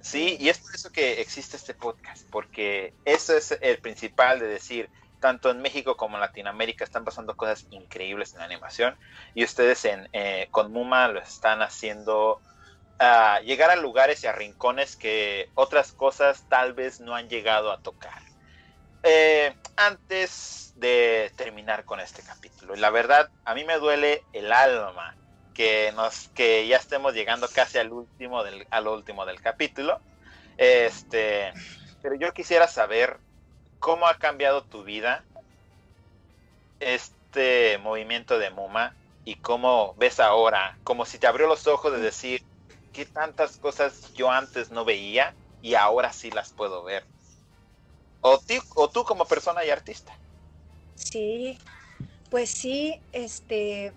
Sí, 0.00 0.36
y 0.38 0.48
es 0.48 0.58
por 0.58 0.76
eso 0.76 0.92
que 0.92 1.20
existe 1.20 1.56
este 1.56 1.74
podcast, 1.74 2.24
porque 2.30 2.94
eso 3.04 3.36
es 3.36 3.58
el 3.60 3.78
principal 3.78 4.38
de 4.38 4.46
decir, 4.46 4.88
tanto 5.20 5.50
en 5.50 5.60
México 5.60 5.96
como 5.96 6.16
en 6.16 6.20
Latinoamérica 6.20 6.84
están 6.84 7.04
pasando 7.04 7.36
cosas 7.36 7.66
increíbles 7.70 8.34
en 8.34 8.42
animación 8.42 8.96
y 9.34 9.44
ustedes 9.44 9.84
en, 9.84 10.08
eh, 10.12 10.48
con 10.50 10.72
Muma 10.72 11.08
lo 11.08 11.20
están 11.20 11.62
haciendo 11.62 12.40
llegar 13.44 13.70
a 13.70 13.76
lugares 13.76 14.24
y 14.24 14.26
a 14.26 14.32
rincones 14.32 14.96
que 14.96 15.50
otras 15.54 15.92
cosas 15.92 16.44
tal 16.48 16.72
vez 16.72 17.00
no 17.00 17.14
han 17.14 17.28
llegado 17.28 17.70
a 17.70 17.80
tocar. 17.80 18.22
Eh, 19.02 19.54
antes 19.76 20.72
de 20.76 21.30
terminar 21.36 21.84
con 21.84 22.00
este 22.00 22.22
capítulo, 22.22 22.74
la 22.76 22.90
verdad, 22.90 23.30
a 23.44 23.54
mí 23.54 23.64
me 23.64 23.78
duele 23.78 24.24
el 24.32 24.52
alma 24.52 25.14
que, 25.54 25.92
nos, 25.94 26.28
que 26.28 26.66
ya 26.66 26.76
estemos 26.76 27.14
llegando 27.14 27.48
casi 27.48 27.78
al 27.78 27.92
último 27.92 28.42
del, 28.42 28.66
al 28.70 28.88
último 28.88 29.26
del 29.26 29.40
capítulo. 29.40 30.00
Este, 30.56 31.52
pero 32.02 32.14
yo 32.16 32.32
quisiera 32.32 32.66
saber 32.66 33.18
cómo 33.78 34.06
ha 34.06 34.14
cambiado 34.14 34.62
tu 34.64 34.84
vida 34.84 35.24
este 36.80 37.78
movimiento 37.78 38.38
de 38.38 38.50
Muma 38.50 38.94
y 39.24 39.34
cómo 39.36 39.94
ves 39.96 40.20
ahora, 40.20 40.78
como 40.84 41.04
si 41.04 41.18
te 41.18 41.26
abrió 41.26 41.46
los 41.46 41.66
ojos 41.66 41.92
de 41.92 41.98
decir, 41.98 42.42
qué 42.92 43.04
tantas 43.04 43.56
cosas 43.58 44.12
yo 44.14 44.30
antes 44.30 44.70
no 44.70 44.84
veía 44.84 45.34
y 45.60 45.74
ahora 45.74 46.12
sí 46.12 46.30
las 46.30 46.52
puedo 46.52 46.84
ver. 46.84 47.04
O, 48.20 48.40
o 48.76 48.88
tú 48.88 49.04
como 49.04 49.26
persona 49.26 49.64
y 49.64 49.70
artista. 49.70 50.12
Sí, 50.94 51.58
pues 52.30 52.50
sí, 52.50 53.00
este, 53.12 53.92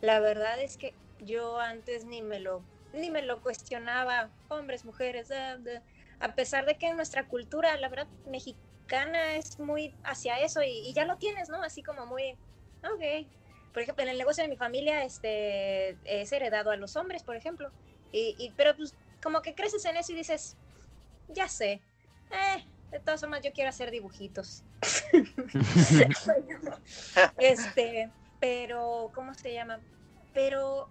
la 0.00 0.20
verdad 0.20 0.60
es 0.60 0.76
que 0.76 0.94
yo 1.18 1.58
antes 1.58 2.04
ni 2.04 2.22
me 2.22 2.40
lo, 2.40 2.64
ni 2.92 3.10
me 3.10 3.22
lo 3.22 3.40
cuestionaba, 3.40 4.30
hombres, 4.48 4.84
mujeres, 4.84 5.30
a 6.20 6.34
pesar 6.34 6.66
de 6.66 6.76
que 6.76 6.88
en 6.88 6.96
nuestra 6.96 7.26
cultura, 7.26 7.76
la 7.76 7.88
verdad, 7.88 8.08
mexicana 8.84 9.36
es 9.36 9.58
muy 9.58 9.94
hacia 10.04 10.40
eso 10.40 10.62
y, 10.62 10.92
ya 10.92 11.04
lo 11.04 11.16
tienes, 11.16 11.48
¿no? 11.48 11.62
Así 11.62 11.82
como 11.82 12.06
muy, 12.06 12.32
ok. 12.82 13.26
Por 13.72 13.82
ejemplo, 13.82 14.04
en 14.04 14.10
el 14.10 14.18
negocio 14.18 14.44
de 14.44 14.48
mi 14.48 14.56
familia, 14.56 15.04
este, 15.04 15.96
es 16.04 16.32
heredado 16.32 16.70
a 16.70 16.76
los 16.76 16.96
hombres, 16.96 17.22
por 17.22 17.36
ejemplo. 17.36 17.70
Y, 18.12 18.52
pero 18.56 18.76
pues 18.76 18.94
como 19.20 19.42
que 19.42 19.56
creces 19.56 19.84
en 19.86 19.96
eso 19.96 20.12
y 20.12 20.16
dices, 20.16 20.56
ya 21.28 21.48
sé, 21.48 21.80
eh, 22.30 22.64
de 22.92 23.00
todas 23.00 23.20
formas 23.20 23.40
yo 23.42 23.52
quiero 23.52 23.70
hacer 23.70 23.90
dibujitos. 23.90 24.62
este, 27.38 28.10
pero, 28.38 29.10
¿cómo 29.12 29.34
se 29.34 29.52
llama? 29.52 29.80
Pero, 30.32 30.88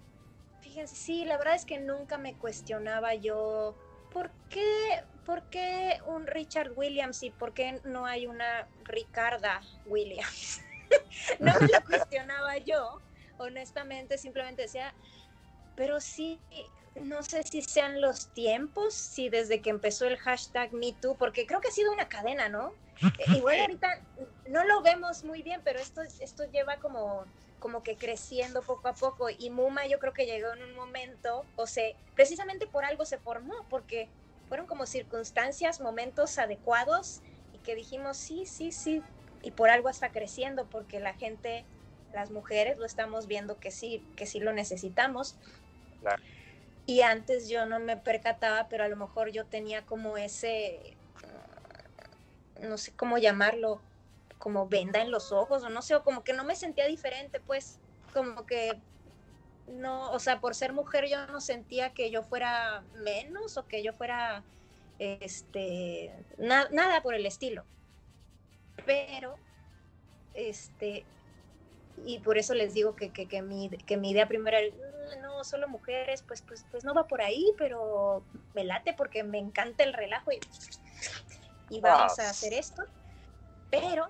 fíjense, 0.60 0.98
sí, 0.98 1.24
la 1.24 1.38
verdad 1.38 1.56
es 1.56 1.64
que 1.64 1.80
nunca 1.80 2.18
me 2.18 2.36
cuestionaba 2.36 3.15
yo, 3.15 3.78
¿por 4.11 4.32
qué, 4.49 5.06
por 5.26 5.44
qué 5.50 6.00
un 6.06 6.28
Richard 6.28 6.72
Williams 6.76 7.24
y 7.24 7.32
por 7.32 7.54
qué 7.54 7.80
no 7.84 8.06
hay 8.06 8.28
una 8.28 8.68
Ricarda 8.84 9.62
Williams? 9.86 10.62
no 11.40 11.54
me 11.60 11.68
lo 11.68 11.84
cuestionaba 11.86 12.58
yo, 12.58 13.02
honestamente, 13.38 14.18
simplemente 14.18 14.64
decía, 14.64 14.94
pero 15.76 16.00
sí, 16.00 16.40
no 16.95 17.24
sé 17.24 17.44
si 17.44 17.62
sean 17.62 18.02
los 18.02 18.30
tiempos, 18.34 18.94
si 18.94 19.30
desde 19.30 19.62
que 19.62 19.70
empezó 19.70 20.06
el 20.06 20.18
hashtag 20.18 20.74
MeToo, 20.74 21.18
porque 21.18 21.45
creo 21.45 21.62
que 21.62 21.70
ha 21.70 21.72
sido 21.72 21.91
una 21.91 22.10
cadena, 22.10 22.50
¿no? 22.50 22.74
Eh, 23.20 23.38
igual 23.38 23.60
ahorita 23.60 23.90
no 24.45 24.64
lo 24.66 24.82
vemos 24.82 25.24
muy 25.24 25.41
bien, 25.41 25.62
pero 25.66 25.80
esto, 25.80 26.02
esto 26.20 26.44
lleva 26.52 26.78
como, 26.78 27.26
como 27.58 27.82
que 27.82 27.98
creciendo 27.98 28.62
poco 28.62 28.88
a 28.88 28.94
poco. 28.94 29.30
Y 29.30 29.50
Muma 29.50 29.88
yo 29.88 29.98
creo 29.98 30.14
que 30.14 30.28
llegó 30.28 30.54
en 30.54 30.64
un 30.64 30.76
momento, 30.76 31.44
o 31.56 31.66
sea, 31.66 31.84
precisamente 32.14 32.68
por 32.68 32.86
algo 32.86 33.04
se 33.04 33.18
formó, 33.18 33.56
porque 33.68 34.10
fueron 34.48 34.68
como 34.68 34.86
circunstancias, 34.86 35.82
momentos 35.82 36.38
adecuados 36.38 37.22
y 37.53 37.60
que 37.60 37.76
dijimos, 37.76 38.18
sí, 38.18 38.45
sí, 38.45 38.72
sí, 38.72 39.02
y 39.41 39.52
por 39.52 39.70
algo 39.70 39.90
está 39.90 40.11
creciendo, 40.11 40.65
porque 40.65 40.99
la 40.99 41.14
gente, 41.14 41.65
las 42.14 42.32
mujeres 42.32 42.78
lo 42.78 42.86
estamos 42.86 43.28
viendo 43.28 43.60
que 43.60 43.72
sí, 43.72 44.06
que 44.15 44.26
sí 44.26 44.40
lo 44.40 44.53
necesitamos. 44.53 45.36
Claro. 46.02 46.22
Y 46.86 47.02
antes 47.02 47.48
yo 47.48 47.65
no 47.65 47.80
me 47.80 47.95
percataba, 47.98 48.68
pero 48.68 48.84
a 48.84 48.88
lo 48.90 48.95
mejor 48.98 49.32
yo 49.32 49.45
tenía 49.45 49.86
como 49.86 50.18
ese, 50.18 50.98
no 52.61 52.78
sé 52.78 52.94
cómo 52.95 53.18
llamarlo, 53.18 53.82
como 54.38 54.68
venda 54.68 55.02
en 55.02 55.10
los 55.10 55.32
ojos 55.32 55.64
o 55.64 55.70
no 55.70 55.82
sé, 55.82 55.95
o 55.95 56.03
como 56.03 56.24
que 56.24 56.34
no 56.34 56.44
me 56.44 56.56
sentía 56.56 56.86
diferente, 56.88 57.40
pues 57.40 57.80
como 58.14 58.45
que 58.45 58.82
no, 59.68 60.11
o 60.11 60.19
sea, 60.19 60.40
por 60.40 60.56
ser 60.56 60.73
mujer 60.73 61.07
yo 61.10 61.26
no 61.27 61.41
sentía 61.41 61.94
que 61.94 62.11
yo 62.11 62.23
fuera 62.23 62.84
menos 63.03 63.57
o 63.57 63.65
que 63.65 63.84
yo 63.84 63.94
fuera, 63.94 64.44
este, 64.99 66.11
nada 66.38 67.02
por 67.02 67.15
el 67.15 67.26
estilo. 67.26 67.64
Pero, 68.85 69.35
este, 70.34 71.06
y 72.06 72.19
por 72.19 72.38
eso 72.38 72.53
les 72.53 72.73
digo 72.73 72.95
que, 72.95 73.11
que, 73.11 73.27
que, 73.27 73.41
mi, 73.41 73.69
que 73.69 73.98
mi 73.98 74.11
idea 74.11 74.27
primera 74.27 74.60
era, 74.60 74.76
mm, 74.76 75.22
no, 75.22 75.44
solo 75.44 75.68
mujeres, 75.68 76.23
pues, 76.23 76.41
pues, 76.41 76.65
pues 76.69 76.84
no 76.84 76.94
va 76.94 77.07
por 77.07 77.22
ahí, 77.22 77.52
pero 77.57 78.23
me 78.53 78.64
late 78.64 78.94
porque 78.94 79.23
me 79.23 79.38
encanta 79.38 79.84
el 79.84 79.94
relajo 79.94 80.31
y, 80.31 80.40
y 81.69 81.80
vamos 81.80 82.19
a 82.19 82.30
hacer 82.30 82.53
esto. 82.53 82.84
Pero 83.69 84.10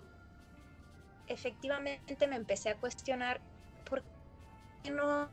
efectivamente 1.28 2.28
me 2.28 2.36
empecé 2.36 2.70
a 2.70 2.76
cuestionar 2.76 3.40
por 3.86 4.04
qué 4.84 4.92
no 4.92 5.30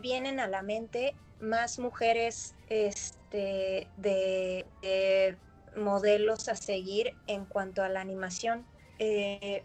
vienen 0.00 0.40
a 0.40 0.46
la 0.46 0.62
mente 0.62 1.14
más 1.40 1.78
mujeres 1.78 2.54
este, 2.68 3.88
de, 3.96 5.36
modelos 5.76 6.48
a 6.48 6.56
seguir 6.56 7.14
en 7.26 7.44
cuanto 7.44 7.82
a 7.82 7.88
la 7.88 8.00
animación. 8.00 8.66
Eh, 8.98 9.62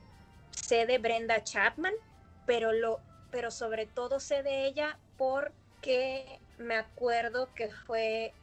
sé 0.51 0.85
de 0.85 0.97
Brenda 0.97 1.43
Chapman, 1.43 1.93
pero, 2.45 2.71
lo, 2.71 2.99
pero 3.31 3.51
sobre 3.51 3.85
todo 3.85 4.19
sé 4.19 4.43
de 4.43 4.65
ella 4.65 4.97
porque 5.17 6.39
me 6.57 6.75
acuerdo 6.75 7.49
que 7.53 7.69
fue 7.69 8.33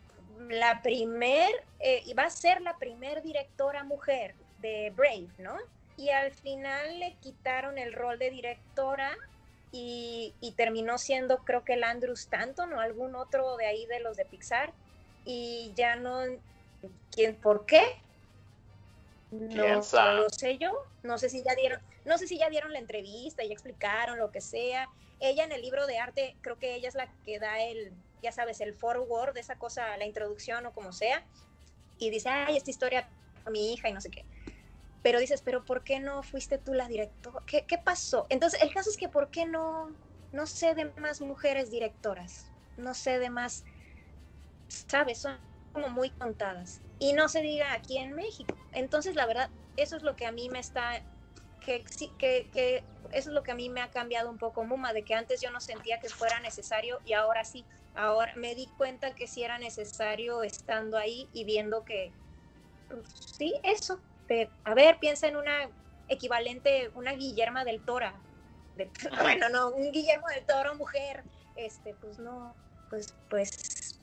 la 0.49 0.83
primer, 0.83 1.51
eh, 1.81 2.03
iba 2.07 2.25
a 2.25 2.31
ser 2.31 2.61
la 2.63 2.77
primer 2.79 3.23
directora 3.23 3.85
mujer 3.85 4.35
de 4.61 4.93
Brave, 4.95 5.29
¿no? 5.39 5.57
Y 5.97 6.09
al 6.09 6.33
final 6.33 6.99
le 6.99 7.15
quitaron 7.17 7.79
el 7.79 7.93
rol 7.93 8.19
de 8.19 8.31
directora 8.31 9.17
y, 9.73 10.35
y 10.41 10.53
terminó 10.53 10.99
siendo 10.99 11.39
creo 11.39 11.65
que 11.65 11.75
el 11.75 11.83
Andrew 11.83 12.13
Stanton 12.13 12.73
o 12.75 12.81
algún 12.81 13.17
otro 13.17 13.57
de 13.57 13.67
ahí 13.67 13.87
de 13.87 14.01
los 14.01 14.17
de 14.17 14.27
Pixar 14.27 14.73
y 15.25 15.73
ya 15.75 15.97
no, 15.97 16.21
¿quién, 17.11 17.37
por 17.37 17.67
qué? 17.67 17.83
No, 19.31 19.67
lo 19.77 20.29
sé 20.29 20.59
yo, 20.59 20.73
no 21.03 21.17
sé 21.17 21.31
si 21.31 21.43
ya 21.43 21.55
dieron, 21.55 21.81
no 22.05 22.19
sé 22.19 22.27
si 22.27 22.39
ya 22.39 22.51
dieron 22.51 22.73
la 22.73 22.79
entrevista 22.79 23.43
y 23.43 23.51
explicaron 23.51 24.19
lo 24.19 24.31
que 24.31 24.43
sea. 24.43 24.89
Ella 25.21 25.45
en 25.45 25.53
el 25.53 25.63
libro 25.63 25.87
de 25.87 25.99
arte, 25.99 26.37
creo 26.43 26.59
que 26.59 26.75
ella 26.75 26.89
es 26.89 26.95
la 26.95 27.09
que 27.25 27.39
da 27.39 27.63
el, 27.63 27.93
ya 28.23 28.33
sabes, 28.33 28.61
el 28.61 28.75
forward 28.75 29.33
de 29.33 29.41
esa 29.41 29.57
cosa, 29.57 29.97
la 29.97 30.05
introducción 30.05 30.67
o 30.67 30.73
como 30.73 30.93
sea, 30.93 31.25
y 31.99 32.11
dice, 32.11 32.29
ay, 32.29 32.57
esta 32.57 32.71
historia 32.71 33.09
a 33.45 33.51
mi 33.51 33.73
hija 33.73 33.89
y 33.89 33.93
no 33.93 34.01
sé 34.01 34.11
qué. 34.11 34.27
Pero 35.03 35.19
dices, 35.19 35.43
pero 35.43 35.65
¿por 35.65 35.83
qué 35.83 36.01
no 36.01 36.23
fuiste 36.23 36.59
tú 36.59 36.75
la 36.75 36.89
directora? 36.89 37.41
¿Qué, 37.47 37.79
pasó? 37.79 38.27
Entonces, 38.31 38.63
el 38.63 38.73
caso 38.73 38.91
es 38.91 38.97
que 38.97 39.09
¿por 39.09 39.31
qué 39.31 39.47
no, 39.47 39.95
no 40.31 40.47
sé 40.47 40.75
de 40.75 40.93
más 40.97 41.21
mujeres 41.21 41.71
directoras? 41.71 42.47
No 42.77 42.95
sé 42.95 43.19
de 43.19 43.29
más, 43.29 43.65
¿sabes? 44.69 45.19
Son 45.21 45.39
como 45.73 45.89
muy 45.89 46.11
contadas. 46.11 46.81
Y 46.99 47.15
no 47.15 47.29
se 47.29 47.43
diga 47.43 47.73
aquí 47.73 47.99
en 47.99 48.13
México. 48.13 48.57
Entonces, 48.73 49.17
la 49.17 49.27
verdad, 49.27 49.51
eso 49.77 49.97
es 49.97 50.03
lo 50.03 50.15
que 50.15 50.27
a 50.27 50.33
mí 50.33 50.49
me 50.49 50.61
está, 50.61 51.03
que, 51.61 51.83
que 52.19 52.85
eso 53.13 53.31
es 53.31 53.35
lo 53.35 53.43
que 53.43 53.53
a 53.53 53.55
mí 53.55 53.69
me 53.69 53.81
ha 53.81 53.91
cambiado 53.91 54.31
un 54.31 54.39
poco 54.39 54.65
Muma, 54.65 54.93
de 54.93 55.05
que 55.05 55.15
antes 55.15 55.41
yo 55.41 55.51
no 55.51 55.61
sentía 55.61 56.01
que 56.01 56.09
fuera 56.09 56.41
necesario 56.41 57.01
y 57.05 57.13
ahora 57.13 57.45
sí. 57.45 57.65
Ahora 57.95 58.33
me 58.37 58.55
di 58.55 58.69
cuenta 58.79 59.15
que 59.15 59.27
sí 59.27 59.43
era 59.43 59.59
necesario 59.59 60.43
estando 60.43 60.97
ahí 60.97 61.29
y 61.35 61.45
viendo 61.45 61.85
que, 61.85 62.11
pues, 62.89 63.07
sí, 63.37 63.55
eso. 63.63 64.01
De, 64.33 64.51
a 64.65 64.75
ver, 64.75 64.99
piensa 64.99 65.29
en 65.29 65.37
una 65.37 65.69
equivalente, 66.09 66.91
una 66.95 67.13
Guillerma 67.13 67.65
del 67.65 67.85
Toro. 67.85 68.13
Bueno, 69.23 69.49
no, 69.51 69.69
un 69.71 69.93
Guillermo 69.93 70.27
del 70.29 70.45
Toro 70.47 70.75
mujer. 70.75 71.23
Este, 71.57 71.95
pues 71.95 72.19
no, 72.19 72.55
pues, 72.89 73.15
pues 73.29 74.01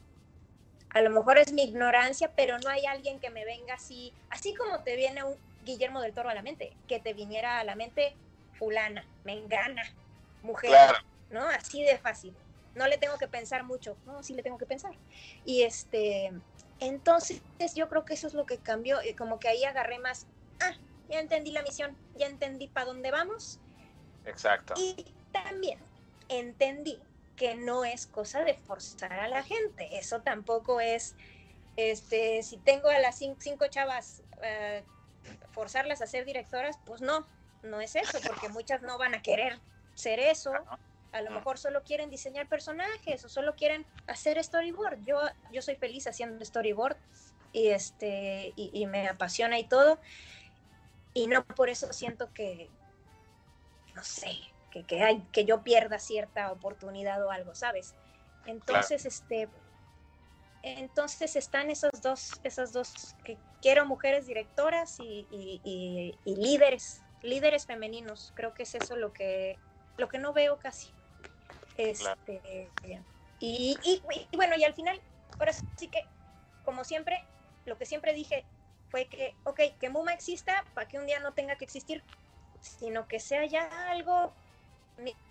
a 0.92 1.02
lo 1.02 1.10
mejor 1.10 1.38
es 1.38 1.52
mi 1.52 1.64
ignorancia, 1.64 2.32
pero 2.36 2.60
no 2.60 2.70
hay 2.70 2.86
alguien 2.86 3.20
que 3.20 3.30
me 3.30 3.46
venga 3.46 3.74
así, 3.74 4.14
así 4.30 4.54
como 4.56 4.84
te 4.84 4.96
viene 4.96 5.24
un 5.24 5.36
Guillermo 5.66 6.02
del 6.02 6.14
Toro 6.14 6.30
a 6.30 6.34
la 6.34 6.42
mente, 6.42 6.76
que 6.88 7.00
te 7.00 7.14
viniera 7.14 7.60
a 7.60 7.64
la 7.64 7.76
mente 7.76 8.16
fulana, 8.54 9.06
mengana, 9.24 9.84
mujer, 10.44 10.70
Claro. 10.70 11.00
¿no? 11.32 11.42
Así 11.48 11.84
de 11.84 11.98
fácil. 11.98 12.36
No 12.76 12.88
le 12.88 12.98
tengo 12.98 13.18
que 13.18 13.28
pensar 13.28 13.64
mucho, 13.64 13.98
no, 14.06 14.24
sí 14.24 14.34
le 14.34 14.44
tengo 14.44 14.58
que 14.58 14.66
pensar. 14.66 14.94
Y 15.46 15.64
este, 15.64 16.32
entonces 16.80 17.42
yo 17.76 17.90
creo 17.90 18.06
que 18.06 18.14
eso 18.14 18.28
es 18.28 18.34
lo 18.34 18.46
que 18.46 18.60
cambió, 18.60 19.02
y 19.04 19.14
como 19.16 19.40
que 19.40 19.50
ahí 19.50 19.64
agarré 19.64 20.00
más, 20.00 20.28
ah, 20.60 20.76
ya 21.08 21.20
entendí 21.20 21.52
la 21.52 21.64
misión, 21.64 21.98
ya 22.14 22.28
entendí 22.28 22.68
para 22.68 22.86
dónde 22.88 23.12
vamos, 23.12 23.60
Exacto. 24.26 24.74
y 24.78 25.16
también 25.32 25.80
entendí 26.28 27.02
que 27.36 27.56
no 27.56 27.86
es 27.86 28.06
cosa 28.06 28.44
de 28.44 28.54
forzar 28.54 29.14
a 29.14 29.28
la 29.30 29.44
gente. 29.44 29.98
Eso 29.98 30.22
tampoco 30.22 30.82
es, 30.82 31.16
este, 31.78 32.44
si 32.44 32.58
tengo 32.58 32.90
a 32.90 33.00
las 33.00 33.22
cin- 33.22 33.38
cinco, 33.40 33.68
chavas, 33.68 34.22
eh, 34.42 34.84
forzarlas 35.52 36.02
a 36.02 36.08
ser 36.08 36.26
directoras, 36.26 36.78
pues 36.86 37.02
no, 37.02 37.26
no 37.62 37.80
es 37.80 37.96
eso, 37.96 38.20
porque 38.28 38.50
muchas 38.50 38.82
no 38.82 38.98
van 38.98 39.16
a 39.16 39.22
querer 39.22 39.62
ser 39.96 40.20
eso. 40.20 40.52
A 41.12 41.22
lo 41.22 41.32
Mm. 41.32 41.36
mejor 41.36 41.58
solo 41.58 41.84
quieren 41.84 42.10
diseñar 42.10 42.48
personajes 42.48 43.24
o 43.26 43.30
solo 43.30 43.56
quieren 43.56 43.86
hacer 44.08 44.44
storyboard. 44.44 45.00
Yo, 45.04 45.20
yo 45.52 45.62
soy 45.62 45.76
feliz 45.76 46.06
haciendo 46.08 46.44
storyboard 46.46 46.98
y, 47.52 47.70
este, 47.70 48.54
y, 48.56 48.70
y 48.74 48.86
me 48.86 49.08
apasiona 49.08 49.58
y 49.60 49.68
todo. 49.68 50.00
Y 51.14 51.28
no 51.28 51.44
por 51.44 51.70
eso 51.70 51.92
siento 51.92 52.32
que, 52.32 52.70
no 53.96 54.04
sé, 54.04 54.38
que, 54.70 54.86
que, 54.86 55.02
hay, 55.02 55.26
que 55.32 55.46
yo 55.46 55.64
pierda 55.64 55.98
cierta 55.98 56.52
oportunidad 56.52 57.26
o 57.26 57.32
algo, 57.32 57.56
¿sabes? 57.56 57.96
Entonces, 58.46 59.06
este, 59.06 59.50
entonces 60.62 61.36
están 61.36 61.72
esos 61.72 61.90
dos, 62.04 62.40
esas 62.44 62.72
dos, 62.72 63.16
que 63.24 63.40
quiero 63.62 63.86
mujeres 63.86 64.28
directoras 64.28 65.00
y, 65.00 65.28
y- 65.32 65.62
y- 65.64 66.20
y 66.24 66.36
líderes, 66.36 67.02
líderes 67.22 67.66
femeninos. 67.66 68.32
Creo 68.36 68.54
que 68.54 68.64
es 68.64 68.76
eso 68.76 68.96
lo 68.96 69.12
que, 69.12 69.58
lo 69.98 70.08
que 70.08 70.20
no 70.20 70.34
veo 70.34 70.60
casi. 70.60 70.94
Este, 71.80 72.74
y, 73.40 73.80
y- 73.84 74.02
y 74.32 74.36
bueno, 74.36 74.56
y 74.58 74.66
al 74.66 74.74
final, 74.74 75.02
ahora 75.40 75.54
sí 75.78 75.88
que, 75.90 76.04
como 76.64 76.84
siempre, 76.84 77.18
lo 77.66 77.78
que 77.78 77.86
siempre 77.86 78.14
dije 78.14 78.46
fue 78.90 79.08
que, 79.08 79.34
ok, 79.46 79.62
que 79.80 79.90
Muma 79.90 80.14
exista 80.14 80.66
para 80.74 80.88
que 80.90 80.98
un 81.00 81.06
día 81.06 81.20
no 81.22 81.34
tenga 81.34 81.56
que 81.56 81.64
existir, 81.64 82.04
sino 82.60 83.08
que 83.08 83.22
sea 83.22 83.46
ya 83.46 83.92
algo, 83.92 84.34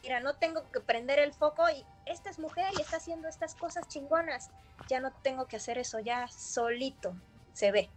mira, 0.03 0.21
no 0.21 0.37
tengo 0.37 0.71
que 0.71 0.81
prender 0.81 1.19
el 1.19 1.35
foco 1.35 1.69
y 1.69 1.85
esta 2.07 2.31
es 2.31 2.39
mujer 2.39 2.73
y 2.75 2.81
está 2.81 2.97
haciendo 2.97 3.29
estas 3.29 3.55
cosas 3.55 3.87
chingonas, 3.89 4.49
ya 4.89 5.01
no 5.01 5.13
tengo 5.23 5.47
que 5.49 5.57
hacer 5.57 5.77
eso, 5.77 5.99
ya 6.01 6.29
solito 6.29 7.15
se 7.53 7.73
ve. 7.73 7.91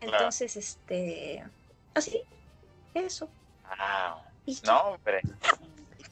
Entonces, 0.00 0.56
este, 0.56 1.44
así, 1.94 2.22
eso. 2.94 3.28
Ya. 4.62 4.72
No, 4.72 4.80
hombre. 4.90 5.22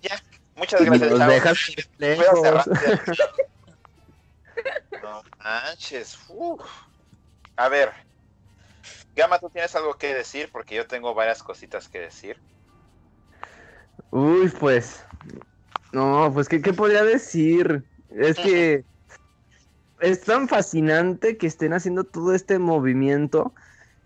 Ya. 0.02 0.20
Muchas 0.56 0.84
gracias, 0.84 1.10
nos 1.10 1.28
dejas 1.28 1.58
lejos. 1.98 2.40
No 5.02 5.22
manches. 5.38 6.18
uf. 6.28 6.62
A 7.56 7.68
ver. 7.68 7.92
Gama, 9.14 9.38
¿tú 9.38 9.50
tienes 9.50 9.74
algo 9.76 9.94
que 9.94 10.14
decir? 10.14 10.48
Porque 10.50 10.74
yo 10.74 10.86
tengo 10.86 11.14
varias 11.14 11.42
cositas 11.42 11.88
que 11.88 12.00
decir. 12.00 12.38
Uy, 14.10 14.48
pues. 14.58 15.04
No, 15.92 16.30
pues, 16.32 16.48
¿qué, 16.48 16.60
qué 16.60 16.72
podría 16.72 17.04
decir? 17.04 17.84
Es 18.08 18.36
que 18.36 18.84
es 20.00 20.22
tan 20.22 20.48
fascinante 20.48 21.36
que 21.36 21.46
estén 21.46 21.72
haciendo 21.72 22.04
todo 22.04 22.34
este 22.34 22.58
movimiento 22.58 23.54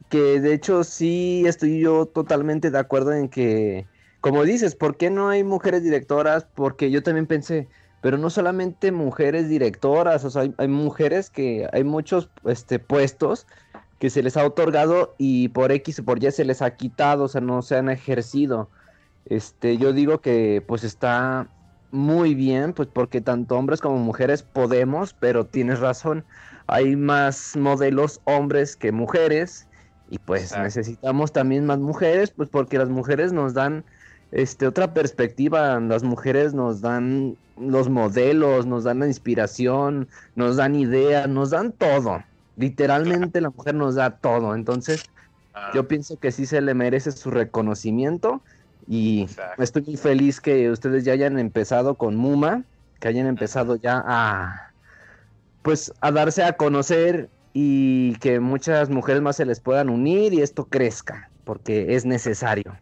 que 0.09 0.41
de 0.41 0.55
hecho 0.55 0.85
sí 0.85 1.45
estoy 1.47 1.81
yo 1.81 2.07
totalmente 2.07 2.71
de 2.71 2.79
acuerdo 2.79 3.13
en 3.13 3.29
que, 3.29 3.87
como 4.21 4.45
dices, 4.45 4.75
¿por 4.75 4.97
qué 4.97 5.11
no 5.11 5.29
hay 5.29 5.45
mujeres 5.45 5.83
directoras? 5.83 6.47
Porque 6.55 6.91
yo 6.91 7.03
también 7.03 7.27
pensé, 7.27 7.69
pero 8.01 8.19
no 8.19 8.31
solamente 8.31 8.93
mujeres 8.93 9.49
directoras, 9.49 10.25
o 10.25 10.31
sea, 10.31 10.43
hay, 10.43 10.55
hay 10.59 10.69
mujeres 10.69 11.31
que 11.31 11.69
hay 11.73 11.85
muchos 11.85 12.31
este, 12.45 12.79
puestos 12.79 13.47
que 13.99 14.11
se 14.11 14.23
les 14.23 14.37
ha 14.37 14.47
otorgado 14.47 15.15
y 15.19 15.49
por 15.49 15.73
X 15.73 15.99
o 15.99 16.05
por 16.05 16.25
Y 16.25 16.31
se 16.33 16.45
les 16.45 16.63
ha 16.63 16.75
quitado, 16.77 17.25
o 17.25 17.29
sea, 17.29 17.43
no 17.43 17.61
se 17.63 17.77
han 17.77 17.91
ejercido. 17.91 18.71
Este, 19.27 19.77
yo 19.77 19.93
digo 19.93 20.21
que 20.21 20.65
pues 20.67 20.85
está 20.85 21.49
muy 21.91 22.35
bien, 22.35 22.73
pues 22.73 22.89
porque 22.89 23.21
tanto 23.21 23.57
hombres 23.57 23.81
como 23.81 23.99
mujeres 23.99 24.43
podemos, 24.43 25.13
pero 25.13 25.45
tienes 25.47 25.81
razón, 25.81 26.25
hay 26.67 26.97
más 26.97 27.57
modelos 27.57 28.21
hombres 28.25 28.75
que 28.75 28.91
mujeres 28.91 29.69
y 30.09 30.19
pues 30.19 30.45
Exacto. 30.45 30.65
necesitamos 30.65 31.33
también 31.33 31.67
más 31.67 31.79
mujeres, 31.79 32.31
pues 32.31 32.49
porque 32.49 32.79
las 32.79 32.89
mujeres 32.89 33.33
nos 33.33 33.55
dan 33.55 33.85
este 34.31 34.67
otra 34.67 34.95
perspectiva, 34.95 35.79
las 35.81 36.03
mujeres 36.03 36.55
nos 36.55 36.81
dan 36.81 37.37
los 37.57 37.89
modelos, 37.89 38.67
nos 38.67 38.85
dan 38.85 39.01
la 39.01 39.07
inspiración, 39.07 40.09
nos 40.35 40.57
dan 40.57 40.75
ideas, 40.75 41.29
nos 41.29 41.51
dan 41.51 41.73
todo. 41.73 42.25
Literalmente 42.57 43.41
la 43.41 43.51
mujer 43.51 43.75
nos 43.75 43.95
da 43.97 44.19
todo, 44.19 44.55
entonces 44.55 45.11
Ah, 45.55 45.73
yo 45.75 45.89
pienso 45.89 46.19
que 46.19 46.31
sí 46.33 46.47
se 46.47 46.61
le 46.61 46.75
merece 46.75 47.11
su 47.13 47.31
reconocimiento 47.31 48.45
y 48.87 49.23
Exacto. 49.23 49.63
estoy 49.63 49.83
muy 49.83 49.97
feliz 49.97 50.41
que 50.41 50.71
ustedes 50.71 51.05
ya 51.05 51.13
hayan 51.13 51.39
empezado 51.39 51.97
con 51.97 52.17
Muma, 52.17 52.65
que 53.01 53.09
hayan 53.09 53.27
empezado 53.27 53.77
ya 53.77 54.03
a 54.07 54.75
pues 55.63 55.93
a 56.01 56.11
darse 56.13 56.43
a 56.45 56.57
conocer 56.57 57.31
y 57.53 58.17
que 58.19 58.41
muchas 58.41 58.91
mujeres 58.91 59.23
más 59.23 59.37
se 59.37 59.45
les 59.45 59.61
puedan 59.61 59.91
unir 59.91 60.33
y 60.33 60.41
esto 60.41 60.69
crezca, 60.69 61.31
porque 61.45 61.95
es 61.97 62.07
necesario. 62.07 62.81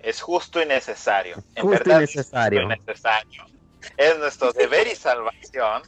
Es 0.00 0.20
justo 0.20 0.62
y 0.62 0.66
necesario. 0.66 1.36
En 1.54 1.62
Justo 1.62 1.82
y 1.84 1.88
verdad, 1.88 2.00
necesario. 2.00 2.60
Es 2.60 2.66
justo 2.66 2.74
y 2.74 2.86
necesario. 2.86 3.46
Es 3.96 4.18
nuestro 4.18 4.52
deber 4.52 4.86
y 4.86 4.94
salvación. 4.94 5.82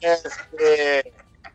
este... 0.00 1.12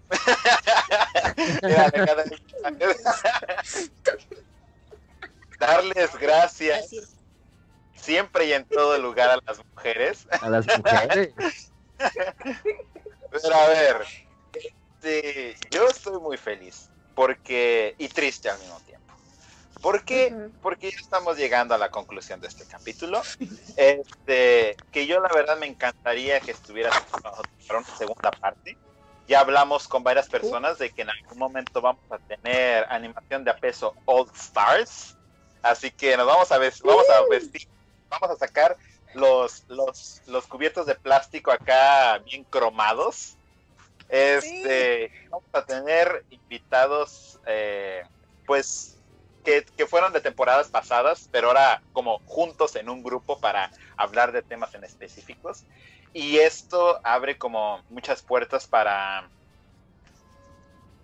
Darles 5.60 6.18
gracias 6.18 6.90
siempre 7.96 8.46
y 8.46 8.54
en 8.54 8.66
todo 8.66 8.98
lugar 8.98 9.30
a 9.30 9.38
las 9.46 9.64
mujeres. 9.66 10.26
A 10.42 10.50
las 10.50 10.66
mujeres. 10.66 11.72
Pero 13.32 13.56
a 13.56 13.68
ver, 13.68 13.98
este, 14.54 15.56
yo 15.72 15.88
estoy 15.88 16.20
muy 16.20 16.38
feliz 16.38 16.90
porque 17.16 17.96
y 17.98 18.08
triste 18.08 18.50
al 18.50 18.60
mismo 18.60 18.80
tiempo. 18.82 18.99
¿Por 19.82 20.04
qué? 20.04 20.34
Ujú. 20.34 20.52
Porque 20.62 20.92
ya 20.92 20.98
estamos 20.98 21.38
llegando 21.38 21.74
a 21.74 21.78
la 21.78 21.90
conclusión 21.90 22.40
de 22.42 22.48
este 22.48 22.66
capítulo. 22.66 23.22
Este, 23.78 24.76
que 24.92 25.08
yo 25.08 25.22
la 25.22 25.30
verdad 25.30 25.58
me 25.58 25.66
encantaría 25.66 26.42
que 26.42 26.52
estuvieras 26.52 27.00
con 27.10 27.24
nosotros 27.24 27.54
para 27.66 27.80
una 27.80 27.98
segunda 27.98 28.32
parte. 28.32 28.78
Ya 29.28 29.40
hablamos 29.40 29.88
con 29.88 30.04
varias 30.04 30.28
personas 30.28 30.80
de 30.80 30.90
que 30.90 31.04
en 31.04 31.10
algún 31.10 31.38
momento 31.38 31.80
vamos 31.80 32.04
a 32.10 32.18
tener 32.18 32.86
animación 32.90 33.46
de 33.46 33.52
a 33.52 33.58
peso 33.58 33.94
All 34.06 34.28
Stars. 34.36 35.16
Así 35.62 35.92
que 35.92 36.18
nos 36.18 36.26
vamos 36.26 36.52
a, 36.52 36.58
vamos 36.58 37.10
a 37.10 37.30
vestir, 37.30 37.68
vamos 38.10 38.32
a 38.32 38.36
sacar 38.36 38.76
los, 39.14 39.64
los, 39.70 40.22
los 40.28 40.46
cubiertos 40.48 40.86
de 40.88 40.96
plástico 40.96 41.52
acá 41.52 42.18
bien 42.20 42.44
cromados. 42.44 43.38
Este, 44.10 45.12
vamos 45.30 45.48
a 45.54 45.64
tener 45.64 46.26
invitados, 46.32 47.40
eh, 47.46 48.04
pues, 48.46 48.99
que, 49.50 49.66
que 49.78 49.86
fueron 49.88 50.14
de 50.14 50.22
temporadas 50.22 50.68
pasadas, 50.70 51.28
pero 51.32 51.48
ahora 51.48 51.82
como 51.92 52.20
juntos 52.26 52.76
en 52.76 52.88
un 52.90 53.02
grupo 53.04 53.40
para 53.40 53.72
hablar 53.98 54.32
de 54.32 54.42
temas 54.44 54.74
en 54.76 54.84
específicos. 54.84 55.64
Y 56.14 56.38
esto 56.38 57.00
abre 57.04 57.38
como 57.38 57.84
muchas 57.90 58.22
puertas 58.22 58.68
para, 58.68 59.28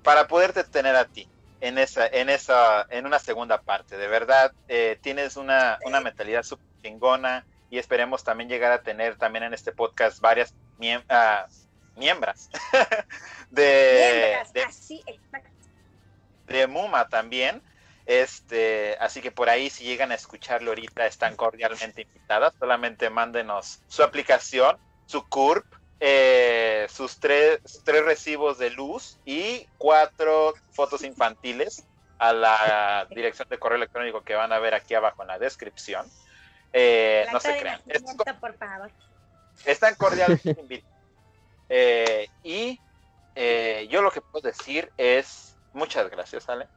para 0.04 0.28
poderte 0.28 0.64
tener 0.64 0.96
a 0.96 1.06
ti 1.06 1.28
en 1.62 1.78
esa, 1.78 2.08
en 2.08 2.30
esa, 2.30 2.86
en 2.90 3.06
una 3.06 3.20
segunda 3.20 3.62
parte. 3.62 3.98
De 3.98 4.08
verdad, 4.08 4.52
eh, 4.68 4.98
tienes 5.02 5.38
una, 5.38 5.80
una 5.86 6.02
mentalidad 6.02 6.44
súper 6.44 6.66
chingona 6.84 7.46
y 7.70 7.78
esperemos 7.80 8.24
también 8.24 8.50
llegar 8.50 8.72
a 8.72 8.82
tener 8.84 9.16
también 9.18 9.44
en 9.44 9.54
este 9.54 9.72
podcast 9.72 10.20
varias 10.20 10.54
miem- 10.80 11.04
ah, 11.10 11.48
miembros 11.96 12.50
de, 13.50 14.22
Miembras, 14.22 14.54
de, 14.54 14.64
así, 14.64 15.04
exacto. 15.08 15.50
de 16.48 16.68
Muma 16.68 17.08
también. 17.08 17.62
Este, 18.06 18.96
así 19.00 19.22
que 19.22 19.32
por 19.32 19.50
ahí 19.50 19.70
si 19.70 19.84
llegan 19.84 20.12
a 20.12 20.16
escucharlo 20.16 20.72
ahorita 20.72 21.06
están 21.08 21.36
cordialmente 21.36 22.04
invitadas. 22.04 22.54
Solamente 22.60 23.10
mándenos 23.10 23.82
su 23.88 24.04
aplicación, 24.04 24.78
su 25.08 25.28
CURP, 25.28 25.66
eh, 26.00 26.88
sus 26.90 27.20
tres, 27.20 27.60
tres 27.84 28.06
recibos 28.06 28.58
de 28.58 28.70
luz 28.70 29.18
y 29.26 29.68
cuatro 29.78 30.54
fotos 30.72 31.04
infantiles 31.04 31.84
a 32.20 32.32
la 32.34 33.08
dirección 33.10 33.48
de 33.50 33.58
correo 33.58 33.78
electrónico 33.78 34.22
que 34.22 34.36
van 34.36 34.54
a 34.54 34.60
ver 34.60 34.74
aquí 34.74 34.94
abajo 34.94 35.22
en 35.24 35.30
la 35.30 35.40
descripción. 35.40 36.06
Eh, 36.74 37.26
no 37.32 37.40
se 37.40 37.58
crean. 37.58 37.82
Es- 37.88 38.02
nacimiento, 38.04 38.40
por 38.40 38.58
favor. 38.58 38.92
están 39.66 39.96
cordialmente 39.98 40.56
invitados. 40.60 40.96
Eh, 41.70 42.28
y 42.44 42.80
eh, 43.34 43.88
yo 43.90 44.02
lo 44.02 44.12
que 44.12 44.22
puedo 44.22 44.48
decir 44.48 44.92
es 44.98 45.58
muchas 45.74 46.10
gracias, 46.10 46.48
Ale. 46.50 46.68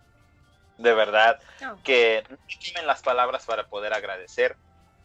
De 0.78 0.94
verdad, 0.94 1.38
que 1.84 2.24
no 2.28 2.38
tienen 2.60 2.86
las 2.86 3.02
palabras 3.02 3.44
para 3.44 3.66
poder 3.68 3.92
agradecer 3.92 4.56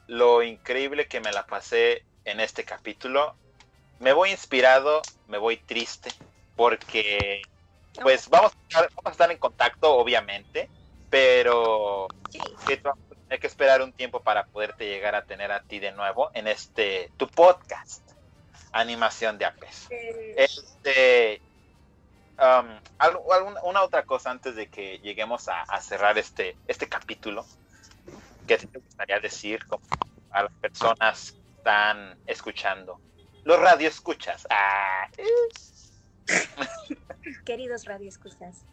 lo 0.08 0.44
increíble 0.44 1.08
que 1.08 1.20
me 1.20 1.32
la 1.32 1.46
pasé 1.46 2.06
en 2.26 2.40
este 2.40 2.64
capítulo. 2.64 3.36
Me 4.00 4.14
voy 4.14 4.32
inspirado, 4.32 5.02
me 5.28 5.38
voy 5.38 5.58
triste, 5.58 6.12
porque 6.56 7.42
pues 8.02 8.30
vamos 8.30 8.52
a 8.52 8.62
estar, 8.68 8.90
vamos 8.96 9.06
a 9.06 9.12
estar 9.12 9.32
en 9.32 9.38
contacto, 9.38 9.96
obviamente, 9.96 10.70
pero 11.10 12.08
Sí. 12.32 12.40
que 13.40 13.48
esperar 13.48 13.82
un 13.82 13.94
tiempo 13.94 14.22
para 14.22 14.46
poderte 14.48 14.88
llegar 14.88 15.16
a 15.16 15.26
tener 15.26 15.52
a 15.52 15.60
ti 15.64 15.80
de 15.80 15.92
nuevo 15.92 16.30
en 16.34 16.48
este 16.48 17.12
tu 17.18 17.28
podcast 17.28 18.12
animación 18.72 19.38
de 19.38 19.46
apes 19.46 19.88
Eh, 19.90 20.36
este 20.38 21.42
um, 22.40 22.80
algo- 22.98 23.34
alguna- 23.34 23.62
una 23.64 23.82
otra 23.84 24.04
cosa 24.06 24.32
antes 24.32 24.56
de 24.56 24.68
que 24.68 25.00
lleguemos 25.00 25.48
a, 25.48 25.62
a 25.62 25.82
cerrar 25.82 26.18
este 26.18 26.58
este 26.68 26.88
capítulo 26.88 27.46
que 28.48 28.58
te 28.58 28.78
gustaría 28.80 29.20
decir 29.20 29.60
a 30.32 30.44
las 30.44 30.54
personas 30.54 31.32
que 31.32 31.58
están 31.58 32.18
escuchando. 32.28 33.00
Los 33.44 33.60
radio 33.60 33.88
escuchas 33.88 34.48
ah, 34.50 35.08
queridos 37.46 37.86
radioescuchas. 37.86 38.66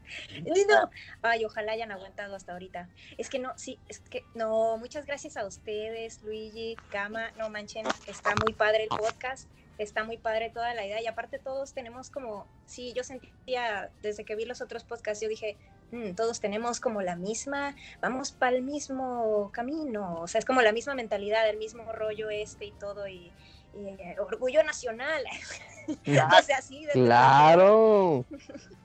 No, 0.69 0.91
ay, 1.23 1.45
ojalá 1.45 1.73
hayan 1.73 1.93
aguantado 1.93 2.35
hasta 2.35 2.53
ahorita. 2.53 2.89
Es 3.19 3.29
que 3.29 3.39
no, 3.39 3.57
sí, 3.59 3.79
es 3.89 4.01
que 4.01 4.25
no, 4.35 4.77
muchas 4.79 5.07
gracias 5.07 5.37
a 5.37 5.45
ustedes, 5.45 6.23
Luigi, 6.23 6.77
Gama, 6.91 7.31
no 7.33 7.51
manchen, 7.51 7.87
está 8.07 8.35
muy 8.45 8.53
padre 8.55 8.85
el 8.85 8.89
podcast, 8.89 9.49
está 9.83 10.05
muy 10.05 10.19
padre 10.19 10.51
toda 10.51 10.75
la 10.75 10.85
idea 10.87 11.01
y 11.01 11.07
aparte 11.07 11.39
todos 11.39 11.73
tenemos 11.73 12.11
como, 12.11 12.47
sí, 12.67 12.93
yo 12.95 13.03
sentía 13.03 13.91
desde 14.03 14.25
que 14.25 14.37
vi 14.37 14.45
los 14.45 14.61
otros 14.61 14.85
podcasts, 14.85 15.23
yo 15.23 15.29
dije, 15.29 15.57
"Mm, 15.91 16.15
todos 16.15 16.41
tenemos 16.41 16.81
como 16.81 17.03
la 17.03 17.17
misma, 17.17 17.75
vamos 18.01 18.33
para 18.33 18.57
el 18.57 18.63
mismo 18.63 19.51
camino, 19.53 20.21
o 20.21 20.29
sea, 20.29 20.39
es 20.39 20.45
como 20.45 20.61
la 20.63 20.73
misma 20.73 20.95
mentalidad, 20.95 21.49
el 21.49 21.57
mismo 21.57 21.91
rollo 21.93 22.31
este 22.31 22.67
y 22.67 22.73
todo 22.73 23.09
y, 23.09 23.35
y, 23.73 23.89
eh, 23.89 24.17
orgullo 24.21 24.63
nacional. 24.63 25.25
o 26.41 26.43
sea, 26.43 26.61
sí, 26.63 26.85
de- 26.87 26.93
Claro. 26.93 28.27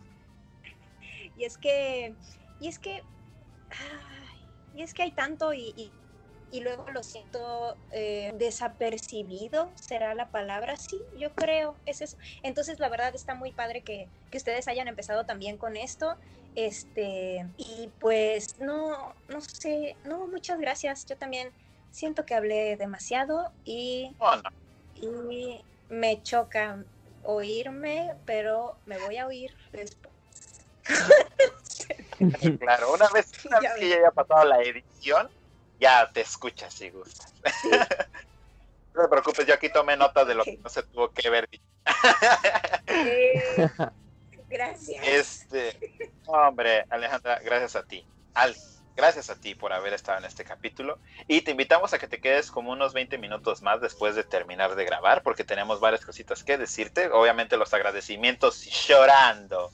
Y 1.35 1.43
es 1.43 1.57
que, 1.57 2.15
y 2.59 2.67
es 2.69 2.79
que, 2.79 3.03
ay, 3.69 4.37
y 4.73 4.83
es 4.83 4.93
que 4.93 5.03
hay 5.03 5.11
tanto 5.11 5.53
y, 5.53 5.73
y, 5.75 5.93
y 6.55 6.61
luego 6.61 6.85
lo 6.91 7.03
siento 7.03 7.75
eh, 7.91 8.31
desapercibido, 8.35 9.69
será 9.75 10.15
la 10.15 10.29
palabra, 10.29 10.77
sí, 10.77 11.01
yo 11.17 11.33
creo, 11.33 11.75
es 11.85 11.99
eso. 11.99 12.15
Entonces 12.43 12.79
la 12.79 12.87
verdad 12.87 13.13
está 13.13 13.35
muy 13.35 13.51
padre 13.51 13.81
que, 13.81 14.07
que 14.31 14.37
ustedes 14.37 14.69
hayan 14.69 14.87
empezado 14.87 15.25
también 15.25 15.57
con 15.57 15.75
esto, 15.75 16.15
este, 16.55 17.45
y 17.57 17.89
pues 17.99 18.57
no, 18.61 19.13
no 19.27 19.41
sé, 19.41 19.97
no, 20.05 20.27
muchas 20.27 20.57
gracias, 20.57 21.05
yo 21.05 21.17
también 21.17 21.51
siento 21.91 22.25
que 22.25 22.35
hablé 22.35 22.77
demasiado 22.77 23.51
y, 23.65 24.15
y 24.95 25.61
me 25.89 26.23
choca 26.23 26.85
oírme, 27.23 28.15
pero 28.25 28.77
me 28.85 28.97
voy 28.99 29.17
a 29.17 29.27
oír 29.27 29.53
después. 29.73 30.13
claro 32.59 32.93
una 32.93 33.09
vez, 33.09 33.45
una 33.45 33.59
vez 33.59 33.73
que 33.77 33.89
ya 33.89 33.95
haya 33.97 34.11
pasado 34.11 34.45
la 34.45 34.61
edición 34.61 35.29
ya 35.79 36.09
te 36.11 36.21
escuchas 36.21 36.73
si 36.73 36.89
gustas 36.89 37.33
no 38.93 39.03
te 39.03 39.07
preocupes 39.09 39.45
yo 39.45 39.53
aquí 39.53 39.69
tomé 39.69 39.97
nota 39.97 40.25
de 40.25 40.35
lo 40.35 40.43
que 40.43 40.57
no 40.57 40.69
se 40.69 40.83
tuvo 40.83 41.11
que 41.11 41.29
ver 41.29 41.47
Eh, 42.87 43.41
gracias. 44.49 45.07
Este, 45.07 45.77
hombre, 46.25 46.85
Alejandra, 46.89 47.39
gracias 47.43 47.75
a 47.75 47.83
ti. 47.83 48.05
Al, 48.33 48.55
gracias 48.95 49.29
a 49.29 49.35
ti 49.35 49.55
por 49.55 49.73
haber 49.73 49.93
estado 49.93 50.19
en 50.19 50.25
este 50.25 50.43
capítulo. 50.43 50.99
Y 51.27 51.41
te 51.41 51.51
invitamos 51.51 51.93
a 51.93 51.99
que 51.99 52.07
te 52.07 52.19
quedes 52.19 52.51
como 52.51 52.71
unos 52.71 52.93
20 52.93 53.17
minutos 53.17 53.61
más 53.61 53.81
después 53.81 54.15
de 54.15 54.23
terminar 54.23 54.75
de 54.75 54.85
grabar, 54.85 55.23
porque 55.23 55.43
tenemos 55.43 55.79
varias 55.79 56.05
cositas 56.05 56.43
que 56.43 56.57
decirte. 56.57 57.09
Obviamente 57.11 57.57
los 57.57 57.73
agradecimientos 57.73 58.63
llorando, 58.87 59.71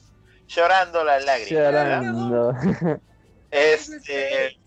llorando 0.48 1.03
la 1.03 1.19
lágrima. 1.19 1.61
¿verdad? 1.61 2.02
Llorando. 2.03 3.02
Este, 3.52 4.57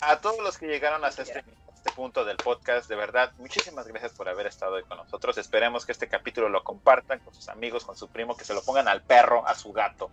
a 0.00 0.20
todos 0.20 0.40
los 0.40 0.58
que 0.58 0.66
llegaron 0.66 1.04
hasta 1.04 1.22
este, 1.22 1.44
este 1.74 1.90
punto 1.92 2.24
del 2.24 2.36
podcast, 2.36 2.88
de 2.88 2.96
verdad, 2.96 3.32
muchísimas 3.38 3.86
gracias 3.86 4.12
por 4.12 4.28
haber 4.28 4.46
estado 4.46 4.74
hoy 4.74 4.82
con 4.84 4.98
nosotros. 4.98 5.38
Esperemos 5.38 5.86
que 5.86 5.92
este 5.92 6.08
capítulo 6.08 6.48
lo 6.48 6.64
compartan 6.64 7.20
con 7.20 7.34
sus 7.34 7.48
amigos, 7.48 7.84
con 7.84 7.96
su 7.96 8.08
primo, 8.08 8.36
que 8.36 8.44
se 8.44 8.54
lo 8.54 8.62
pongan 8.62 8.88
al 8.88 9.02
perro, 9.02 9.46
a 9.46 9.54
su 9.54 9.72
gato, 9.72 10.10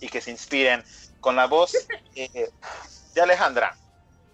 y 0.00 0.08
que 0.08 0.20
se 0.20 0.30
inspiren 0.30 0.84
con 1.20 1.36
la 1.36 1.46
voz 1.46 1.74
eh, 2.14 2.50
de 3.14 3.20
Alejandra. 3.20 3.76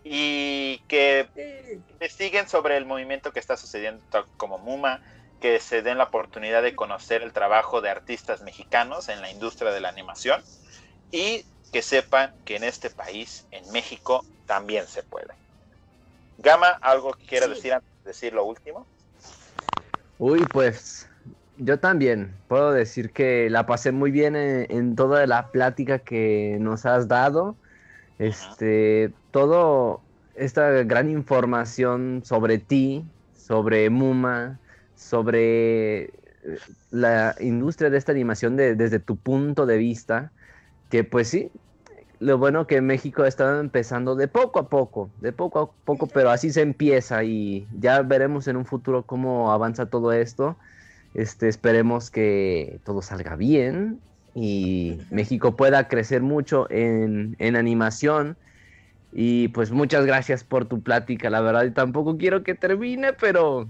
Y 0.02 0.78
que 0.89 1.28
investiguen 1.93 2.48
sobre 2.48 2.78
el 2.78 2.86
movimiento 2.86 3.32
que 3.32 3.40
está 3.40 3.59
sucediendo 3.59 4.02
como 4.39 4.56
Muma, 4.56 5.02
que 5.40 5.60
se 5.60 5.82
den 5.82 5.98
la 5.98 6.05
oportunidad 6.05 6.62
de 6.62 6.74
conocer 6.74 7.22
el 7.22 7.32
trabajo 7.32 7.81
de 7.81 7.90
artistas 7.90 8.43
mexicanos 8.43 9.09
en 9.09 9.20
la 9.20 9.31
industria 9.31 9.70
de 9.72 9.81
la 9.81 9.89
animación 9.89 10.43
y 11.10 11.44
que 11.72 11.82
sepan 11.82 12.35
que 12.44 12.56
en 12.56 12.64
este 12.64 12.90
país, 12.90 13.47
en 13.51 13.70
México, 13.72 14.24
también 14.51 14.85
se 14.89 15.05
puede. 15.05 15.28
Gama, 16.39 16.70
¿algo 16.82 17.12
que 17.12 17.24
quieras 17.24 17.51
Sí. 17.51 17.55
decir 17.55 17.72
antes 17.72 17.89
de 18.02 18.10
decir 18.10 18.32
lo 18.32 18.44
último? 18.44 18.85
Uy, 20.18 20.40
pues 20.52 21.09
yo 21.56 21.78
también 21.78 22.35
puedo 22.48 22.72
decir 22.72 23.12
que 23.12 23.48
la 23.48 23.64
pasé 23.66 23.93
muy 23.93 24.10
bien 24.10 24.35
en, 24.35 24.66
en 24.68 24.97
toda 24.97 25.24
la 25.28 25.52
plática 25.52 26.01
que 26.01 26.56
nos 26.60 26.85
has 26.85 27.06
dado. 27.06 27.59
Este, 28.18 29.14
todo 29.31 30.02
esta 30.35 30.68
gran 30.82 31.09
información 31.10 32.22
sobre 32.24 32.59
ti, 32.59 33.05
sobre 33.32 33.89
Muma, 33.89 34.60
sobre 34.97 36.02
eh, 36.06 36.10
la 36.90 37.36
industria 37.39 37.89
de 37.89 37.98
esta 37.98 38.10
animación 38.10 38.56
de- 38.56 38.74
desde 38.74 38.98
tu 38.98 39.16
punto 39.16 39.64
de 39.64 39.78
vista, 39.78 40.32
que 40.90 41.05
pues 41.05 41.28
sí, 41.28 41.52
lo 42.20 42.36
bueno 42.36 42.66
que 42.66 42.82
México 42.82 43.22
ha 43.22 43.28
estado 43.28 43.60
empezando 43.60 44.14
de 44.14 44.28
poco 44.28 44.60
a 44.60 44.68
poco, 44.68 45.10
de 45.20 45.32
poco 45.32 45.59
a 45.59 45.84
poco, 45.86 46.06
pero 46.06 46.30
así 46.30 46.51
se 46.51 46.60
empieza 46.60 47.24
y 47.24 47.66
ya 47.78 48.02
veremos 48.02 48.47
en 48.47 48.56
un 48.56 48.66
futuro 48.66 49.05
cómo 49.05 49.51
avanza 49.52 49.86
todo 49.86 50.12
esto. 50.12 50.56
Este, 51.14 51.48
esperemos 51.48 52.10
que 52.10 52.78
todo 52.84 53.02
salga 53.02 53.36
bien 53.36 53.98
y. 54.34 54.98
México 55.10 55.56
pueda 55.56 55.88
crecer 55.88 56.22
mucho 56.22 56.70
en, 56.70 57.36
en 57.38 57.56
animación. 57.56 58.36
Y 59.12 59.48
pues 59.48 59.72
muchas 59.72 60.06
gracias 60.06 60.44
por 60.44 60.66
tu 60.66 60.82
plática, 60.82 61.30
la 61.30 61.40
verdad, 61.40 61.64
y 61.64 61.72
tampoco 61.72 62.16
quiero 62.16 62.44
que 62.44 62.55
termine, 62.55 63.12
pero 63.14 63.66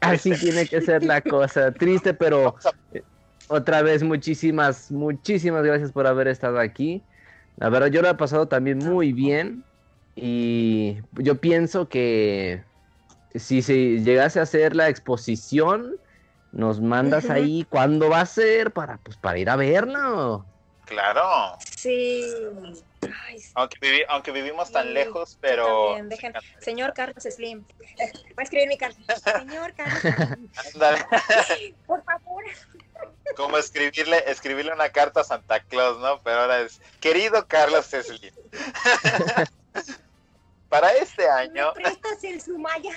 así 0.00 0.32
tiene 0.32 0.66
que 0.66 0.82
ser 0.82 1.02
la 1.02 1.22
cosa. 1.22 1.72
Triste, 1.72 2.12
pero 2.12 2.56
otra 3.48 3.80
vez 3.80 4.02
muchísimas, 4.02 4.90
muchísimas 4.90 5.64
gracias 5.64 5.92
por 5.92 6.06
haber 6.06 6.28
estado 6.28 6.58
aquí. 6.58 7.02
La 7.60 7.68
verdad, 7.68 7.88
yo 7.88 8.00
lo 8.02 8.08
he 8.08 8.14
pasado 8.14 8.48
también 8.48 8.78
muy 8.78 9.12
bien. 9.12 9.62
Y 10.16 10.98
yo 11.12 11.36
pienso 11.40 11.88
que 11.88 12.64
si 13.34 13.62
se 13.62 14.00
llegase 14.00 14.40
a 14.40 14.42
hacer 14.42 14.74
la 14.74 14.88
exposición, 14.88 15.96
nos 16.52 16.80
mandas 16.80 17.30
ahí 17.30 17.64
cuándo 17.68 18.08
va 18.10 18.22
a 18.22 18.26
ser 18.26 18.72
para, 18.72 18.96
pues, 18.98 19.16
para 19.18 19.38
ir 19.38 19.48
a 19.50 19.56
verlo. 19.56 20.44
Claro. 20.86 21.56
Sí. 21.76 22.24
Ay, 23.28 23.38
sí, 23.38 23.52
Aunque, 23.54 23.76
vivi- 23.80 24.04
aunque 24.08 24.32
vivimos 24.32 24.72
tan 24.72 24.92
lejos, 24.92 25.38
pero. 25.40 25.94
también, 25.96 26.08
dejen- 26.10 26.40
Señor 26.60 26.92
Carlos 26.94 27.22
Slim. 27.22 27.64
Voy 27.88 28.34
a 28.38 28.42
escribir 28.42 28.68
mi 28.68 28.76
carta. 28.76 28.98
Señor 29.38 29.72
Carlos 29.74 30.00
Slim, 30.72 31.76
por 31.86 32.02
favor. 32.04 32.42
Como 33.36 33.56
escribirle, 33.58 34.22
escribirle 34.30 34.72
una 34.72 34.88
carta 34.90 35.20
a 35.20 35.24
Santa 35.24 35.60
Claus, 35.60 35.98
¿no? 35.98 36.20
Pero 36.22 36.40
ahora 36.40 36.60
es, 36.60 36.80
querido 37.00 37.46
Carlos 37.46 37.86
Slim. 37.86 38.32
Para 40.68 40.92
este 40.94 41.28
año, 41.28 41.72
¿Me 41.76 41.82
prestas 41.82 42.22
el 42.24 42.40
Sumaya? 42.40 42.92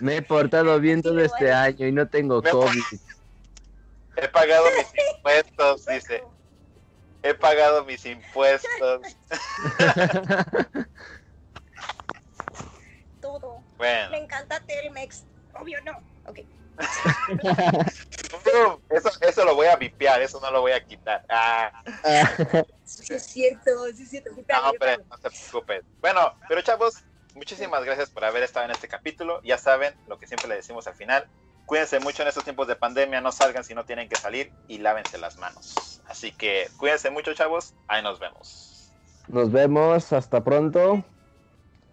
Me 0.00 0.16
he 0.16 0.22
portado 0.22 0.78
bien 0.80 1.00
todo 1.02 1.20
este 1.20 1.50
año 1.52 1.86
y 1.86 1.92
no 1.92 2.06
tengo 2.08 2.42
Me- 2.42 2.50
COVID. 2.50 2.82
he 4.16 4.28
pagado 4.28 4.66
mis 4.76 4.86
impuestos, 5.16 5.86
dice. 5.86 6.22
He 7.22 7.34
pagado 7.34 7.84
mis 7.84 8.04
impuestos. 8.06 9.00
Todo. 13.20 13.58
Me 13.60 13.76
Bueno, 13.76 14.16
encanta 14.16 14.60
Telmex. 14.60 15.24
Obvio 15.54 15.78
no. 15.82 15.92
Ok. 16.26 16.40
eso, 18.88 19.10
eso 19.20 19.44
lo 19.44 19.54
voy 19.54 19.66
a 19.66 19.76
vipear, 19.76 20.22
eso 20.22 20.40
no 20.40 20.50
lo 20.50 20.60
voy 20.60 20.72
a 20.72 20.84
quitar. 20.84 21.24
Ah, 21.28 21.72
Sí, 22.84 23.14
es 23.14 23.26
cierto, 23.26 23.70
sí, 23.94 24.02
es 24.02 24.10
cierto. 24.10 24.30
No, 24.48 24.70
hombre, 24.70 24.98
no 25.08 25.16
se 25.18 25.30
preocupen. 25.30 25.82
Bueno, 26.00 26.34
pero 26.48 26.60
chavos, 26.62 27.04
muchísimas 27.34 27.84
gracias 27.84 28.10
por 28.10 28.24
haber 28.24 28.42
estado 28.42 28.64
en 28.66 28.72
este 28.72 28.88
capítulo. 28.88 29.40
Ya 29.44 29.58
saben 29.58 29.94
lo 30.06 30.18
que 30.18 30.26
siempre 30.26 30.48
le 30.48 30.56
decimos 30.56 30.86
al 30.88 30.94
final. 30.94 31.28
Cuídense 31.66 32.00
mucho 32.00 32.22
en 32.22 32.28
estos 32.28 32.42
tiempos 32.42 32.66
de 32.66 32.74
pandemia, 32.74 33.20
no 33.20 33.30
salgan 33.30 33.62
si 33.62 33.74
no 33.74 33.84
tienen 33.84 34.08
que 34.08 34.16
salir 34.16 34.52
y 34.66 34.78
lávense 34.78 35.18
las 35.18 35.38
manos. 35.38 36.02
Así 36.06 36.32
que 36.32 36.72
cuídense 36.76 37.10
mucho, 37.10 37.32
chavos. 37.34 37.76
Ahí 37.86 38.02
nos 38.02 38.18
vemos. 38.18 38.96
Nos 39.28 39.50
vemos, 39.50 40.12
hasta 40.12 40.44
pronto. 40.44 41.02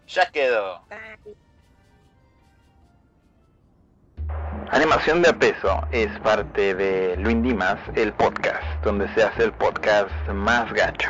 Ya 0.07 0.31
quedó. 0.31 0.81
Bye. 0.89 1.37
Animación 4.71 5.21
de 5.21 5.29
a 5.29 5.33
peso 5.33 5.81
es 5.91 6.07
parte 6.19 6.75
de 6.75 7.15
Luindimas, 7.17 7.77
el 7.95 8.11
podcast, 8.13 8.63
donde 8.83 9.07
se 9.13 9.23
hace 9.23 9.43
el 9.45 9.53
podcast 9.53 10.11
más 10.33 10.71
gacho. 10.73 11.09